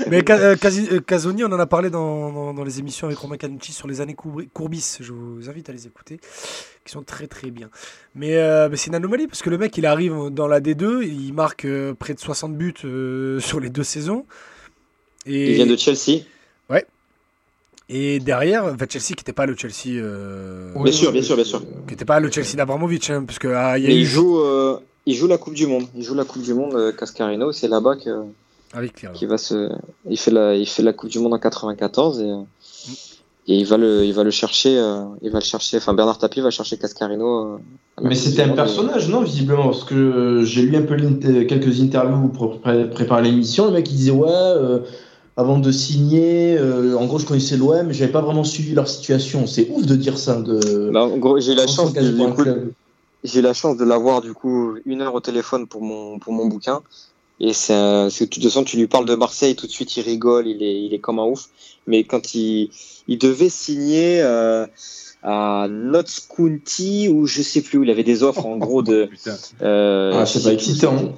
Mais 0.09 0.23
euh, 0.29 0.55
euh, 0.63 0.99
Casoni, 0.99 1.43
on 1.43 1.51
en 1.51 1.59
a 1.59 1.65
parlé 1.65 1.89
dans, 1.89 2.53
dans, 2.53 2.63
les 2.63 2.79
émissions 2.79 3.07
avec 3.07 3.17
Romain 3.17 3.37
Canucci 3.37 3.71
sur 3.71 3.87
les 3.87 3.99
années 3.99 4.15
Courbis. 4.15 4.97
Je 4.99 5.11
vous 5.11 5.49
invite 5.49 5.69
à 5.69 5.73
les 5.73 5.87
écouter, 5.87 6.19
qui 6.85 6.91
sont 6.91 7.01
très 7.01 7.25
très 7.25 7.49
bien. 7.49 7.69
Euh, 8.21 8.69
mais, 8.69 8.77
c'est 8.77 8.87
une 8.87 8.95
anomalie 8.95 9.25
parce 9.25 9.41
que 9.41 9.49
le 9.49 9.57
mec, 9.57 9.75
il 9.77 9.87
arrive 9.87 10.29
dans 10.29 10.47
la 10.47 10.61
D2, 10.61 11.03
il 11.03 11.33
marque 11.33 11.67
près 11.97 12.13
de 12.13 12.19
60 12.19 12.55
buts 12.55 12.73
sur 13.39 13.59
les 13.59 13.69
deux 13.69 13.83
saisons. 13.83 14.25
Et... 15.25 15.51
Il 15.51 15.55
vient 15.55 15.65
de 15.65 15.75
Chelsea. 15.75 16.25
Ouais. 16.69 16.85
Et 17.89 18.19
derrière, 18.19 18.75
Chelsea 18.87 19.07
qui 19.07 19.15
n'était 19.15 19.33
pas 19.33 19.47
le 19.47 19.55
Chelsea. 19.57 19.99
bien 20.75 20.91
sûr, 20.91 21.11
bien 21.11 21.23
sûr, 21.23 21.35
bien 21.35 21.45
sûr. 21.45 21.59
Qui 21.87 21.93
n'était 21.93 22.05
pas 22.05 22.19
le 22.19 22.29
Chelsea 22.29 22.55
d'Abramovic, 22.55 23.09
hein, 23.09 23.23
parce 23.25 23.39
que 23.39 23.47
ah, 23.47 23.79
il 23.79 24.05
joue 24.05 24.39
il 25.07 25.15
joue 25.15 25.25
la 25.25 25.39
Coupe 25.39 25.55
du 25.55 25.65
Monde. 25.65 25.85
Il 25.95 26.03
joue 26.03 26.13
la 26.13 26.25
Coupe 26.25 26.43
du 26.43 26.53
Monde, 26.53 26.95
Cascarino. 26.95 27.51
C'est 27.51 27.67
là-bas 27.67 27.95
que. 27.95 28.25
qui 29.15 29.25
va 29.25 29.39
se. 29.39 29.71
Il 30.07 30.19
fait 30.19 30.31
la, 30.31 30.53
il 30.53 30.67
fait 30.67 30.83
la 30.83 30.93
Coupe 30.93 31.09
du 31.09 31.17
Monde 31.17 31.33
en 31.33 31.39
94 31.39 32.21
et 32.21 32.33
et 33.49 33.55
il 33.55 33.65
va 33.65 33.77
le, 33.77 34.03
il 34.03 34.13
va 34.13 34.23
le 34.23 34.31
chercher, 34.31 34.77
euh, 34.77 35.03
il 35.21 35.31
va 35.31 35.39
le 35.39 35.45
chercher. 35.45 35.77
Enfin, 35.77 35.93
Bernard 35.93 36.17
Tapie 36.17 36.41
va 36.41 36.49
chercher 36.49 36.77
Cascarino. 36.77 37.53
Euh, 37.53 37.57
Mais 38.01 38.15
c'était 38.15 38.41
un 38.41 38.49
personnage, 38.49 39.07
non, 39.07 39.21
visiblement, 39.21 39.69
parce 39.69 39.85
que 39.85 40.43
j'ai 40.43 40.63
lu 40.63 40.75
un 40.75 40.81
peu 40.81 40.97
quelques 41.45 41.79
interviews 41.79 42.27
pour 42.27 42.59
préparer 42.59 43.21
l'émission. 43.23 43.67
Le 43.67 43.71
mec 43.71 43.89
il 43.89 43.95
disait 43.95 44.11
ouais, 44.11 44.27
euh, 44.29 44.79
avant 45.37 45.59
de 45.59 45.71
signer, 45.71 46.59
en 46.59 47.05
gros 47.05 47.19
je 47.19 47.25
connaissais 47.25 47.55
l'OM, 47.55 47.87
mais 47.87 47.93
j'avais 47.93 48.11
pas 48.11 48.21
vraiment 48.21 48.43
suivi 48.43 48.73
leur 48.73 48.89
situation. 48.89 49.47
C'est 49.47 49.69
ouf 49.71 49.85
de 49.85 49.95
dire 49.95 50.17
ça. 50.17 50.41
De... 50.41 50.89
Bah, 50.91 51.03
en 51.03 51.17
gros, 51.17 51.39
j'ai 51.39 51.53
eu 51.53 51.55
la 51.55 51.67
chance 51.67 51.93
de, 51.93 52.01
j'ai 53.23 53.41
la 53.41 53.53
chance 53.53 53.77
de 53.77 53.83
l'avoir 53.83 54.21
du 54.21 54.33
coup 54.33 54.77
une 54.85 55.01
heure 55.01 55.15
au 55.15 55.19
téléphone 55.19 55.67
pour 55.67 55.81
mon 55.81 56.19
pour 56.19 56.33
mon 56.33 56.45
bouquin. 56.47 56.81
Et 57.39 57.53
c'est 57.53 57.73
de 57.75 58.25
toute 58.25 58.43
façon, 58.43 58.63
tu 58.63 58.77
lui 58.77 58.87
parles 58.87 59.05
de 59.05 59.13
Marseille, 59.13 59.55
tout 59.55 59.67
de 59.67 59.71
suite 59.71 59.95
il 59.95 60.01
rigole, 60.01 60.47
il 60.47 60.63
est, 60.63 60.81
il 60.81 60.93
est 60.93 60.99
comme 60.99 61.19
un 61.19 61.25
ouf. 61.25 61.49
Mais 61.85 62.03
quand 62.03 62.33
il, 62.33 62.71
il 63.07 63.17
devait 63.19 63.49
signer 63.49 64.21
euh, 64.21 64.65
à 65.21 65.67
Notts 65.69 66.27
County 66.35 67.09
ou 67.09 67.27
je 67.27 67.41
sais 67.41 67.61
plus 67.61 67.77
où 67.77 67.83
il 67.83 67.91
avait 67.91 68.03
des 68.03 68.23
offres 68.23 68.45
en 68.45 68.57
gros 68.57 68.81
de. 68.81 69.09
Euh, 69.61 70.11
ah, 70.13 70.25
c'est 70.25 70.43
pas 70.43 70.53
excitant. 70.53 71.15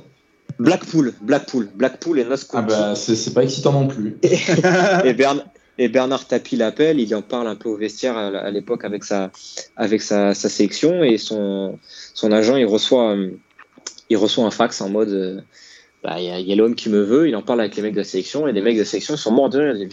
Blackpool, 0.59 1.13
Blackpool, 1.21 1.69
Blackpool 1.75 2.19
et 2.19 2.25
Notts 2.25 2.47
County. 2.47 2.73
Ah 2.75 2.91
bah 2.91 2.95
c'est 2.95 3.33
pas 3.33 3.43
excitant 3.43 3.71
non 3.71 3.87
plus. 3.87 4.17
et, 4.23 5.13
Bernard, 5.13 5.45
et 5.79 5.87
Bernard 5.87 6.27
Tapie 6.27 6.57
l'appelle, 6.57 6.99
il 6.99 7.15
en 7.15 7.21
parle 7.21 7.47
un 7.47 7.55
peu 7.55 7.69
au 7.69 7.77
vestiaire 7.77 8.17
à, 8.17 8.51
l'époque 8.51 8.83
avec 8.83 9.03
sa 9.03 9.31
avec 9.77 10.01
sa, 10.01 10.35
sa, 10.35 10.49
sélection 10.49 11.03
et 11.03 11.17
son 11.17 11.79
son 12.13 12.31
agent 12.31 12.57
il 12.57 12.65
reçoit 12.65 13.15
il 14.09 14.17
reçoit 14.17 14.45
un 14.45 14.51
fax 14.51 14.81
en 14.81 14.89
mode 14.89 15.09
euh, 15.09 15.41
bah, 16.03 16.19
il 16.19 16.47
y 16.47 16.53
a, 16.53 16.55
l'homme 16.55 16.75
qui 16.75 16.89
me 16.89 17.01
veut, 17.01 17.27
il 17.27 17.35
en 17.35 17.41
parle 17.41 17.61
avec 17.61 17.75
les 17.75 17.81
mecs 17.81 17.93
de 17.93 17.99
la 17.99 18.03
sélection, 18.05 18.47
et 18.47 18.53
les 18.53 18.61
mecs 18.61 18.75
de 18.75 18.81
la 18.81 18.85
sélection 18.85 19.17
sont 19.17 19.31
morts 19.31 19.49
de 19.49 19.59
rire. 19.59 19.75
Ils 19.75 19.91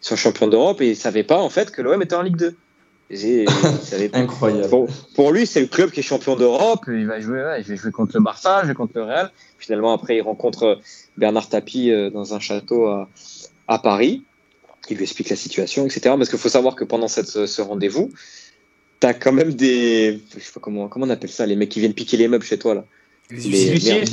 sont 0.00 0.16
champions 0.16 0.48
d'Europe 0.48 0.82
et 0.82 0.90
ils 0.90 0.96
savaient 0.96 1.24
pas 1.24 1.38
en 1.38 1.48
fait 1.48 1.70
que 1.70 1.80
l'OM 1.80 2.00
était 2.02 2.14
en 2.14 2.22
Ligue 2.22 2.36
2. 2.36 2.54
Incroyable. 4.12 4.86
Pour, 5.14 5.32
lui, 5.32 5.46
c'est 5.46 5.60
le 5.60 5.66
club 5.66 5.90
qui 5.90 6.00
est 6.00 6.02
champion 6.02 6.36
d'Europe. 6.36 6.84
Il 6.88 7.06
va 7.06 7.20
jouer, 7.20 7.42
ouais, 7.42 7.62
je 7.62 7.68
vais 7.68 7.76
jouer 7.76 7.90
contre 7.90 8.12
le 8.14 8.22
Barça, 8.22 8.60
je 8.64 8.68
vais 8.68 8.74
contre 8.74 8.92
le 8.96 9.04
Real. 9.04 9.30
Finalement, 9.58 9.94
après, 9.94 10.16
il 10.18 10.20
rencontre 10.20 10.78
Bernard 11.16 11.48
Tapie 11.48 11.90
euh, 11.90 12.10
dans 12.10 12.34
un 12.34 12.38
château 12.38 12.86
à, 12.86 13.08
à 13.66 13.78
Paris. 13.78 14.24
Il 14.90 14.96
lui 14.96 15.04
explique 15.04 15.28
la 15.28 15.36
situation, 15.36 15.84
etc. 15.86 16.14
Parce 16.16 16.28
qu'il 16.28 16.38
faut 16.38 16.48
savoir 16.48 16.74
que 16.74 16.84
pendant 16.84 17.08
cette, 17.08 17.46
ce 17.46 17.62
rendez-vous, 17.62 18.10
tu 19.00 19.06
as 19.06 19.14
quand 19.14 19.32
même 19.32 19.54
des. 19.54 20.20
Je 20.34 20.40
sais 20.40 20.52
pas 20.52 20.60
comment, 20.60 20.88
comment 20.88 21.06
on 21.06 21.10
appelle 21.10 21.30
ça, 21.30 21.46
les 21.46 21.56
mecs 21.56 21.68
qui 21.68 21.80
viennent 21.80 21.94
piquer 21.94 22.16
les 22.16 22.28
meubles 22.28 22.44
chez 22.44 22.58
toi, 22.58 22.74
là. 22.74 22.84
Les 23.30 23.42
huissiers. 23.42 24.04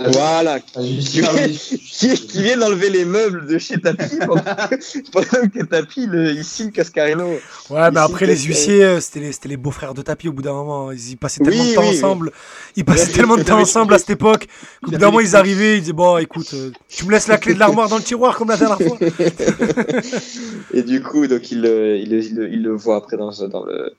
Voilà. 0.00 0.58
qui, 0.60 1.10
qui, 1.10 2.42
viennent 2.42 2.62
enlever 2.62 2.88
les 2.88 3.04
meubles 3.04 3.46
de 3.46 3.58
chez 3.58 3.78
Tapi 3.78 4.04
pendant 5.12 5.48
que 5.48 5.64
Tapi 5.64 6.04
il 6.04 6.42
signe 6.42 6.70
Cascarino. 6.70 7.38
Ouais, 7.68 7.90
mais 7.90 8.00
après 8.00 8.24
les 8.24 8.38
huissiers, 8.38 8.82
euh, 8.82 9.00
c'était 9.00 9.20
les, 9.20 9.32
les 9.44 9.56
beaux-frères 9.58 9.92
de 9.92 10.00
Tapi 10.00 10.28
au 10.28 10.32
bout 10.32 10.40
d'un 10.40 10.54
moment. 10.54 10.90
Ils, 10.90 11.18
passaient 11.18 11.44
tellement 11.44 11.64
de 11.64 11.74
temps 11.74 11.86
ensemble. 11.86 12.32
Ils 12.76 12.84
passaient 12.84 13.12
tellement 13.12 13.36
de 13.36 13.42
temps 13.42 13.60
ensemble 13.60 13.92
à 13.92 13.98
cette 13.98 14.10
époque 14.10 14.46
qu'au 14.82 14.90
bout 14.90 14.96
d'un 14.96 15.06
moment 15.06 15.20
ils 15.20 15.36
arrivaient, 15.36 15.76
ils 15.76 15.80
disaient 15.80 15.92
Bon, 15.92 16.16
écoute, 16.16 16.50
euh, 16.54 16.70
tu 16.88 17.04
me 17.04 17.10
laisses 17.10 17.28
la 17.28 17.36
clé 17.36 17.52
de 17.52 17.58
l'armoire 17.58 17.90
dans 17.90 17.98
le 17.98 18.02
tiroir 18.02 18.36
comme 18.38 18.48
la 18.48 18.56
dernière 18.56 18.78
fois. 18.78 18.96
et 20.72 20.82
du 20.82 21.02
coup, 21.02 21.26
donc 21.26 21.50
il, 21.50 21.66
il, 21.66 22.10
il, 22.10 22.48
il 22.52 22.62
le 22.62 22.74
voit 22.74 22.96
après 22.96 23.18
dans, 23.18 23.32
dans, 23.48 23.66
le, 23.66 23.94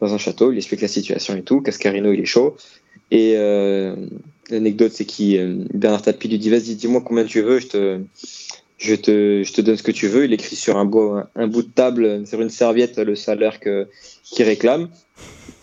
dans 0.00 0.14
un 0.14 0.18
château, 0.18 0.52
il 0.52 0.58
explique 0.58 0.80
la 0.80 0.88
situation 0.88 1.34
et 1.34 1.42
tout. 1.42 1.60
Cascarino, 1.60 2.12
il 2.12 2.20
est 2.20 2.24
chaud. 2.24 2.56
Et 3.12 3.34
euh, 3.36 3.94
l'anecdote, 4.48 4.90
c'est 4.92 5.04
qu'il 5.04 5.38
euh, 5.38 5.54
Bernard 5.74 6.00
Tapie 6.00 6.28
lui 6.28 6.38
dit 6.38 6.48
Vas-y, 6.48 6.76
dis-moi 6.76 7.02
combien 7.04 7.24
tu 7.24 7.42
veux, 7.42 7.58
je 7.58 7.66
te, 7.66 8.00
je, 8.78 8.94
te, 8.94 9.42
je 9.44 9.52
te 9.52 9.60
donne 9.60 9.76
ce 9.76 9.82
que 9.82 9.92
tu 9.92 10.08
veux. 10.08 10.24
Il 10.24 10.32
écrit 10.32 10.56
sur 10.56 10.78
un, 10.78 10.86
beau, 10.86 11.18
un 11.36 11.46
bout 11.46 11.62
de 11.62 11.68
table, 11.68 12.26
sur 12.26 12.40
une 12.40 12.48
serviette, 12.48 12.96
le 12.96 13.14
salaire 13.14 13.60
qu'il 13.60 14.44
réclame. 14.44 14.88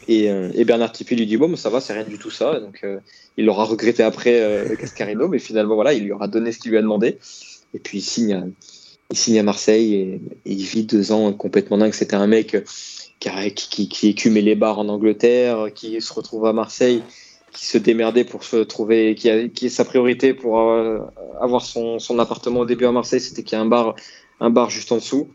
Et, 0.07 0.29
euh, 0.29 0.51
et, 0.53 0.63
Bernard 0.63 0.91
Tapie 0.91 1.15
lui 1.15 1.25
dit 1.25 1.37
Bon, 1.37 1.47
mais 1.47 1.57
ça 1.57 1.71
va, 1.71 1.81
c'est 1.81 1.93
rien 1.93 2.03
du 2.03 2.19
tout 2.19 2.29
ça. 2.29 2.59
Donc, 2.59 2.85
il 3.35 3.45
l'aura 3.45 3.65
regretté 3.65 4.03
après 4.03 4.67
Cascarino, 4.79 5.27
mais 5.27 5.39
finalement, 5.39 5.73
voilà, 5.73 5.93
il 5.93 6.03
lui 6.03 6.11
aura 6.11 6.27
donné 6.27 6.51
ce 6.51 6.59
qu'il 6.59 6.69
lui 6.69 6.77
a 6.77 6.83
demandé. 6.83 7.17
Et 7.73 7.79
puis, 7.79 7.97
il 7.97 8.01
signe, 8.01 8.51
il 9.09 9.17
signe 9.17 9.39
à 9.39 9.43
Marseille 9.43 9.95
et, 9.95 10.21
il 10.45 10.61
vit 10.61 10.83
deux 10.83 11.11
ans 11.11 11.33
complètement 11.33 11.79
dingue. 11.79 11.93
C'était 11.93 12.15
un 12.15 12.27
mec 12.27 12.57
qui, 13.19 13.29
qui, 13.55 13.89
qui, 13.89 14.07
écumait 14.09 14.41
les 14.41 14.55
bars 14.55 14.77
en 14.77 14.87
Angleterre, 14.87 15.69
qui 15.73 15.99
se 15.99 16.13
retrouve 16.13 16.45
à 16.45 16.53
Marseille 16.53 17.01
qui 17.51 17.65
se 17.65 17.77
démerdait 17.77 18.23
pour 18.23 18.43
se 18.43 18.57
trouver, 18.57 19.15
qui, 19.15 19.27
est 19.29 19.69
sa 19.69 19.85
priorité 19.85 20.33
pour 20.33 20.59
euh, 20.59 20.99
avoir 21.41 21.63
son, 21.63 21.97
appartement 22.19 22.61
au 22.61 22.65
début 22.65 22.85
à 22.85 22.91
Marseille, 22.91 23.19
c'était 23.19 23.43
qu'il 23.43 23.57
y 23.57 23.59
a 23.59 23.63
un 23.63 23.67
bar, 23.67 23.95
un 24.39 24.49
bar 24.49 24.69
juste 24.69 24.91
en 24.91 24.97
dessous. 24.97 25.29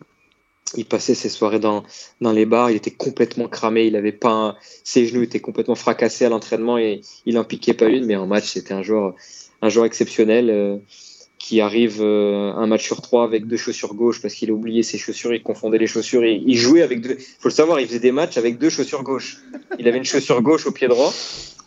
Il 0.76 0.86
passait 0.86 1.14
ses 1.14 1.28
soirées 1.28 1.60
dans, 1.60 1.84
les 2.20 2.46
bars, 2.46 2.70
il 2.70 2.76
était 2.76 2.90
complètement 2.90 3.48
cramé, 3.48 3.86
il 3.86 3.96
avait 3.96 4.12
pas 4.12 4.56
ses 4.82 5.06
genoux 5.06 5.22
étaient 5.22 5.40
complètement 5.40 5.76
fracassés 5.76 6.24
à 6.24 6.28
l'entraînement 6.28 6.78
et 6.78 7.02
il 7.26 7.38
en 7.38 7.44
piquait 7.44 7.74
pas 7.74 7.86
une, 7.86 8.06
mais 8.06 8.16
en 8.16 8.26
match 8.26 8.52
c'était 8.52 8.74
un 8.74 8.82
joueur, 8.82 9.14
un 9.62 9.68
joueur 9.68 9.84
exceptionnel 9.84 10.50
euh, 10.50 10.78
qui 11.38 11.60
arrive 11.60 11.98
euh, 12.00 12.52
un 12.54 12.66
match 12.66 12.84
sur 12.84 13.02
trois 13.02 13.22
avec 13.22 13.46
deux 13.46 13.58
chaussures 13.58 13.94
gauche 13.94 14.20
parce 14.20 14.34
qu'il 14.34 14.50
a 14.50 14.52
oublié 14.52 14.82
ses 14.82 14.98
chaussures, 14.98 15.32
il 15.32 15.42
confondait 15.42 15.78
les 15.78 15.86
chaussures 15.86 16.24
et 16.24 16.42
il 16.44 16.56
jouait 16.56 16.82
avec 16.82 17.02
deux. 17.02 17.18
Faut 17.38 17.48
le 17.48 17.54
savoir, 17.54 17.78
il 17.78 17.86
faisait 17.86 18.00
des 18.00 18.12
matchs 18.12 18.38
avec 18.38 18.58
deux 18.58 18.70
chaussures 18.70 19.02
gauche. 19.02 19.38
Il 19.78 19.86
avait 19.86 19.98
une 19.98 20.04
chaussure 20.04 20.42
gauche 20.42 20.66
au 20.66 20.72
pied 20.72 20.88
droit 20.88 21.12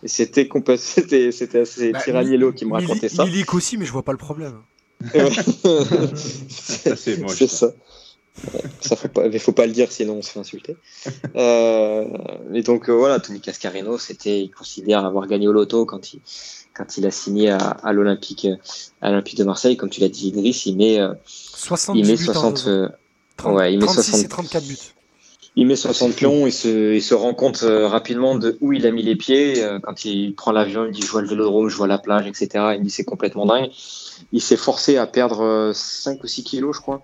et 0.04 0.08
c'était 0.08 0.50
c'était 0.78 1.32
c'était 1.32 1.60
assez 1.60 1.92
bah, 1.92 2.02
qui 2.02 2.66
me 2.66 2.74
racontait 2.74 3.10
ça. 3.10 3.26
Milik 3.26 3.54
aussi, 3.54 3.78
mais 3.78 3.86
je 3.86 3.92
vois 3.92 4.04
pas 4.04 4.12
le 4.12 4.18
problème. 4.18 4.62
c'est 5.70 7.18
moche. 7.20 7.36
C'est 7.36 7.48
ça. 7.48 7.72
ça 8.82 8.96
faut 8.96 9.08
pas, 9.08 9.40
faut 9.40 9.52
pas 9.52 9.68
le 9.68 9.74
dire 9.74 9.92
sinon 9.92 10.16
on 10.16 10.22
se 10.22 10.32
fait 10.32 10.40
insulter. 10.40 10.76
Euh, 11.36 12.06
et 12.54 12.64
donc 12.64 12.90
euh, 12.90 12.94
voilà, 12.94 13.20
Tony 13.20 13.42
Cascarino, 13.42 13.98
c'était, 13.98 14.42
il 14.42 14.50
considère 14.50 15.06
avoir 15.06 15.28
gagné 15.28 15.48
au 15.48 15.52
loto 15.52 15.86
quand 15.86 16.14
il, 16.14 16.22
quand 16.74 16.98
il 16.98 17.06
a 17.06 17.12
signé 17.12 17.52
à, 17.52 17.58
à 17.58 17.94
l'Olympique, 17.94 18.48
à 19.02 19.10
l'Olympique 19.10 19.38
de 19.38 19.44
Marseille, 19.44 19.78
comme 19.78 19.90
tu 19.90 20.02
l'as 20.02 20.10
dit, 20.10 20.30
Idriss, 20.30 20.66
il 20.66 20.78
met, 20.78 21.00
60 21.26 21.96
il 21.96 22.08
met 22.08 22.18
60, 22.18 22.66
euh, 22.68 22.90
ouais, 23.46 23.74
il 23.74 23.80
met 23.80 23.88
60, 23.88 24.22
et 24.22 24.28
34 24.28 24.68
buts 24.68 24.78
il 25.58 25.66
met 25.66 25.76
60 25.76 26.14
pions 26.14 26.46
et 26.46 26.52
se, 26.52 26.94
il 26.94 27.02
se 27.02 27.16
rend 27.16 27.34
compte 27.34 27.64
euh, 27.64 27.88
rapidement 27.88 28.36
de 28.36 28.60
où 28.62 28.74
il 28.74 28.86
a 28.86 28.92
mis 28.92 29.02
les 29.02 29.16
pieds. 29.16 29.64
Euh, 29.64 29.80
quand 29.80 30.06
il 30.06 30.36
prend 30.36 30.52
l'avion, 30.52 30.86
il 30.86 30.92
dit 30.92 31.02
je 31.02 31.10
vois 31.10 31.24
le 31.24 31.28
vélodrome, 31.28 31.68
je 31.68 31.76
vois 31.76 31.88
la 31.88 31.98
plage, 31.98 32.28
etc. 32.28 32.76
Il 32.78 32.84
dit 32.84 32.92
c'est 32.92 33.04
complètement 33.04 33.48
dingue. 33.48 33.72
Il 34.32 34.40
s'est 34.40 34.56
forcé 34.56 34.98
à 34.98 35.08
perdre 35.08 35.72
5 35.74 36.12
euh, 36.12 36.24
ou 36.24 36.28
6 36.28 36.44
kilos, 36.44 36.76
je 36.76 36.82
crois, 36.82 37.04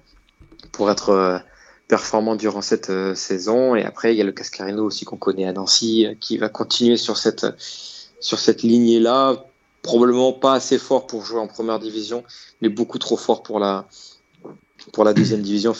pour 0.71 0.91
être 0.91 1.41
performant 1.87 2.35
durant 2.35 2.61
cette 2.61 2.91
saison. 3.15 3.73
Et 3.73 3.83
après, 3.83 4.13
il 4.13 4.17
y 4.19 4.21
a 4.21 4.23
le 4.23 4.31
Cascarino 4.31 4.85
aussi 4.85 5.03
qu'on 5.03 5.17
connaît 5.17 5.45
à 5.45 5.51
Nancy, 5.51 6.05
qui 6.19 6.37
va 6.37 6.47
continuer 6.47 6.97
sur 6.97 7.17
cette, 7.17 7.47
sur 8.19 8.37
cette 8.37 8.61
lignée-là. 8.61 9.45
Probablement 9.81 10.31
pas 10.31 10.53
assez 10.53 10.77
fort 10.77 11.07
pour 11.07 11.25
jouer 11.25 11.39
en 11.39 11.47
première 11.47 11.79
division, 11.79 12.23
mais 12.61 12.69
beaucoup 12.69 12.99
trop 12.99 13.17
fort 13.17 13.41
pour 13.41 13.59
la, 13.59 13.87
pour 14.91 15.03
la 15.03 15.13
deuxième 15.13 15.41
division. 15.41 15.73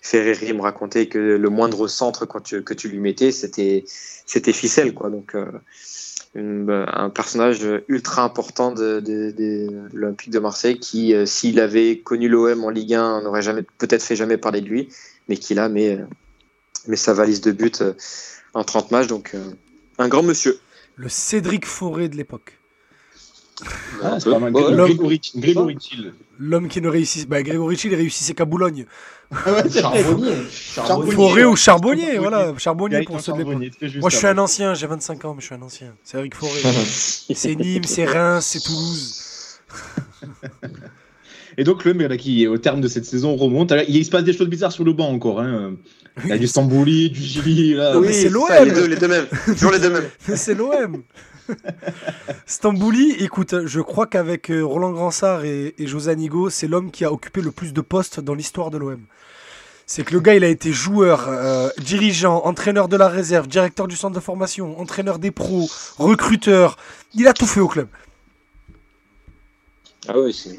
Ferreri 0.00 0.52
me 0.52 0.60
racontait 0.60 1.08
que 1.08 1.18
le 1.18 1.48
moindre 1.48 1.88
centre 1.88 2.26
que 2.26 2.74
tu 2.74 2.88
lui 2.88 2.98
mettais, 2.98 3.32
c'était 3.32 3.84
c'était 4.26 4.52
ficelle 4.52 4.92
quoi. 4.92 5.08
Donc 5.08 5.34
euh, 5.34 5.50
un 6.36 7.10
personnage 7.10 7.66
ultra 7.88 8.22
important 8.22 8.72
de, 8.72 9.02
l'Olympique 9.92 10.30
de 10.30 10.38
Marseille 10.38 10.78
qui, 10.78 11.14
euh, 11.14 11.26
s'il 11.26 11.60
avait 11.60 12.00
connu 12.00 12.28
l'OM 12.28 12.64
en 12.64 12.70
Ligue 12.70 12.94
1, 12.94 13.22
n'aurait 13.22 13.42
jamais 13.42 13.62
peut-être 13.78 14.02
fait 14.02 14.16
jamais 14.16 14.36
parler 14.36 14.60
de 14.60 14.66
lui, 14.66 14.88
mais 15.28 15.36
qui 15.36 15.54
là 15.54 15.68
met, 15.68 15.98
met 16.86 16.96
sa 16.96 17.14
valise 17.14 17.40
de 17.40 17.52
but 17.52 17.82
euh, 17.82 17.92
en 18.52 18.64
30 18.64 18.90
matchs. 18.90 19.06
Donc 19.06 19.34
un 19.98 20.08
grand 20.08 20.22
monsieur. 20.22 20.58
Le 20.96 21.08
Cédric 21.08 21.66
Forêt 21.66 22.08
de 22.08 22.16
l'époque. 22.16 22.58
Ah, 24.02 24.18
c'est 24.18 24.30
pas 24.30 24.38
mal. 24.38 24.52
Grégory, 24.52 25.20
L'homme 26.38 26.68
qui 26.68 26.80
ne 26.80 26.88
réussit. 26.88 27.28
Bah, 27.28 27.42
Grégory 27.42 27.76
il 27.84 27.94
réussissait 27.94 28.34
qu'à 28.34 28.44
Boulogne. 28.44 28.86
Ah 29.32 29.62
charbonnier. 29.68 31.12
Forêt 31.12 31.44
ou 31.44 31.56
charbonnier, 31.56 32.18
voilà. 32.18 32.52
Charbonnier 32.58 33.02
pour 33.04 33.20
ceux 33.20 33.32
de 33.32 33.44
Moi, 34.00 34.10
je 34.10 34.16
suis 34.16 34.26
un 34.26 34.38
ancien, 34.38 34.74
j'ai 34.74 34.86
25 34.86 35.24
ans, 35.24 35.34
mais 35.34 35.40
je 35.40 35.46
suis 35.46 35.54
un 35.54 35.62
ancien. 35.62 35.94
C'est 36.02 36.18
Eric 36.18 36.34
Forêt. 36.34 36.60
c'est 37.34 37.54
Nîmes, 37.54 37.84
c'est 37.84 38.04
Reims, 38.04 38.46
c'est 38.46 38.60
Toulouse. 38.60 39.60
Et 41.56 41.62
donc, 41.62 41.84
le 41.84 41.94
mec 41.94 42.18
qui, 42.18 42.48
au 42.48 42.58
terme 42.58 42.80
de 42.80 42.88
cette 42.88 43.04
saison, 43.04 43.36
remonte. 43.36 43.72
Il 43.88 44.04
se 44.04 44.10
passe 44.10 44.24
des 44.24 44.32
choses 44.32 44.48
bizarres 44.48 44.72
sur 44.72 44.84
le 44.84 44.92
banc 44.92 45.08
encore. 45.08 45.40
Hein. 45.40 45.76
Il 46.24 46.30
y 46.30 46.32
a 46.32 46.38
du 46.38 46.48
Stambouli, 46.48 47.10
du 47.10 47.20
Gili. 47.20 47.76
Oui, 47.96 48.12
c'est 48.12 48.28
l'OM. 48.28 48.48
Les 48.64 48.72
deux, 48.72 48.86
les 48.86 48.96
deux 48.96 49.08
mêmes. 49.08 49.26
Toujours 49.46 49.70
les 49.70 49.78
deux 49.78 49.90
mêmes. 49.90 50.08
c'est 50.36 50.54
l'OM. 50.54 51.02
Stambouli, 52.46 53.12
écoute, 53.20 53.66
je 53.66 53.80
crois 53.80 54.06
qu'avec 54.06 54.50
euh, 54.50 54.62
Roland 54.62 54.92
Gransart 54.92 55.44
et, 55.44 55.74
et 55.78 55.86
José 55.86 56.10
Anigo, 56.12 56.50
c'est 56.50 56.66
l'homme 56.66 56.90
qui 56.90 57.04
a 57.04 57.12
occupé 57.12 57.40
le 57.40 57.50
plus 57.50 57.72
de 57.72 57.80
postes 57.80 58.20
dans 58.20 58.34
l'histoire 58.34 58.70
de 58.70 58.78
l'OM. 58.78 59.00
c'est 59.86 60.04
que 60.04 60.12
le 60.12 60.20
gars, 60.20 60.34
il 60.34 60.44
a 60.44 60.48
été 60.48 60.72
joueur, 60.72 61.28
euh, 61.28 61.68
dirigeant, 61.78 62.42
entraîneur 62.44 62.88
de 62.88 62.96
la 62.96 63.08
réserve, 63.08 63.46
directeur 63.46 63.88
du 63.88 63.96
centre 63.96 64.14
de 64.14 64.20
formation, 64.20 64.78
entraîneur 64.80 65.18
des 65.18 65.30
pros, 65.30 65.68
recruteur. 65.98 66.76
Il 67.14 67.28
a 67.28 67.32
tout 67.32 67.46
fait 67.46 67.60
au 67.60 67.68
club. 67.68 67.88
Ah 70.08 70.18
oui, 70.18 70.34
c'est. 70.34 70.58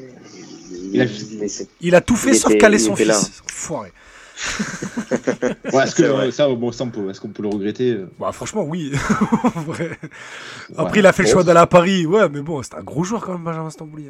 Il, 1.80 1.94
a... 1.94 2.00
tout 2.00 2.16
fait 2.16 2.34
sauf 2.34 2.56
caler 2.58 2.78
son 2.78 2.96
fils. 2.96 3.42
Foiré. 3.46 3.92
ouais, 5.72 5.84
est-ce 5.84 5.94
que 5.94 6.30
ça, 6.30 6.48
bon, 6.48 6.70
ça 6.70 6.84
est-ce 7.10 7.20
qu'on 7.20 7.28
peut 7.28 7.42
le 7.42 7.48
regretter 7.48 7.92
euh? 7.92 8.10
Bah, 8.18 8.32
Franchement, 8.32 8.64
oui. 8.64 8.92
Après, 10.76 10.98
il 10.98 11.06
a 11.06 11.12
fait 11.12 11.22
le 11.22 11.28
choix 11.28 11.42
d'aller 11.42 11.60
à 11.60 11.66
Paris. 11.66 12.04
Ouais, 12.06 12.28
mais 12.28 12.42
bon, 12.42 12.62
c'est 12.62 12.74
un 12.74 12.82
gros 12.82 13.02
joueur 13.02 13.24
quand 13.24 13.32
même, 13.32 13.44
Benjamin 13.44 13.70
Stambouli. 13.70 14.08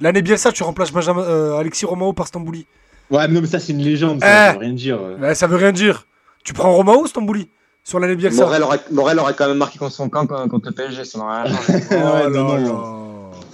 L'année 0.00 0.22
bien 0.22 0.36
ça, 0.36 0.50
tu 0.50 0.62
remplaces 0.64 0.92
Benjamin, 0.92 1.22
euh, 1.22 1.58
Alexis 1.58 1.86
Romao 1.86 2.12
par 2.12 2.26
Stambouli. 2.26 2.66
Ouais, 3.10 3.28
mais 3.28 3.34
non, 3.34 3.40
mais 3.40 3.46
ça, 3.46 3.60
c'est 3.60 3.72
une 3.72 3.82
légende. 3.82 4.20
Ça, 4.20 4.50
eh 4.50 4.52
veut 4.54 4.58
rien 4.58 4.72
dire. 4.72 4.98
Bah, 5.20 5.34
ça 5.34 5.46
veut 5.46 5.56
rien 5.56 5.72
dire. 5.72 6.06
Tu 6.44 6.52
prends 6.52 6.72
Romao, 6.72 7.06
Stambouli 7.06 7.48
sur 7.88 7.98
l'année 8.00 8.16
bien 8.16 8.28
Morel 8.28 8.62
aurait, 8.62 8.80
Morel 8.90 9.18
aurait 9.18 9.32
quand 9.32 9.48
même 9.48 9.56
marqué 9.56 9.78
contre 9.78 9.94
son 9.94 10.10
camp 10.10 10.26
contre 10.26 10.68
le 10.68 10.74
PSG, 10.74 11.06
ça 11.06 11.18
n'aurait 11.18 11.44
rien 11.44 11.56
oh, 12.26 12.28
non, 12.28 12.58
non. 12.58 12.97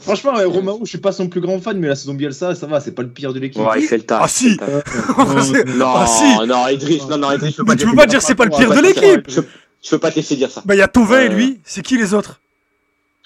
Franchement, 0.04 0.34
Romao, 0.46 0.80
je 0.82 0.90
suis 0.90 0.98
pas 0.98 1.12
son 1.12 1.28
plus 1.28 1.40
grand 1.40 1.58
fan, 1.60 1.78
mais 1.78 1.88
la 1.88 1.96
saison 1.96 2.12
Bielsa, 2.12 2.54
ça 2.54 2.66
va, 2.66 2.78
c'est 2.78 2.92
pas 2.92 3.02
le 3.02 3.08
pire 3.08 3.32
de 3.32 3.40
l'équipe. 3.40 3.62
Ouais, 3.62 3.80
il 3.80 3.86
fait 3.86 3.96
le 3.96 4.02
taf. 4.02 4.20
Ah 4.22 4.28
si 4.28 4.56
Non, 5.76 5.94
ah, 5.96 6.06
si 6.06 6.46
non, 6.46 6.68
Idriss, 6.68 7.06
non, 7.08 7.16
non, 7.16 7.32
Idriss, 7.32 7.52
je 7.52 7.56
peux 7.56 7.64
pas 7.64 7.76
Tu 7.76 7.86
peux 7.86 7.96
pas 7.96 8.06
dire 8.06 8.20
c'est 8.20 8.34
pas 8.34 8.44
le 8.44 8.50
pire 8.50 8.70
de 8.70 8.80
l'équipe 8.80 9.30
Je 9.30 9.90
peux 9.90 9.98
pas 9.98 10.10
te 10.10 10.16
laisser 10.16 10.36
dire 10.36 10.50
ça. 10.50 10.62
Bah, 10.64 10.74
il 10.74 10.78
y 10.78 10.82
a 10.82 10.88
Tovin 10.88 11.20
et 11.20 11.28
lui, 11.30 11.60
c'est 11.64 11.82
qui 11.82 11.96
les 11.96 12.12
autres? 12.12 12.40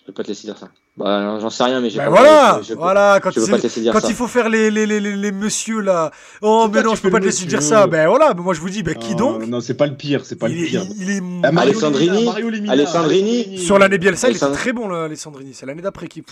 Je 0.01 0.07
peux 0.07 0.13
pas 0.13 0.23
te 0.23 0.29
laisser 0.29 0.47
dire 0.47 0.57
ça. 0.57 0.69
Bah, 0.99 1.39
j'en 1.41 1.49
sais 1.49 1.63
rien, 1.63 1.81
mais 1.81 1.91
j'ai 1.91 1.99
bah 1.99 2.09
voilà, 2.09 2.61
voilà, 2.77 3.21
quand, 3.23 3.31
quand 3.31 4.09
il 4.09 4.15
faut 4.15 4.27
faire 4.27 4.49
les, 4.49 4.69
les, 4.69 4.85
les, 4.85 4.99
les, 4.99 5.33
messieurs 5.33 5.81
là. 5.81 6.11
Oh, 6.43 6.69
mais 6.73 6.83
non, 6.83 6.97
je 6.97 7.03
peux 7.03 7.11
pas 7.11 7.21
te 7.21 7.25
laisser 7.25 7.47
dire 7.47 7.63
ça. 7.63 7.87
Ben 7.87 8.09
voilà, 8.09 8.35
mais 8.35 8.43
moi 8.43 8.53
je 8.53 8.61
vous 8.61 8.69
dis, 8.69 8.83
ben 8.83 8.97
qui 8.97 9.15
donc 9.15 9.47
Non, 9.47 9.61
c'est 9.61 9.75
pas 9.75 9.87
le 9.87 9.95
pire, 9.95 10.23
c'est 10.25 10.35
pas 10.35 10.49
le 10.49 10.55
pire. 10.55 10.83
Il 10.99 11.11
est. 11.11 11.23
Alessandrini, 11.45 12.69
Alessandrini. 12.69 13.59
Sur 13.59 13.79
l'année 13.79 13.99
Bielsa, 13.99 14.29
il 14.29 14.37
était 14.37 14.51
très 14.51 14.73
bon, 14.73 14.91
Alessandrini. 14.91 15.55
C'est 15.55 15.67
l'année 15.67 15.83
d'après 15.83 16.09
qui. 16.09 16.25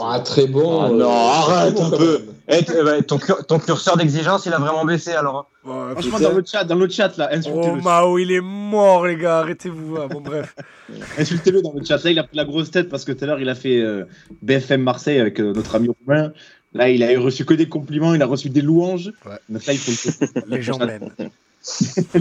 Ah, 0.00 0.20
très 0.20 0.46
bon. 0.46 0.82
Ah, 0.82 0.88
non, 0.90 1.10
arrête 1.10 1.80
un 1.80 1.90
peu. 1.90 2.22
Bah, 2.46 3.02
ton 3.02 3.58
curseur 3.58 3.96
d'exigence, 3.96 4.46
il 4.46 4.52
a 4.52 4.58
vraiment 4.58 4.84
baissé 4.84 5.12
alors. 5.12 5.50
Franchement, 5.66 6.20
dans 6.20 6.32
le 6.32 6.44
chat, 6.46 6.64
dans 6.64 6.76
le 6.76 6.88
chat 6.88 7.16
là, 7.16 7.28
insultez-le. 7.32 7.78
Oh 7.80 7.82
Mao, 7.82 8.18
il 8.18 8.30
est 8.30 8.40
mort, 8.40 9.06
les 9.06 9.16
gars, 9.16 9.40
arrêtez-vous. 9.40 9.96
Bon, 10.08 10.20
bref. 10.20 10.54
insultez-le 11.18 11.60
dans 11.60 11.72
le 11.72 11.84
chat. 11.84 12.02
Là, 12.04 12.10
il 12.10 12.18
a 12.18 12.22
pris 12.22 12.36
la 12.36 12.44
grosse 12.44 12.70
tête 12.70 12.88
parce 12.88 13.04
que 13.04 13.12
tout 13.12 13.24
à 13.24 13.26
l'heure, 13.26 13.40
il 13.40 13.48
a 13.48 13.54
fait 13.56 13.80
euh, 13.80 13.95
BFM 14.42 14.82
Marseille 14.82 15.18
avec 15.18 15.40
euh, 15.40 15.52
notre 15.52 15.74
ami 15.74 15.88
Romain. 16.06 16.32
Là, 16.74 16.90
il 16.90 17.02
a 17.02 17.18
reçu 17.18 17.44
que 17.44 17.54
des 17.54 17.68
compliments, 17.68 18.14
il 18.14 18.22
a 18.22 18.26
reçu 18.26 18.50
des 18.50 18.60
louanges. 18.60 19.12
Ouais. 19.24 19.38
là, 19.48 19.60
il 19.68 19.78
faut 19.78 20.10
Les 20.48 20.62
gens 20.62 20.78
l'aiment. 20.78 21.10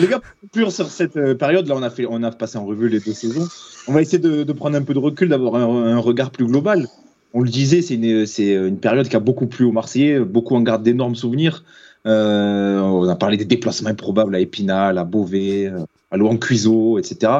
les 0.00 0.06
gars, 0.06 0.20
pour 0.20 0.40
conclure 0.40 0.72
sur 0.72 0.88
cette 0.88 1.16
euh, 1.16 1.34
période, 1.34 1.66
là, 1.66 1.74
on 1.76 1.82
a, 1.82 1.90
fait, 1.90 2.06
on 2.08 2.22
a 2.22 2.30
passé 2.30 2.56
en 2.56 2.64
revue 2.64 2.88
les 2.88 3.00
deux 3.00 3.12
saisons. 3.12 3.46
On 3.88 3.92
va 3.92 4.00
essayer 4.00 4.18
de, 4.18 4.52
prendre 4.52 4.76
un 4.76 4.82
peu 4.82 4.94
de 4.94 4.98
recul, 4.98 5.28
d'avoir 5.28 5.56
un, 5.56 5.98
regard 5.98 6.30
plus 6.30 6.46
global. 6.46 6.86
On 7.34 7.42
le 7.42 7.50
disait, 7.50 7.82
c'est 7.82 7.94
une, 7.94 8.26
une, 8.38 8.78
période 8.78 9.08
qui 9.08 9.16
a 9.16 9.20
beaucoup 9.20 9.46
plu 9.46 9.64
aux 9.64 9.72
Marseillais, 9.72 10.20
beaucoup 10.20 10.54
en 10.54 10.62
garde 10.62 10.82
d'énormes 10.82 11.16
souvenirs. 11.16 11.64
Euh, 12.06 12.78
on 12.80 13.08
a 13.08 13.16
parlé 13.16 13.36
des 13.36 13.44
déplacements 13.44 13.90
improbables 13.90 14.34
à 14.34 14.40
Épinal, 14.40 14.98
à 14.98 15.04
Beauvais, 15.04 15.72
à 16.10 16.16
Louan 16.16 16.36
Cuiseau, 16.36 16.98
etc. 16.98 17.32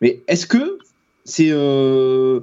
Mais 0.00 0.22
est-ce 0.28 0.46
que 0.46 0.78
c'est. 1.28 1.50
Euh, 1.50 2.40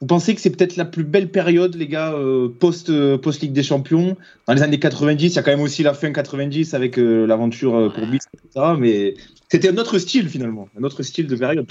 vous 0.00 0.06
pensez 0.06 0.32
que 0.34 0.40
c'est 0.40 0.50
peut-être 0.50 0.76
la 0.76 0.84
plus 0.84 1.02
belle 1.02 1.28
période, 1.28 1.74
les 1.74 1.88
gars, 1.88 2.12
euh, 2.12 2.48
post, 2.48 2.88
euh, 2.88 3.18
post 3.18 3.40
Ligue 3.40 3.52
des 3.52 3.64
Champions? 3.64 4.16
Dans 4.46 4.54
les 4.54 4.62
années 4.62 4.78
90, 4.78 5.26
il 5.26 5.34
y 5.34 5.38
a 5.38 5.42
quand 5.42 5.50
même 5.50 5.60
aussi 5.60 5.82
la 5.82 5.92
fin 5.92 6.12
90 6.12 6.72
avec 6.74 6.96
l'aventure 6.96 7.92
pour 7.92 8.06
Bis, 8.06 8.20
etc. 8.32 8.74
Mais 8.78 9.14
c'était 9.50 9.70
un 9.70 9.76
autre 9.76 9.98
style 9.98 10.28
finalement, 10.28 10.68
un 10.78 10.84
autre 10.84 11.02
style 11.02 11.26
de 11.26 11.34
période. 11.34 11.66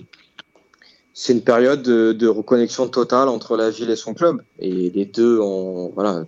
C'est 1.13 1.33
une 1.33 1.41
période 1.41 1.83
de, 1.83 2.27
reconnexion 2.27 2.89
totale 2.89 3.29
entre 3.29 3.55
la 3.55 3.69
ville 3.69 3.89
et 3.89 3.95
son 3.95 4.13
club. 4.13 4.41
Et 4.59 4.89
les 4.89 5.05
deux, 5.05 5.39
ont, 5.39 5.91
voilà, 5.95 6.25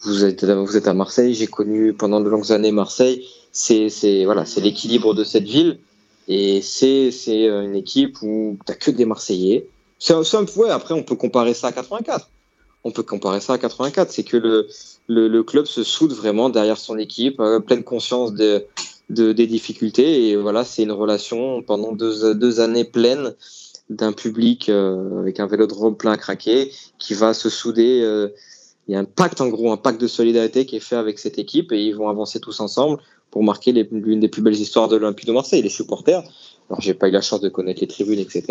vous, 0.00 0.24
êtes, 0.24 0.44
vous 0.44 0.76
êtes 0.76 0.86
à 0.86 0.94
Marseille, 0.94 1.34
j'ai 1.34 1.48
connu 1.48 1.92
pendant 1.92 2.20
de 2.20 2.30
longues 2.30 2.52
années 2.52 2.72
Marseille. 2.72 3.26
C'est 3.50 4.24
voilà, 4.24 4.44
l'équilibre 4.62 5.12
de 5.12 5.24
cette 5.24 5.44
ville. 5.44 5.80
Et 6.28 6.62
c'est 6.62 7.10
euh, 7.28 7.62
une 7.62 7.76
équipe 7.76 8.22
où 8.22 8.58
tu 8.66 8.74
que 8.74 8.90
des 8.90 9.04
Marseillais. 9.04 9.66
C'est 9.98 10.14
ouais, 10.14 10.70
après, 10.70 10.94
on 10.94 11.02
peut 11.02 11.16
comparer 11.16 11.54
ça 11.54 11.68
à 11.68 11.72
84. 11.72 12.28
On 12.84 12.90
peut 12.90 13.02
comparer 13.02 13.40
ça 13.40 13.54
à 13.54 13.58
84. 13.58 14.10
C'est 14.10 14.24
que 14.24 14.36
le, 14.36 14.68
le, 15.08 15.42
club 15.42 15.66
se 15.66 15.82
soude 15.82 16.12
vraiment 16.12 16.50
derrière 16.50 16.78
son 16.78 16.98
équipe, 16.98 17.40
euh, 17.40 17.60
pleine 17.60 17.84
conscience 17.84 18.34
de, 18.34 18.66
de, 19.10 19.32
des 19.32 19.46
difficultés. 19.46 20.28
Et 20.28 20.36
voilà, 20.36 20.64
c'est 20.64 20.82
une 20.82 20.92
relation 20.92 21.62
pendant 21.62 21.92
deux, 21.92 22.34
deux 22.34 22.60
années 22.60 22.84
pleines 22.84 23.34
d'un 23.90 24.12
public 24.12 24.70
euh, 24.70 25.20
avec 25.20 25.40
un 25.40 25.46
vélodrome 25.46 25.96
plein 25.96 26.12
à 26.12 26.16
craquer 26.16 26.72
qui 26.98 27.14
va 27.14 27.34
se 27.34 27.50
souder. 27.50 28.30
Il 28.86 28.92
y 28.92 28.96
a 28.96 28.98
un 28.98 29.04
pacte, 29.04 29.40
en 29.40 29.48
gros, 29.48 29.72
un 29.72 29.78
pacte 29.78 30.00
de 30.00 30.06
solidarité 30.06 30.66
qui 30.66 30.76
est 30.76 30.80
fait 30.80 30.96
avec 30.96 31.18
cette 31.18 31.38
équipe 31.38 31.72
et 31.72 31.82
ils 31.82 31.94
vont 31.94 32.08
avancer 32.08 32.40
tous 32.40 32.60
ensemble 32.60 32.98
pour 33.34 33.42
marquer 33.42 33.72
l'une 33.72 34.20
des 34.20 34.28
plus 34.28 34.42
belles 34.42 34.54
histoires 34.54 34.86
de 34.86 34.94
l'Olympique 34.94 35.26
de 35.26 35.32
Marseille, 35.32 35.60
les 35.60 35.68
supporters. 35.68 36.22
Alors, 36.70 36.80
j'ai 36.80 36.94
pas 36.94 37.08
eu 37.08 37.10
la 37.10 37.20
chance 37.20 37.40
de 37.40 37.48
connaître 37.48 37.80
les 37.80 37.88
tribunes, 37.88 38.20
etc. 38.20 38.44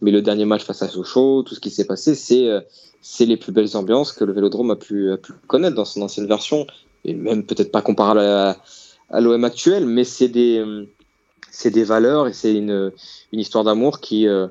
Mais 0.00 0.10
le 0.10 0.22
dernier 0.22 0.44
match 0.44 0.64
face 0.64 0.82
à 0.82 0.88
Sochaux, 0.88 1.44
tout 1.44 1.54
ce 1.54 1.60
qui 1.60 1.70
s'est 1.70 1.84
passé, 1.84 2.16
c'est 2.16 2.48
euh, 2.48 2.60
c'est 3.00 3.26
les 3.26 3.36
plus 3.36 3.52
belles 3.52 3.76
ambiances 3.76 4.10
que 4.10 4.24
le 4.24 4.32
Vélodrome 4.32 4.72
a 4.72 4.76
pu, 4.76 5.08
pu 5.22 5.32
connaître 5.46 5.76
dans 5.76 5.84
son 5.84 6.02
ancienne 6.02 6.26
version, 6.26 6.66
et 7.04 7.14
même 7.14 7.44
peut-être 7.44 7.70
pas 7.70 7.80
comparable 7.80 8.18
à, 8.18 8.56
l'OM 9.20 9.44
actuel, 9.44 9.86
mais 9.86 10.02
c'est 10.02 10.26
des, 10.26 10.64
valeurs 11.84 12.26
et 12.26 12.32
c'est 12.32 12.56
une, 12.56 12.90
une 13.32 13.38
histoire 13.38 13.62
d'amour 13.62 14.00
qui, 14.00 14.26
euh, 14.26 14.48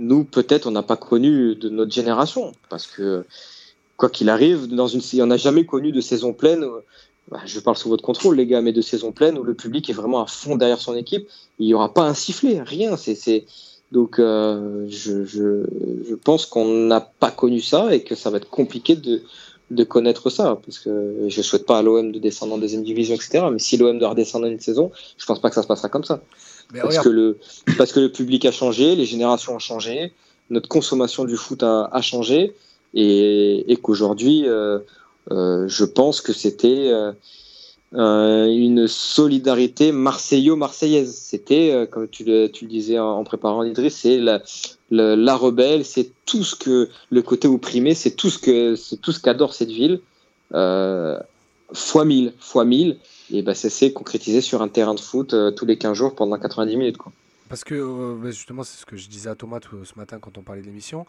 nous, 0.00 0.24
peut-être, 0.24 0.66
on 0.66 0.72
n'a 0.72 0.82
pas 0.82 0.96
connu 0.96 1.54
de 1.54 1.68
notre 1.68 1.92
génération, 1.92 2.50
parce 2.68 2.88
que 2.88 3.24
quoi 3.96 4.10
qu'il 4.10 4.28
arrive, 4.28 4.66
dans 4.66 4.88
une, 4.88 5.02
on 5.22 5.26
n'a 5.26 5.36
jamais 5.36 5.64
connu 5.64 5.92
de 5.92 6.00
saison 6.00 6.32
pleine 6.32 6.66
bah, 7.30 7.40
je 7.46 7.58
parle 7.60 7.76
sous 7.76 7.88
votre 7.88 8.02
contrôle, 8.02 8.36
les 8.36 8.46
gars, 8.46 8.60
mais 8.60 8.72
de 8.72 8.82
saison 8.82 9.12
pleine 9.12 9.38
où 9.38 9.42
le 9.42 9.54
public 9.54 9.88
est 9.88 9.94
vraiment 9.94 10.22
à 10.22 10.26
fond 10.26 10.56
derrière 10.56 10.80
son 10.80 10.94
équipe, 10.94 11.28
il 11.58 11.66
n'y 11.66 11.74
aura 11.74 11.92
pas 11.92 12.02
un 12.02 12.14
sifflet, 12.14 12.60
rien. 12.62 12.96
C'est, 12.96 13.44
Donc, 13.92 14.18
euh, 14.18 14.84
je, 14.88 15.24
je, 15.24 15.64
je, 16.08 16.14
pense 16.14 16.44
qu'on 16.46 16.66
n'a 16.66 17.00
pas 17.00 17.30
connu 17.30 17.60
ça 17.60 17.94
et 17.94 18.02
que 18.02 18.14
ça 18.14 18.30
va 18.30 18.36
être 18.36 18.50
compliqué 18.50 18.94
de, 18.94 19.22
de 19.70 19.84
connaître 19.84 20.28
ça, 20.28 20.58
parce 20.64 20.78
que 20.78 21.26
je 21.28 21.42
souhaite 21.42 21.64
pas 21.64 21.78
à 21.78 21.82
l'OM 21.82 22.12
de 22.12 22.18
descendre 22.18 22.54
en 22.54 22.58
deuxième 22.58 22.84
division, 22.84 23.14
etc. 23.14 23.46
Mais 23.50 23.58
si 23.58 23.76
l'OM 23.78 23.98
doit 23.98 24.10
redescendre 24.10 24.46
une 24.46 24.60
saison, 24.60 24.92
je 25.16 25.24
pense 25.24 25.40
pas 25.40 25.48
que 25.48 25.54
ça 25.54 25.62
se 25.62 25.66
passera 25.66 25.88
comme 25.88 26.04
ça. 26.04 26.20
parce, 26.78 26.98
que 26.98 27.08
le, 27.08 27.38
parce 27.78 27.92
que 27.92 28.00
le 28.00 28.12
public 28.12 28.44
a 28.44 28.52
changé, 28.52 28.96
les 28.96 29.06
générations 29.06 29.54
ont 29.54 29.58
changé, 29.58 30.12
notre 30.50 30.68
consommation 30.68 31.24
du 31.24 31.36
foot 31.36 31.62
a, 31.62 31.88
a 31.90 32.02
changé, 32.02 32.54
et, 32.92 33.72
et 33.72 33.76
qu'aujourd'hui, 33.76 34.46
euh, 34.46 34.78
je 35.30 35.84
pense 35.84 36.20
que 36.20 36.32
c'était 36.32 36.90
euh, 36.92 37.12
euh, 37.94 38.46
une 38.46 38.88
solidarité 38.88 39.92
marseillo-marseillaise. 39.92 41.14
C'était, 41.14 41.88
comme 41.90 42.08
tu 42.08 42.24
le, 42.24 42.48
disais 42.48 42.98
en, 42.98 43.22
préparant 43.24 43.62
Idriss, 43.62 43.96
c'est 43.96 44.18
la, 44.18 44.42
la, 44.90 45.36
rebelle, 45.36 45.84
c'est 45.84 46.10
tout 46.26 46.44
ce 46.44 46.56
que 46.56 46.88
le 47.10 47.22
côté 47.22 47.48
opprimé, 47.48 47.94
c'est 47.94 48.12
tout 48.12 48.30
ce 48.30 48.38
que 48.38 48.76
c'est 48.76 49.00
tout 49.00 49.12
ce 49.12 49.20
qu'adore 49.20 49.54
cette 49.54 49.70
ville. 49.70 50.00
fois 50.50 52.04
mille, 52.04 52.32
fois 52.38 52.64
mille, 52.64 52.98
et 53.32 53.42
ben 53.42 53.54
ça 53.54 53.70
s'est 53.70 53.92
concrétisé 53.92 54.40
sur 54.40 54.62
un 54.62 54.68
terrain 54.68 54.94
de 54.94 55.00
foot 55.00 55.34
tous 55.56 55.66
les 55.66 55.78
15 55.78 55.96
jours 55.96 56.14
pendant 56.14 56.38
90 56.38 56.76
minutes. 56.76 56.98
Quoi. 56.98 57.12
Parce 57.48 57.64
que 57.64 58.18
justement, 58.24 58.64
c'est 58.64 58.80
ce 58.80 58.86
que 58.86 58.96
je 58.96 59.08
disais 59.08 59.30
à 59.30 59.34
Thomas 59.34 59.60
ce 59.62 59.98
matin 59.98 60.18
quand 60.20 60.38
on 60.38 60.42
parlait 60.42 60.62
de 60.62 60.66
l'émission, 60.66 61.06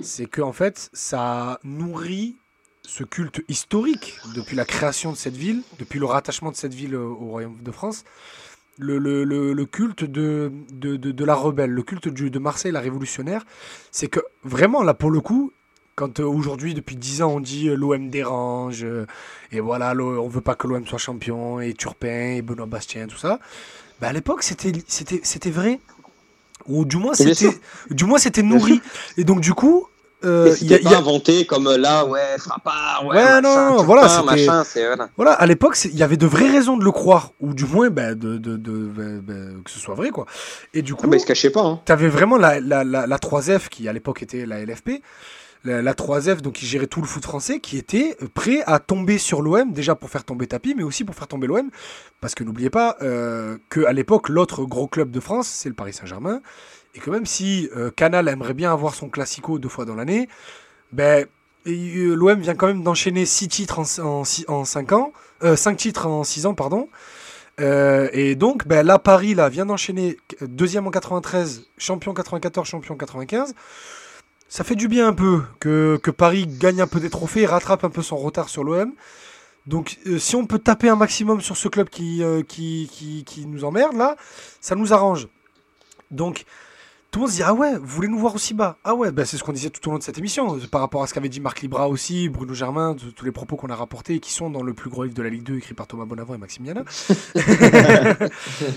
c'est 0.00 0.26
que 0.26 0.40
en 0.40 0.52
fait, 0.52 0.90
ça 0.92 1.58
nourrit 1.64 2.36
ce 2.84 3.04
culte 3.04 3.42
historique 3.48 4.18
depuis 4.34 4.56
la 4.56 4.64
création 4.64 5.12
de 5.12 5.16
cette 5.16 5.36
ville, 5.36 5.62
depuis 5.78 5.98
le 5.98 6.06
rattachement 6.06 6.50
de 6.50 6.56
cette 6.56 6.74
ville 6.74 6.96
au, 6.96 7.14
Royaume 7.14 7.58
de 7.62 7.70
France, 7.70 8.04
le, 8.78 8.98
le, 8.98 9.24
le, 9.24 9.66
culte 9.66 10.04
de, 10.04 10.50
de, 10.72 10.96
de, 10.96 11.24
la 11.24 11.34
rebelle, 11.34 11.70
le 11.70 11.82
culte 11.82 12.08
du, 12.08 12.30
de 12.30 12.38
Marseille, 12.38 12.72
la 12.72 12.80
révolutionnaire, 12.80 13.44
c'est 13.90 14.08
que 14.08 14.20
vraiment, 14.44 14.82
là, 14.82 14.94
pour 14.94 15.10
le 15.10 15.20
coup, 15.20 15.52
quand 15.94 16.20
euh, 16.20 16.24
aujourd'hui, 16.24 16.74
depuis 16.74 16.96
10 16.96 17.22
ans, 17.22 17.34
on 17.34 17.40
dit 17.40 17.68
euh, 17.68 17.74
l'OM 17.74 18.08
dérange, 18.08 18.82
euh, 18.82 19.06
et 19.52 19.60
voilà, 19.60 19.94
on 19.94 20.28
veut 20.28 20.40
pas 20.40 20.54
que 20.54 20.66
l'OM 20.66 20.86
soit 20.86 20.98
champion, 20.98 21.60
et 21.60 21.74
Turpin, 21.74 22.36
et 22.36 22.42
Benoît 22.42 22.66
Bastien, 22.66 23.06
tout 23.06 23.18
ça, 23.18 23.38
bah, 24.00 24.08
à 24.08 24.12
l'époque, 24.12 24.42
c'était, 24.42 25.50
vrai. 25.50 25.80
Ou 26.66 26.84
du 26.84 26.96
moins, 26.96 27.14
c'était 27.14 28.42
nourri. 28.42 28.80
Et 29.16 29.24
donc, 29.24 29.40
du 29.40 29.52
coup, 29.52 29.86
euh, 30.24 30.54
il 30.60 30.80
pas 30.80 30.96
inventé 30.96 31.46
comme 31.46 31.66
euh, 31.66 31.76
là, 31.76 32.04
ouais, 32.06 32.38
Frappard, 32.38 33.06
ouais, 33.06 33.16
ouais 33.16 33.40
non, 33.40 33.82
voilà, 33.82 34.22
machin, 34.22 34.62
voilà. 34.74 35.08
voilà. 35.16 35.32
à 35.32 35.46
l'époque, 35.46 35.78
il 35.84 35.96
y 35.96 36.02
avait 36.02 36.16
de 36.16 36.26
vraies 36.26 36.50
raisons 36.50 36.76
de 36.76 36.84
le 36.84 36.92
croire, 36.92 37.32
ou 37.40 37.54
du 37.54 37.64
moins 37.64 37.90
bah, 37.90 38.14
de, 38.14 38.38
de, 38.38 38.56
de, 38.56 39.20
bah, 39.20 39.32
que 39.64 39.70
ce 39.70 39.78
soit 39.78 39.94
vrai, 39.94 40.10
quoi. 40.10 40.26
Et 40.74 40.82
du 40.82 40.94
coup, 40.94 41.02
ah 41.04 41.08
bah, 41.08 41.16
il 41.16 41.20
se 41.20 41.26
cachait 41.26 41.50
pas. 41.50 41.62
Hein. 41.62 41.80
Tu 41.84 41.92
avais 41.92 42.08
vraiment 42.08 42.36
la, 42.36 42.60
la, 42.60 42.84
la, 42.84 43.06
la 43.06 43.16
3F 43.16 43.68
qui 43.68 43.88
à 43.88 43.92
l'époque 43.92 44.22
était 44.22 44.46
la 44.46 44.64
LFP. 44.64 45.02
la, 45.64 45.94
3F, 45.94 46.40
donc 46.40 46.54
qui 46.54 46.66
gérait 46.66 46.86
tout 46.86 47.00
le 47.00 47.06
foot 47.06 47.22
français, 47.22 47.60
qui 47.60 47.76
était 47.78 48.16
prêt 48.34 48.62
à 48.66 48.78
tomber 48.78 49.18
sur 49.18 49.42
l'OM, 49.42 49.72
déjà 49.72 49.94
pour 49.94 50.10
faire 50.10 50.24
tomber 50.24 50.46
Tapi, 50.46 50.74
mais 50.76 50.82
aussi 50.82 51.04
pour 51.04 51.14
faire 51.14 51.28
tomber 51.28 51.46
l'OM. 51.46 51.70
Parce 52.20 52.34
que 52.34 52.44
n'oubliez 52.44 52.70
pas 52.70 52.96
euh, 53.02 53.56
qu'à 53.70 53.92
l'époque, 53.92 54.28
l'autre 54.28 54.64
gros 54.64 54.86
club 54.88 55.10
de 55.10 55.20
France, 55.20 55.48
c'est 55.48 55.68
le 55.68 55.74
Paris 55.74 55.92
Saint-Germain. 55.92 56.40
Et 56.94 57.00
que 57.00 57.10
même 57.10 57.26
si 57.26 57.68
euh, 57.76 57.90
Canal 57.90 58.28
aimerait 58.28 58.54
bien 58.54 58.72
avoir 58.72 58.94
son 58.94 59.08
classico 59.08 59.58
deux 59.58 59.68
fois 59.68 59.84
dans 59.84 59.94
l'année, 59.94 60.28
ben, 60.92 61.26
euh, 61.66 62.14
l'OM 62.14 62.40
vient 62.40 62.54
quand 62.54 62.66
même 62.66 62.82
d'enchaîner 62.82 63.24
6 63.24 63.48
titres 63.48 63.78
en, 63.78 64.64
5 64.64 64.92
ans, 64.92 65.12
5 65.42 65.76
titres 65.76 66.06
en 66.06 66.24
6 66.24 66.46
ans, 66.46 66.54
pardon. 66.54 66.88
et 67.58 68.34
donc, 68.34 68.66
ben, 68.66 68.84
là, 68.84 68.98
Paris 68.98 69.34
là, 69.34 69.48
vient 69.48 69.66
d'enchaîner 69.66 70.18
deuxième 70.40 70.86
en 70.86 70.90
93, 70.90 71.66
champion 71.78 72.14
94, 72.14 72.68
champion 72.68 72.96
95 72.96 73.54
ça 74.52 74.64
fait 74.64 74.74
du 74.74 74.86
bien 74.86 75.08
un 75.08 75.14
peu 75.14 75.40
que, 75.60 76.10
Paris 76.10 76.46
gagne 76.46 76.82
un 76.82 76.86
peu 76.86 77.00
des 77.00 77.08
trophées, 77.08 77.46
rattrape 77.46 77.84
un 77.84 77.88
peu 77.88 78.02
son 78.02 78.18
retard 78.18 78.50
sur 78.50 78.64
l'OM. 78.64 78.92
Donc 79.66 79.96
euh, 80.06 80.18
si 80.18 80.36
on 80.36 80.44
peut 80.44 80.58
taper 80.58 80.90
un 80.90 80.96
maximum 80.96 81.40
sur 81.40 81.56
ce 81.56 81.68
club 81.68 81.88
euh, 81.98 82.42
qui, 82.42 83.24
qui, 83.24 83.46
nous 83.46 83.64
emmerde 83.64 83.96
là, 83.96 84.14
ça 84.60 84.74
nous 84.74 84.92
arrange. 84.92 85.28
Donc 86.10 86.44
tout 87.12 87.18
le 87.18 87.24
monde 87.24 87.30
se 87.30 87.36
dit 87.36 87.42
ah 87.42 87.52
ouais, 87.52 87.76
vous 87.76 87.86
voulez 87.86 88.08
nous 88.08 88.18
voir 88.18 88.34
aussi 88.34 88.54
bas? 88.54 88.78
Ah 88.84 88.94
ouais, 88.94 89.12
ben, 89.12 89.26
c'est 89.26 89.36
ce 89.36 89.44
qu'on 89.44 89.52
disait 89.52 89.68
tout 89.68 89.86
au 89.86 89.92
long 89.92 89.98
de 89.98 90.02
cette 90.02 90.16
émission 90.16 90.58
par 90.70 90.80
rapport 90.80 91.02
à 91.02 91.06
ce 91.06 91.12
qu'avait 91.12 91.28
dit 91.28 91.40
Marc 91.40 91.60
Libra 91.60 91.86
aussi, 91.90 92.30
Bruno 92.30 92.54
Germain, 92.54 92.96
tous 93.14 93.24
les 93.26 93.32
propos 93.32 93.56
qu'on 93.56 93.68
a 93.68 93.76
rapportés 93.76 94.14
et 94.14 94.20
qui 94.20 94.32
sont 94.32 94.48
dans 94.48 94.62
le 94.62 94.72
plus 94.72 94.88
gros 94.88 95.04
livre 95.04 95.14
de 95.14 95.22
la 95.22 95.28
Ligue 95.28 95.42
2 95.42 95.58
écrit 95.58 95.74
par 95.74 95.86
Thomas 95.86 96.06
Bonavent 96.06 96.34
et 96.34 96.38
Maxime 96.38 96.64
Yana. 96.64 96.84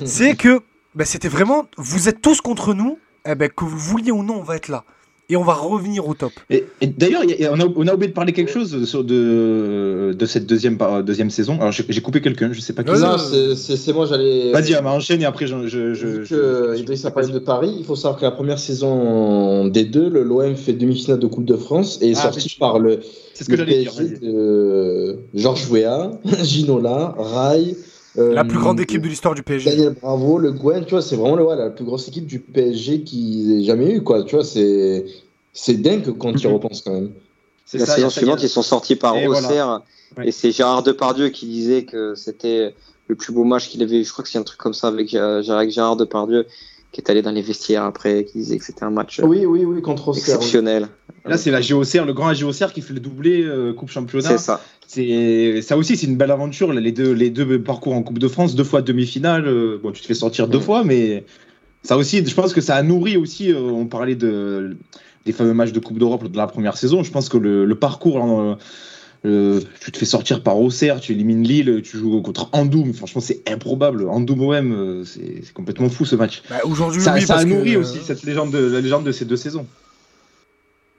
c'est 0.05 0.35
que 0.35 0.61
ben, 0.95 1.05
c'était 1.05 1.29
vraiment 1.29 1.67
vous 1.77 2.09
êtes 2.09 2.21
tous 2.21 2.41
contre 2.41 2.73
nous, 2.73 2.99
eh 3.25 3.35
ben, 3.35 3.49
que 3.49 3.63
vous 3.63 3.79
vouliez 3.79 4.11
ou 4.11 4.21
non, 4.21 4.39
on 4.39 4.43
va 4.43 4.57
être 4.57 4.67
là 4.67 4.83
et 5.29 5.35
on 5.35 5.43
va 5.43 5.53
revenir 5.53 6.07
au 6.07 6.13
top. 6.13 6.31
Et, 6.49 6.65
d'ailleurs, 6.81 7.23
on 7.51 7.59
a, 7.59 7.65
on 7.75 7.87
a, 7.87 7.93
oublié 7.93 8.09
de 8.09 8.13
parler 8.13 8.33
quelque 8.33 8.51
chose 8.51 8.85
sur 8.85 9.03
de, 9.03 10.15
de 10.17 10.25
cette 10.25 10.45
deuxième, 10.45 10.77
deuxième 11.03 11.29
saison. 11.29 11.55
Alors 11.55 11.71
j'ai 11.71 12.01
coupé 12.01 12.21
quelqu'un, 12.21 12.51
je 12.53 12.59
sais 12.59 12.73
pas 12.73 12.83
qui 12.83 12.91
Non, 12.91 13.17
c'est 13.17 13.93
moi, 13.93 14.05
j'allais. 14.05 14.51
Vas-y, 14.51 14.75
enchaîne 14.75 15.21
et 15.21 15.25
après 15.25 15.47
je. 15.47 15.67
je, 15.67 15.93
je, 15.93 16.23
je 16.23 16.77
Idriss 16.77 17.05
a 17.05 17.11
parlé 17.11 17.31
de 17.31 17.39
Paris. 17.39 17.75
Il 17.79 17.85
faut 17.85 17.95
savoir 17.95 18.19
que 18.19 18.25
la 18.25 18.31
première 18.31 18.59
saison 18.59 19.67
des 19.67 19.83
deux, 19.83 20.09
l'OM 20.09 20.55
fait 20.55 20.73
demi-finale 20.73 21.19
de 21.19 21.27
Coupe 21.27 21.45
de 21.45 21.55
France 21.55 21.99
et 22.01 22.11
est 22.11 22.17
ah, 22.17 22.31
sorti 22.31 22.55
par 22.59 22.79
le, 22.79 22.99
ce 23.33 23.43
que 23.43 23.55
le 23.55 23.65
PSG 23.65 24.03
dire, 24.03 24.19
de 24.21 25.17
Georges 25.33 25.69
Weah, 25.69 26.11
Ginola, 26.43 27.15
Rai. 27.17 27.75
La 28.17 28.45
plus 28.45 28.57
grande 28.57 28.79
euh, 28.79 28.83
équipe 28.83 29.01
de 29.01 29.07
l'histoire 29.07 29.35
du 29.35 29.43
PSG. 29.43 29.69
Daniel 29.69 29.95
Bravo, 30.01 30.37
le 30.37 30.51
Gwen, 30.51 30.85
tu 30.85 30.91
vois, 30.91 31.01
c'est 31.01 31.15
vraiment 31.15 31.35
la 31.35 31.69
plus 31.69 31.85
grosse 31.85 32.07
équipe 32.07 32.25
du 32.25 32.39
PSG 32.39 33.01
qu'ils 33.01 33.59
aient 33.59 33.63
jamais 33.63 33.91
eu, 33.91 34.01
quoi. 34.01 34.23
Tu 34.23 34.35
vois, 34.35 34.43
c'est 34.43 35.05
c'est 35.53 35.75
dingue 35.81 36.17
quand 36.17 36.33
tu 36.33 36.45
y 36.45 36.47
mhm. 36.47 36.53
repenses 36.53 36.81
quand 36.81 36.93
même. 36.93 37.11
La 37.73 37.85
saison 37.85 38.09
suivante, 38.09 38.43
ils 38.43 38.49
sont 38.49 38.61
sortis 38.61 38.95
par 38.95 39.15
Auxerre. 39.23 39.81
Et 40.23 40.31
c'est 40.31 40.51
Gérard 40.51 40.83
Depardieu 40.83 41.29
qui 41.29 41.45
disait 41.45 41.83
que 41.83 42.15
c'était 42.15 42.73
le 43.07 43.15
plus 43.15 43.33
beau 43.33 43.43
match 43.43 43.69
qu'il 43.69 43.81
avait 43.83 43.99
eu. 43.99 44.05
Je 44.05 44.11
crois 44.11 44.23
que 44.23 44.29
c'est 44.29 44.37
un 44.37 44.43
truc 44.43 44.59
comme 44.59 44.73
ça 44.73 44.87
avec, 44.87 45.13
euh, 45.13 45.41
Gérard 45.41 45.95
Depardieu 45.95 46.45
qui 46.95 47.01
est 47.01 47.11
allé 47.11 47.21
dans 47.21 47.31
les 47.31 47.41
vestiaires 47.41 47.83
après, 47.83 48.23
qui 48.23 48.37
disait 48.37 48.57
que 48.57 48.63
c'était 48.63 48.85
un 48.85 48.89
match 48.89 49.19
oui, 49.21 49.45
oui, 49.45 49.65
oui, 49.65 49.81
contre 49.81 50.17
exceptionnel. 50.17 50.87
Là, 51.25 51.37
c'est 51.37 51.51
la 51.51 51.59
GOCR, 51.59 52.05
le 52.05 52.13
grand 52.13 52.31
GOCR 52.31 52.71
qui 52.71 52.81
fait 52.81 52.93
le 52.93 53.01
doublé 53.01 53.43
euh, 53.43 53.73
Coupe 53.73 53.89
Championnat. 53.89 54.29
C'est 54.29 54.37
ça. 54.37 54.61
C'est 54.87 55.61
ça 55.61 55.75
aussi, 55.75 55.97
c'est 55.97 56.07
une 56.07 56.15
belle 56.15 56.31
aventure. 56.31 56.71
Les 56.71 56.93
deux, 56.93 57.11
les 57.11 57.29
deux 57.29 57.61
parcours 57.61 57.95
en 57.95 58.01
Coupe 58.01 58.19
de 58.19 58.29
France, 58.29 58.55
deux 58.55 58.63
fois 58.63 58.81
demi-finale. 58.81 59.45
Euh, 59.45 59.77
bon, 59.83 59.91
tu 59.91 60.03
te 60.03 60.07
fais 60.07 60.13
sortir 60.13 60.47
deux 60.47 60.61
fois, 60.61 60.85
mais 60.85 61.25
ça 61.83 61.97
aussi, 61.97 62.25
je 62.25 62.33
pense 62.33 62.53
que 62.53 62.61
ça 62.61 62.77
a 62.77 62.81
nourri 62.81 63.17
aussi. 63.17 63.53
on 63.53 63.87
parlait 63.87 64.15
de 64.15 64.77
des 65.25 65.33
fameux 65.33 65.53
matchs 65.53 65.73
de 65.73 65.79
Coupe 65.79 65.99
d'Europe 65.99 66.31
de 66.31 66.37
la 66.37 66.47
première 66.47 66.77
saison. 66.77 67.03
Je 67.03 67.11
pense 67.11 67.27
que 67.27 67.37
le, 67.37 67.75
parcours, 67.75 68.23
hein, 68.23 68.57
euh, 69.25 69.59
tu 69.81 69.91
te 69.91 69.97
fais 69.97 70.05
sortir 70.05 70.43
par 70.43 70.59
Auxerre, 70.59 70.99
tu 70.99 71.11
élimines 71.13 71.43
Lille, 71.43 71.81
tu 71.83 71.97
joues 71.97 72.21
contre 72.21 72.49
Andoum. 72.51 72.93
Franchement, 72.93 73.21
c'est 73.21 73.41
improbable. 73.49 74.07
Andoum 74.07 74.41
OM, 74.41 74.71
euh, 74.71 75.03
c'est 75.03 75.51
complètement 75.53 75.89
fou 75.89 76.05
ce 76.05 76.15
match. 76.15 76.43
Bah, 76.49 76.57
aujourd'hui, 76.63 77.01
ça, 77.01 77.19
ça 77.21 77.37
a 77.37 77.45
nourri 77.45 77.75
aussi 77.75 77.99
cette 78.03 78.23
légende 78.23 78.51
de, 78.51 78.59
la 78.59 78.81
légende 78.81 79.03
de 79.03 79.11
ces 79.11 79.25
deux 79.25 79.37
saisons. 79.37 79.65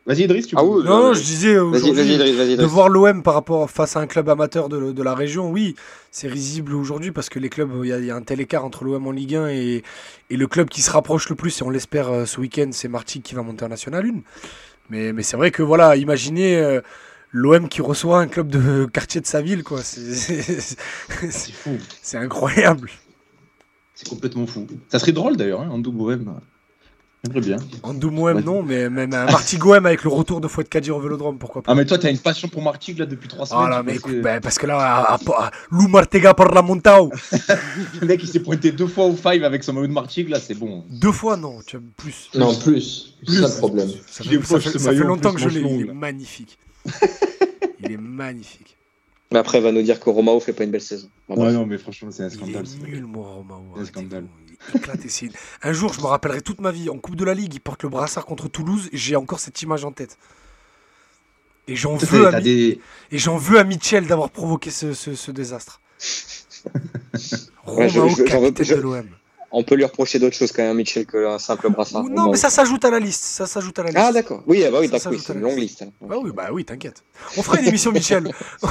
Vas-y 0.07 0.23
Idriss, 0.23 0.47
tu 0.47 0.55
ah 0.57 0.65
oui, 0.65 0.85
Non, 0.85 1.15
je 1.15 1.21
disais 1.21 1.55
de 1.55 2.65
voir 2.65 2.89
l'OM 2.89 3.25
par 3.25 3.35
rapport 3.35 3.69
face 3.69 3.97
à 3.97 4.01
un 4.01 4.07
club 4.07 4.29
amateur 4.29 4.69
de, 4.69 5.03
la 5.03 5.15
région, 5.15 5.51
oui, 5.51 5.75
c'est 6.13 6.29
risible 6.29 6.75
aujourd'hui 6.75 7.11
parce 7.11 7.29
que 7.29 7.41
les 7.41 7.49
clubs, 7.49 7.71
il 7.83 7.89
y, 7.89 8.11
a 8.11 8.15
un 8.15 8.23
tel 8.23 8.41
écart 8.41 8.65
entre 8.65 8.85
l'OM 8.85 9.05
en 9.05 9.11
Ligue 9.11 9.35
1 9.35 9.49
et, 9.49 9.83
le 10.31 10.47
club 10.47 10.69
qui 10.69 10.81
se 10.81 10.93
rapproche 10.93 11.29
le 11.29 11.35
plus, 11.35 11.61
et 11.61 11.65
on 11.65 11.71
l'espère 11.71 12.09
euh, 12.09 12.25
ce 12.25 12.41
week-end, 12.41 12.69
c'est 12.71 12.87
Martigues 12.87 13.23
qui 13.23 13.35
va 13.35 13.43
monter 13.43 13.65
en 13.65 13.69
National 13.69 14.07
1. 14.07 14.13
Mais, 14.91 15.13
mais 15.13 15.25
c'est 15.25 15.37
vrai 15.37 15.51
que 15.51 15.65
voilà, 15.65 15.97
imaginez 15.97 16.57
euh, 16.57 16.81
l'OM 17.37 17.69
qui 17.69 17.83
reçoit 17.83 18.21
un 18.21 18.29
club 18.29 18.49
de 18.49 18.87
quartier 18.87 19.21
de 19.21 19.27
sa 19.27 19.43
ville, 19.43 19.63
quoi. 19.63 19.83
C'est 19.83 21.53
fou. 21.53 21.77
C'est 22.03 22.17
incroyable. 22.17 22.91
C'est 23.95 24.09
complètement 24.09 24.47
fou. 24.47 24.67
Ça 24.89 24.99
serait 24.99 25.13
drôle 25.13 25.37
d'ailleurs, 25.37 25.61
hein, 25.61 25.69
en 25.71 25.79
double 25.79 26.01
OM. 26.01 26.41
Très 27.31 27.41
bien. 27.41 27.57
Andoumouem, 27.83 28.41
non, 28.41 28.63
mais 28.63 28.89
même 28.89 29.13
un 29.13 29.25
Martigouem 29.25 29.85
avec 29.85 30.05
le 30.05 30.11
retour 30.11 30.41
de 30.41 30.47
Fouette 30.47 30.69
Kadir 30.69 30.97
au 30.97 31.01
vélodrome, 31.01 31.39
pourquoi 31.39 31.63
pas. 31.63 31.73
Ah, 31.73 31.75
mais 31.75 31.85
toi, 31.85 31.99
t'as 31.99 32.11
une 32.11 32.19
passion 32.19 32.47
pour 32.47 32.63
Martigues 32.63 32.99
là 32.99 33.07
depuis 33.07 33.27
trois 33.27 33.47
semaines. 33.47 33.65
Ah, 33.67 33.71
là, 33.71 33.83
mais 33.83 33.97
écoute, 33.97 34.21
ben, 34.23 34.41
parce 34.41 34.59
que 34.59 34.67
là, 34.67 35.19
Lou 35.73 35.89
Martega 35.89 36.35
par 36.35 36.53
la 36.53 36.63
Montao. 36.63 37.11
le 38.01 38.07
mec, 38.07 38.23
il 38.23 38.29
s'est 38.29 38.41
pointé 38.41 38.71
deux 38.71 38.87
fois 38.87 39.07
au 39.07 39.17
five 39.17 39.43
avec 39.43 39.65
son 39.65 39.73
maillot 39.73 39.89
de 39.89 39.93
Martigues, 39.93 40.29
là, 40.29 40.39
c'est 40.39 40.55
bon. 40.55 40.85
Deux 40.89 41.11
fois, 41.11 41.37
non, 41.37 41.59
tu 41.67 41.77
as 41.77 41.81
plus. 41.97 42.31
Non, 42.35 42.55
plus. 42.55 43.15
C'est 43.27 43.41
ça 43.41 43.49
le 43.49 43.59
problème. 43.59 43.91
Ça 44.07 44.23
fait, 44.23 44.79
ça 44.79 44.93
fait 44.93 44.95
longtemps 44.95 45.33
que 45.33 45.41
je 45.41 45.49
l'ai. 45.49 45.61
Il 45.61 45.89
est 45.89 45.95
magnifique. 45.95 46.59
il 47.81 47.93
est 47.93 47.97
magnifique. 47.97 48.77
Mais 49.33 49.39
après, 49.39 49.59
il 49.59 49.65
va 49.65 49.73
nous 49.73 49.83
dire 49.83 49.99
que 49.99 50.09
Romao 50.09 50.39
fait 50.41 50.53
pas 50.53 50.65
une 50.65 50.71
belle 50.71 50.81
saison. 50.81 51.09
ouais, 51.29 51.53
non, 51.53 51.67
mais 51.67 51.79
franchement, 51.79 52.11
c'est 52.11 52.23
un 52.23 52.31
scandale. 52.31 52.65
Il 52.67 52.89
est 52.89 52.93
nul, 52.93 53.07
moi, 53.07 53.27
Romao. 53.27 53.63
C'est 53.75 53.81
un 53.81 53.85
scandale. 53.87 54.27
Un 55.63 55.73
jour, 55.73 55.93
je 55.93 56.01
me 56.01 56.07
rappellerai 56.07 56.41
toute 56.41 56.61
ma 56.61 56.71
vie, 56.71 56.89
en 56.89 56.99
Coupe 56.99 57.17
de 57.17 57.25
la 57.25 57.35
Ligue, 57.35 57.55
il 57.55 57.61
porte 57.61 57.83
le 57.83 57.89
brassard 57.89 58.25
contre 58.25 58.49
Toulouse, 58.49 58.89
et 58.93 58.97
j'ai 58.97 59.17
encore 59.17 59.41
cette 59.41 59.61
image 59.63 59.85
en 59.85 59.93
tête. 59.93 60.17
Et 61.69 61.75
j'en 61.75 61.97
veux, 61.97 62.29
à 62.29 62.41
et 62.41 62.79
j'en 63.13 63.37
veux 63.37 63.59
à 63.59 63.65
Mitchell 63.65 64.07
d'avoir 64.07 64.31
provoqué 64.31 64.71
ce, 64.71 64.93
ce, 64.93 65.31
désastre. 65.33 65.81
Romao, 67.65 68.15
capitaine 68.25 68.77
de 68.77 68.81
l'OM. 68.81 69.09
On 69.59 69.63
peut 69.63 69.75
lui 69.75 69.85
reprocher 69.85 70.19
d'autres 70.19 70.37
choses 70.37 70.53
quand 70.53 70.63
même, 70.63 70.77
Mitchell, 70.77 71.07
que 71.07 71.27
un 71.27 71.39
simple 71.39 71.71
brassard. 71.71 72.05
Non, 72.05 72.31
mais 72.31 72.37
ça 72.37 72.51
s'ajoute 72.51 72.85
à 72.85 72.91
la 72.91 72.99
liste. 72.99 73.25
Ça 73.25 73.47
s'ajoute 73.47 73.79
à 73.79 73.85
la 73.85 73.89
liste. 73.89 74.03
Ah, 74.03 74.13
d'accord. 74.13 74.43
Oui, 74.47 74.63
ah 74.67 74.71
bah 74.71 74.81
oui, 74.83 74.91
c'est 74.93 75.33
une 75.33 75.41
longue 75.41 75.59
liste. 75.59 75.83
Bah 76.03 76.17
oui, 76.23 76.31
bah 76.35 76.49
oui, 76.53 76.67
t'inquiète. 76.67 77.03
On 77.39 77.43
fera 77.43 77.59
une 77.59 77.67
émission 77.67 77.91
Mitchell. 77.91 78.31
on 78.63 78.69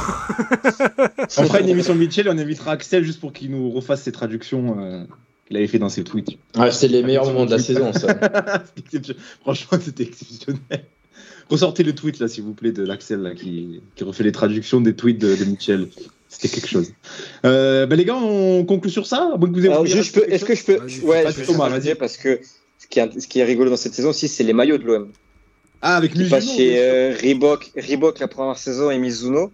fera 1.28 1.60
une 1.60 1.70
émission 1.70 1.96
Mitchell 1.96 2.28
et 2.28 2.30
on 2.30 2.38
invitera 2.38 2.74
Axel 2.74 3.04
juste 3.04 3.20
pour 3.20 3.34
qu'il 3.34 3.50
nous 3.50 3.72
refasse 3.72 4.04
ses 4.04 4.12
traductions. 4.12 4.80
Euh, 4.80 5.06
qu'il 5.48 5.58
avait 5.58 5.66
fait 5.66 5.80
dans 5.80 5.90
ses 5.90 6.04
tweets. 6.04 6.38
Ah, 6.56 6.70
c'est 6.70 6.88
les 6.88 7.02
meilleurs 7.02 7.26
moments 7.26 7.48
de 7.48 7.52
la 7.52 7.60
saison, 7.60 7.92
ça. 7.92 8.08
Franchement, 9.42 9.80
c'était 9.82 10.04
exceptionnel. 10.04 10.86
Ressortez 11.50 11.82
le 11.82 11.96
tweet, 11.96 12.20
là, 12.20 12.28
s'il 12.28 12.44
vous 12.44 12.54
plaît, 12.54 12.72
de 12.72 12.84
l'Axel, 12.84 13.34
qui, 13.36 13.82
qui 13.96 14.04
refait 14.04 14.24
les 14.24 14.32
traductions 14.32 14.82
des 14.82 14.96
tweets 14.96 15.20
de, 15.20 15.36
de 15.36 15.46
Mitchell. 15.46 15.88
C'était 16.36 16.54
quelque 16.54 16.68
chose. 16.68 16.92
Euh, 17.46 17.86
ben 17.86 17.96
les 17.96 18.04
gars, 18.04 18.18
on 18.18 18.66
conclut 18.66 18.92
sur 18.92 19.06
ça 19.06 19.32
Est-ce 19.34 20.44
que 20.44 20.54
je 20.54 20.64
peux 20.64 20.74
Ouais, 21.04 21.26
je 21.32 21.46
peux 21.46 21.80
dire 21.80 21.98
parce 21.98 22.18
que 22.18 22.42
ce 22.78 22.88
qui, 22.88 23.00
est, 23.00 23.20
ce 23.20 23.28
qui 23.28 23.40
est 23.40 23.46
rigolo 23.46 23.70
dans 23.70 23.78
cette 23.78 23.94
saison 23.94 24.10
aussi, 24.10 24.28
c'est 24.28 24.44
les 24.44 24.54
maillots 24.54 24.78
de 24.78 24.84
l'OM. 24.84 25.12
Ah, 25.82 25.96
avec 25.96 26.16
Mizuno. 26.16 26.30
Passe 26.30 26.56
chez 26.56 26.78
euh, 26.78 27.16
Reebok, 27.22 27.72
Reebok 27.78 28.20
la 28.20 28.28
première 28.28 28.58
saison 28.58 28.92
et 28.92 28.98
Mizuno. 28.98 29.52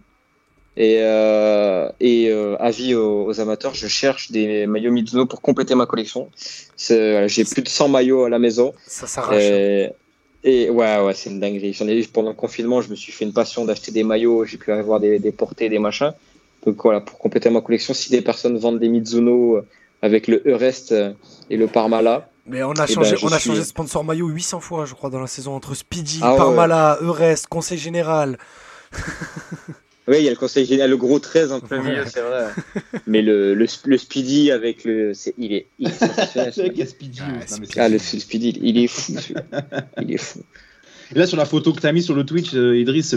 Et, 0.76 0.98
euh, 1.02 1.88
et 2.00 2.30
euh, 2.30 2.56
avis 2.58 2.94
aux, 2.94 3.38
amateurs, 3.40 3.74
je 3.74 3.86
cherche 3.86 4.32
des 4.32 4.66
maillots 4.66 4.90
Mizuno 4.90 5.26
pour 5.26 5.40
compléter 5.40 5.74
ma 5.76 5.86
collection. 5.86 6.30
J'ai 6.78 7.44
plus 7.44 7.62
de 7.62 7.68
100 7.68 7.88
maillots 7.90 8.24
à 8.24 8.28
la 8.28 8.40
maison. 8.40 8.72
Ça 8.86 9.06
s'arrache. 9.06 9.40
Et, 9.40 9.90
et, 10.42 10.70
ouais, 10.70 11.00
ouais, 11.00 11.14
c'est 11.14 11.30
une 11.30 11.38
dinguerie. 11.38 11.74
J'en 11.74 11.86
ai 11.86 12.02
pendant 12.04 12.30
le 12.30 12.34
confinement, 12.34 12.80
je 12.80 12.88
me 12.88 12.96
suis 12.96 13.12
fait 13.12 13.24
une 13.24 13.32
passion 13.32 13.64
d'acheter 13.64 13.92
des 13.92 14.02
maillots. 14.02 14.44
J'ai 14.44 14.56
pu 14.56 14.72
avoir 14.72 14.98
des, 14.98 15.20
des 15.20 15.30
portées, 15.30 15.68
des 15.68 15.78
machins. 15.78 16.12
Donc 16.64 16.82
voilà, 16.82 17.00
pour 17.00 17.18
compléter 17.18 17.50
ma 17.50 17.60
collection, 17.60 17.94
si 17.94 18.10
des 18.10 18.22
personnes 18.22 18.56
vendent 18.56 18.78
des 18.78 18.88
Mizuno 18.88 19.56
euh, 19.56 19.66
avec 20.00 20.28
le 20.28 20.42
Eurest 20.46 20.92
euh, 20.92 21.12
et 21.50 21.56
le 21.56 21.66
Parmala. 21.66 22.28
Mais 22.46 22.62
on 22.62 22.72
a 22.72 22.86
eh 22.88 22.92
changé, 22.92 23.12
ben, 23.12 23.20
on 23.22 23.32
a 23.32 23.38
changé 23.38 23.60
de 23.60 23.64
sponsor 23.64 24.04
maillot 24.04 24.28
800 24.28 24.60
fois, 24.60 24.84
je 24.84 24.94
crois, 24.94 25.10
dans 25.10 25.20
la 25.20 25.26
saison 25.26 25.54
entre 25.54 25.74
Speedy, 25.74 26.20
ah 26.22 26.34
Parmala, 26.36 26.98
Eurest, 27.00 27.46
Conseil 27.46 27.78
Général. 27.78 28.38
Oui, 30.08 30.16
il 30.18 30.24
y 30.24 30.26
a 30.26 30.30
le 30.30 30.36
conseil 30.36 30.66
général, 30.66 30.90
le 30.90 30.96
gros 30.96 31.20
13 31.20 31.52
en 31.52 31.60
plein 31.60 31.80
milieu, 31.80 32.04
c'est 32.06 32.22
vrai. 32.22 32.48
Mais 33.06 33.22
le, 33.22 33.54
le, 33.54 33.66
le, 33.84 33.98
Speedy 33.98 34.50
avec 34.50 34.82
le. 34.82 35.12
il, 35.38 35.52
est, 35.52 35.68
il 35.78 35.88
est. 35.88 35.92
Ah, 37.76 37.88
le, 37.88 37.98
Speedy, 37.98 38.58
il 38.60 38.78
est 38.78 38.88
fou. 38.88 39.14
il 40.00 40.12
est 40.12 40.18
fou. 40.18 40.40
Et 41.14 41.18
là, 41.18 41.26
sur 41.26 41.36
la 41.36 41.44
photo 41.44 41.72
que 41.72 41.80
tu 41.80 41.86
as 41.86 41.92
mis 41.92 42.02
sur 42.02 42.14
le 42.14 42.24
Twitch, 42.24 42.54
euh, 42.54 42.78
Idriss, 42.78 43.14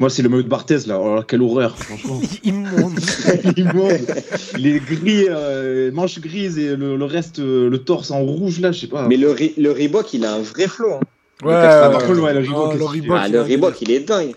moi, 0.00 0.10
c'est 0.10 0.22
le 0.22 0.28
maillot 0.28 0.42
de 0.42 0.48
Barthez, 0.48 0.80
là. 0.86 0.98
Oh, 1.00 1.20
quelle 1.26 1.42
horreur, 1.42 1.78
franchement. 1.78 2.20
Immonde. 2.44 2.98
Immonde. 3.56 4.06
Les 4.58 4.80
gris, 4.80 5.26
euh, 5.28 5.92
manches 5.92 6.18
grises 6.20 6.58
et 6.58 6.74
le, 6.74 7.04
reste, 7.04 7.38
euh, 7.38 7.70
le 7.70 7.78
torse 7.78 8.10
en 8.10 8.20
rouge, 8.20 8.60
là, 8.60 8.72
je 8.72 8.80
sais 8.80 8.86
pas. 8.88 9.06
Mais 9.06 9.16
le, 9.16 9.34
le 9.56 9.70
Reebok, 9.70 10.12
il 10.14 10.24
a 10.24 10.34
un 10.34 10.40
vrai 10.40 10.66
flow. 10.66 10.94
Hein. 10.94 11.00
Ouais, 11.44 11.52
le, 11.52 12.20
ouais, 12.20 12.34
le 12.34 12.84
Reebok. 12.84 13.18
Ah, 13.20 13.28
le 13.28 13.42
Reebok, 13.42 13.80
il 13.82 13.90
est 13.92 14.00
dingue. 14.00 14.34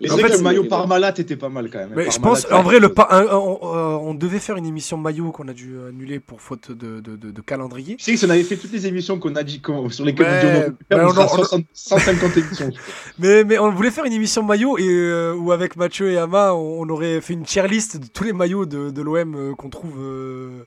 Mais 0.00 0.10
en 0.10 0.16
fait, 0.16 0.28
le 0.28 0.38
maillot 0.38 0.64
Parmalat 0.64 1.14
était 1.18 1.36
pas 1.36 1.48
mal 1.48 1.70
quand 1.70 1.78
même. 1.78 1.92
Mais 1.94 2.10
je 2.10 2.18
pense, 2.18 2.46
en 2.50 2.62
vrai, 2.62 2.78
le 2.80 2.92
on, 3.32 4.14
devait 4.14 4.38
faire 4.38 4.56
une 4.56 4.66
émission 4.66 4.96
maillot 4.96 5.30
qu'on 5.30 5.48
a 5.48 5.52
dû 5.52 5.76
annuler 5.88 6.20
pour 6.20 6.40
faute 6.40 6.72
de, 6.72 7.00
de, 7.00 7.16
de, 7.16 7.40
calendrier. 7.40 7.96
Tu 7.96 8.04
sais, 8.04 8.16
si 8.16 8.24
on 8.26 8.30
avait 8.30 8.42
fait 8.42 8.56
toutes 8.56 8.72
les 8.72 8.86
émissions 8.86 9.18
qu'on 9.18 9.34
a 9.36 9.42
dit 9.42 9.62
sur 9.90 10.04
lesquelles 10.04 10.26
ouais, 10.26 11.00
on, 11.00 11.12
dit 11.12 11.18
on, 11.52 11.64
150 11.72 12.36
émissions. 12.36 12.70
Mais, 13.18 13.44
mais 13.44 13.58
on 13.58 13.70
voulait 13.70 13.90
faire 13.90 14.04
une 14.04 14.12
émission 14.12 14.42
maillot 14.42 14.78
et 14.78 14.86
euh, 14.86 15.34
où 15.34 15.52
avec 15.52 15.76
Mathieu 15.76 16.10
et 16.10 16.18
Ama, 16.18 16.52
on, 16.54 16.88
aurait 16.88 17.20
fait 17.20 17.34
une 17.34 17.44
tier 17.44 17.66
list 17.68 17.98
de 17.98 18.06
tous 18.06 18.24
les 18.24 18.32
maillots 18.32 18.66
de, 18.66 19.02
l'OM 19.02 19.34
euh, 19.34 19.54
qu'on 19.54 19.68
trouve. 19.68 19.96
Euh, 19.98 20.64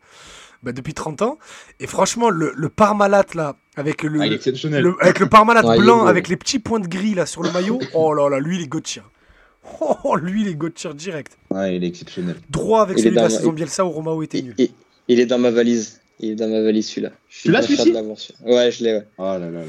bah, 0.63 0.71
depuis 0.71 0.93
30 0.93 1.21
ans. 1.23 1.37
Et 1.79 1.87
franchement, 1.87 2.29
le, 2.29 2.53
le 2.55 2.69
Parmalat 2.69 3.25
là, 3.33 3.57
avec 3.75 4.03
le, 4.03 4.21
ah, 4.21 4.27
le 4.27 4.95
avec 5.01 5.19
le 5.19 5.27
Parmalat 5.27 5.61
blanc, 5.77 6.05
avec 6.05 6.29
les 6.29 6.37
petits 6.37 6.59
points 6.59 6.79
de 6.79 6.87
gris 6.87 7.15
là 7.15 7.25
sur 7.25 7.43
le 7.43 7.51
maillot, 7.51 7.79
oh 7.93 8.13
là 8.13 8.29
là, 8.29 8.39
lui 8.39 8.57
il 8.57 8.63
est 8.63 8.67
Gauthier. 8.67 9.01
Oh, 10.03 10.15
lui, 10.15 10.41
il 10.41 10.47
est 10.49 10.55
Gauthier 10.55 10.93
direct. 10.93 11.37
Ouais, 11.49 11.77
il 11.77 11.83
est 11.83 11.87
exceptionnel. 11.87 12.35
Droit 12.49 12.81
avec 12.81 12.99
celui 12.99 13.11
de 13.11 13.15
la 13.15 13.29
saison 13.29 13.51
Bielsa 13.51 13.85
où 13.85 13.89
Romao 13.89 14.21
était 14.23 14.41
nul. 14.41 14.55
il 15.07 15.19
est 15.19 15.25
dans 15.25 15.39
ma 15.39 15.51
valise. 15.51 16.01
Il 16.19 16.31
est 16.31 16.35
dans 16.35 16.47
ma 16.47 16.61
valise 16.61 16.87
celui-là. 16.89 17.11
Tu 17.29 17.51
l'as 17.51 17.61
celui-ci 17.61 17.93
Ouais, 18.45 18.71
je 18.71 18.83
l'ai. 18.83 18.93
Ouais. 18.93 19.07
Oh 19.17 19.23
là 19.23 19.39
là 19.39 19.49
là 19.49 19.63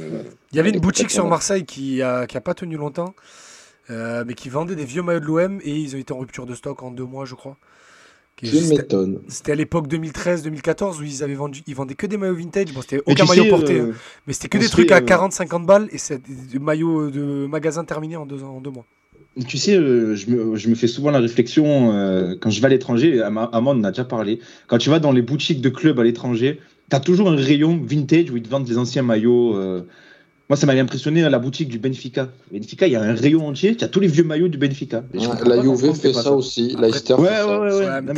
il 0.53 0.57
y 0.57 0.61
avait 0.61 0.71
une 0.71 0.81
boutique 0.81 1.11
sur 1.11 1.27
Marseille 1.27 1.65
qui 1.65 2.01
a, 2.03 2.27
qui 2.27 2.37
a 2.37 2.41
pas 2.41 2.55
tenu 2.55 2.77
longtemps, 2.77 3.15
euh, 3.91 4.25
mais 4.27 4.35
qui 4.35 4.49
vendait 4.49 4.77
des 4.77 4.85
vieux 4.85 5.03
maillots 5.03 5.21
de 5.21 5.25
l'OM 5.25 5.61
et 5.65 5.75
ils 5.75 5.97
ont 5.97 5.99
été 5.99 6.13
en 6.13 6.19
rupture 6.19 6.47
de 6.47 6.55
stock 6.55 6.83
en 6.83 6.91
deux 6.91 7.05
mois, 7.05 7.25
je 7.25 7.35
crois. 7.35 7.57
Tu 8.37 8.47
m'étonnes. 8.69 9.21
C'était 9.29 9.53
à 9.53 9.55
l'époque 9.55 9.89
2013-2014 9.89 11.01
où 11.01 11.05
ils 11.05 11.23
avaient 11.23 11.35
vendu, 11.35 11.63
ils 11.67 11.75
vendaient 11.75 11.95
que 11.95 12.07
des 12.07 12.17
maillots 12.17 12.35
vintage. 12.35 12.73
Bon, 12.73 12.83
c'était 12.83 13.01
aucun 13.07 13.25
maillot 13.25 13.49
porté, 13.49 13.79
euh, 13.79 13.93
hein. 13.93 13.97
mais 14.27 14.33
c'était 14.33 14.49
que 14.49 14.59
des 14.59 14.69
trucs 14.69 14.91
à 14.91 15.01
40-50 15.01 15.55
euh, 15.63 15.65
balles 15.65 15.89
et 15.93 15.99
c'est 15.99 16.21
des 16.21 16.59
maillots 16.59 17.11
de 17.11 17.47
magasin 17.47 17.85
terminés 17.85 18.17
en 18.17 18.27
deux, 18.27 18.43
en 18.43 18.61
deux 18.61 18.71
mois. 18.71 18.87
Tu 19.49 19.59
sais, 19.59 19.77
euh, 19.77 20.15
je, 20.15 20.69
me, 20.69 20.75
fais 20.75 20.87
souvent 20.87 21.11
la 21.11 21.19
réflexion 21.19 22.37
quand 22.41 22.51
je 22.51 22.61
vais 22.61 22.67
à 22.67 22.69
l'étranger, 22.69 23.21
Amand 23.21 23.51
en 23.53 23.85
a 23.85 23.91
déjà 23.91 24.05
parlé. 24.05 24.39
Quand 24.69 24.79
tu 24.79 24.91
vas 24.91 25.01
dans 25.01 25.13
les 25.13 25.23
boutiques 25.23 25.61
de 25.61 25.71
clubs 25.71 25.99
à 25.99 26.05
l'étranger, 26.05 26.61
tu 26.89 26.97
as 26.97 27.01
toujours 27.01 27.29
un 27.31 27.37
rayon 27.37 27.81
vintage 27.83 28.31
où 28.31 28.37
ils 28.37 28.43
te 28.43 28.49
vendent 28.49 28.65
des 28.65 28.79
anciens 28.79 29.03
maillots. 29.03 29.57
Moi, 30.51 30.59
ça 30.59 30.67
m'avait 30.67 30.81
impressionné 30.81 31.25
à 31.25 31.31
la 31.31 31.39
boutique 31.39 31.69
du 31.69 31.79
Benfica. 31.79 32.29
Benfica, 32.53 32.87
il 32.87 32.93
y 32.93 32.97
a 32.97 33.01
un 33.01 33.15
rayon 33.15 33.49
entier, 33.49 33.77
tu 33.77 33.85
as 33.85 33.89
tous 33.89 34.01
les 34.01 34.09
vieux 34.09 34.25
maillots 34.25 34.49
du 34.49 34.59
Benfica. 34.59 35.03
la 35.15 35.63
Juve 35.63 35.95
fait 35.95 36.13
ça, 36.13 36.33
aussi, 36.33 36.77
Leicester. 36.79 37.15
Ouais, 37.15 37.43
ouais, 37.43 37.59
ouais. 37.59 37.87
ouais. 37.87 38.15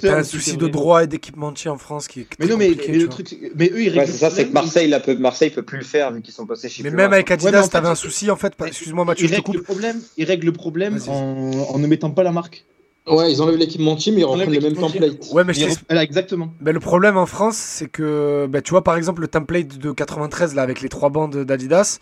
T'as 0.00 0.18
un, 0.18 0.24
souci 0.24 0.56
de 0.56 0.66
droit 0.66 1.04
et 1.04 1.06
d'équipementier 1.06 1.70
en 1.70 1.78
France 1.78 2.08
qui 2.08 2.20
est. 2.20 2.26
Mais 2.40 2.46
non, 2.46 2.56
mais, 2.56 2.70
le 2.70 3.08
truc, 3.08 3.36
mais 3.54 3.70
eux, 3.72 3.82
ils 3.82 3.88
règlent. 3.90 4.10
c'est 4.10 4.18
ça, 4.18 4.30
c'est 4.30 4.48
que 4.48 4.52
Marseille, 4.52 4.88
là, 4.88 4.98
peut, 4.98 5.16
Marseille 5.16 5.50
peut 5.50 5.62
plus 5.62 5.78
le 5.78 5.84
faire 5.84 6.12
vu 6.12 6.22
qu'ils 6.22 6.34
sont 6.34 6.46
passés 6.46 6.68
chez. 6.68 6.82
Mais 6.82 6.90
même 6.90 7.12
avec 7.12 7.30
Adidas, 7.30 7.68
t'avais 7.68 7.88
un 7.88 7.94
souci 7.94 8.30
en 8.30 8.36
fait. 8.36 8.52
Excuse-moi, 8.66 9.04
Mathieu, 9.04 9.28
je 9.28 9.36
te 9.36 9.40
coupe. 9.40 9.58
Ils 10.16 10.24
règlent 10.24 10.46
le 10.46 10.52
problème 10.52 10.98
en 11.08 11.78
ne 11.78 11.86
mettant 11.86 12.10
pas 12.10 12.24
la 12.24 12.32
marque. 12.32 12.64
Ouais, 13.10 13.32
ils 13.32 13.42
enlèvent 13.42 13.56
l'équipementier, 13.56 14.12
mais 14.12 14.20
ils 14.20 14.24
reprennent 14.24 14.52
le 14.52 14.60
même 14.60 14.76
template. 14.76 15.16
Ouais, 15.32 15.44
mais 15.44 15.52
je 15.52 15.66
exactement. 16.00 16.52
Mais 16.60 16.72
le 16.72 16.80
problème 16.80 17.16
en 17.16 17.26
France, 17.26 17.56
c'est 17.56 17.88
que, 17.88 18.46
bah, 18.48 18.62
tu 18.62 18.70
vois, 18.70 18.84
par 18.84 18.96
exemple, 18.96 19.20
le 19.20 19.28
template 19.28 19.78
de 19.78 19.92
93, 19.92 20.54
là, 20.54 20.62
avec 20.62 20.80
les 20.80 20.88
trois 20.88 21.10
bandes 21.10 21.44
d'Adidas, 21.44 21.98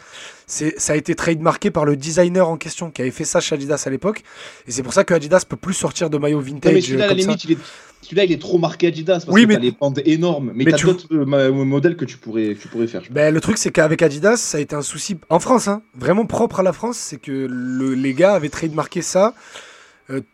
ça 0.47 0.93
a 0.93 0.97
été 0.97 1.15
trademarké 1.15 1.71
par 1.71 1.85
le 1.85 1.97
designer 1.97 2.49
en 2.49 2.57
question 2.57 2.91
qui 2.91 3.03
avait 3.03 3.11
fait 3.11 3.25
ça 3.25 3.41
chez 3.41 3.55
Adidas 3.55 3.83
à 3.87 3.91
l'époque. 3.91 4.23
Et 4.67 4.73
c'est 4.73 4.83
pour 4.83 4.93
ça 4.93 5.05
que 5.05 5.15
Adidas 5.15 5.45
peut 5.49 5.57
plus 5.57 5.75
sortir 5.75 6.11
de 6.11 6.19
maillot 6.19 6.41
vintage. 6.41 6.75
mais 6.75 6.81
celui-là, 6.81 7.05
à 7.05 7.09
la 7.09 7.15
limite, 7.15 7.45
il 7.45 7.53
est... 7.53 7.59
Celui-là, 8.01 8.25
il 8.25 8.33
est 8.33 8.41
trop 8.41 8.59
marqué 8.59 8.87
Adidas 8.87 9.25
parce 9.27 9.35
oui, 9.35 9.43
que 9.43 9.49
mais... 9.49 9.55
t'as 9.55 9.61
les 9.61 9.73
bandes 9.73 10.01
énormes. 10.05 10.53
Mais, 10.55 10.65
mais 10.65 10.71
t'as 10.71 10.83
d'autres 10.83 11.09
euh, 11.13 11.53
modèles 11.53 11.97
que 11.97 12.05
tu 12.05 12.17
pourrais, 12.17 12.57
tu 12.59 12.69
pourrais 12.69 12.87
faire. 12.87 13.03
Ben, 13.11 13.35
le 13.35 13.41
truc, 13.41 13.59
c'est 13.59 13.73
qu'avec 13.73 14.03
Adidas, 14.03 14.37
ça 14.37 14.59
a 14.59 14.61
été 14.61 14.77
un 14.77 14.83
souci 14.83 15.19
en 15.31 15.41
France, 15.41 15.67
hein, 15.67 15.83
vraiment 15.99 16.25
propre 16.25 16.61
à 16.61 16.63
la 16.63 16.73
France. 16.73 16.97
C'est 16.97 17.21
que 17.21 17.49
le, 17.51 17.95
les 17.95 18.15
gars 18.15 18.35
avaient 18.35 18.49
trademarké 18.49 19.03
ça 19.03 19.27
euh, 19.27 19.31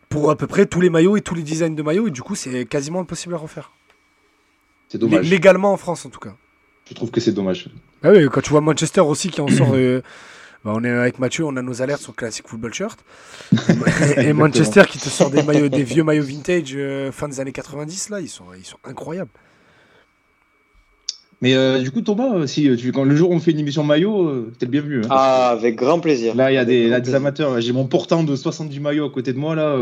pour 0.09 0.31
à 0.31 0.37
peu 0.37 0.47
près 0.47 0.67
tous 0.67 0.81
les 0.81 0.91
maillots 0.91 1.17
et 1.17 1.21
tous 1.21 1.35
les 1.35 1.43
designs 1.43 1.75
de 1.75 1.83
maillots, 1.83 2.09
et 2.09 2.11
du 2.11 2.23
coup, 2.23 2.35
c'est 2.35 2.65
quasiment 2.65 3.01
impossible 3.01 3.35
à 3.35 3.39
refaire. 3.39 3.73
C'est 4.89 4.99
dommage. 4.99 5.29
légalement 5.29 5.73
en 5.73 5.77
France, 5.77 6.07
en 6.07 6.11
tout 6.11 6.21
cas. 6.21 6.37
Je 6.89 6.95
trouve 6.95 7.11
que 7.11 7.21
c'est 7.21 7.33
dommage. 7.33 7.71
Ah 8.03 8.11
oui, 8.11 8.27
quand 8.31 8.41
tu 8.41 8.51
vois 8.51 8.61
Manchester 8.61 9.01
aussi 9.01 9.31
qui 9.31 9.41
en 9.41 9.49
sort. 9.49 9.75
Euh, 9.75 10.03
bah, 10.65 10.73
on 10.75 10.83
est 10.83 10.91
avec 10.91 11.19
Mathieu, 11.19 11.45
on 11.45 11.57
a 11.57 11.63
nos 11.63 11.83
alertes 11.83 12.01
sur 12.01 12.15
Classic 12.15 12.47
Football 12.47 12.73
Shirt. 12.73 12.99
et 14.17 14.33
Manchester 14.33 14.85
qui 14.89 14.99
te 14.99 15.09
sort 15.09 15.31
des, 15.31 15.43
maillots, 15.43 15.69
des 15.69 15.83
vieux 15.83 16.05
maillots 16.05 16.25
vintage 16.25 16.73
euh, 16.75 17.13
fin 17.13 17.29
des 17.29 17.41
années 17.41 17.53
90, 17.53 18.11
là, 18.11 18.21
ils 18.21 18.29
sont, 18.29 18.45
ils 18.57 18.65
sont 18.65 18.79
incroyables. 18.85 19.31
Mais 21.45 21.55
euh, 21.55 21.79
du 21.79 21.91
coup, 21.91 22.01
Thomas, 22.01 22.35
euh, 22.35 22.47
si 22.47 22.71
euh, 22.71 22.75
tu, 22.75 22.91
quand 22.91 23.05
le 23.05 23.15
jour 23.15 23.31
où 23.31 23.35
on 23.35 23.39
fait 23.39 23.51
une 23.51 23.59
émission 23.59 23.85
maillot, 23.85 24.47
t'es 24.59 24.65
le 24.65 24.71
bienvenu. 24.71 25.01
Hein. 25.05 25.09
ah, 25.11 25.51
avec 25.51 25.77
grand 25.77 26.01
plaisir. 26.01 26.35
Là, 26.35 26.51
il 26.51 26.55
y 26.55 26.57
a 26.57 26.65
des, 26.65 26.99
des 26.99 27.15
amateurs. 27.15 27.61
J'ai 27.61 27.75
mon 27.75 27.85
portant 27.85 28.25
de 28.25 28.35
70 28.35 28.81
maillots 28.81 29.05
à 29.05 29.11
côté 29.11 29.35
de 29.35 29.39
moi. 29.39 29.55
là. 29.55 29.77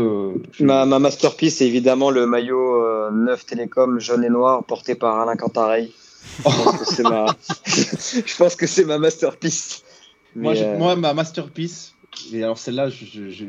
Ma, 0.59 0.85
ma, 0.85 0.99
masterpiece, 0.99 1.59
c'est 1.59 1.65
évidemment 1.65 2.11
le 2.11 2.25
maillot 2.25 3.09
neuf 3.11 3.45
Télécom 3.45 3.97
jaune 4.01 4.25
et 4.25 4.29
noir 4.29 4.65
porté 4.65 4.93
par 4.93 5.21
Alain 5.21 5.37
Cantarey. 5.37 5.89
Je 6.43 6.51
pense 8.37 8.57
que 8.57 8.67
c'est 8.67 8.83
ma... 8.83 8.97
masterpiece. 8.97 9.83
moi, 10.35 10.55
moi, 10.77 10.97
ma 10.97 11.13
masterpiece, 11.13 11.93
et 12.33 12.43
alors 12.43 12.57
celle-là, 12.57 12.89
je, 12.89 13.29
je, 13.29 13.45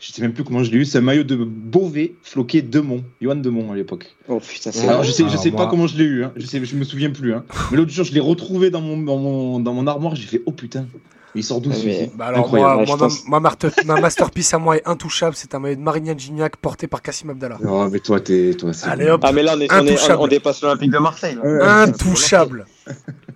je 0.00 0.12
sais 0.12 0.22
même 0.22 0.32
plus 0.32 0.44
comment 0.44 0.64
je 0.64 0.70
l'ai 0.70 0.78
eu, 0.78 0.84
c'est 0.86 0.98
un 0.98 1.02
maillot 1.02 1.24
de 1.24 1.36
Beauvais 1.36 2.14
floqué 2.22 2.62
Demont, 2.62 3.04
Johan 3.20 3.36
Demont 3.36 3.70
à 3.70 3.76
l'époque. 3.76 4.16
Oh 4.28 4.40
putain, 4.40 4.72
c'est 4.72 4.88
Alors 4.88 5.04
je 5.04 5.12
sais, 5.12 5.28
je 5.28 5.36
sais 5.36 5.50
pas 5.50 5.66
comment 5.66 5.86
je 5.86 5.98
l'ai 5.98 6.04
eu, 6.04 6.24
hein. 6.24 6.32
je, 6.36 6.46
sais, 6.46 6.64
je 6.64 6.74
me 6.74 6.84
souviens 6.84 7.10
plus. 7.10 7.34
Hein. 7.34 7.44
Mais 7.70 7.76
l'autre 7.76 7.90
jour, 7.90 8.06
je 8.06 8.14
l'ai 8.14 8.20
retrouvé 8.20 8.70
dans 8.70 8.80
mon, 8.80 8.96
dans 8.96 9.18
mon, 9.18 9.60
dans 9.60 9.74
mon 9.74 9.86
armoire, 9.86 10.16
j'ai 10.16 10.26
fait 10.26 10.42
oh 10.46 10.52
putain. 10.52 10.86
Il 11.34 11.44
sort 11.44 11.60
d'où 11.60 11.70
bah 12.14 12.26
alors 12.26 12.52
moi, 12.52 12.84
moi 12.84 13.40
ma, 13.40 13.50
ma, 13.84 14.00
masterpiece 14.00 14.52
à 14.52 14.58
moi 14.58 14.76
est 14.76 14.82
intouchable, 14.86 15.36
c'est 15.36 15.54
un 15.54 15.60
maillot 15.60 15.76
de 15.76 15.80
Marignan 15.80 16.18
Gignac 16.18 16.56
porté 16.56 16.88
par 16.88 17.02
Kassim 17.02 17.30
Abdallah. 17.30 17.58
Oh 17.64 17.88
mais 17.88 18.00
toi 18.00 18.20
t'es 18.20 18.54
toi 18.58 18.72
Allez 18.82 19.08
hop. 19.08 19.20
Ah 19.24 19.30
mais 19.30 19.44
là 19.44 19.54
on, 19.56 19.60
est, 19.60 19.72
on, 19.72 19.86
est, 19.86 20.12
on, 20.12 20.26
dépasse 20.26 20.62
l'Olympique 20.62 20.90
de 20.90 20.98
Marseille. 20.98 21.38
intouchable. 21.60 22.66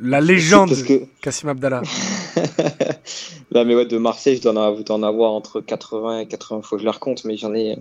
La 0.01 0.21
légende 0.21 0.75
que... 0.83 1.05
Kassim 1.23 1.49
Abdallah. 1.49 1.83
là 3.53 3.65
mais 3.65 3.77
ouais 3.77 3.87
de 3.87 3.99
Marseille 3.99 4.37
je 4.37 4.43
dois 4.43 4.53
en 4.53 5.03
avoir 5.03 5.33
entre 5.33 5.61
80 5.61 6.21
et 6.21 6.27
80 6.27 6.63
faut 6.63 6.77
que 6.77 6.83
je 6.83 6.87
la 6.87 6.93
recompte 6.93 7.25
mais 7.25 7.37
j'en 7.37 7.55
ai 7.55 7.79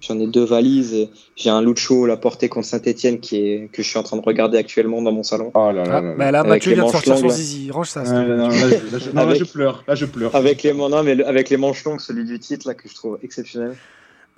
J'en 0.00 0.18
ai 0.18 0.26
deux 0.26 0.44
valises. 0.44 1.08
J'ai 1.36 1.50
un 1.50 1.62
Lucho 1.62 2.06
la 2.06 2.16
portée 2.16 2.48
contre 2.48 2.66
Saint-Etienne 2.66 3.20
qui 3.20 3.36
est 3.36 3.68
que 3.72 3.82
je 3.82 3.88
suis 3.88 3.98
en 3.98 4.02
train 4.02 4.16
de 4.16 4.22
regarder 4.22 4.58
actuellement 4.58 5.02
dans 5.02 5.12
mon 5.12 5.22
salon. 5.22 5.50
Oh 5.54 5.70
là 5.72 5.84
là. 5.84 5.96
Ah, 5.96 6.00
là, 6.00 6.14
bah 6.16 6.30
là 6.30 6.44
Mathieu 6.44 6.74
vient 6.74 6.86
de 6.86 6.90
sortir 6.90 7.18
son 7.18 7.28
zizi. 7.28 7.70
Range 7.70 7.88
ça. 7.88 8.02
là, 8.02 8.50
je, 8.50 9.44
pleure. 9.44 9.84
Là, 9.86 9.94
je 9.94 10.06
pleure. 10.06 10.34
Avec 10.34 10.62
les, 10.62 10.72
non, 10.72 11.02
mais 11.02 11.22
avec 11.24 11.50
les 11.50 11.56
manches 11.56 11.84
longues, 11.84 12.00
celui 12.00 12.24
du 12.24 12.38
titre 12.38 12.66
là 12.68 12.74
que 12.74 12.88
je 12.88 12.94
trouve 12.94 13.18
exceptionnel. 13.22 13.76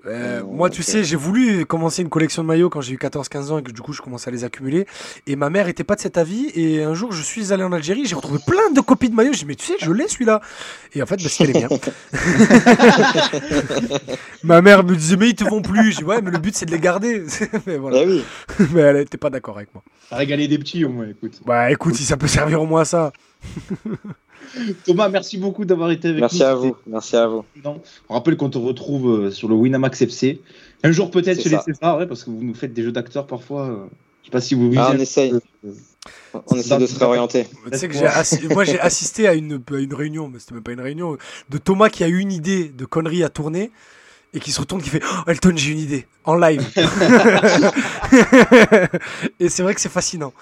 Euh, 0.07 0.43
moi, 0.45 0.71
tu 0.71 0.83
sais, 0.83 1.05
j'ai 1.05 1.17
voulu 1.17 1.65
commencer 1.65 2.03
une 2.03 2.09
collection 2.09 2.43
de 2.43 2.49
maillots 2.49 2.71
quand 2.71 2.81
j'ai 2.81 2.93
eu 2.93 2.97
14-15 2.97 3.51
ans 3.51 3.59
et 3.59 3.63
que 3.63 3.71
du 3.71 3.83
coup 3.83 3.93
je 3.93 4.03
commençais 4.03 4.29
à 4.29 4.33
les 4.33 4.45
accumuler. 4.45 4.87
Et 5.27 5.37
ma 5.37 5.51
mère 5.51 5.69
était 5.69 5.85
pas 5.85 5.95
de 5.95 6.01
cet 6.01 6.19
avis. 6.19 6.51
Et 6.55 6.83
un 6.83 6.95
jour, 6.95 7.13
je 7.13 7.23
suis 7.23 7.53
allé 7.53 7.63
en 7.63 7.73
Algérie, 7.73 8.07
j'ai 8.07 8.15
retrouvé 8.15 8.39
plein 8.47 8.71
de 8.75 8.81
copies 8.81 9.11
de 9.11 9.15
maillots. 9.15 9.33
J'ai 9.33 9.41
dit, 9.41 9.47
mais 9.47 9.55
tu 9.55 9.67
sais, 9.67 9.77
je 9.79 9.93
l'ai 9.93 10.09
celui-là. 10.09 10.41
Et 10.95 11.03
en 11.03 11.07
fait, 11.07 11.23
bah, 11.23 11.29
c'était 11.29 11.53
bien. 11.53 11.69
ma 14.43 14.61
mère 14.61 14.85
me 14.85 14.97
disait, 14.97 15.17
mais 15.17 15.31
ils 15.31 15.35
te 15.35 15.45
vont 15.45 15.63
plus. 15.63 15.93
Je 15.93 15.99
dis, 15.99 16.05
ouais, 16.05 16.21
mais 16.21 16.31
le 16.31 16.39
but 16.39 16.57
c'est 16.57 16.67
de 16.67 16.73
les 16.73 16.81
garder. 16.81 17.25
mais 17.67 17.77
voilà. 17.77 18.01
Ah 18.03 18.05
oui. 18.07 18.25
mais 18.73 18.81
elle 18.81 18.97
était 18.99 19.19
pas 19.19 19.31
d'accord 19.31 19.57
avec 19.57 19.73
moi. 19.75 19.83
Régaler 20.11 20.49
des 20.49 20.59
petits 20.59 20.85
au 20.85 20.91
moins, 20.91 21.09
écoute. 21.09 21.41
Bah 21.47 21.71
écoute, 21.71 21.95
si 21.95 22.05
ça 22.05 22.17
peut 22.17 22.27
servir 22.27 22.61
au 22.61 22.67
moins 22.67 22.83
à 22.83 22.85
ça. 22.85 23.13
Thomas, 24.85 25.09
merci 25.09 25.39
beaucoup 25.39 25.65
d'avoir 25.65 25.91
été 25.91 26.09
avec 26.09 26.21
merci 26.21 26.39
nous. 26.39 26.45
À 26.45 26.55
vous. 26.55 26.77
Merci 26.87 27.17
à 27.17 27.27
vous. 27.27 27.45
On 28.09 28.15
rappelle 28.15 28.37
qu'on 28.37 28.51
te 28.51 28.59
retrouve 28.59 29.11
euh, 29.11 29.31
sur 29.31 29.49
le 29.49 29.55
Winamax 29.55 30.03
FC. 30.03 30.41
Un 30.83 30.93
jour 30.93 31.11
peut-être 31.11 31.41
chez 31.41 31.49
les 31.49 31.59
Césars, 31.59 31.99
ouais, 31.99 32.07
parce 32.07 32.25
que 32.25 32.31
vous 32.31 32.43
nous 32.43 32.55
faites 32.55 32.73
des 32.73 32.83
jeux 32.83 32.93
d'acteurs 32.93 33.27
parfois. 33.27 33.67
Euh, 33.67 33.77
je 34.23 34.27
sais 34.27 34.33
pas 34.33 34.41
si 34.41 34.55
vous 34.55 34.73
ah, 34.77 34.93
on 34.95 34.99
essaye. 34.99 35.33
On 36.47 36.57
essaie 36.57 36.79
de 36.79 36.87
se 36.87 36.99
réorienter. 36.99 37.47
Tu 37.71 37.79
sais 37.79 37.89
que 37.89 37.95
j'ai 37.95 38.49
moi 38.49 38.65
j'ai 38.65 38.81
assisté 38.81 39.29
à 39.29 39.35
une, 39.35 39.61
une 39.71 39.95
réunion, 39.95 40.29
mais 40.29 40.39
c'était 40.39 40.55
même 40.55 40.63
pas 40.63 40.73
une 40.73 40.81
réunion, 40.81 41.17
de 41.51 41.59
Thomas 41.59 41.89
qui 41.89 42.05
a 42.05 42.09
eu 42.09 42.19
une 42.19 42.33
idée 42.33 42.69
de 42.69 42.85
connerie 42.85 43.23
à 43.23 43.29
tourner 43.29 43.71
et 44.35 44.41
qui 44.41 44.53
se 44.53 44.61
retourne 44.61 44.81
qui 44.83 44.91
fait 44.91 45.03
oh, 45.05 45.23
Elton 45.31 45.53
j'ai 45.57 45.73
une 45.73 45.79
idée 45.79 46.07
en 46.25 46.37
live 46.37 46.63
et 49.41 49.49
c'est 49.49 49.63
vrai 49.63 49.75
que 49.75 49.81
c'est 49.81 49.91
fascinant 49.93 50.33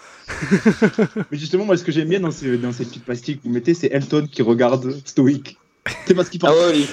mais 1.31 1.39
justement 1.39 1.65
moi 1.65 1.77
ce 1.77 1.85
que 1.85 1.93
j'aime 1.93 2.09
bien 2.09 2.21
dans 2.21 2.31
ces, 2.31 2.57
dans 2.57 2.73
ces 2.73 2.85
petites 2.85 3.41
que 3.41 3.45
vous 3.45 3.53
mettez 3.53 3.75
c'est 3.75 3.89
Elton 3.89 4.29
qui 4.31 4.43
regarde 4.43 4.97
stoïque 5.05 5.59
c'est 6.07 6.15
parce 6.15 6.29
qu'il 6.29 6.41
parle. 6.41 6.57
Ah 6.61 6.69
ouais, 6.69 6.85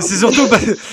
c'est 0.00 0.16
surtout 0.16 0.48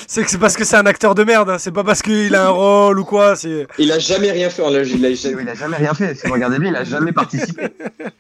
c'est 0.08 0.24
que 0.24 0.30
c'est 0.30 0.38
parce 0.38 0.58
que 0.58 0.66
c'est 0.66 0.76
un 0.76 0.86
acteur 0.86 1.16
de 1.16 1.24
merde. 1.24 1.50
Hein. 1.50 1.58
C'est 1.60 1.72
pas 1.72 1.84
parce 1.84 2.02
qu'il 2.02 2.36
a 2.36 2.48
un 2.48 2.50
rôle 2.50 3.00
ou 3.00 3.06
quoi. 3.06 3.36
C'est. 3.36 3.68
Il 3.78 3.92
a 3.92 4.00
jamais 4.00 4.32
rien 4.32 4.50
fait. 4.50 4.62
Il 4.70 4.76
a, 4.76 4.84
il 4.84 5.50
a 5.50 5.54
jamais 5.56 5.78
rien 5.78 5.94
fait. 5.94 6.16
Si 6.16 6.28
vous 6.28 6.34
regardez 6.34 6.60
bien, 6.60 6.72
il 6.72 6.76
a 6.76 6.84
jamais 6.84 7.14
participé. 7.14 7.68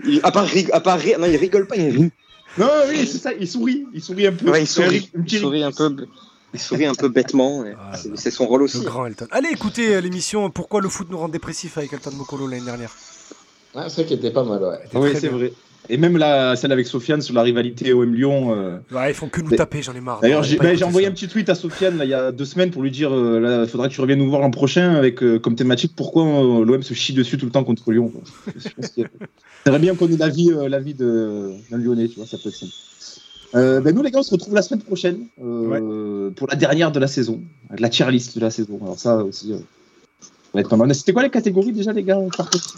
Il, 0.06 0.22
à 0.23 0.31
part, 0.31 0.48
à 0.72 0.80
part 0.80 0.98
rire, 0.98 1.19
non, 1.19 1.27
il 1.27 1.36
rigole 1.36 1.68
pas. 1.68 1.76
Il 1.76 1.90
rit. 1.90 2.11
Non, 2.57 2.69
oui, 2.88 3.07
c'est 3.07 3.19
ça, 3.19 3.31
il 3.34 3.47
sourit. 3.47 3.85
Il 3.93 4.01
sourit 4.01 4.27
un 4.27 4.34
peu. 4.34 4.59
il 4.59 4.67
sourit, 4.67 5.09
il 5.15 5.39
sourit 5.39 5.63
un 5.63 5.71
peu. 5.71 5.95
Il 6.53 6.59
sourit 6.59 6.85
un 6.88 6.95
peu 6.95 7.09
bêtement, 7.09 7.63
ah, 7.77 7.95
c'est 8.15 8.31
son 8.31 8.47
rôle 8.47 8.63
aussi. 8.63 8.81
grand 8.81 9.05
Elton. 9.05 9.27
Allez 9.30 9.49
écoutez 9.49 9.95
euh, 9.95 10.01
l'émission 10.01 10.49
Pourquoi 10.49 10.81
le 10.81 10.89
foot 10.89 11.07
nous 11.11 11.17
rend 11.19 11.30
dépressifs 11.30 11.77
avec 11.77 11.93
Elton 11.93 12.11
Mokolo 12.15 12.47
l'année 12.47 12.65
dernière? 12.65 12.91
Ah, 13.76 13.88
c'est 13.88 14.01
vrai 14.01 14.05
qu'il 14.05 14.17
était 14.17 14.31
pas 14.31 14.43
mal, 14.43 14.63
ouais. 14.63 14.80
Oui, 14.95 15.11
c'est 15.19 15.27
vrai. 15.27 15.53
Et 15.89 15.97
même 15.97 16.17
la, 16.17 16.55
celle 16.55 16.71
avec 16.71 16.85
Sofiane 16.87 17.21
sur 17.21 17.33
la 17.33 17.41
rivalité 17.41 17.93
OM 17.93 18.13
Lyon. 18.13 18.53
Euh, 18.55 18.77
ouais, 18.91 19.11
ils 19.11 19.13
font 19.13 19.27
que 19.27 19.41
nous 19.41 19.55
taper, 19.55 19.81
j'en 19.81 19.93
ai 19.93 20.01
marre. 20.01 20.21
D'ailleurs, 20.21 20.43
j'ai 20.43 20.57
bah, 20.57 20.69
envoyé 20.83 21.07
un 21.07 21.11
petit 21.11 21.27
tweet 21.27 21.49
à 21.49 21.55
Sofiane 21.55 21.99
il 22.03 22.09
y 22.09 22.13
a 22.13 22.31
deux 22.31 22.45
semaines 22.45 22.71
pour 22.71 22.81
lui 22.81 22.91
dire 22.91 23.11
il 23.11 23.67
faudrait 23.67 23.89
que 23.89 23.93
tu 23.93 24.01
reviennes 24.01 24.19
nous 24.19 24.29
voir 24.29 24.41
l'an 24.41 24.51
prochain 24.51 24.95
avec 24.95 25.19
comme 25.41 25.55
thématique 25.55 25.93
pourquoi 25.95 26.23
l'OM 26.23 26.83
se 26.83 26.93
chie 26.93 27.13
dessus 27.13 27.37
tout 27.37 27.45
le 27.45 27.51
temps 27.51 27.63
contre 27.63 27.91
Lyon. 27.91 28.11
J'aimerais 29.65 29.79
bien 29.79 29.95
qu'on 29.95 30.11
ait 30.11 30.17
l'avis 30.17 30.51
l'avis 30.67 30.93
d'un 30.93 31.77
Lyonnais, 31.77 32.07
tu 32.07 32.15
vois, 32.15 32.25
ça 32.25 32.37
peut 32.37 32.49
être. 32.49 32.65
Euh, 33.55 33.81
ben 33.81 33.95
nous, 33.95 34.03
les 34.03 34.11
gars, 34.11 34.19
on 34.19 34.23
se 34.23 34.31
retrouve 34.31 34.53
la 34.53 34.61
semaine 34.61 34.83
prochaine 34.83 35.25
euh, 35.41 36.29
pour 36.31 36.47
la 36.47 36.55
dernière 36.55 36.91
de 36.91 36.99
la 36.99 37.07
saison, 37.07 37.41
la 37.77 37.89
tier 37.89 38.09
list 38.11 38.35
de 38.35 38.41
la 38.41 38.51
saison. 38.51 38.79
Alors, 38.81 38.99
ça 38.99 39.17
aussi, 39.17 39.53
euh, 39.53 39.57
C'était 40.93 41.13
quoi 41.13 41.23
les 41.23 41.30
catégories 41.30 41.71
déjà, 41.71 41.91
les 41.91 42.03
gars 42.03 42.19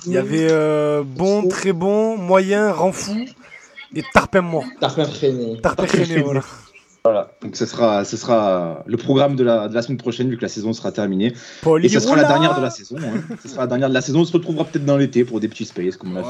Il 0.06 0.14
y 0.14 0.18
avait 0.18 0.48
euh, 0.52 1.04
bon, 1.06 1.48
très 1.48 1.72
bon, 1.72 2.18
moyen, 2.18 2.72
rend 2.72 2.92
fou 2.92 3.26
et 3.96 4.04
tarpin 4.14 4.42
mort. 4.42 4.66
Tarpin 4.80 5.06
freiné. 5.06 5.60
Tarpin 5.62 5.86
freiné, 5.86 6.22
voilà. 6.22 6.42
Voilà, 7.04 7.32
donc 7.42 7.56
ce 7.56 7.66
sera, 7.66 8.06
ce 8.06 8.16
sera 8.16 8.84
le 8.86 8.96
programme 8.96 9.36
de 9.36 9.44
la, 9.44 9.68
de 9.68 9.74
la 9.74 9.82
semaine 9.82 9.98
prochaine 9.98 10.30
vu 10.30 10.38
que 10.38 10.44
la 10.44 10.48
saison 10.48 10.72
sera 10.72 10.92
terminée. 10.92 11.34
et 11.82 11.90
ce 11.90 12.00
sera 12.00 12.16
la 12.16 12.26
dernière 12.26 12.56
de 12.56 12.62
la 12.62 12.70
saison. 12.70 12.96
Hein. 13.00 13.36
ce 13.42 13.50
sera 13.50 13.62
la 13.62 13.68
dernière 13.68 13.90
de 13.90 13.94
la 13.96 14.02
saison. 14.02 14.20
On 14.20 14.26
se 14.26 14.34
retrouvera 14.34 14.66
peut-être 14.66 14.86
dans 14.86 14.98
l'été 14.98 15.26
pour 15.26 15.40
des 15.40 15.48
petits 15.48 15.66
spaces 15.66 15.98
comme 15.98 16.16
on 16.16 16.20
a 16.20 16.24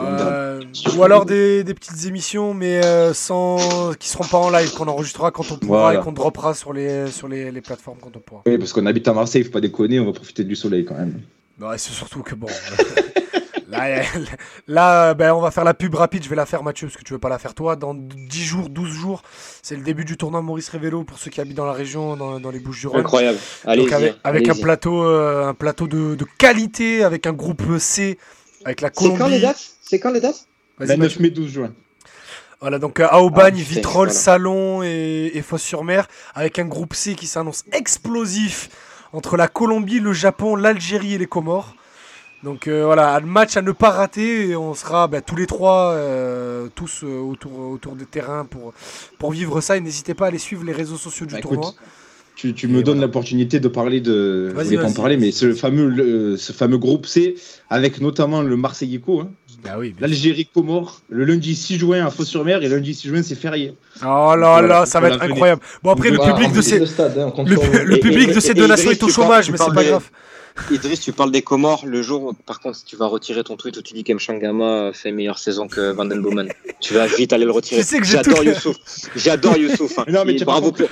fait. 0.64 0.98
Ou 0.98 1.04
alors 1.04 1.26
des, 1.26 1.66
des, 1.66 1.74
petites 1.74 2.06
émissions 2.06 2.54
mais 2.54 2.86
euh, 2.86 3.14
sans 3.14 3.58
qui 4.00 4.08
seront 4.08 4.24
pas 4.24 4.38
en 4.38 4.50
live, 4.50 4.72
qu'on 4.74 4.88
enregistrera 4.88 5.32
quand 5.32 5.52
on 5.52 5.58
pourra 5.58 5.94
et 5.94 6.00
qu'on 6.00 6.14
droppera 6.14 6.54
sur 6.54 6.72
les 6.72 7.08
sur 7.12 7.28
les, 7.28 7.52
les, 7.52 7.62
plateformes 7.62 7.98
quand 8.02 8.16
on 8.16 8.20
pourra. 8.20 8.44
Oui, 8.46 8.58
parce 8.58 8.72
qu'on 8.72 8.86
habite 8.86 9.08
à 9.10 9.14
Marseille, 9.14 9.42
il 9.42 9.46
faut 9.46 9.52
pas 9.52 9.60
déconner, 9.60 10.00
on 10.00 10.06
va 10.06 10.14
profiter 10.14 10.46
du 10.46 10.56
soleil 10.56 10.86
quand 10.86 10.96
même. 10.96 11.20
Bah, 11.60 11.74
c'est 11.78 11.92
surtout 11.92 12.24
que 12.24 12.34
bon. 12.34 12.48
Là, 14.68 15.14
ben, 15.14 15.34
on 15.34 15.42
va 15.42 15.52
faire 15.52 15.64
la 15.64 15.74
pub 15.74 15.96
rapide. 15.96 16.24
Je 16.24 16.30
vais 16.30 16.36
la 16.36 16.46
faire, 16.46 16.64
Mathieu, 16.64 16.88
parce 16.88 16.98
que 16.98 17.04
tu 17.04 17.14
veux 17.14 17.20
pas 17.20 17.30
la 17.30 17.40
faire 17.40 17.54
toi. 17.54 17.76
Dans 17.76 17.94
10 17.94 18.44
jours, 18.44 18.70
12 18.70 18.90
jours, 18.90 19.24
c'est 19.62 19.76
le 19.76 19.84
début 19.84 20.06
du 20.06 20.18
tournoi 20.18 20.42
Maurice 20.42 20.70
Révélo 20.70 21.04
pour 21.04 21.18
ceux 21.18 21.32
qui 21.32 21.42
habitent 21.42 21.58
dans 21.58 21.66
la 21.66 21.74
région, 21.74 22.16
dans, 22.16 22.52
les 22.52 22.60
Bouches-du-Rhône. 22.60 23.02
Incroyable. 23.02 23.38
Allez, 23.66 23.92
avec, 23.94 24.16
avec 24.24 24.50
un 24.50 24.56
plateau, 24.56 25.04
euh, 25.04 25.48
un 25.48 25.54
plateau 25.54 25.88
de, 25.88 26.18
qualité, 26.38 27.04
avec 27.04 27.28
un 27.28 27.34
groupe 27.34 27.64
C, 27.80 28.18
avec 28.66 28.82
la 28.82 28.90
Colombie. 28.90 29.18
C'est 29.18 29.24
quand 29.24 29.30
les 29.30 29.40
dates? 29.40 29.72
C'est 29.82 30.00
quand 30.00 30.12
les 30.12 30.22
dates? 30.22 30.48
29 30.80 31.20
mai, 31.20 31.30
12 31.30 31.50
juin. 31.50 31.74
Voilà, 32.60 32.78
donc 32.78 33.00
à 33.00 33.20
Aubagne, 33.20 33.58
ah, 33.58 33.64
Vitrolles, 33.70 34.12
Salon 34.12 34.84
et, 34.84 35.32
et 35.34 35.42
Fosse-sur-Mer, 35.42 36.08
avec 36.36 36.60
un 36.60 36.66
groupe 36.66 36.94
C 36.94 37.16
qui 37.16 37.26
s'annonce 37.26 37.64
explosif 37.72 38.70
entre 39.14 39.36
la 39.36 39.48
Colombie, 39.48 40.00
le 40.00 40.14
Japon, 40.14 40.56
l'Algérie 40.56 41.16
et 41.16 41.18
les 41.18 41.26
Comores. 41.26 41.76
Donc 42.44 42.68
euh, 42.68 42.86
voilà, 42.86 43.16
un 43.16 43.20
match 43.20 43.56
à 43.56 43.62
ne 43.62 43.72
pas 43.72 43.92
rater 43.92 44.50
et 44.50 44.56
on 44.56 44.74
sera 44.74 45.08
bah, 45.08 45.22
tous 45.22 45.36
les 45.36 45.46
trois, 45.46 45.92
euh, 45.92 46.68
tous 46.74 47.04
euh, 47.04 47.20
autour, 47.20 47.60
autour 47.60 47.96
des 47.96 48.06
terrains 48.06 48.46
pour, 48.46 48.74
pour 49.20 49.32
vivre 49.32 49.62
ça. 49.62 49.78
Et 49.78 49.80
n'hésitez 49.80 50.16
pas 50.16 50.26
à 50.26 50.28
aller 50.30 50.40
suivre 50.40 50.64
les 50.64 50.74
réseaux 50.74 50.98
sociaux 50.98 51.28
du 51.28 51.36
bah, 51.36 51.42
tournoi. 51.42 51.74
tu, 52.36 52.68
me 52.68 52.82
donnes 52.82 53.00
l'opportunité 53.00 53.60
de 53.60 53.68
parler 53.68 54.02
de. 54.02 54.50
Je 54.58 54.76
pas 54.76 54.86
en 54.86 54.92
parler, 54.94 55.18
mais 55.18 55.32
ce 55.32 55.54
fameux, 55.54 56.36
ce 56.36 56.52
fameux 56.52 56.80
groupe 56.80 57.06
C, 57.06 57.36
avec 57.70 58.02
notamment 58.02 58.42
le 58.42 58.58
Marseillico, 58.58 59.22
hein. 59.22 59.30
bah 59.64 59.76
oui, 59.78 59.94
l'Algérie 60.00 60.50
Comore, 60.52 61.02
le 61.10 61.26
lundi 61.26 61.54
6 61.56 61.78
juin 61.78 62.08
à 62.08 62.10
Fos-sur-Mer 62.10 62.64
et 62.64 62.70
le 62.70 62.78
lundi 62.78 62.96
6 62.96 63.08
juin 63.08 63.22
c'est 63.22 63.36
férié. 63.36 63.76
Oh 64.02 64.34
là 64.36 64.64
là, 64.64 64.88
ça 64.88 65.00
va 65.00 65.10
être 65.10 65.22
incroyable. 65.22 65.62
Bon 65.84 65.92
après 65.92 66.10
le 66.10 66.18
public 66.18 66.52
de 66.54 66.62
ces, 66.62 66.80
le, 66.80 68.00
public 68.00 68.34
de 68.34 68.40
ces 68.40 68.56
deux 68.56 68.68
nations 68.68 68.90
est 68.90 69.04
au 69.04 69.10
chômage, 69.10 69.52
mais 69.52 69.58
c'est 69.60 69.76
pas 69.76 69.84
grave. 69.84 70.10
Idriss, 70.70 71.00
tu 71.02 71.12
parles 71.12 71.32
des 71.32 71.42
Comores 71.42 71.86
le 71.86 72.02
jour, 72.02 72.34
par 72.46 72.60
contre, 72.60 72.78
si 72.78 72.86
tu 72.86 72.96
vas 72.96 73.08
retirer 73.08 73.44
ton 73.44 73.58
tweet 73.58 73.78
où 73.78 73.82
tu 73.82 73.94
dis 73.94 74.04
qu'Emchangama 74.04 74.92
fait 74.94 75.12
meilleure 75.12 75.40
saison 75.40 75.68
que 75.68 75.92
Van 75.92 76.06
Den 76.06 76.22
Boomen, 76.22 76.52
tu 76.80 76.94
vas 76.94 77.08
vite 77.08 77.34
aller 77.34 77.46
le 77.46 77.52
retirer. 77.52 77.82
J'adore 78.04 78.44
Youssouf. 78.44 78.78
J'adore 79.16 79.58
Youssouf. 79.58 80.00
Hein. 80.00 80.06
bravo 80.46 80.72
pour... 80.72 80.88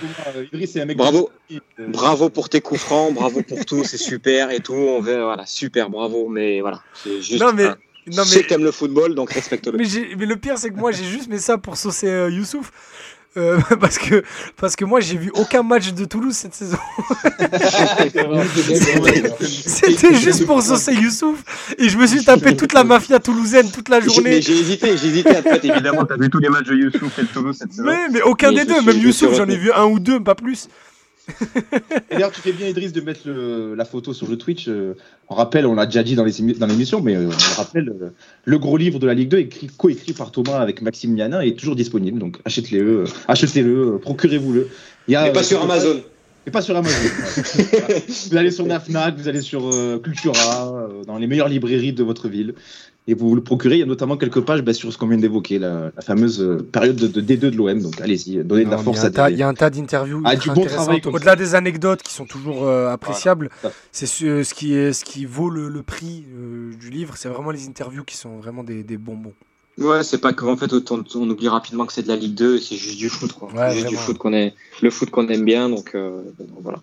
Idriss, 0.54 0.76
un 0.78 0.86
mec 0.86 0.98
bravo, 0.98 1.30
bravo 1.78 2.30
pour 2.30 2.50
tes 2.50 2.62
coups 2.62 2.82
francs, 2.82 3.14
bravo 3.14 3.42
pour 3.44 3.66
tout, 3.66 3.84
c'est 3.84 3.98
super 3.98 4.52
et 4.52 4.60
tout. 4.60 4.74
On 4.74 5.02
veut, 5.02 5.22
voilà, 5.22 5.46
super, 5.46 5.90
bravo. 5.90 6.28
Mais 6.30 6.62
voilà, 6.62 6.82
c'est 6.94 7.22
juste. 7.22 7.42
Non, 7.42 7.54
mais... 7.54 7.66
Un... 7.66 7.78
Non, 8.08 8.24
mais... 8.24 8.24
Je 8.24 8.30
sais 8.30 8.44
que 8.44 8.56
le 8.56 8.72
football, 8.72 9.14
donc 9.14 9.32
respecte-le. 9.32 9.78
Mais, 9.78 9.86
mais, 10.18 10.26
le 10.26 10.36
pire, 10.36 10.58
c'est 10.58 10.70
que 10.70 10.76
moi, 10.76 10.92
j'ai 10.92 11.04
juste 11.04 11.30
mis 11.30 11.40
ça 11.40 11.58
pour 11.58 11.78
saucer 11.78 12.08
euh, 12.08 12.32
Youssouf. 12.32 12.72
Euh, 13.40 13.60
parce 13.80 13.98
que 13.98 14.24
parce 14.58 14.76
que 14.76 14.86
moi 14.86 15.00
j'ai 15.00 15.18
vu 15.18 15.32
aucun 15.34 15.64
match 15.64 15.94
de 15.94 16.06
Toulouse 16.06 16.36
cette 16.36 16.54
saison. 16.54 16.78
C'était 19.42 20.16
juste 20.16 20.46
pour 20.46 20.62
saucer 20.62 20.94
Youssouf 20.94 21.40
et 21.78 21.90
je 21.90 21.98
me 21.98 22.06
suis 22.06 22.24
tapé 22.24 22.56
toute 22.56 22.74
la 22.74 22.84
mafia 22.84 23.20
toulousaine 23.20 23.72
toute 23.72 23.90
la 23.90 24.02
journée. 24.02 24.42
J'ai 24.42 24.60
hésité, 24.60 24.98
j'ai 24.98 25.08
hésité 25.08 25.42
fait 25.42 25.66
évidemment, 25.66 26.06
t'as 26.06 26.18
vu 26.18 26.30
tous 26.30 26.40
les 26.40 26.50
matchs 26.50 26.68
de 26.68 26.76
Youssouf 26.76 27.18
et 27.18 27.24
de 27.24 27.28
Toulouse 27.28 27.56
cette 27.58 27.72
saison. 27.72 27.86
Mais, 27.86 28.10
mais 28.12 28.22
aucun 28.22 28.52
des 28.52 28.66
deux, 28.66 28.82
même 28.82 28.98
Youssouf 28.98 29.36
j'en 29.36 29.48
ai 29.48 29.58
vu 29.58 29.72
un 29.72 29.86
ou 29.86 30.00
deux, 30.00 30.20
pas 30.20 30.36
plus. 30.36 30.68
D'ailleurs, 32.12 32.32
tu 32.32 32.42
fais 32.42 32.52
bien, 32.52 32.68
Idriss, 32.68 32.92
de 32.92 33.02
mettre 33.02 33.30
la 33.30 33.86
photo 33.86 34.14
sur 34.14 34.28
le 34.28 34.38
Twitch. 34.38 34.68
Euh, 34.68 34.96
on 35.30 35.36
rappelle, 35.36 35.66
on 35.66 35.76
l'a 35.76 35.86
déjà 35.86 36.04
dit 36.04 36.16
dans 36.16 36.24
l'émission, 36.24 37.02
mais 37.02 37.16
euh, 37.16 37.30
on 37.30 37.62
rappelle, 37.62 37.90
euh, 37.90 38.10
le 38.46 38.60
gros 38.60 38.78
livre 38.78 39.00
de 39.00 39.08
la 39.08 39.14
Ligue 39.14 39.30
2, 39.30 39.38
écrit, 39.40 39.68
coécrit 39.68 40.14
par 40.14 40.32
Thomas 40.32 40.60
avec 40.60 40.82
Maxime 40.82 41.14
Mianin, 41.14 41.42
est 41.42 41.58
toujours 41.58 41.76
disponible. 41.76 42.20
Donc 42.20 42.38
achetez-le, 42.46 43.06
achetez-le, 43.28 44.00
procurez-vous-le. 44.02 44.70
Il 45.08 45.12
y 45.14 45.32
pas 45.32 45.44
sur 45.44 45.62
Amazon. 45.62 46.02
Et 46.48 46.52
pas 46.52 46.62
sur 46.62 46.76
Amazon. 46.76 47.10
vous 48.30 48.38
allez 48.38 48.52
sur 48.52 48.66
la 48.66 48.80
Fnac, 48.80 49.18
vous 49.18 49.28
allez 49.28 49.42
sur 49.42 49.70
Cultura, 50.02 50.90
dans 51.06 51.18
les 51.18 51.28
meilleures 51.28 51.50
librairies 51.50 51.94
de 51.94 52.04
votre 52.04 52.30
ville 52.30 52.54
et 53.10 53.16
vous 53.16 53.34
le 53.34 53.42
procurez. 53.42 53.76
Il 53.76 53.80
y 53.80 53.84
a 53.84 53.88
notamment 53.88 54.18
quelques 54.18 54.42
pages 54.42 54.62
bah, 54.62 54.74
sur 54.74 54.94
ce 54.94 54.98
qu'on 54.98 55.08
vient 55.08 55.18
d'évoquer, 55.18 55.58
la, 55.58 55.92
fameuse 56.00 56.42
euh, 56.42 56.58
période 56.72 56.96
de, 56.96 57.22
D2 57.22 57.50
de 57.50 57.58
l'OM. 57.58 57.82
Donc 57.82 58.00
allez-y, 58.00 58.44
donnez 58.44 58.66
de 58.66 58.70
la 58.70 58.78
force 58.78 59.04
à 59.04 59.30
Il 59.32 59.38
y 59.38 59.44
a 59.44 59.48
un 59.48 59.54
tas 59.56 59.72
d'interviews. 59.72 60.22
Ah, 60.26 60.36
du 60.36 60.52
bon 60.52 60.64
travail. 60.66 61.02
Au-delà 61.06 61.36
des 61.36 61.56
anecdotes 61.56 62.04
qui 62.04 62.14
sont 62.14 62.26
toujours 62.26 62.68
euh, 62.68 62.90
appréciables, 62.90 63.50
c'est 63.92 64.06
ce, 64.06 64.44
ce, 64.44 64.54
qui 64.54 64.76
est, 64.76 64.94
ce 64.94 65.04
qui 65.04 65.26
vaut 65.26 65.50
le, 65.50 65.82
prix 65.82 66.26
euh, 66.36 66.72
du 66.76 66.92
livre. 66.92 67.16
C'est 67.18 67.30
vraiment 67.30 67.52
les 67.52 67.68
interviews 67.68 68.04
qui 68.04 68.16
sont 68.16 68.38
vraiment 68.38 68.64
des, 68.64 68.84
bonbons. 68.98 69.34
Ouais, 69.80 70.04
c'est 70.04 70.20
pas 70.20 70.34
qu'en 70.34 70.58
fait, 70.58 70.72
on, 70.74 71.04
on, 71.16 71.30
oublie 71.30 71.48
rapidement 71.48 71.86
que 71.86 71.94
c'est 71.94 72.04
de 72.04 72.10
la 72.10 72.18
Ligue 72.18 72.36
2, 72.36 72.60
c'est 72.60 72.76
juste 72.76 72.98
du 72.98 73.10
foot. 73.10 73.32
Quoi. 73.32 73.72
juste 73.72 73.88
du 73.88 73.96
foot 73.96 74.18
qu'on 74.18 74.34
est, 74.34 74.54
le 74.82 74.90
foot 74.92 75.10
qu'on 75.10 75.28
aime 75.30 75.46
bien. 75.46 75.70
Donc, 75.70 75.96
voilà. 76.62 76.80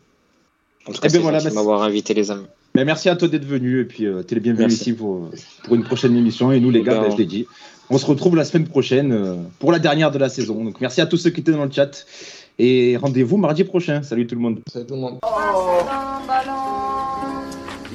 En 0.88 0.92
tout 0.92 1.00
cas, 1.00 1.08
eh 1.12 1.18
ben 1.18 1.40
c'est 1.40 1.54
m'avoir 1.54 1.82
invité, 1.82 2.14
les 2.14 2.30
amis. 2.30 2.46
Mais 2.76 2.84
merci 2.84 3.08
à 3.08 3.16
toi 3.16 3.26
d'être 3.26 3.46
venu 3.46 3.80
et 3.80 3.84
puis 3.84 4.04
euh, 4.04 4.22
tu 4.22 4.34
es 4.34 4.36
le 4.36 4.42
bienvenu 4.42 4.68
ici 4.68 4.92
pour, 4.92 5.30
pour 5.64 5.74
une 5.74 5.82
prochaine 5.82 6.14
émission. 6.14 6.52
Et 6.52 6.60
nous, 6.60 6.70
les 6.70 6.82
gars, 6.82 7.00
ben, 7.00 7.10
je 7.10 7.16
l'ai 7.16 7.24
dit, 7.24 7.46
on 7.88 7.96
se 7.96 8.04
retrouve 8.04 8.36
la 8.36 8.44
semaine 8.44 8.68
prochaine 8.68 9.12
euh, 9.12 9.36
pour 9.58 9.72
la 9.72 9.78
dernière 9.78 10.10
de 10.10 10.18
la 10.18 10.28
saison. 10.28 10.62
Donc 10.62 10.78
merci 10.82 11.00
à 11.00 11.06
tous 11.06 11.16
ceux 11.16 11.30
qui 11.30 11.40
étaient 11.40 11.52
dans 11.52 11.64
le 11.64 11.70
chat 11.70 12.04
et 12.58 12.98
rendez-vous 12.98 13.38
mardi 13.38 13.64
prochain. 13.64 14.02
Salut 14.02 14.26
tout 14.26 14.34
le 14.34 14.42
monde. 14.42 14.60
Salut 14.70 14.84
tout 14.84 14.94
le 14.94 15.00
monde. 15.00 15.18